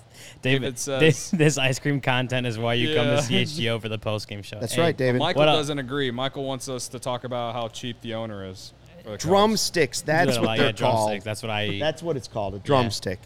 David 0.43 0.61
David 0.63 0.79
says- 0.79 1.01
this, 1.01 1.31
this 1.31 1.59
ice 1.59 1.79
cream 1.79 2.01
content 2.01 2.47
is 2.47 2.59
why 2.59 2.75
you 2.75 2.95
come 2.95 3.07
to 3.07 3.13
Yeah. 3.33 3.43
CHGO 3.43 3.81
for 3.81 3.89
the 3.89 3.99
post 3.99 4.27
game 4.29 4.43
show. 4.43 4.59
That's 4.59 4.75
Hey, 4.75 4.83
right, 4.83 4.97
David. 4.97 5.19
Michael 5.19 5.41
What 5.41 5.47
doesn't 5.47 5.79
agree. 5.79 6.11
Michael 6.11 6.45
wants 6.45 6.69
us 6.69 6.89
to 6.89 6.99
talk 6.99 7.25
about 7.25 7.55
how 7.55 7.69
cheap 7.69 8.01
the 8.01 8.15
owner 8.15 8.47
is. 8.47 8.73
the 9.05 9.17
Drumsticks. 9.17 10.01
That's 10.03 10.33
yeah, 10.35 10.41
what 10.41 10.47
like, 10.47 10.59
they're 10.59 10.67
yeah, 10.69 10.73
called. 10.73 10.97
drumsticks. 11.09 11.25
That's 11.25 11.43
what 11.43 11.51
I 11.51 11.67
eat. 11.69 11.79
That's 11.81 12.03
what 12.03 12.17
it's 12.17 12.29
called. 12.29 12.55
A 12.55 12.59
drumstick. 12.59 13.19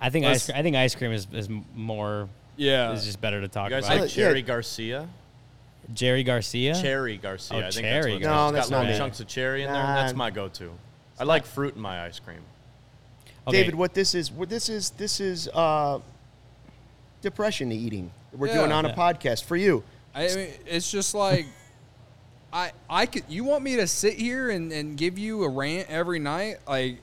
I 0.00 0.10
think 0.10 0.24
Let's- 0.26 0.48
ice. 0.48 0.56
I 0.56 0.62
think 0.62 0.74
ice 0.76 0.94
cream 0.94 1.12
is, 1.12 1.26
is 1.32 1.48
more. 1.74 2.28
Yeah. 2.56 2.92
is 2.92 3.04
just 3.04 3.20
better 3.20 3.40
to 3.40 3.46
talk 3.48 3.70
You 3.70 3.76
guys 3.76 3.84
about. 3.86 4.00
like 4.00 4.16
Yeah. 4.16 4.24
Cherry 4.24 4.42
Garcia? 4.42 5.08
Jerry 5.94 6.22
Garcia. 6.22 6.74
Cherry 6.80 7.16
Garcia. 7.16 7.56
Oh, 7.56 7.60
I 7.60 7.70
think 7.70 7.84
cherry 7.86 8.12
that's 8.18 8.24
what 8.24 8.30
No, 8.30 8.30
it's 8.30 8.30
got 8.30 8.52
that's 8.52 8.70
little 8.70 8.84
not 8.84 8.92
me. 8.92 8.98
chunks 8.98 9.20
of 9.20 9.26
cherry 9.28 9.62
in 9.62 9.72
there. 9.72 9.82
Nah. 9.82 9.94
That's 9.94 10.14
my 10.14 10.30
go-to. 10.30 10.70
I 11.18 11.24
like 11.24 11.46
fruit 11.46 11.74
in 11.76 11.80
my 11.80 12.04
ice 12.04 12.18
cream. 12.18 12.40
Okay, 13.46 13.58
David, 13.62 13.74
what 13.74 13.94
this 13.94 14.14
is, 14.14 14.30
what 14.30 14.48
this 14.50 14.68
is, 14.68 14.90
this 14.90 15.20
is 15.20 15.48
uh, 15.54 16.00
depression 17.22 17.72
eating. 17.72 18.10
We're 18.32 18.48
doing 18.52 18.70
Yeah. 18.70 18.76
on 18.76 18.84
a 18.86 18.92
podcast 18.94 19.44
for 19.44 19.56
you. 19.56 19.82
I 20.14 20.26
mean, 20.34 20.48
it's 20.66 20.90
just 20.90 21.14
like 21.14 21.46
I 22.52 22.72
I 22.88 23.06
could. 23.06 23.24
You 23.28 23.44
want 23.44 23.62
me 23.64 23.76
to 23.76 23.86
sit 23.86 24.14
here 24.14 24.50
and, 24.50 24.72
and 24.72 24.96
give 24.96 25.18
you 25.18 25.44
a 25.44 25.48
rant 25.48 25.88
every 25.90 26.18
night? 26.18 26.56
Like 26.66 26.98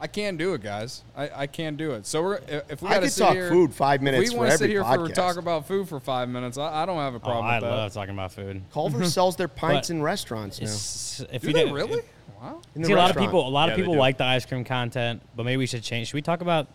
I 0.00 0.06
can't 0.06 0.36
do 0.36 0.54
it, 0.54 0.62
guys. 0.62 1.02
I, 1.16 1.30
I 1.34 1.46
can't 1.46 1.76
do 1.76 1.92
it. 1.92 2.04
So 2.04 2.22
we're 2.22 2.40
if 2.68 2.82
we 2.82 2.88
I 2.88 2.98
could 2.98 3.10
sit 3.12 3.22
talk 3.24 3.32
here, 3.34 3.48
food 3.48 3.72
five 3.72 4.00
if 4.00 4.02
minutes 4.04 4.32
we 4.32 4.36
wanna 4.38 4.56
sit 4.58 4.68
here 4.68 4.82
podcast. 4.82 5.08
for 5.08 5.14
talk 5.14 5.36
about 5.36 5.66
food 5.66 5.88
for 5.88 5.98
five 6.00 6.28
minutes. 6.28 6.58
I, 6.58 6.82
I 6.82 6.86
don't 6.86 6.98
have 6.98 7.14
a 7.14 7.16
Oh, 7.16 7.20
problem 7.20 7.46
I 7.46 7.56
with 7.56 7.62
that. 7.64 7.70
love 7.70 7.92
talking 7.94 8.12
about 8.14 8.32
food. 8.32 8.60
Culver 8.72 9.04
sells 9.08 9.36
their 9.36 9.48
pints 9.48 9.90
in 9.90 10.02
restaurants 10.02 10.60
now. 10.60 11.26
If 11.32 11.42
Do 11.42 11.48
you 11.48 11.54
they 11.54 11.60
didn't- 11.60 11.74
really? 11.74 12.02
Wow. 12.42 12.60
See, 12.82 12.92
a 12.92 12.96
lot 12.96 13.10
of 13.10 13.16
people, 13.16 13.46
a 13.46 13.48
lot 13.48 13.68
Yeah, 13.68 13.74
of 13.74 13.78
people 13.78 13.96
like 13.96 14.18
the 14.18 14.24
ice 14.24 14.44
cream 14.44 14.64
content, 14.64 15.22
but 15.34 15.44
maybe 15.44 15.56
we 15.56 15.66
should 15.66 15.82
change. 15.82 16.08
Should 16.08 16.14
we 16.14 16.22
talk 16.22 16.42
about 16.42 16.66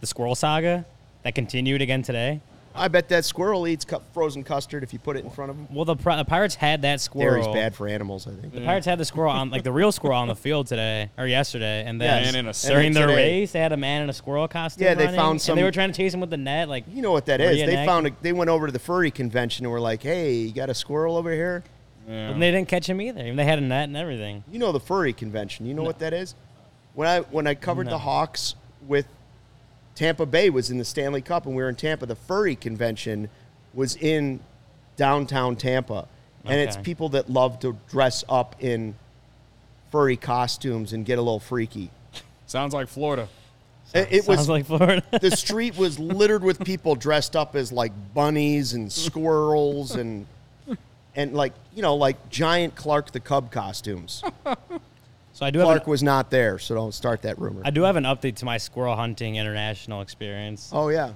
the 0.00 0.06
squirrel 0.06 0.36
saga 0.36 0.84
that 1.24 1.34
continued 1.34 1.82
again 1.82 2.02
today? 2.02 2.40
I 2.76 2.88
bet 2.88 3.08
that 3.08 3.24
squirrel 3.24 3.66
eats 3.66 3.84
cu- 3.84 4.00
frozen 4.12 4.44
custard 4.44 4.82
if 4.82 4.92
you 4.92 4.98
put 4.98 5.16
it 5.16 5.24
in 5.24 5.30
front 5.30 5.50
of 5.50 5.56
him. 5.56 5.66
Well, 5.70 5.84
the, 5.84 5.96
Pri- 5.96 6.16
the 6.16 6.24
Pirates 6.24 6.54
had 6.54 6.82
that 6.82 7.00
squirrel. 7.00 7.42
Dairy's 7.42 7.54
bad 7.54 7.74
for 7.74 7.88
animals, 7.88 8.26
I 8.26 8.32
think. 8.32 8.52
The 8.54 8.60
Pirates 8.64 8.86
had 8.86 8.98
the 8.98 9.04
squirrel 9.04 9.32
on, 9.32 9.50
like 9.50 9.62
the 9.64 9.72
real 9.72 9.92
squirrel 9.92 10.16
on 10.18 10.28
the 10.28 10.36
field 10.36 10.66
today 10.66 11.10
or 11.16 11.26
yesterday, 11.26 11.84
and 11.86 12.00
then 12.00 12.22
Yes. 12.24 12.28
And 12.28 12.36
in 12.36 12.46
a 12.48 12.52
during 12.74 12.86
And 12.88 12.96
their 12.96 13.06
today. 13.06 13.40
race, 13.40 13.52
they 13.52 13.60
had 13.60 13.72
a 13.72 13.76
man 13.76 14.02
in 14.02 14.10
a 14.10 14.12
squirrel 14.12 14.46
costume. 14.48 14.84
Yeah, 14.84 14.94
they 14.94 15.04
running, 15.06 15.18
found 15.20 15.30
and 15.32 15.40
some- 15.42 15.56
they 15.56 15.62
were 15.64 15.70
trying 15.70 15.90
to 15.92 15.96
chase 15.96 16.12
him 16.14 16.20
with 16.20 16.30
the 16.30 16.36
net. 16.36 16.68
Like, 16.68 16.84
You 16.92 17.02
know 17.02 17.12
what 17.12 17.26
that 17.26 17.40
is? 17.40 17.56
They 17.58 17.66
Reenacting. 17.74 17.86
found 17.86 18.06
a, 18.08 18.10
they 18.22 18.32
went 18.32 18.50
over 18.50 18.66
to 18.66 18.72
the 18.72 18.78
furry 18.78 19.10
convention 19.10 19.64
and 19.66 19.72
were 19.72 19.80
like, 19.80 20.02
"Hey, 20.02 20.34
you 20.34 20.52
got 20.52 20.68
a 20.70 20.74
squirrel 20.74 21.16
over 21.16 21.32
here?" 21.32 21.64
Yeah. 22.08 22.30
and 22.30 22.40
they 22.40 22.50
didn't 22.52 22.68
catch 22.68 22.88
him 22.88 23.00
either. 23.00 23.20
Even 23.20 23.36
they 23.36 23.44
had 23.44 23.58
a 23.58 23.62
net 23.62 23.84
and 23.84 23.96
everything. 23.96 24.44
You 24.52 24.58
know 24.60 24.70
the 24.70 24.78
furry 24.80 25.12
convention. 25.12 25.66
You 25.66 25.74
know 25.74 25.82
what 25.82 25.98
that 26.00 26.12
is? 26.12 26.34
When 26.94 27.08
I 27.08 27.20
when 27.20 27.46
I 27.46 27.54
covered 27.54 27.86
No. 27.86 27.90
the 27.92 27.98
Hawks 27.98 28.54
with 28.86 29.06
Tampa 29.96 30.26
Bay 30.26 30.50
was 30.50 30.70
in 30.70 30.78
the 30.78 30.84
Stanley 30.84 31.22
Cup 31.22 31.46
and 31.46 31.56
we 31.56 31.62
were 31.62 31.68
in 31.68 31.74
Tampa. 31.74 32.06
The 32.06 32.14
furry 32.14 32.54
convention 32.54 33.28
was 33.74 33.96
in 33.96 34.40
downtown 34.96 35.56
Tampa. 35.56 36.06
And 36.44 36.60
it's 36.60 36.76
people 36.76 37.08
that 37.08 37.28
love 37.28 37.58
to 37.60 37.76
dress 37.90 38.22
up 38.28 38.54
in 38.60 38.94
furry 39.90 40.16
costumes 40.16 40.92
and 40.92 41.04
get 41.04 41.18
a 41.18 41.22
little 41.22 41.40
freaky. 41.40 41.90
Sounds 42.46 42.72
like 42.72 42.86
Florida. 42.86 43.28
It, 43.92 44.08
it 44.10 44.24
Sounds 44.24 44.38
was 44.38 44.48
like 44.48 44.66
Florida. 44.66 45.02
the 45.20 45.32
street 45.32 45.76
was 45.76 45.98
littered 45.98 46.44
with 46.44 46.64
people 46.64 46.94
dressed 46.94 47.34
up 47.34 47.56
as 47.56 47.72
like 47.72 47.92
bunnies 48.14 48.74
and 48.74 48.92
squirrels 48.92 49.96
and 49.96 50.26
and 51.16 51.34
like 51.34 51.52
you 51.74 51.82
know 51.82 51.96
like 51.96 52.28
giant 52.30 52.76
Clark 52.76 53.10
the 53.10 53.20
Cub 53.20 53.50
costumes. 53.50 54.22
so 55.36 55.44
I 55.44 55.50
do 55.50 55.58
have 55.58 55.66
Clark 55.66 55.84
an, 55.84 55.90
was 55.90 56.02
not 56.02 56.30
there, 56.30 56.58
so 56.58 56.74
don't 56.74 56.94
start 56.94 57.20
that 57.22 57.38
rumor. 57.38 57.60
I 57.62 57.68
do 57.68 57.82
have 57.82 57.96
an 57.96 58.04
update 58.04 58.36
to 58.36 58.46
my 58.46 58.56
squirrel 58.56 58.96
hunting 58.96 59.36
international 59.36 60.00
experience. 60.00 60.70
oh 60.72 60.88
yeah. 60.88 61.12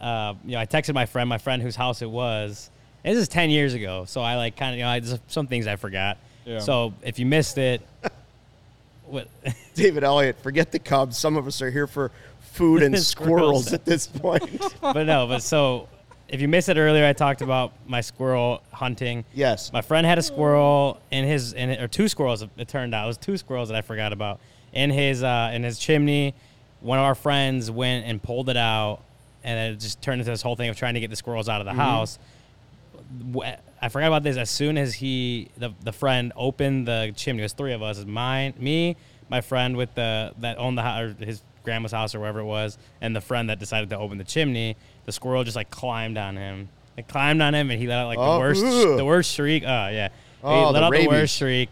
uh, 0.00 0.32
you 0.42 0.52
know, 0.52 0.58
I 0.58 0.64
texted 0.64 0.94
my 0.94 1.04
friend, 1.04 1.28
my 1.28 1.36
friend 1.36 1.60
whose 1.60 1.76
house 1.76 2.00
it 2.00 2.08
was. 2.08 2.70
This 3.04 3.18
is 3.18 3.28
ten 3.28 3.50
years 3.50 3.74
ago, 3.74 4.06
so 4.06 4.22
I 4.22 4.36
like 4.36 4.56
kind 4.56 4.72
of, 4.72 4.78
you 4.78 4.84
know, 4.84 4.90
I, 4.90 5.00
there's 5.00 5.20
some 5.28 5.48
things 5.48 5.66
I 5.66 5.76
forgot. 5.76 6.16
Yeah. 6.46 6.60
So 6.60 6.94
if 7.02 7.18
you 7.18 7.26
missed 7.26 7.58
it, 7.58 7.82
what? 9.04 9.28
David 9.74 10.02
Elliott, 10.02 10.40
forget 10.42 10.72
the 10.72 10.78
Cubs. 10.78 11.18
Some 11.18 11.36
of 11.36 11.46
us 11.46 11.60
are 11.60 11.70
here 11.70 11.86
for 11.86 12.10
food 12.40 12.82
and 12.82 12.98
Squirrels. 13.04 13.66
squirrels 13.66 13.72
at 13.74 13.84
this 13.84 14.06
point. 14.06 14.62
but 14.80 15.02
no, 15.02 15.26
but 15.26 15.42
so 15.42 15.90
if 16.32 16.40
you 16.40 16.48
missed 16.48 16.70
it 16.70 16.78
earlier, 16.78 17.04
I 17.06 17.12
talked 17.12 17.42
about 17.42 17.72
my 17.86 18.00
squirrel 18.00 18.62
hunting. 18.72 19.24
yes. 19.34 19.70
My 19.70 19.82
friend 19.82 20.06
had 20.06 20.18
a 20.18 20.22
squirrel 20.22 20.98
in 21.10 21.26
his, 21.26 21.52
in 21.52 21.70
or 21.70 21.88
two 21.88 22.08
squirrels. 22.08 22.42
It 22.56 22.68
turned 22.68 22.94
out 22.94 23.04
it 23.04 23.08
was 23.08 23.18
two 23.18 23.36
squirrels 23.36 23.68
that 23.68 23.76
I 23.76 23.82
forgot 23.82 24.14
about 24.14 24.40
in 24.72 24.90
his 24.90 25.22
uh, 25.22 25.50
in 25.52 25.62
his 25.62 25.78
chimney. 25.78 26.34
One 26.80 26.98
of 26.98 27.04
our 27.04 27.14
friends 27.14 27.70
went 27.70 28.06
and 28.06 28.20
pulled 28.20 28.48
it 28.48 28.56
out, 28.56 29.00
and 29.44 29.74
it 29.74 29.78
just 29.78 30.00
turned 30.00 30.20
into 30.20 30.30
this 30.30 30.42
whole 30.42 30.56
thing 30.56 30.70
of 30.70 30.76
trying 30.76 30.94
to 30.94 31.00
get 31.00 31.10
the 31.10 31.16
squirrels 31.16 31.50
out 31.50 31.60
of 31.60 31.66
the 31.66 31.74
house. 31.74 32.18
I 33.80 33.88
forgot 33.88 34.06
about 34.06 34.22
this. 34.22 34.36
As 34.36 34.48
soon 34.48 34.78
as 34.78 34.94
he, 34.94 35.48
the, 35.58 35.72
the 35.82 35.92
friend, 35.92 36.32
opened 36.34 36.88
the 36.88 37.12
chimney, 37.14 37.42
it 37.42 37.44
was 37.44 37.52
three 37.52 37.72
of 37.72 37.82
us. 37.82 37.98
It 37.98 38.08
mine, 38.08 38.54
me, 38.58 38.96
my 39.28 39.42
friend 39.42 39.76
with 39.76 39.94
the 39.94 40.32
that 40.38 40.56
owned 40.58 40.78
the 40.78 40.82
house, 40.82 41.14
his 41.20 41.42
grandma's 41.62 41.92
house 41.92 42.14
or 42.14 42.20
wherever 42.20 42.40
it 42.40 42.44
was, 42.44 42.78
and 43.00 43.14
the 43.14 43.20
friend 43.20 43.50
that 43.50 43.58
decided 43.58 43.90
to 43.90 43.98
open 43.98 44.18
the 44.18 44.24
chimney. 44.24 44.76
The 45.06 45.12
squirrel 45.12 45.44
just 45.44 45.56
like 45.56 45.70
climbed 45.70 46.16
on 46.18 46.36
him. 46.36 46.68
It 46.96 47.08
climbed 47.08 47.40
on 47.42 47.54
him, 47.54 47.70
and 47.70 47.80
he 47.80 47.86
let 47.86 47.98
out 48.00 48.06
like 48.08 48.18
Oh, 48.18 48.34
the 48.34 48.38
worst, 48.40 48.64
ugh. 48.64 48.96
the 48.98 49.04
worst 49.04 49.32
shriek. 49.34 49.62
Oh 49.64 49.66
yeah, 49.88 50.08
Oh, 50.42 50.58
he 50.58 50.64
let 50.66 50.72
the 50.72 50.84
out 50.86 50.90
rabies. 50.92 51.06
the 51.06 51.10
worst 51.10 51.36
shriek. 51.36 51.68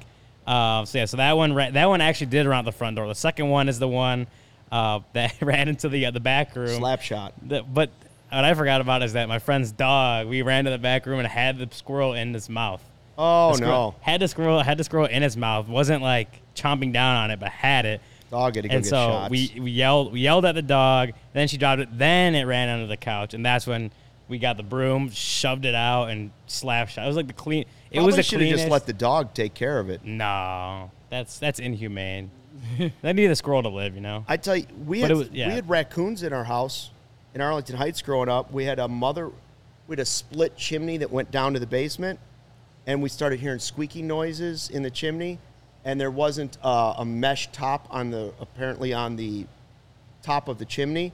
Uh, 0.46 0.84
so 0.84 0.98
yeah, 0.98 1.04
so 1.04 1.16
that 1.18 1.36
one, 1.36 1.52
ra- 1.52 1.70
that 1.70 1.86
one 1.86 2.00
actually 2.00 2.26
did 2.28 2.46
run 2.46 2.58
out 2.60 2.64
the 2.64 2.72
front 2.72 2.96
door. 2.96 3.06
The 3.06 3.14
second 3.14 3.48
one 3.50 3.68
is 3.68 3.78
the 3.78 3.86
one 3.88 4.26
uh, 4.72 5.00
that 5.12 5.34
ran 5.40 5.68
into 5.68 5.88
the 5.88 6.06
uh, 6.06 6.10
the 6.10 6.20
back 6.20 6.56
room. 6.56 6.68
Slap 6.78 7.02
shot. 7.02 7.34
The, 7.46 7.62
but 7.62 7.90
what 8.30 8.44
I 8.44 8.54
forgot 8.54 8.80
about 8.80 9.02
is 9.02 9.12
that 9.12 9.28
my 9.28 9.38
friend's 9.38 9.70
dog. 9.72 10.26
We 10.26 10.42
ran 10.42 10.64
to 10.64 10.70
the 10.70 10.78
back 10.78 11.06
room 11.06 11.18
and 11.18 11.28
had 11.28 11.58
the 11.58 11.68
squirrel 11.72 12.14
in 12.14 12.32
his 12.34 12.48
mouth. 12.48 12.82
Oh 13.18 13.50
The 13.50 13.56
squirrel- 13.58 13.90
no. 13.92 13.94
Had 14.00 14.20
the 14.22 14.28
squirrel 14.28 14.62
had 14.62 14.78
the 14.78 14.84
squirrel 14.84 15.06
in 15.06 15.22
his 15.22 15.36
mouth. 15.36 15.68
wasn't 15.68 16.02
like 16.02 16.40
chomping 16.56 16.92
down 16.92 17.16
on 17.16 17.30
it, 17.30 17.38
but 17.38 17.50
had 17.50 17.84
it. 17.84 18.00
Dog 18.30 18.54
had 18.54 18.62
to 18.62 18.68
go 18.68 18.74
and 18.76 18.84
get 18.84 18.88
so 18.90 18.96
shots. 18.96 19.30
we 19.30 19.52
we 19.60 19.70
yelled 19.72 20.12
we 20.12 20.20
yelled 20.20 20.44
at 20.44 20.54
the 20.54 20.62
dog. 20.62 21.10
Then 21.32 21.48
she 21.48 21.56
dropped 21.56 21.80
it. 21.82 21.88
Then 21.98 22.34
it 22.34 22.44
ran 22.44 22.68
under 22.68 22.86
the 22.86 22.96
couch, 22.96 23.34
and 23.34 23.44
that's 23.44 23.66
when 23.66 23.90
we 24.28 24.38
got 24.38 24.56
the 24.56 24.62
broom, 24.62 25.10
shoved 25.10 25.64
it 25.64 25.74
out, 25.74 26.06
and 26.10 26.30
slap 26.46 26.88
shot. 26.88 27.04
It 27.04 27.08
was 27.08 27.16
like 27.16 27.26
the 27.26 27.32
clean. 27.32 27.62
It 27.90 27.94
Probably 27.94 28.06
was 28.06 28.16
the 28.16 28.22
should 28.22 28.40
have 28.40 28.50
just 28.50 28.68
let 28.68 28.86
the 28.86 28.92
dog 28.92 29.34
take 29.34 29.54
care 29.54 29.80
of 29.80 29.90
it. 29.90 30.04
no, 30.04 30.90
that's 31.08 31.38
that's 31.38 31.58
inhumane. 31.58 32.30
they 33.02 33.12
need 33.12 33.30
a 33.30 33.34
squirrel 33.36 33.62
to 33.64 33.68
live, 33.68 33.94
you 33.94 34.00
know. 34.00 34.24
I 34.28 34.36
tell 34.36 34.56
you, 34.56 34.66
we 34.86 35.00
But 35.00 35.10
had, 35.10 35.16
was- 35.18 35.30
yeah. 35.30 35.48
we 35.48 35.54
had 35.54 35.68
raccoons 35.68 36.22
in 36.22 36.32
our 36.32 36.44
house 36.44 36.90
in 37.34 37.40
Arlington 37.40 37.76
Heights 37.76 38.02
growing 38.02 38.28
up. 38.28 38.52
We 38.52 38.64
had 38.64 38.78
a 38.78 38.86
mother, 38.86 39.28
we 39.88 39.92
had 39.94 39.98
a 40.00 40.04
split 40.04 40.56
chimney 40.56 40.98
that 40.98 41.10
went 41.10 41.30
down 41.32 41.54
to 41.54 41.58
the 41.58 41.66
basement, 41.66 42.20
and 42.86 43.02
we 43.02 43.08
started 43.08 43.40
hearing 43.40 43.58
squeaking 43.58 44.06
noises 44.06 44.68
in 44.70 44.82
the 44.84 44.90
chimney, 44.90 45.38
and 45.84 46.00
there 46.00 46.10
wasn't 46.10 46.58
uh, 46.62 46.94
a 46.98 47.04
mesh 47.04 47.50
top 47.52 47.86
on 47.90 48.10
the 48.10 48.32
apparently 48.40 48.92
on 48.92 49.16
the 49.16 49.46
top 50.22 50.48
of 50.48 50.58
the 50.58 50.64
chimney, 50.64 51.12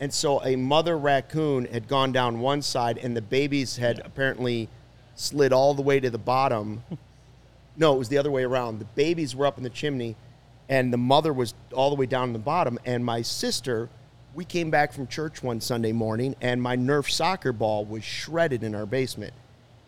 and 0.00 0.12
so 0.12 0.42
a 0.44 0.56
mother 0.56 0.96
raccoon 0.96 1.66
had 1.66 1.88
gone 1.88 2.12
down 2.12 2.40
one 2.40 2.62
side, 2.62 2.98
and 2.98 3.16
the 3.16 3.22
babies 3.22 3.76
had 3.76 4.00
apparently 4.04 4.68
slid 5.16 5.52
all 5.52 5.74
the 5.74 5.82
way 5.82 6.00
to 6.00 6.10
the 6.10 6.18
bottom. 6.18 6.82
No, 7.80 7.94
it 7.94 7.98
was 7.98 8.08
the 8.08 8.18
other 8.18 8.30
way 8.32 8.42
around. 8.42 8.80
The 8.80 8.86
babies 8.86 9.36
were 9.36 9.46
up 9.46 9.56
in 9.56 9.62
the 9.62 9.70
chimney, 9.70 10.16
and 10.68 10.92
the 10.92 10.98
mother 10.98 11.32
was 11.32 11.54
all 11.72 11.90
the 11.90 11.96
way 11.96 12.06
down 12.06 12.30
in 12.30 12.32
the 12.32 12.38
bottom. 12.40 12.76
And 12.84 13.04
my 13.04 13.22
sister, 13.22 13.88
we 14.34 14.44
came 14.44 14.68
back 14.68 14.92
from 14.92 15.06
church 15.06 15.44
one 15.44 15.60
Sunday 15.60 15.92
morning, 15.92 16.34
and 16.40 16.60
my 16.60 16.76
Nerf 16.76 17.08
soccer 17.08 17.52
ball 17.52 17.84
was 17.84 18.02
shredded 18.02 18.64
in 18.64 18.74
our 18.74 18.84
basement. 18.84 19.32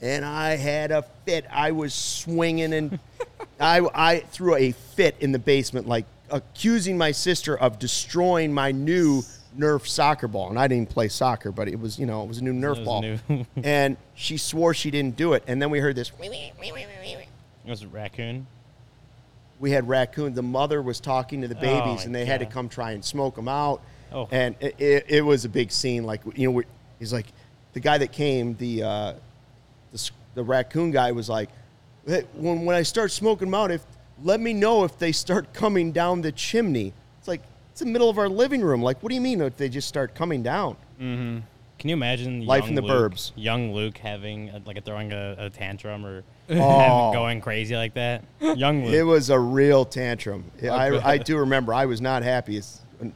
And 0.03 0.25
I 0.25 0.57
had 0.57 0.91
a 0.91 1.03
fit. 1.25 1.45
I 1.51 1.73
was 1.73 1.93
swinging, 1.93 2.73
and 2.73 2.99
I, 3.61 3.81
I 3.95 4.21
threw 4.21 4.55
a 4.57 4.73
fit 4.73 5.17
in 5.21 5.33
the 5.33 5.39
basement, 5.39 5.87
like 5.87 6.07
accusing 6.31 6.97
my 6.97 7.13
sister 7.13 7.59
of 7.59 7.79
destroying 7.79 8.53
my 8.55 8.73
new 8.73 9.23
Nerf 9.59 9.87
soccer 9.87 10.29
ball. 10.29 10.49
And 10.49 10.59
I 10.59 10.69
didn't 10.69 10.89
play 10.91 11.09
soccer, 11.09 11.51
but 11.53 11.69
it 11.69 11.79
was, 11.79 11.99
you 11.99 12.07
know, 12.07 12.23
it 12.23 12.29
was 12.29 12.39
a 12.39 12.45
new 12.45 12.53
Nerf 12.53 12.83
ball. 12.85 13.03
new. 13.03 13.19
and 13.65 13.97
she 14.15 14.37
swore 14.37 14.73
she 14.75 14.91
didn't 14.91 15.17
do 15.17 15.33
it. 15.35 15.43
And 15.47 15.61
then 15.61 15.71
we 15.71 15.81
heard 15.81 15.97
this. 15.97 16.13
It 17.67 17.71
was 17.71 17.83
a 17.83 17.89
raccoon. 17.89 18.47
we 19.59 19.73
had 19.73 19.87
raccoons. 19.89 20.35
The 20.37 20.43
mother 20.43 20.81
was 20.81 20.99
talking 21.01 21.43
to 21.43 21.49
the 21.49 21.55
babies, 21.57 22.01
Oh, 22.03 22.07
and 22.07 22.15
they 22.15 22.25
had 22.25 22.41
to 22.41 22.47
come 22.47 22.69
try 22.69 22.93
and 22.93 23.05
smoke 23.05 23.35
them 23.37 23.49
out. 23.49 23.83
Oh. 24.13 24.29
And 24.31 24.55
it, 24.61 24.77
it, 24.81 25.05
it 25.09 25.21
was 25.21 25.45
a 25.45 25.49
big 25.49 25.71
scene. 25.71 26.05
Like 26.05 26.23
you 26.35 26.51
know, 26.51 26.63
he's 26.99 27.13
like 27.13 27.27
the 27.75 27.81
guy 27.81 27.99
that 27.99 28.13
came, 28.13 28.55
the 28.57 28.83
uh, 28.83 29.13
the, 29.93 30.11
the 30.35 30.43
raccoon 30.43 30.91
guy 30.91 31.13
was 31.13 31.29
like, 31.29 31.49
"Hey, 32.07 32.25
when 32.35 32.65
when 32.65 32.77
I 32.77 32.83
start 32.83 33.13
smoking 33.13 33.49
them 33.49 33.55
out, 33.55 33.71
if 33.71 33.85
let 34.23 34.41
me 34.41 34.53
know 34.53 34.85
if 34.85 34.99
they 34.99 35.13
start 35.13 35.53
coming 35.53 35.93
down 35.93 36.23
the 36.23 36.33
chimney. 36.33 36.93
It's 37.19 37.29
like 37.29 37.43
it's 37.71 37.81
the 37.81 37.87
middle 37.87 38.11
of 38.11 38.19
our 38.19 38.29
living 38.29 38.63
room. 38.63 38.83
Like, 38.83 39.03
what 39.03 39.11
do 39.11 39.15
you 39.15 39.21
mean 39.21 39.41
if 39.41 39.57
they 39.57 39.69
just 39.69 39.89
start 39.89 40.15
coming 40.15 40.43
down? 40.43 40.77
Mm-hmm. 41.01 41.41
Can 41.79 41.89
you 41.89 41.95
imagine 41.95 42.45
Life 42.45 42.69
in 42.69 42.75
the 42.75 42.83
Luke, 42.83 43.13
burbs. 43.13 43.33
Young 43.37 43.73
Luke 43.73 43.97
having 43.97 44.51
a, 44.51 44.61
like 44.67 44.77
a, 44.77 44.83
throwing 44.83 45.13
a, 45.13 45.35
a 45.39 45.51
tantrum 45.51 46.05
or 46.05 46.25
Oh. 46.51 47.11
going 47.13 47.41
crazy 47.41 47.75
like 47.75 47.95
that. 47.95 48.23
Young 48.41 48.85
Luke. 48.85 48.93
It 48.93 49.03
was 49.05 49.31
a 49.31 49.39
real 49.39 49.87
tantrum. 49.87 50.45
I, 50.63 50.99
I 51.13 51.17
do 51.17 51.39
remember. 51.39 51.73
I 51.73 51.87
was 51.87 52.03
not 52.03 52.23
happy. 52.23 52.59
It's, 52.59 52.83
Can 52.99 53.15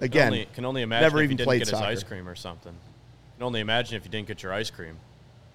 again, 0.00 0.26
only, 0.26 0.48
can 0.54 0.64
only 0.66 0.82
imagine 0.82 1.04
never 1.04 1.18
if 1.20 1.24
even 1.24 1.30
you 1.32 1.36
didn't 1.38 1.46
played 1.46 1.58
get 1.60 1.68
his 1.70 1.80
ice 1.80 2.02
cream 2.02 2.28
or 2.28 2.34
something. 2.34 2.74
Can 3.36 3.44
only 3.44 3.60
imagine 3.60 3.96
if 3.96 4.04
you 4.04 4.10
didn't 4.10 4.28
get 4.28 4.42
your 4.42 4.52
ice 4.52 4.68
cream, 4.70 4.98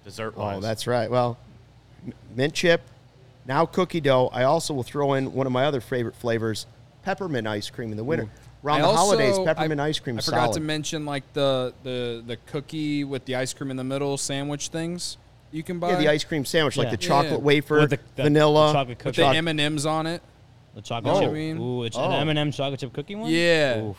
dessert 0.06 0.36
wise. 0.36 0.56
Oh, 0.56 0.60
that's 0.60 0.86
right. 0.86 1.10
Well, 1.10 1.36
mint 2.34 2.54
chip, 2.54 2.80
now 3.44 3.66
cookie 3.66 4.00
dough. 4.00 4.30
I 4.32 4.44
also 4.44 4.72
will 4.72 4.82
throw 4.84 5.12
in 5.14 5.32
one 5.34 5.46
of 5.46 5.52
my 5.52 5.64
other 5.66 5.80
favorite 5.80 6.14
flavors, 6.14 6.66
peppermint 7.02 7.46
ice 7.46 7.68
cream 7.68 7.90
in 7.90 7.96
the 7.96 8.04
winter. 8.04 8.28
I 8.32 8.66
Around 8.66 8.80
the 8.80 8.86
also- 8.86 8.98
holidays, 8.98 9.38
peppermint 9.44 9.80
I, 9.80 9.86
ice 9.88 9.98
cream. 9.98 10.18
I 10.18 10.22
forgot 10.22 10.52
to 10.54 10.60
mention 10.60 11.04
like 11.04 11.30
the 11.34 11.74
the 11.82 12.22
the 12.26 12.36
cookie 12.46 13.04
with 13.04 13.24
the 13.26 13.36
ice 13.36 13.52
cream 13.52 13.70
in 13.70 13.76
the 13.76 13.84
middle 13.84 14.16
sandwich 14.16 14.68
things 14.68 15.18
you 15.52 15.62
can 15.62 15.78
buy. 15.78 15.90
Yeah, 15.90 15.96
the 15.98 16.08
ice 16.08 16.24
cream 16.24 16.44
sandwich, 16.44 16.76
like 16.76 16.90
the 16.90 16.96
chocolate 16.96 17.32
Yeah. 17.34 17.38
wafer, 17.38 17.80
With 17.80 17.90
the- 17.90 17.98
the- 18.16 18.22
vanilla, 18.24 18.68
the 18.68 18.72
chocolate 18.72 19.04
with 19.04 19.14
the 19.16 19.26
M 19.26 19.48
and 19.48 19.60
M's 19.60 19.86
on 19.86 20.06
it. 20.06 20.22
The 20.74 20.82
chocolate 20.82 21.14
Oh. 21.14 21.20
chip. 21.20 21.30
I 21.30 21.32
mean- 21.32 21.58
Ooh, 21.60 21.84
it's 21.84 21.96
Oh. 21.96 22.04
an 22.10 22.28
M&M 22.28 22.50
chocolate 22.52 22.80
chip 22.80 22.92
cookie 22.92 23.14
one. 23.14 23.30
Yeah, 23.30 23.82
Oof. 23.82 23.96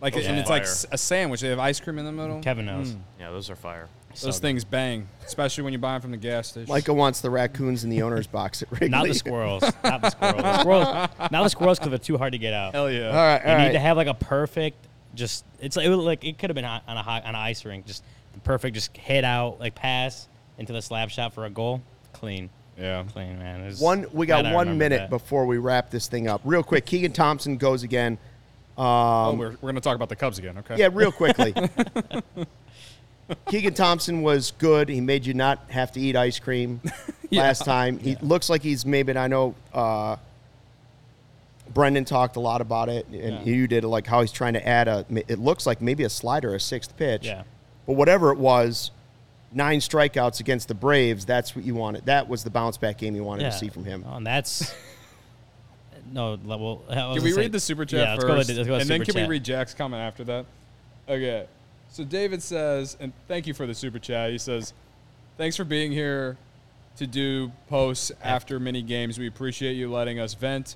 like 0.00 0.14
Those 0.14 0.26
and 0.26 0.38
it's 0.38 0.48
like 0.48 0.64
a 0.92 0.96
sandwich. 0.96 1.40
They 1.42 1.48
have 1.48 1.58
ice 1.58 1.80
cream 1.80 1.98
in 1.98 2.04
the 2.06 2.12
middle. 2.12 2.40
Kevin 2.40 2.66
knows. 2.66 2.94
Yeah, 3.20 3.30
those 3.30 3.50
are 3.50 3.56
fire. 3.56 3.88
So 4.14 4.26
Those 4.26 4.36
good. 4.36 4.42
things 4.42 4.64
bang, 4.64 5.08
especially 5.26 5.64
when 5.64 5.72
you 5.72 5.78
buy 5.78 5.92
them 5.94 6.02
from 6.02 6.10
the 6.12 6.16
gas 6.16 6.48
station. 6.48 6.68
Michael 6.68 6.94
wants 6.96 7.20
the 7.20 7.30
raccoons 7.30 7.82
in 7.84 7.90
the 7.90 8.02
owner's 8.02 8.26
box 8.28 8.62
at 8.62 8.70
Wrigley. 8.70 8.88
Not 8.88 9.06
the 9.08 9.14
squirrels. 9.14 9.62
Not 9.84 10.02
the 10.02 10.10
squirrels. 10.10 10.42
The 10.42 10.60
squirrels. 10.60 11.08
Not 11.32 11.42
the 11.42 11.48
squirrels 11.48 11.78
because 11.78 11.90
they're 11.90 11.98
too 11.98 12.16
hard 12.18 12.32
to 12.32 12.38
get 12.38 12.54
out. 12.54 12.72
hell 12.74 12.90
yeah. 12.90 13.08
All 13.08 13.14
right, 13.14 13.42
You 13.44 13.50
all 13.50 13.58
need 13.58 13.64
right. 13.66 13.72
to 13.72 13.80
have 13.80 13.96
like 13.96 14.06
a 14.06 14.14
perfect, 14.14 14.76
just 15.14 15.44
it's 15.60 15.76
like, 15.76 15.84
it 15.86 15.88
was 15.88 15.98
like 15.98 16.24
it 16.24 16.38
could 16.38 16.50
have 16.50 16.54
been 16.54 16.64
on 16.64 16.80
a 16.86 17.02
hot, 17.02 17.22
on 17.24 17.30
an 17.30 17.34
ice 17.34 17.64
rink, 17.64 17.86
just 17.86 18.04
the 18.34 18.40
perfect, 18.40 18.74
just 18.74 18.96
hit 18.96 19.24
out 19.24 19.58
like 19.60 19.74
pass 19.74 20.28
into 20.58 20.72
the 20.72 20.80
slap 20.82 21.10
shot 21.10 21.34
for 21.34 21.44
a 21.46 21.50
goal, 21.50 21.82
clean, 22.12 22.50
Yeah. 22.78 23.02
clean 23.12 23.38
man. 23.40 23.62
It 23.62 23.66
was- 23.66 23.80
One, 23.80 24.06
we 24.12 24.26
got 24.26 24.52
one 24.54 24.78
minute 24.78 24.98
that. 24.98 25.10
before 25.10 25.44
we 25.46 25.58
wrap 25.58 25.90
this 25.90 26.06
thing 26.06 26.28
up. 26.28 26.40
Real 26.44 26.62
quick, 26.62 26.86
Keegan 26.86 27.12
Thompson 27.12 27.56
goes 27.56 27.82
again. 27.82 28.18
Um, 28.76 28.84
oh, 28.86 29.34
we're, 29.38 29.50
we're 29.60 29.68
gonna 29.70 29.80
talk 29.80 29.96
about 29.96 30.08
the 30.08 30.16
Cubs 30.16 30.38
again. 30.38 30.58
Okay. 30.58 30.76
Yeah, 30.76 30.88
real 30.92 31.10
quickly. 31.12 31.54
Keegan 33.48 33.74
Thompson 33.74 34.22
was 34.22 34.52
good. 34.58 34.88
He 34.88 35.00
made 35.00 35.24
you 35.26 35.34
not 35.34 35.70
have 35.70 35.92
to 35.92 36.00
eat 36.00 36.16
ice 36.16 36.38
cream 36.38 36.80
last 37.32 37.64
time. 37.64 37.98
He 37.98 38.16
looks 38.16 38.50
like 38.50 38.62
he's 38.62 38.84
maybe. 38.84 39.16
I 39.16 39.28
know 39.28 39.54
uh, 39.72 40.16
Brendan 41.72 42.04
talked 42.04 42.36
a 42.36 42.40
lot 42.40 42.60
about 42.60 42.88
it, 42.88 43.06
and 43.08 43.14
Yeah. 43.14 43.42
you 43.44 43.66
did 43.66 43.84
like 43.84 44.06
how 44.06 44.20
he's 44.20 44.32
trying 44.32 44.52
to 44.54 44.66
add 44.66 44.88
a. 44.88 45.06
It 45.28 45.38
looks 45.38 45.66
like 45.66 45.80
maybe 45.80 46.04
a 46.04 46.10
slider, 46.10 46.54
a 46.54 46.60
sixth 46.60 46.96
pitch. 46.96 47.24
Yeah. 47.26 47.42
But 47.86 47.94
whatever 47.94 48.30
it 48.32 48.38
was, 48.38 48.90
nine 49.52 49.80
strikeouts 49.80 50.40
against 50.40 50.68
the 50.68 50.74
Braves. 50.74 51.24
That's 51.24 51.56
what 51.56 51.64
you 51.64 51.74
wanted. 51.74 52.06
That 52.06 52.28
was 52.28 52.44
the 52.44 52.50
bounce 52.50 52.76
back 52.76 52.98
game 52.98 53.14
you 53.16 53.24
wanted 53.24 53.42
yeah. 53.44 53.50
to 53.50 53.58
see 53.58 53.68
from 53.68 53.84
him. 53.84 54.04
Oh, 54.08 54.16
and 54.16 54.26
that's 54.26 54.74
no. 56.12 56.38
Well, 56.44 56.82
I 56.90 57.14
Can 57.14 57.22
we 57.22 57.32
say- 57.32 57.40
read 57.40 57.52
the 57.52 57.60
super 57.60 57.84
chat 57.86 58.00
yeah, 58.00 58.10
let's 58.12 58.24
first? 58.24 58.48
Go, 58.48 58.54
to- 58.54 58.58
let's 58.58 58.68
go 58.68 58.74
to 58.76 58.80
and 58.82 58.90
then 58.90 59.04
can 59.04 59.14
chat. 59.14 59.22
we 59.28 59.34
read 59.34 59.44
Jack's 59.44 59.72
comment 59.74 60.02
after 60.02 60.24
that? 60.24 60.46
Okay. 61.08 61.46
So 61.94 62.02
David 62.02 62.42
says, 62.42 62.96
and 62.98 63.12
thank 63.28 63.46
you 63.46 63.54
for 63.54 63.68
the 63.68 63.74
super 63.74 64.00
chat. 64.00 64.32
He 64.32 64.38
says, 64.38 64.72
"Thanks 65.38 65.56
for 65.56 65.62
being 65.62 65.92
here 65.92 66.36
to 66.96 67.06
do 67.06 67.52
posts 67.68 68.10
after 68.20 68.58
many 68.58 68.82
games. 68.82 69.16
We 69.16 69.28
appreciate 69.28 69.74
you 69.74 69.88
letting 69.88 70.18
us 70.18 70.34
vent. 70.34 70.74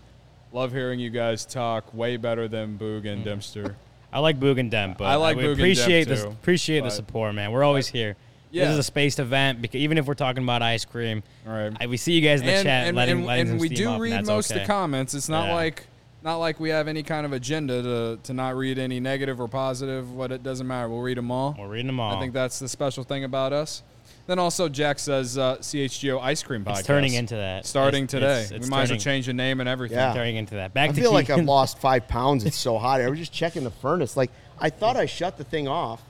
Love 0.53 0.71
hearing 0.71 1.01
you 1.01 1.11
guys 1.11 1.45
talk. 1.45 1.93
Way 1.93 2.19
better 2.19 2.47
than 2.47 2.79
Boog 2.79 3.05
and 3.05 3.23
mm. 3.23 3.25
Dempster. 3.25 3.75
I 4.13 4.21
like 4.21 4.39
Boog 4.39 4.61
and 4.61 4.71
Dem, 4.71 4.95
but 4.97 5.07
I 5.07 5.17
like 5.17 5.37
we 5.37 5.43
Boog 5.43 5.53
and 5.55 5.61
appreciate 5.61 6.05
the 6.07 6.29
appreciate 6.29 6.85
the 6.85 6.91
support, 6.91 7.35
man. 7.35 7.51
We're 7.51 7.65
always 7.65 7.89
here. 7.89 8.15
Yeah. 8.53 8.67
This 8.67 8.75
is 8.75 8.79
a 8.79 8.83
spaced 8.85 9.19
event 9.19 9.61
because 9.61 9.81
even 9.81 9.99
if 9.99 10.07
we're 10.07 10.15
talking 10.15 10.45
about 10.45 10.63
ice 10.63 10.85
cream, 10.85 11.25
All 11.49 11.53
right. 11.53 11.77
I, 11.81 11.89
we 11.89 11.97
see 11.97 12.13
you 12.13 12.21
guys 12.21 12.43
in 12.43 12.47
the 12.47 12.53
and, 12.53 12.65
chat 12.65 12.87
and, 12.87 12.97
letting, 12.97 13.17
and, 13.17 13.27
letting 13.27 13.51
and 13.51 13.61
we 13.61 13.69
do 13.69 13.99
read 13.99 14.25
most 14.25 14.53
okay. 14.53 14.61
of 14.61 14.67
the 14.69 14.73
comments. 14.73 15.15
It's 15.15 15.29
not 15.29 15.49
Yeah. 15.49 15.55
like 15.55 15.87
not 16.29 16.37
like 16.37 16.61
we 16.61 16.69
have 16.69 16.89
any 16.89 17.03
kind 17.03 17.25
of 17.25 17.33
agenda 17.33 17.83
to 17.83 18.19
to 18.25 18.35
not 18.35 18.55
read 18.57 18.79
any 18.79 19.01
negative 19.01 19.41
or 19.41 19.49
positive. 19.49 20.13
What 20.13 20.31
it 20.31 20.43
doesn't 20.43 20.67
matter. 20.67 20.89
We'll 20.89 21.01
read 21.01 21.17
them 21.17 21.31
all. 21.31 21.57
We're 21.59 21.69
reading 21.69 21.87
them 21.87 22.01
all. 22.01 22.15
I 22.15 22.21
think 22.21 22.33
that's 22.35 22.59
the 22.59 22.69
special 22.69 23.03
thing 23.05 23.25
about 23.25 23.53
us. 23.53 23.83
Then 24.27 24.39
also 24.39 24.69
Jack 24.69 24.99
says 24.99 25.39
uh, 25.39 25.57
CHGO 25.57 26.21
ice 26.21 26.43
cream 26.43 26.63
podcast. 26.63 26.79
it's 26.81 26.87
turning 26.87 27.15
into 27.15 27.35
that. 27.37 27.65
starting 27.65 28.05
It's- 28.05 28.11
today. 28.11 28.33
it's- 28.43 28.51
it's 28.51 28.67
we 28.67 28.71
might 28.71 28.83
as 28.83 28.91
well 28.91 28.97
turning- 28.99 29.01
change 29.01 29.27
the 29.27 29.33
name 29.33 29.61
and 29.61 29.69
everything. 29.69 29.97
Yeah. 29.97 30.13
Turning 30.13 30.37
into 30.37 30.57
that. 30.57 30.75
Back 30.75 30.91
I 30.91 30.93
to 30.93 31.01
feel 31.01 31.13
like 31.15 31.31
I've 31.31 31.47
lost 31.47 31.79
five 31.79 32.07
pounds. 32.09 32.45
It's 32.45 32.57
so 32.59 32.77
hot. 32.77 33.01
I 33.01 33.09
was 33.09 33.19
just 33.19 33.33
checking 33.33 33.65
the 33.65 33.71
furnace. 33.71 34.15
Like 34.19 34.31
I 34.61 34.69
thought 34.69 34.97
I 34.99 35.07
shut 35.07 35.39
the 35.39 35.45
thing 35.45 35.67
off 35.67 36.03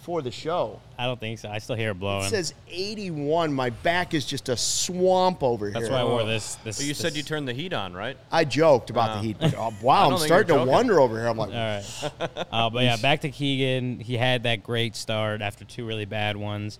before 0.00 0.22
the 0.22 0.30
show. 0.30 0.80
I 0.98 1.04
don't 1.04 1.20
think 1.20 1.38
so. 1.38 1.50
I 1.50 1.58
still 1.58 1.76
hear 1.76 1.90
it 1.90 2.00
blowing. 2.00 2.24
It 2.24 2.30
says 2.30 2.54
81. 2.70 3.52
My 3.52 3.68
back 3.68 4.14
is 4.14 4.24
just 4.24 4.48
a 4.48 4.56
swamp 4.56 5.42
over 5.42 5.66
here. 5.66 5.74
That's 5.74 5.88
here. 5.88 5.92
why 5.92 6.00
I 6.00 6.04
wore 6.04 6.24
this. 6.24 6.54
This. 6.64 6.78
But 6.78 6.86
you 6.86 6.94
said 6.94 7.14
you 7.16 7.22
turned 7.22 7.46
the 7.46 7.52
heat 7.52 7.74
on, 7.74 7.92
right? 7.92 8.16
I 8.32 8.46
joked 8.46 8.88
about 8.88 9.00
Wow. 9.00 9.06
the 9.06 9.12
uh-huh. 9.12 9.22
heat. 9.22 9.36
But, 9.38 9.54
oh, 9.58 9.60
I 9.80 9.84
wow, 9.84 10.04
don't 10.04 10.12
I'm 10.14 10.18
think 10.18 10.26
starting 10.28 10.48
you're 10.48 10.58
to 10.58 10.64
joking. 10.64 10.72
wonder 10.72 11.00
over 11.00 11.18
here. 11.18 11.28
I'm 11.28 11.36
like, 11.36 11.50
All 11.50 11.54
right. 11.54 12.46
uh, 12.50 12.70
but 12.70 12.82
yeah, 12.82 12.96
back 12.96 13.20
to 13.20 13.30
Keegan. 13.30 14.00
He 14.00 14.16
had 14.16 14.44
that 14.44 14.62
great 14.62 14.96
start 14.96 15.42
after 15.42 15.66
two 15.66 15.86
really 15.86 16.06
bad 16.06 16.36
ones. 16.36 16.78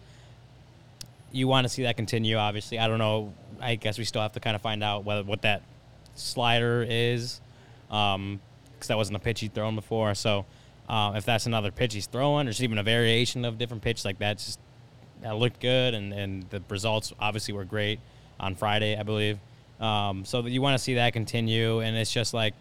You 1.31 1.47
want 1.47 1.67
to 1.67 1.69
see 1.69 1.83
that 1.83 1.97
continue, 1.99 2.37
obviously. 2.37 2.79
I 2.79 2.89
don't 2.89 2.99
know. 2.99 3.35
I 3.61 3.75
guess 3.75 3.99
we 3.99 4.05
still 4.05 4.23
have 4.23 4.33
to 4.33 4.41
kind 4.41 4.57
of 4.57 4.63
find 4.63 4.83
out 4.83 5.05
whether 5.05 5.23
what 5.25 5.43
that 5.43 5.61
slider 6.15 6.87
is, 6.89 7.43
um, 7.91 8.41
because 8.73 8.89
that 8.89 8.97
wasn't 8.97 9.19
a 9.19 9.21
pitch 9.21 9.41
he'd 9.41 9.53
thrown 9.53 9.75
before. 9.75 10.15
So 10.15 10.47
uh, 10.91 11.13
if 11.15 11.25
that's 11.25 11.47
another 11.47 11.71
pitch 11.71 11.95
he's 11.95 12.07
throwing, 12.07 12.49
or 12.49 12.51
just 12.51 12.63
even 12.63 12.77
a 12.77 12.83
variation 12.83 13.45
of 13.45 13.59
different 13.59 13.81
pitch 13.81 14.05
like 14.05 14.19
that, 14.19 14.39
just 14.39 14.59
that 15.23 15.37
looked 15.37 15.61
good, 15.61 15.95
and, 15.95 16.13
and 16.13 16.51
the 16.51 16.61
results 16.69 17.13
obviously 17.21 17.55
were 17.55 17.65
great 17.65 18.01
on 18.41 18.57
Friday, 18.57 18.97
I 18.97 19.05
believe. 19.05 19.39
Um, 19.79 20.25
so 20.25 20.43
that 20.43 20.51
you 20.51 20.61
want 20.61 20.77
to 20.77 20.83
see 20.83 20.95
that 20.95 21.13
continue, 21.13 21.79
and 21.79 21.97
it's 21.97 22.13
just 22.13 22.35
like 22.35 22.55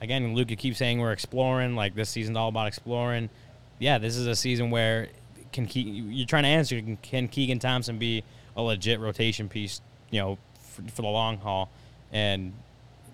again, 0.00 0.34
Luke, 0.34 0.50
you 0.50 0.56
keep 0.56 0.74
saying 0.74 1.00
we're 1.00 1.12
exploring. 1.12 1.76
Like 1.76 1.94
this 1.94 2.08
season's 2.08 2.38
all 2.38 2.48
about 2.48 2.66
exploring. 2.66 3.28
Yeah, 3.78 3.98
this 3.98 4.16
is 4.16 4.26
a 4.26 4.34
season 4.34 4.70
where 4.70 5.08
can 5.52 5.66
Ke- 5.66 5.84
you're 5.84 6.26
trying 6.26 6.44
to 6.44 6.48
answer 6.48 6.80
can, 7.02 7.28
Keegan 7.28 7.58
Thompson 7.58 7.98
be 7.98 8.24
a 8.56 8.62
legit 8.62 9.00
rotation 9.00 9.50
piece? 9.50 9.82
You 10.10 10.20
know, 10.20 10.38
for, 10.62 10.82
for 10.90 11.02
the 11.02 11.08
long 11.08 11.36
haul, 11.36 11.68
and 12.10 12.54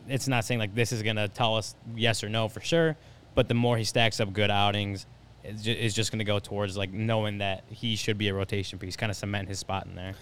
it's 0.09 0.29
not 0.29 0.45
saying 0.45 0.61
like 0.61 0.73
this 0.77 0.93
is 0.93 1.03
gonna 1.03 1.27
tell 1.27 1.57
us 1.57 1.75
yes 1.97 2.23
or 2.23 2.29
no 2.29 2.47
for 2.47 2.61
sure. 2.61 2.97
But 3.37 3.47
the 3.49 3.55
more 3.55 3.77
he 3.77 3.85
stacks 3.85 4.19
up 4.19 4.33
good 4.33 4.51
outings, 4.51 5.07
it's 5.45 5.63
just, 5.63 5.79
it's 5.79 5.95
just 5.95 6.11
gonna 6.11 6.25
go 6.25 6.41
towards 6.41 6.77
like 6.77 6.93
knowing 6.93 7.39
that 7.39 7.63
he 7.71 7.95
should 7.95 8.19
be 8.19 8.29
a 8.29 8.35
rotation 8.35 8.81
piece, 8.81 8.97
kind 8.97 9.11
of 9.11 9.17
cement 9.17 9.49
his 9.49 9.61
spot 9.61 9.87
in 9.87 9.95
there. 9.95 10.15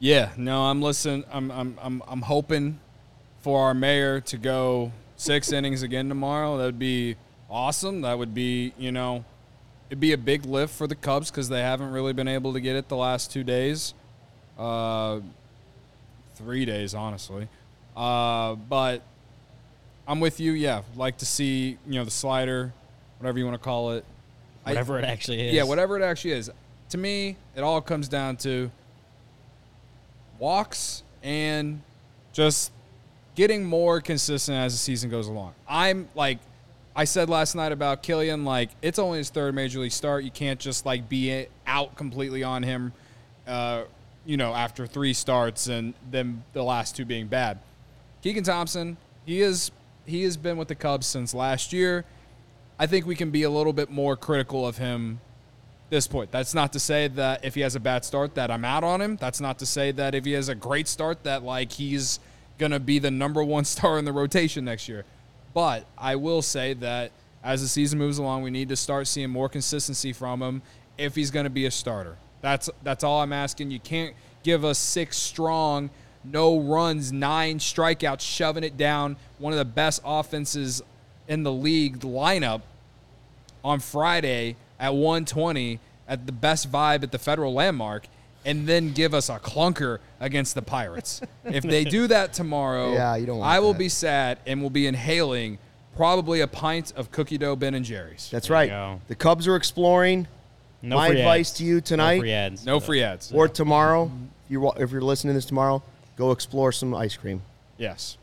Yeah, 0.00 0.30
no, 0.36 0.62
I'm 0.62 0.82
listening. 0.82 1.24
I'm 1.30 1.52
I'm 1.52 1.78
I'm 1.80 2.02
I'm 2.08 2.22
hoping 2.22 2.80
for 3.42 3.66
our 3.66 3.74
mayor 3.74 4.20
to 4.22 4.36
go 4.36 4.90
six 5.16 5.52
innings 5.52 5.82
again 5.82 6.08
tomorrow. 6.08 6.56
That 6.58 6.64
would 6.64 6.78
be 6.78 7.14
awesome. 7.48 8.00
That 8.00 8.18
would 8.18 8.34
be 8.34 8.72
you 8.78 8.90
know, 8.90 9.24
it'd 9.90 10.00
be 10.00 10.12
a 10.12 10.18
big 10.18 10.46
lift 10.46 10.74
for 10.74 10.86
the 10.86 10.96
Cubs 10.96 11.30
because 11.30 11.48
they 11.48 11.60
haven't 11.60 11.92
really 11.92 12.12
been 12.12 12.26
able 12.26 12.54
to 12.54 12.60
get 12.60 12.74
it 12.74 12.88
the 12.88 12.96
last 12.96 13.30
two 13.30 13.44
days, 13.44 13.94
uh, 14.58 15.20
three 16.34 16.64
days 16.64 16.94
honestly. 16.94 17.48
Uh, 17.94 18.54
but 18.54 19.02
I'm 20.06 20.20
with 20.20 20.40
you. 20.40 20.52
Yeah, 20.52 20.82
like 20.96 21.18
to 21.18 21.26
see 21.26 21.78
you 21.86 21.94
know 21.94 22.04
the 22.04 22.10
slider, 22.10 22.72
whatever 23.18 23.38
you 23.38 23.44
want 23.44 23.54
to 23.54 23.64
call 23.64 23.92
it. 23.92 24.04
I- 24.64 24.70
Whatever 24.70 24.98
it 24.98 25.04
actually 25.04 25.48
is. 25.48 25.54
yeah, 25.54 25.64
whatever 25.64 25.98
it 25.98 26.02
actually 26.04 26.32
is. 26.32 26.50
To 26.90 26.98
me, 26.98 27.36
it 27.56 27.62
all 27.62 27.80
comes 27.80 28.06
down 28.08 28.36
to 28.38 28.70
walks 30.38 31.02
and 31.22 31.82
just 32.32 32.72
getting 33.34 33.64
more 33.64 34.00
consistent 34.00 34.56
as 34.56 34.72
the 34.72 34.78
season 34.78 35.10
goes 35.10 35.26
along. 35.28 35.54
I'm 35.68 36.08
like 36.14 36.38
I 36.94 37.04
said 37.04 37.30
last 37.30 37.54
night 37.54 37.72
about 37.72 38.02
Kilian, 38.02 38.44
like 38.44 38.70
it's 38.82 38.98
only 38.98 39.18
his 39.18 39.30
third 39.30 39.54
major 39.54 39.80
league 39.80 39.92
start. 39.92 40.24
You 40.24 40.30
can't 40.30 40.60
just 40.60 40.84
like 40.84 41.08
be 41.08 41.46
out 41.66 41.96
completely 41.96 42.42
on 42.42 42.62
him, 42.62 42.92
uh, 43.46 43.84
you 44.26 44.36
know, 44.36 44.52
after 44.54 44.86
three 44.86 45.14
starts 45.14 45.68
and 45.68 45.94
then 46.10 46.44
the 46.52 46.62
last 46.62 46.96
two 46.96 47.04
being 47.04 47.26
bad. 47.28 47.58
Keegan 48.22 48.44
Thompson, 48.44 48.96
he 49.24 49.40
is 49.40 49.70
he 50.06 50.22
has 50.24 50.36
been 50.36 50.56
with 50.56 50.68
the 50.68 50.74
Cubs 50.74 51.06
since 51.06 51.34
last 51.34 51.72
year. 51.72 52.04
I 52.78 52.86
think 52.86 53.06
we 53.06 53.14
can 53.14 53.30
be 53.30 53.42
a 53.42 53.50
little 53.50 53.72
bit 53.72 53.90
more 53.90 54.16
critical 54.16 54.66
of 54.66 54.78
him 54.78 55.20
this 55.92 56.08
point. 56.08 56.32
That's 56.32 56.54
not 56.54 56.72
to 56.72 56.80
say 56.80 57.06
that 57.08 57.44
if 57.44 57.54
he 57.54 57.60
has 57.60 57.76
a 57.76 57.80
bad 57.80 58.04
start 58.04 58.34
that 58.34 58.50
I'm 58.50 58.64
out 58.64 58.82
on 58.82 59.00
him. 59.00 59.16
That's 59.16 59.40
not 59.40 59.58
to 59.58 59.66
say 59.66 59.92
that 59.92 60.14
if 60.14 60.24
he 60.24 60.32
has 60.32 60.48
a 60.48 60.54
great 60.54 60.88
start 60.88 61.22
that 61.24 61.42
like 61.42 61.70
he's 61.70 62.18
gonna 62.58 62.80
be 62.80 62.98
the 62.98 63.10
number 63.10 63.44
one 63.44 63.64
star 63.66 63.98
in 63.98 64.04
the 64.04 64.12
rotation 64.12 64.64
next 64.64 64.88
year. 64.88 65.04
But 65.52 65.84
I 65.98 66.16
will 66.16 66.40
say 66.40 66.72
that 66.74 67.12
as 67.44 67.60
the 67.60 67.68
season 67.68 67.98
moves 67.98 68.18
along, 68.18 68.42
we 68.42 68.50
need 68.50 68.70
to 68.70 68.76
start 68.76 69.06
seeing 69.06 69.28
more 69.28 69.50
consistency 69.50 70.14
from 70.14 70.42
him 70.42 70.62
if 70.96 71.14
he's 71.14 71.30
gonna 71.30 71.50
be 71.50 71.66
a 71.66 71.70
starter. 71.70 72.16
That's 72.40 72.70
that's 72.82 73.04
all 73.04 73.20
I'm 73.20 73.32
asking. 73.32 73.70
You 73.70 73.80
can't 73.80 74.14
give 74.42 74.64
us 74.64 74.78
six 74.78 75.18
strong, 75.18 75.90
no 76.24 76.58
runs, 76.60 77.12
nine 77.12 77.58
strikeouts, 77.58 78.20
shoving 78.20 78.64
it 78.64 78.76
down, 78.76 79.16
one 79.38 79.52
of 79.52 79.58
the 79.58 79.64
best 79.64 80.00
offenses 80.04 80.82
in 81.28 81.42
the 81.42 81.52
league 81.52 82.00
lineup 82.00 82.62
on 83.64 83.80
Friday 83.80 84.56
at 84.78 84.92
120 84.94 85.78
at 86.08 86.26
the 86.26 86.32
best 86.32 86.70
vibe 86.70 87.02
at 87.02 87.12
the 87.12 87.18
Federal 87.18 87.52
Landmark 87.54 88.06
and 88.44 88.66
then 88.66 88.92
give 88.92 89.14
us 89.14 89.28
a 89.28 89.38
clunker 89.38 89.98
against 90.18 90.54
the 90.56 90.62
Pirates. 90.62 91.20
if 91.44 91.62
they 91.62 91.84
do 91.84 92.08
that 92.08 92.32
tomorrow, 92.32 92.92
Yeah, 92.92 93.14
you 93.16 93.26
don't 93.26 93.40
I 93.42 93.60
will 93.60 93.72
that. 93.72 93.78
be 93.78 93.88
sad 93.88 94.38
and 94.46 94.60
will 94.60 94.70
be 94.70 94.86
inhaling 94.88 95.58
probably 95.96 96.40
a 96.40 96.48
pint 96.48 96.92
of 96.96 97.12
cookie 97.12 97.38
dough 97.38 97.54
Ben 97.54 97.74
and 97.74 97.84
Jerry's. 97.84 98.28
That's 98.32 98.48
There 98.48 98.54
right. 98.56 98.98
The 99.08 99.14
Cubs 99.14 99.46
are 99.46 99.54
exploring. 99.56 100.26
No 100.84 100.96
My 100.96 101.10
free 101.10 101.20
advice 101.20 101.50
ads. 101.50 101.58
to 101.58 101.64
you 101.64 101.80
tonight: 101.80 102.16
No 102.16 102.18
tonight- 102.18 102.20
free 102.20 102.32
ads. 102.32 102.66
No 102.66 102.80
free 102.80 103.02
ads. 103.04 103.32
Or 103.32 103.46
tomorrow, 103.46 104.10
if 104.44 104.50
you're, 104.50 104.72
if 104.78 104.90
you're 104.90 105.00
listening 105.02 105.30
to 105.32 105.36
this 105.38 105.44
tomorrow, 105.44 105.80
go 106.22 106.30
explore 106.30 106.72
some 106.72 106.94
ice 106.94 107.16
cream. 107.16 107.42
yes. 107.78 108.16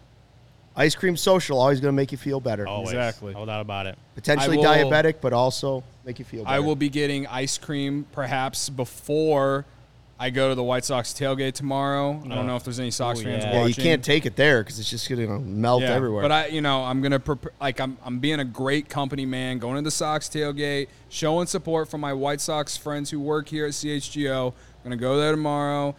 Ice 0.76 0.96
cream 0.96 1.18
social 1.18 1.60
always 1.60 1.82
going 1.82 1.90
to 1.90 1.96
make 1.96 2.14
you 2.14 2.18
feel 2.18 2.40
better. 2.40 2.66
Always. 2.66 2.92
Exactly. 2.92 3.34
No 3.34 3.46
doubt 3.46 3.60
about 3.60 3.86
it. 3.86 3.98
Potentially 4.16 4.56
will- 4.56 4.64
diabetic, 4.64 5.16
but 5.20 5.34
also 5.34 5.84
make 6.06 6.20
you 6.20 6.24
feel 6.26 6.46
better. 6.46 6.56
I 6.56 6.60
will 6.60 6.78
be 6.78 6.88
getting 6.88 7.28
ice 7.28 7.58
cream 7.58 8.06
perhaps 8.14 8.70
before 8.70 9.66
I 10.18 10.30
go 10.30 10.48
to 10.48 10.56
the 10.56 10.64
White 10.64 10.86
Sox 10.86 11.12
tailgate 11.12 11.54
tomorrow. 11.54 12.22
I 12.24 12.34
don't 12.36 12.48
know 12.48 12.56
if 12.56 12.64
there's 12.64 12.80
any 12.80 12.92
Sox 12.92 13.20
Ooh, 13.20 13.24
fans 13.24 13.44
yeah. 13.44 13.54
Yeah, 13.54 13.66
you 13.66 13.74
can't 13.74 14.04
take 14.06 14.26
it 14.26 14.38
there 14.38 14.64
because 14.64 14.80
it's 14.80 14.90
just 14.90 15.10
going 15.10 15.28
to 15.28 15.40
melt 15.40 15.82
Yeah, 15.82 15.96
everywhere. 15.96 16.22
But 16.22 16.32
I, 16.32 16.48
you 16.48 16.62
know, 16.62 16.84
I'm 16.84 17.02
gonna 17.02 17.20
prep- 17.20 17.54
like 17.60 17.82
I'm 17.82 17.98
I'm 18.06 18.20
being 18.20 18.40
a 18.40 18.46
great 18.46 18.88
company 18.88 19.26
man, 19.26 19.58
going 19.60 19.76
to 19.76 19.82
the 19.82 19.92
Sox 19.92 20.30
tailgate, 20.30 20.88
showing 21.10 21.48
support 21.48 21.90
from 21.90 22.00
my 22.00 22.14
White 22.14 22.40
Sox 22.40 22.78
friends 22.78 23.10
who 23.10 23.20
work 23.20 23.50
here 23.50 23.66
at 23.66 23.72
CHGO. 23.74 24.54
I'm 24.54 24.84
gonna 24.84 24.96
go 24.98 25.18
there 25.20 25.32
tomorrow, 25.32 25.94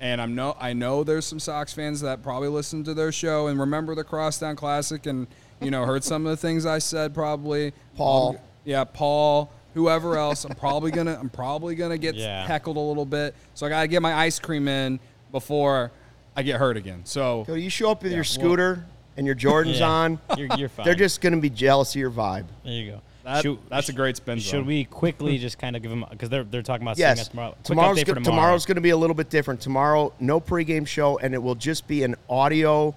and 0.00 0.20
I'm 0.20 0.34
no 0.34 0.56
I 0.58 0.72
know 0.72 1.04
there's 1.04 1.26
some 1.26 1.38
Sox 1.38 1.72
fans 1.72 2.00
that 2.00 2.22
probably 2.22 2.48
listen 2.48 2.82
to 2.84 2.94
their 2.94 3.12
show 3.12 3.46
and 3.48 3.58
remember 3.60 3.94
the 3.94 4.04
Crosstown 4.04 4.56
Classic 4.56 5.04
and 5.06 5.26
you 5.60 5.70
know 5.70 5.84
heard 5.84 6.02
some 6.04 6.24
of 6.26 6.30
the 6.30 6.36
things 6.36 6.66
I 6.66 6.78
said 6.78 7.14
probably. 7.14 7.72
Paul. 7.96 8.30
Um, 8.30 8.36
yeah, 8.64 8.84
Paul. 8.84 9.50
Whoever 9.74 10.16
else, 10.18 10.44
I'm 10.44 10.56
probably 10.56 10.90
gonna 10.90 11.16
I'm 11.20 11.30
probably 11.30 11.74
gonna 11.76 11.98
get 11.98 12.14
Yeah. 12.16 12.44
heckled 12.46 12.76
a 12.76 12.80
little 12.80 13.06
bit, 13.06 13.34
so 13.54 13.66
I 13.66 13.68
gotta 13.68 13.86
get 13.88 14.02
my 14.02 14.14
ice 14.14 14.38
cream 14.40 14.66
in 14.68 14.98
before 15.30 15.92
I 16.36 16.42
get 16.42 16.58
hurt 16.58 16.76
again. 16.76 17.02
So 17.04 17.44
Cody, 17.46 17.62
you 17.62 17.70
show 17.70 17.90
up 17.90 18.02
with 18.02 18.10
your 18.12 18.18
well- 18.20 18.24
scooter 18.24 18.84
and 19.16 19.26
your 19.26 19.36
Jordans 19.36 19.78
Yeah. 19.78 19.88
on. 19.88 20.18
You're, 20.36 20.48
you're 20.56 20.68
fine. 20.68 20.86
They're 20.86 20.94
just 20.94 21.20
going 21.20 21.34
to 21.34 21.40
be 21.40 21.50
jealous 21.50 21.94
of 21.94 22.00
your 22.00 22.10
vibe. 22.10 22.46
there 22.64 22.72
you 22.72 22.90
go. 22.92 23.00
That- 23.30 23.42
Should- 23.42 23.58
that's 23.68 23.88
a 23.88 23.92
great 23.92 24.16
spin 24.16 24.38
Should 24.38 24.50
zone. 24.50 24.66
we 24.66 24.84
quickly 24.84 25.36
hmm. 25.36 25.40
just 25.42 25.58
kind 25.58 25.76
of 25.76 25.82
give 25.82 25.90
them 25.90 26.04
because 26.10 26.28
they're 26.28 26.42
they're 26.42 26.62
talking 26.62 26.82
about 26.84 26.96
seeing 26.96 27.08
Yes. 27.08 27.20
us 27.20 27.28
tomorrow. 27.28 27.56
Tomorrow's 27.62 27.98
go- 27.98 28.14
tomorrow. 28.14 28.24
tomorrow's 28.24 28.66
going 28.66 28.74
to 28.74 28.80
be 28.80 28.90
a 28.90 28.96
little 28.96 29.14
bit 29.14 29.30
different. 29.30 29.60
Tomorrow, 29.60 30.12
no 30.18 30.40
pregame 30.40 30.86
show, 30.86 31.18
and 31.18 31.32
it 31.32 31.42
will 31.42 31.54
just 31.54 31.86
be 31.86 32.02
an 32.02 32.16
audio 32.28 32.94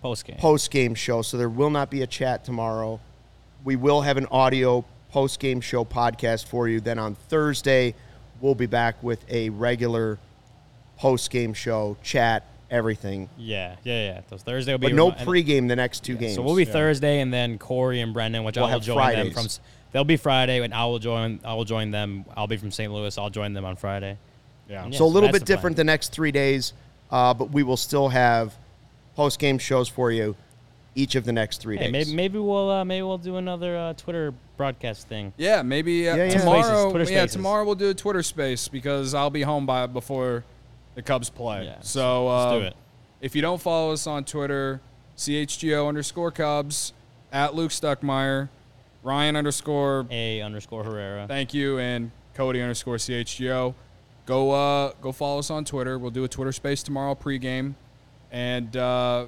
post 0.00 0.24
game. 0.24 0.36
post 0.36 0.70
game 0.70 0.94
show. 0.94 1.20
So 1.22 1.36
there 1.36 1.48
will 1.50 1.70
not 1.70 1.90
be 1.90 2.00
a 2.02 2.06
chat 2.06 2.44
tomorrow. 2.44 3.00
We 3.64 3.76
will 3.76 4.00
have 4.00 4.16
an 4.16 4.26
audio 4.30 4.84
post 5.10 5.38
game 5.40 5.60
show 5.60 5.84
podcast 5.84 6.46
for 6.46 6.66
you. 6.68 6.80
Then 6.80 6.98
on 6.98 7.14
Thursday, 7.14 7.94
we'll 8.40 8.54
be 8.54 8.66
back 8.66 9.02
with 9.02 9.24
a 9.30 9.50
regular 9.50 10.18
post 10.96 11.30
game 11.30 11.52
show, 11.52 11.96
chat, 12.02 12.44
everything. 12.70 13.28
Yeah, 13.38 13.76
yeah, 13.84 14.06
yeah. 14.14 14.20
Those 14.28 14.42
Thursday 14.42 14.72
will 14.72 14.78
be 14.78 14.88
But 14.88 14.94
no 14.96 15.10
and- 15.10 15.26
pregame 15.26 15.68
the 15.68 15.76
next 15.76 16.04
two 16.04 16.16
games. 16.16 16.34
So 16.34 16.42
we'll 16.42 16.56
be 16.56 16.64
Thursday, 16.64 17.20
and 17.20 17.32
then 17.32 17.58
Corey 17.58 18.00
and 18.00 18.12
Brendan, 18.12 18.44
which 18.44 18.56
We'll 18.56 18.64
I 18.64 18.68
will 18.68 18.72
have 18.74 18.82
join 18.82 18.96
Fridays. 18.96 19.34
them 19.34 19.44
from. 19.44 19.62
They'll 19.92 20.04
be 20.04 20.16
Friday, 20.16 20.62
and 20.62 20.72
I 20.72 20.84
will 20.86 20.98
join. 21.00 21.40
I 21.44 21.54
will 21.54 21.64
join 21.64 21.90
them. 21.90 22.24
I'll 22.36 22.46
be 22.46 22.56
from 22.56 22.70
St. 22.70 22.92
Louis. 22.92 23.16
I'll 23.18 23.30
join 23.30 23.52
them 23.54 23.64
on 23.64 23.76
Friday. 23.76 24.18
Yeah. 24.68 24.86
Yeah, 24.86 24.96
so 24.96 25.04
a 25.04 25.06
little 25.06 25.28
bit 25.30 25.40
the 25.40 25.46
plan. 25.46 25.56
different 25.56 25.76
the 25.76 25.84
next 25.84 26.12
three 26.12 26.30
days, 26.30 26.72
uh, 27.10 27.34
but 27.34 27.50
we 27.50 27.62
will 27.64 27.76
still 27.76 28.08
have 28.10 28.54
post 29.16 29.40
game 29.40 29.58
shows 29.58 29.88
for 29.88 30.12
you 30.12 30.36
each 30.94 31.14
of 31.16 31.24
the 31.24 31.32
next 31.32 31.60
three 31.60 31.76
Hey, 31.76 31.90
days. 31.90 32.06
maybe 32.08 32.14
maybe 32.16 32.38
we'll 32.38 32.70
uh, 32.70 32.84
maybe 32.84 33.02
we'll 33.02 33.18
do 33.18 33.36
another 33.36 33.76
uh, 33.76 33.92
Twitter 33.94 34.32
broadcast 34.56 35.08
thing. 35.08 35.32
Yeah, 35.36 35.62
maybe 35.62 36.08
uh, 36.08 36.14
Yeah, 36.16 36.24
yeah. 36.26 36.38
tomorrow. 36.38 36.62
Spaces, 36.62 36.92
Twitter 36.92 37.12
yeah, 37.12 37.26
tomorrow 37.26 37.64
we'll 37.64 37.74
do 37.74 37.90
a 37.90 37.94
Twitter 37.94 38.22
space 38.22 38.68
because 38.68 39.12
I'll 39.14 39.30
be 39.30 39.42
home 39.42 39.66
by 39.66 39.86
before 39.88 40.44
the 40.94 41.02
Cubs 41.02 41.30
play. 41.30 41.64
Yeah, 41.64 41.76
so 41.80 42.26
let's 42.26 42.44
uh, 42.46 42.58
do 42.58 42.64
it. 42.66 42.76
if 43.20 43.34
you 43.36 43.42
don't 43.42 43.60
follow 43.60 43.92
us 43.92 44.06
on 44.06 44.24
Twitter, 44.24 44.80
CHGO 45.16 45.88
underscore 45.88 46.30
Cubs 46.30 46.92
at 47.32 47.54
Luke 47.54 47.70
Stuckmeyer, 47.70 48.48
Ryan 49.02 49.36
underscore 49.36 50.06
A 50.10 50.40
underscore 50.42 50.84
Herrera. 50.84 51.26
thank 51.28 51.54
you, 51.54 51.78
and 51.78 52.10
Cody 52.34 52.60
underscore 52.60 52.96
CHGO. 52.96 53.74
Go 54.26 54.50
uh 54.52 54.92
go 55.00 55.10
follow 55.12 55.38
us 55.38 55.50
on 55.50 55.64
Twitter. 55.64 55.98
We'll 55.98 56.10
do 56.10 56.24
a 56.24 56.28
Twitter 56.28 56.52
space 56.52 56.82
tomorrow 56.82 57.14
pregame, 57.14 57.74
and 58.30 58.76
uh, 58.76 59.26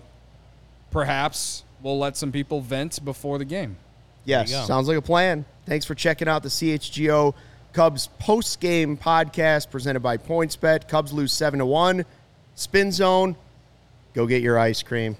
perhaps 0.90 1.64
we'll 1.82 1.98
let 1.98 2.16
some 2.16 2.32
people 2.32 2.60
vent 2.60 3.04
before 3.04 3.38
the 3.38 3.44
game. 3.44 3.76
Yes, 4.24 4.50
There 4.50 4.58
you 4.58 4.62
go. 4.64 4.66
sounds 4.68 4.88
like 4.88 4.96
a 4.98 5.02
plan. 5.02 5.44
Thanks 5.66 5.84
for 5.84 5.94
checking 5.94 6.28
out 6.28 6.42
the 6.42 6.48
CHGO 6.48 7.34
Cubs 7.72 8.08
post 8.18 8.60
game 8.60 8.96
podcast 8.96 9.70
presented 9.70 10.00
by 10.00 10.16
PointsBet. 10.18 10.88
Cubs 10.88 11.12
lose 11.12 11.32
seven 11.32 11.58
to 11.58 11.66
one. 11.66 12.04
Spin 12.54 12.92
zone. 12.92 13.34
Go 14.14 14.26
get 14.26 14.42
your 14.42 14.58
ice 14.58 14.82
cream. 14.82 15.16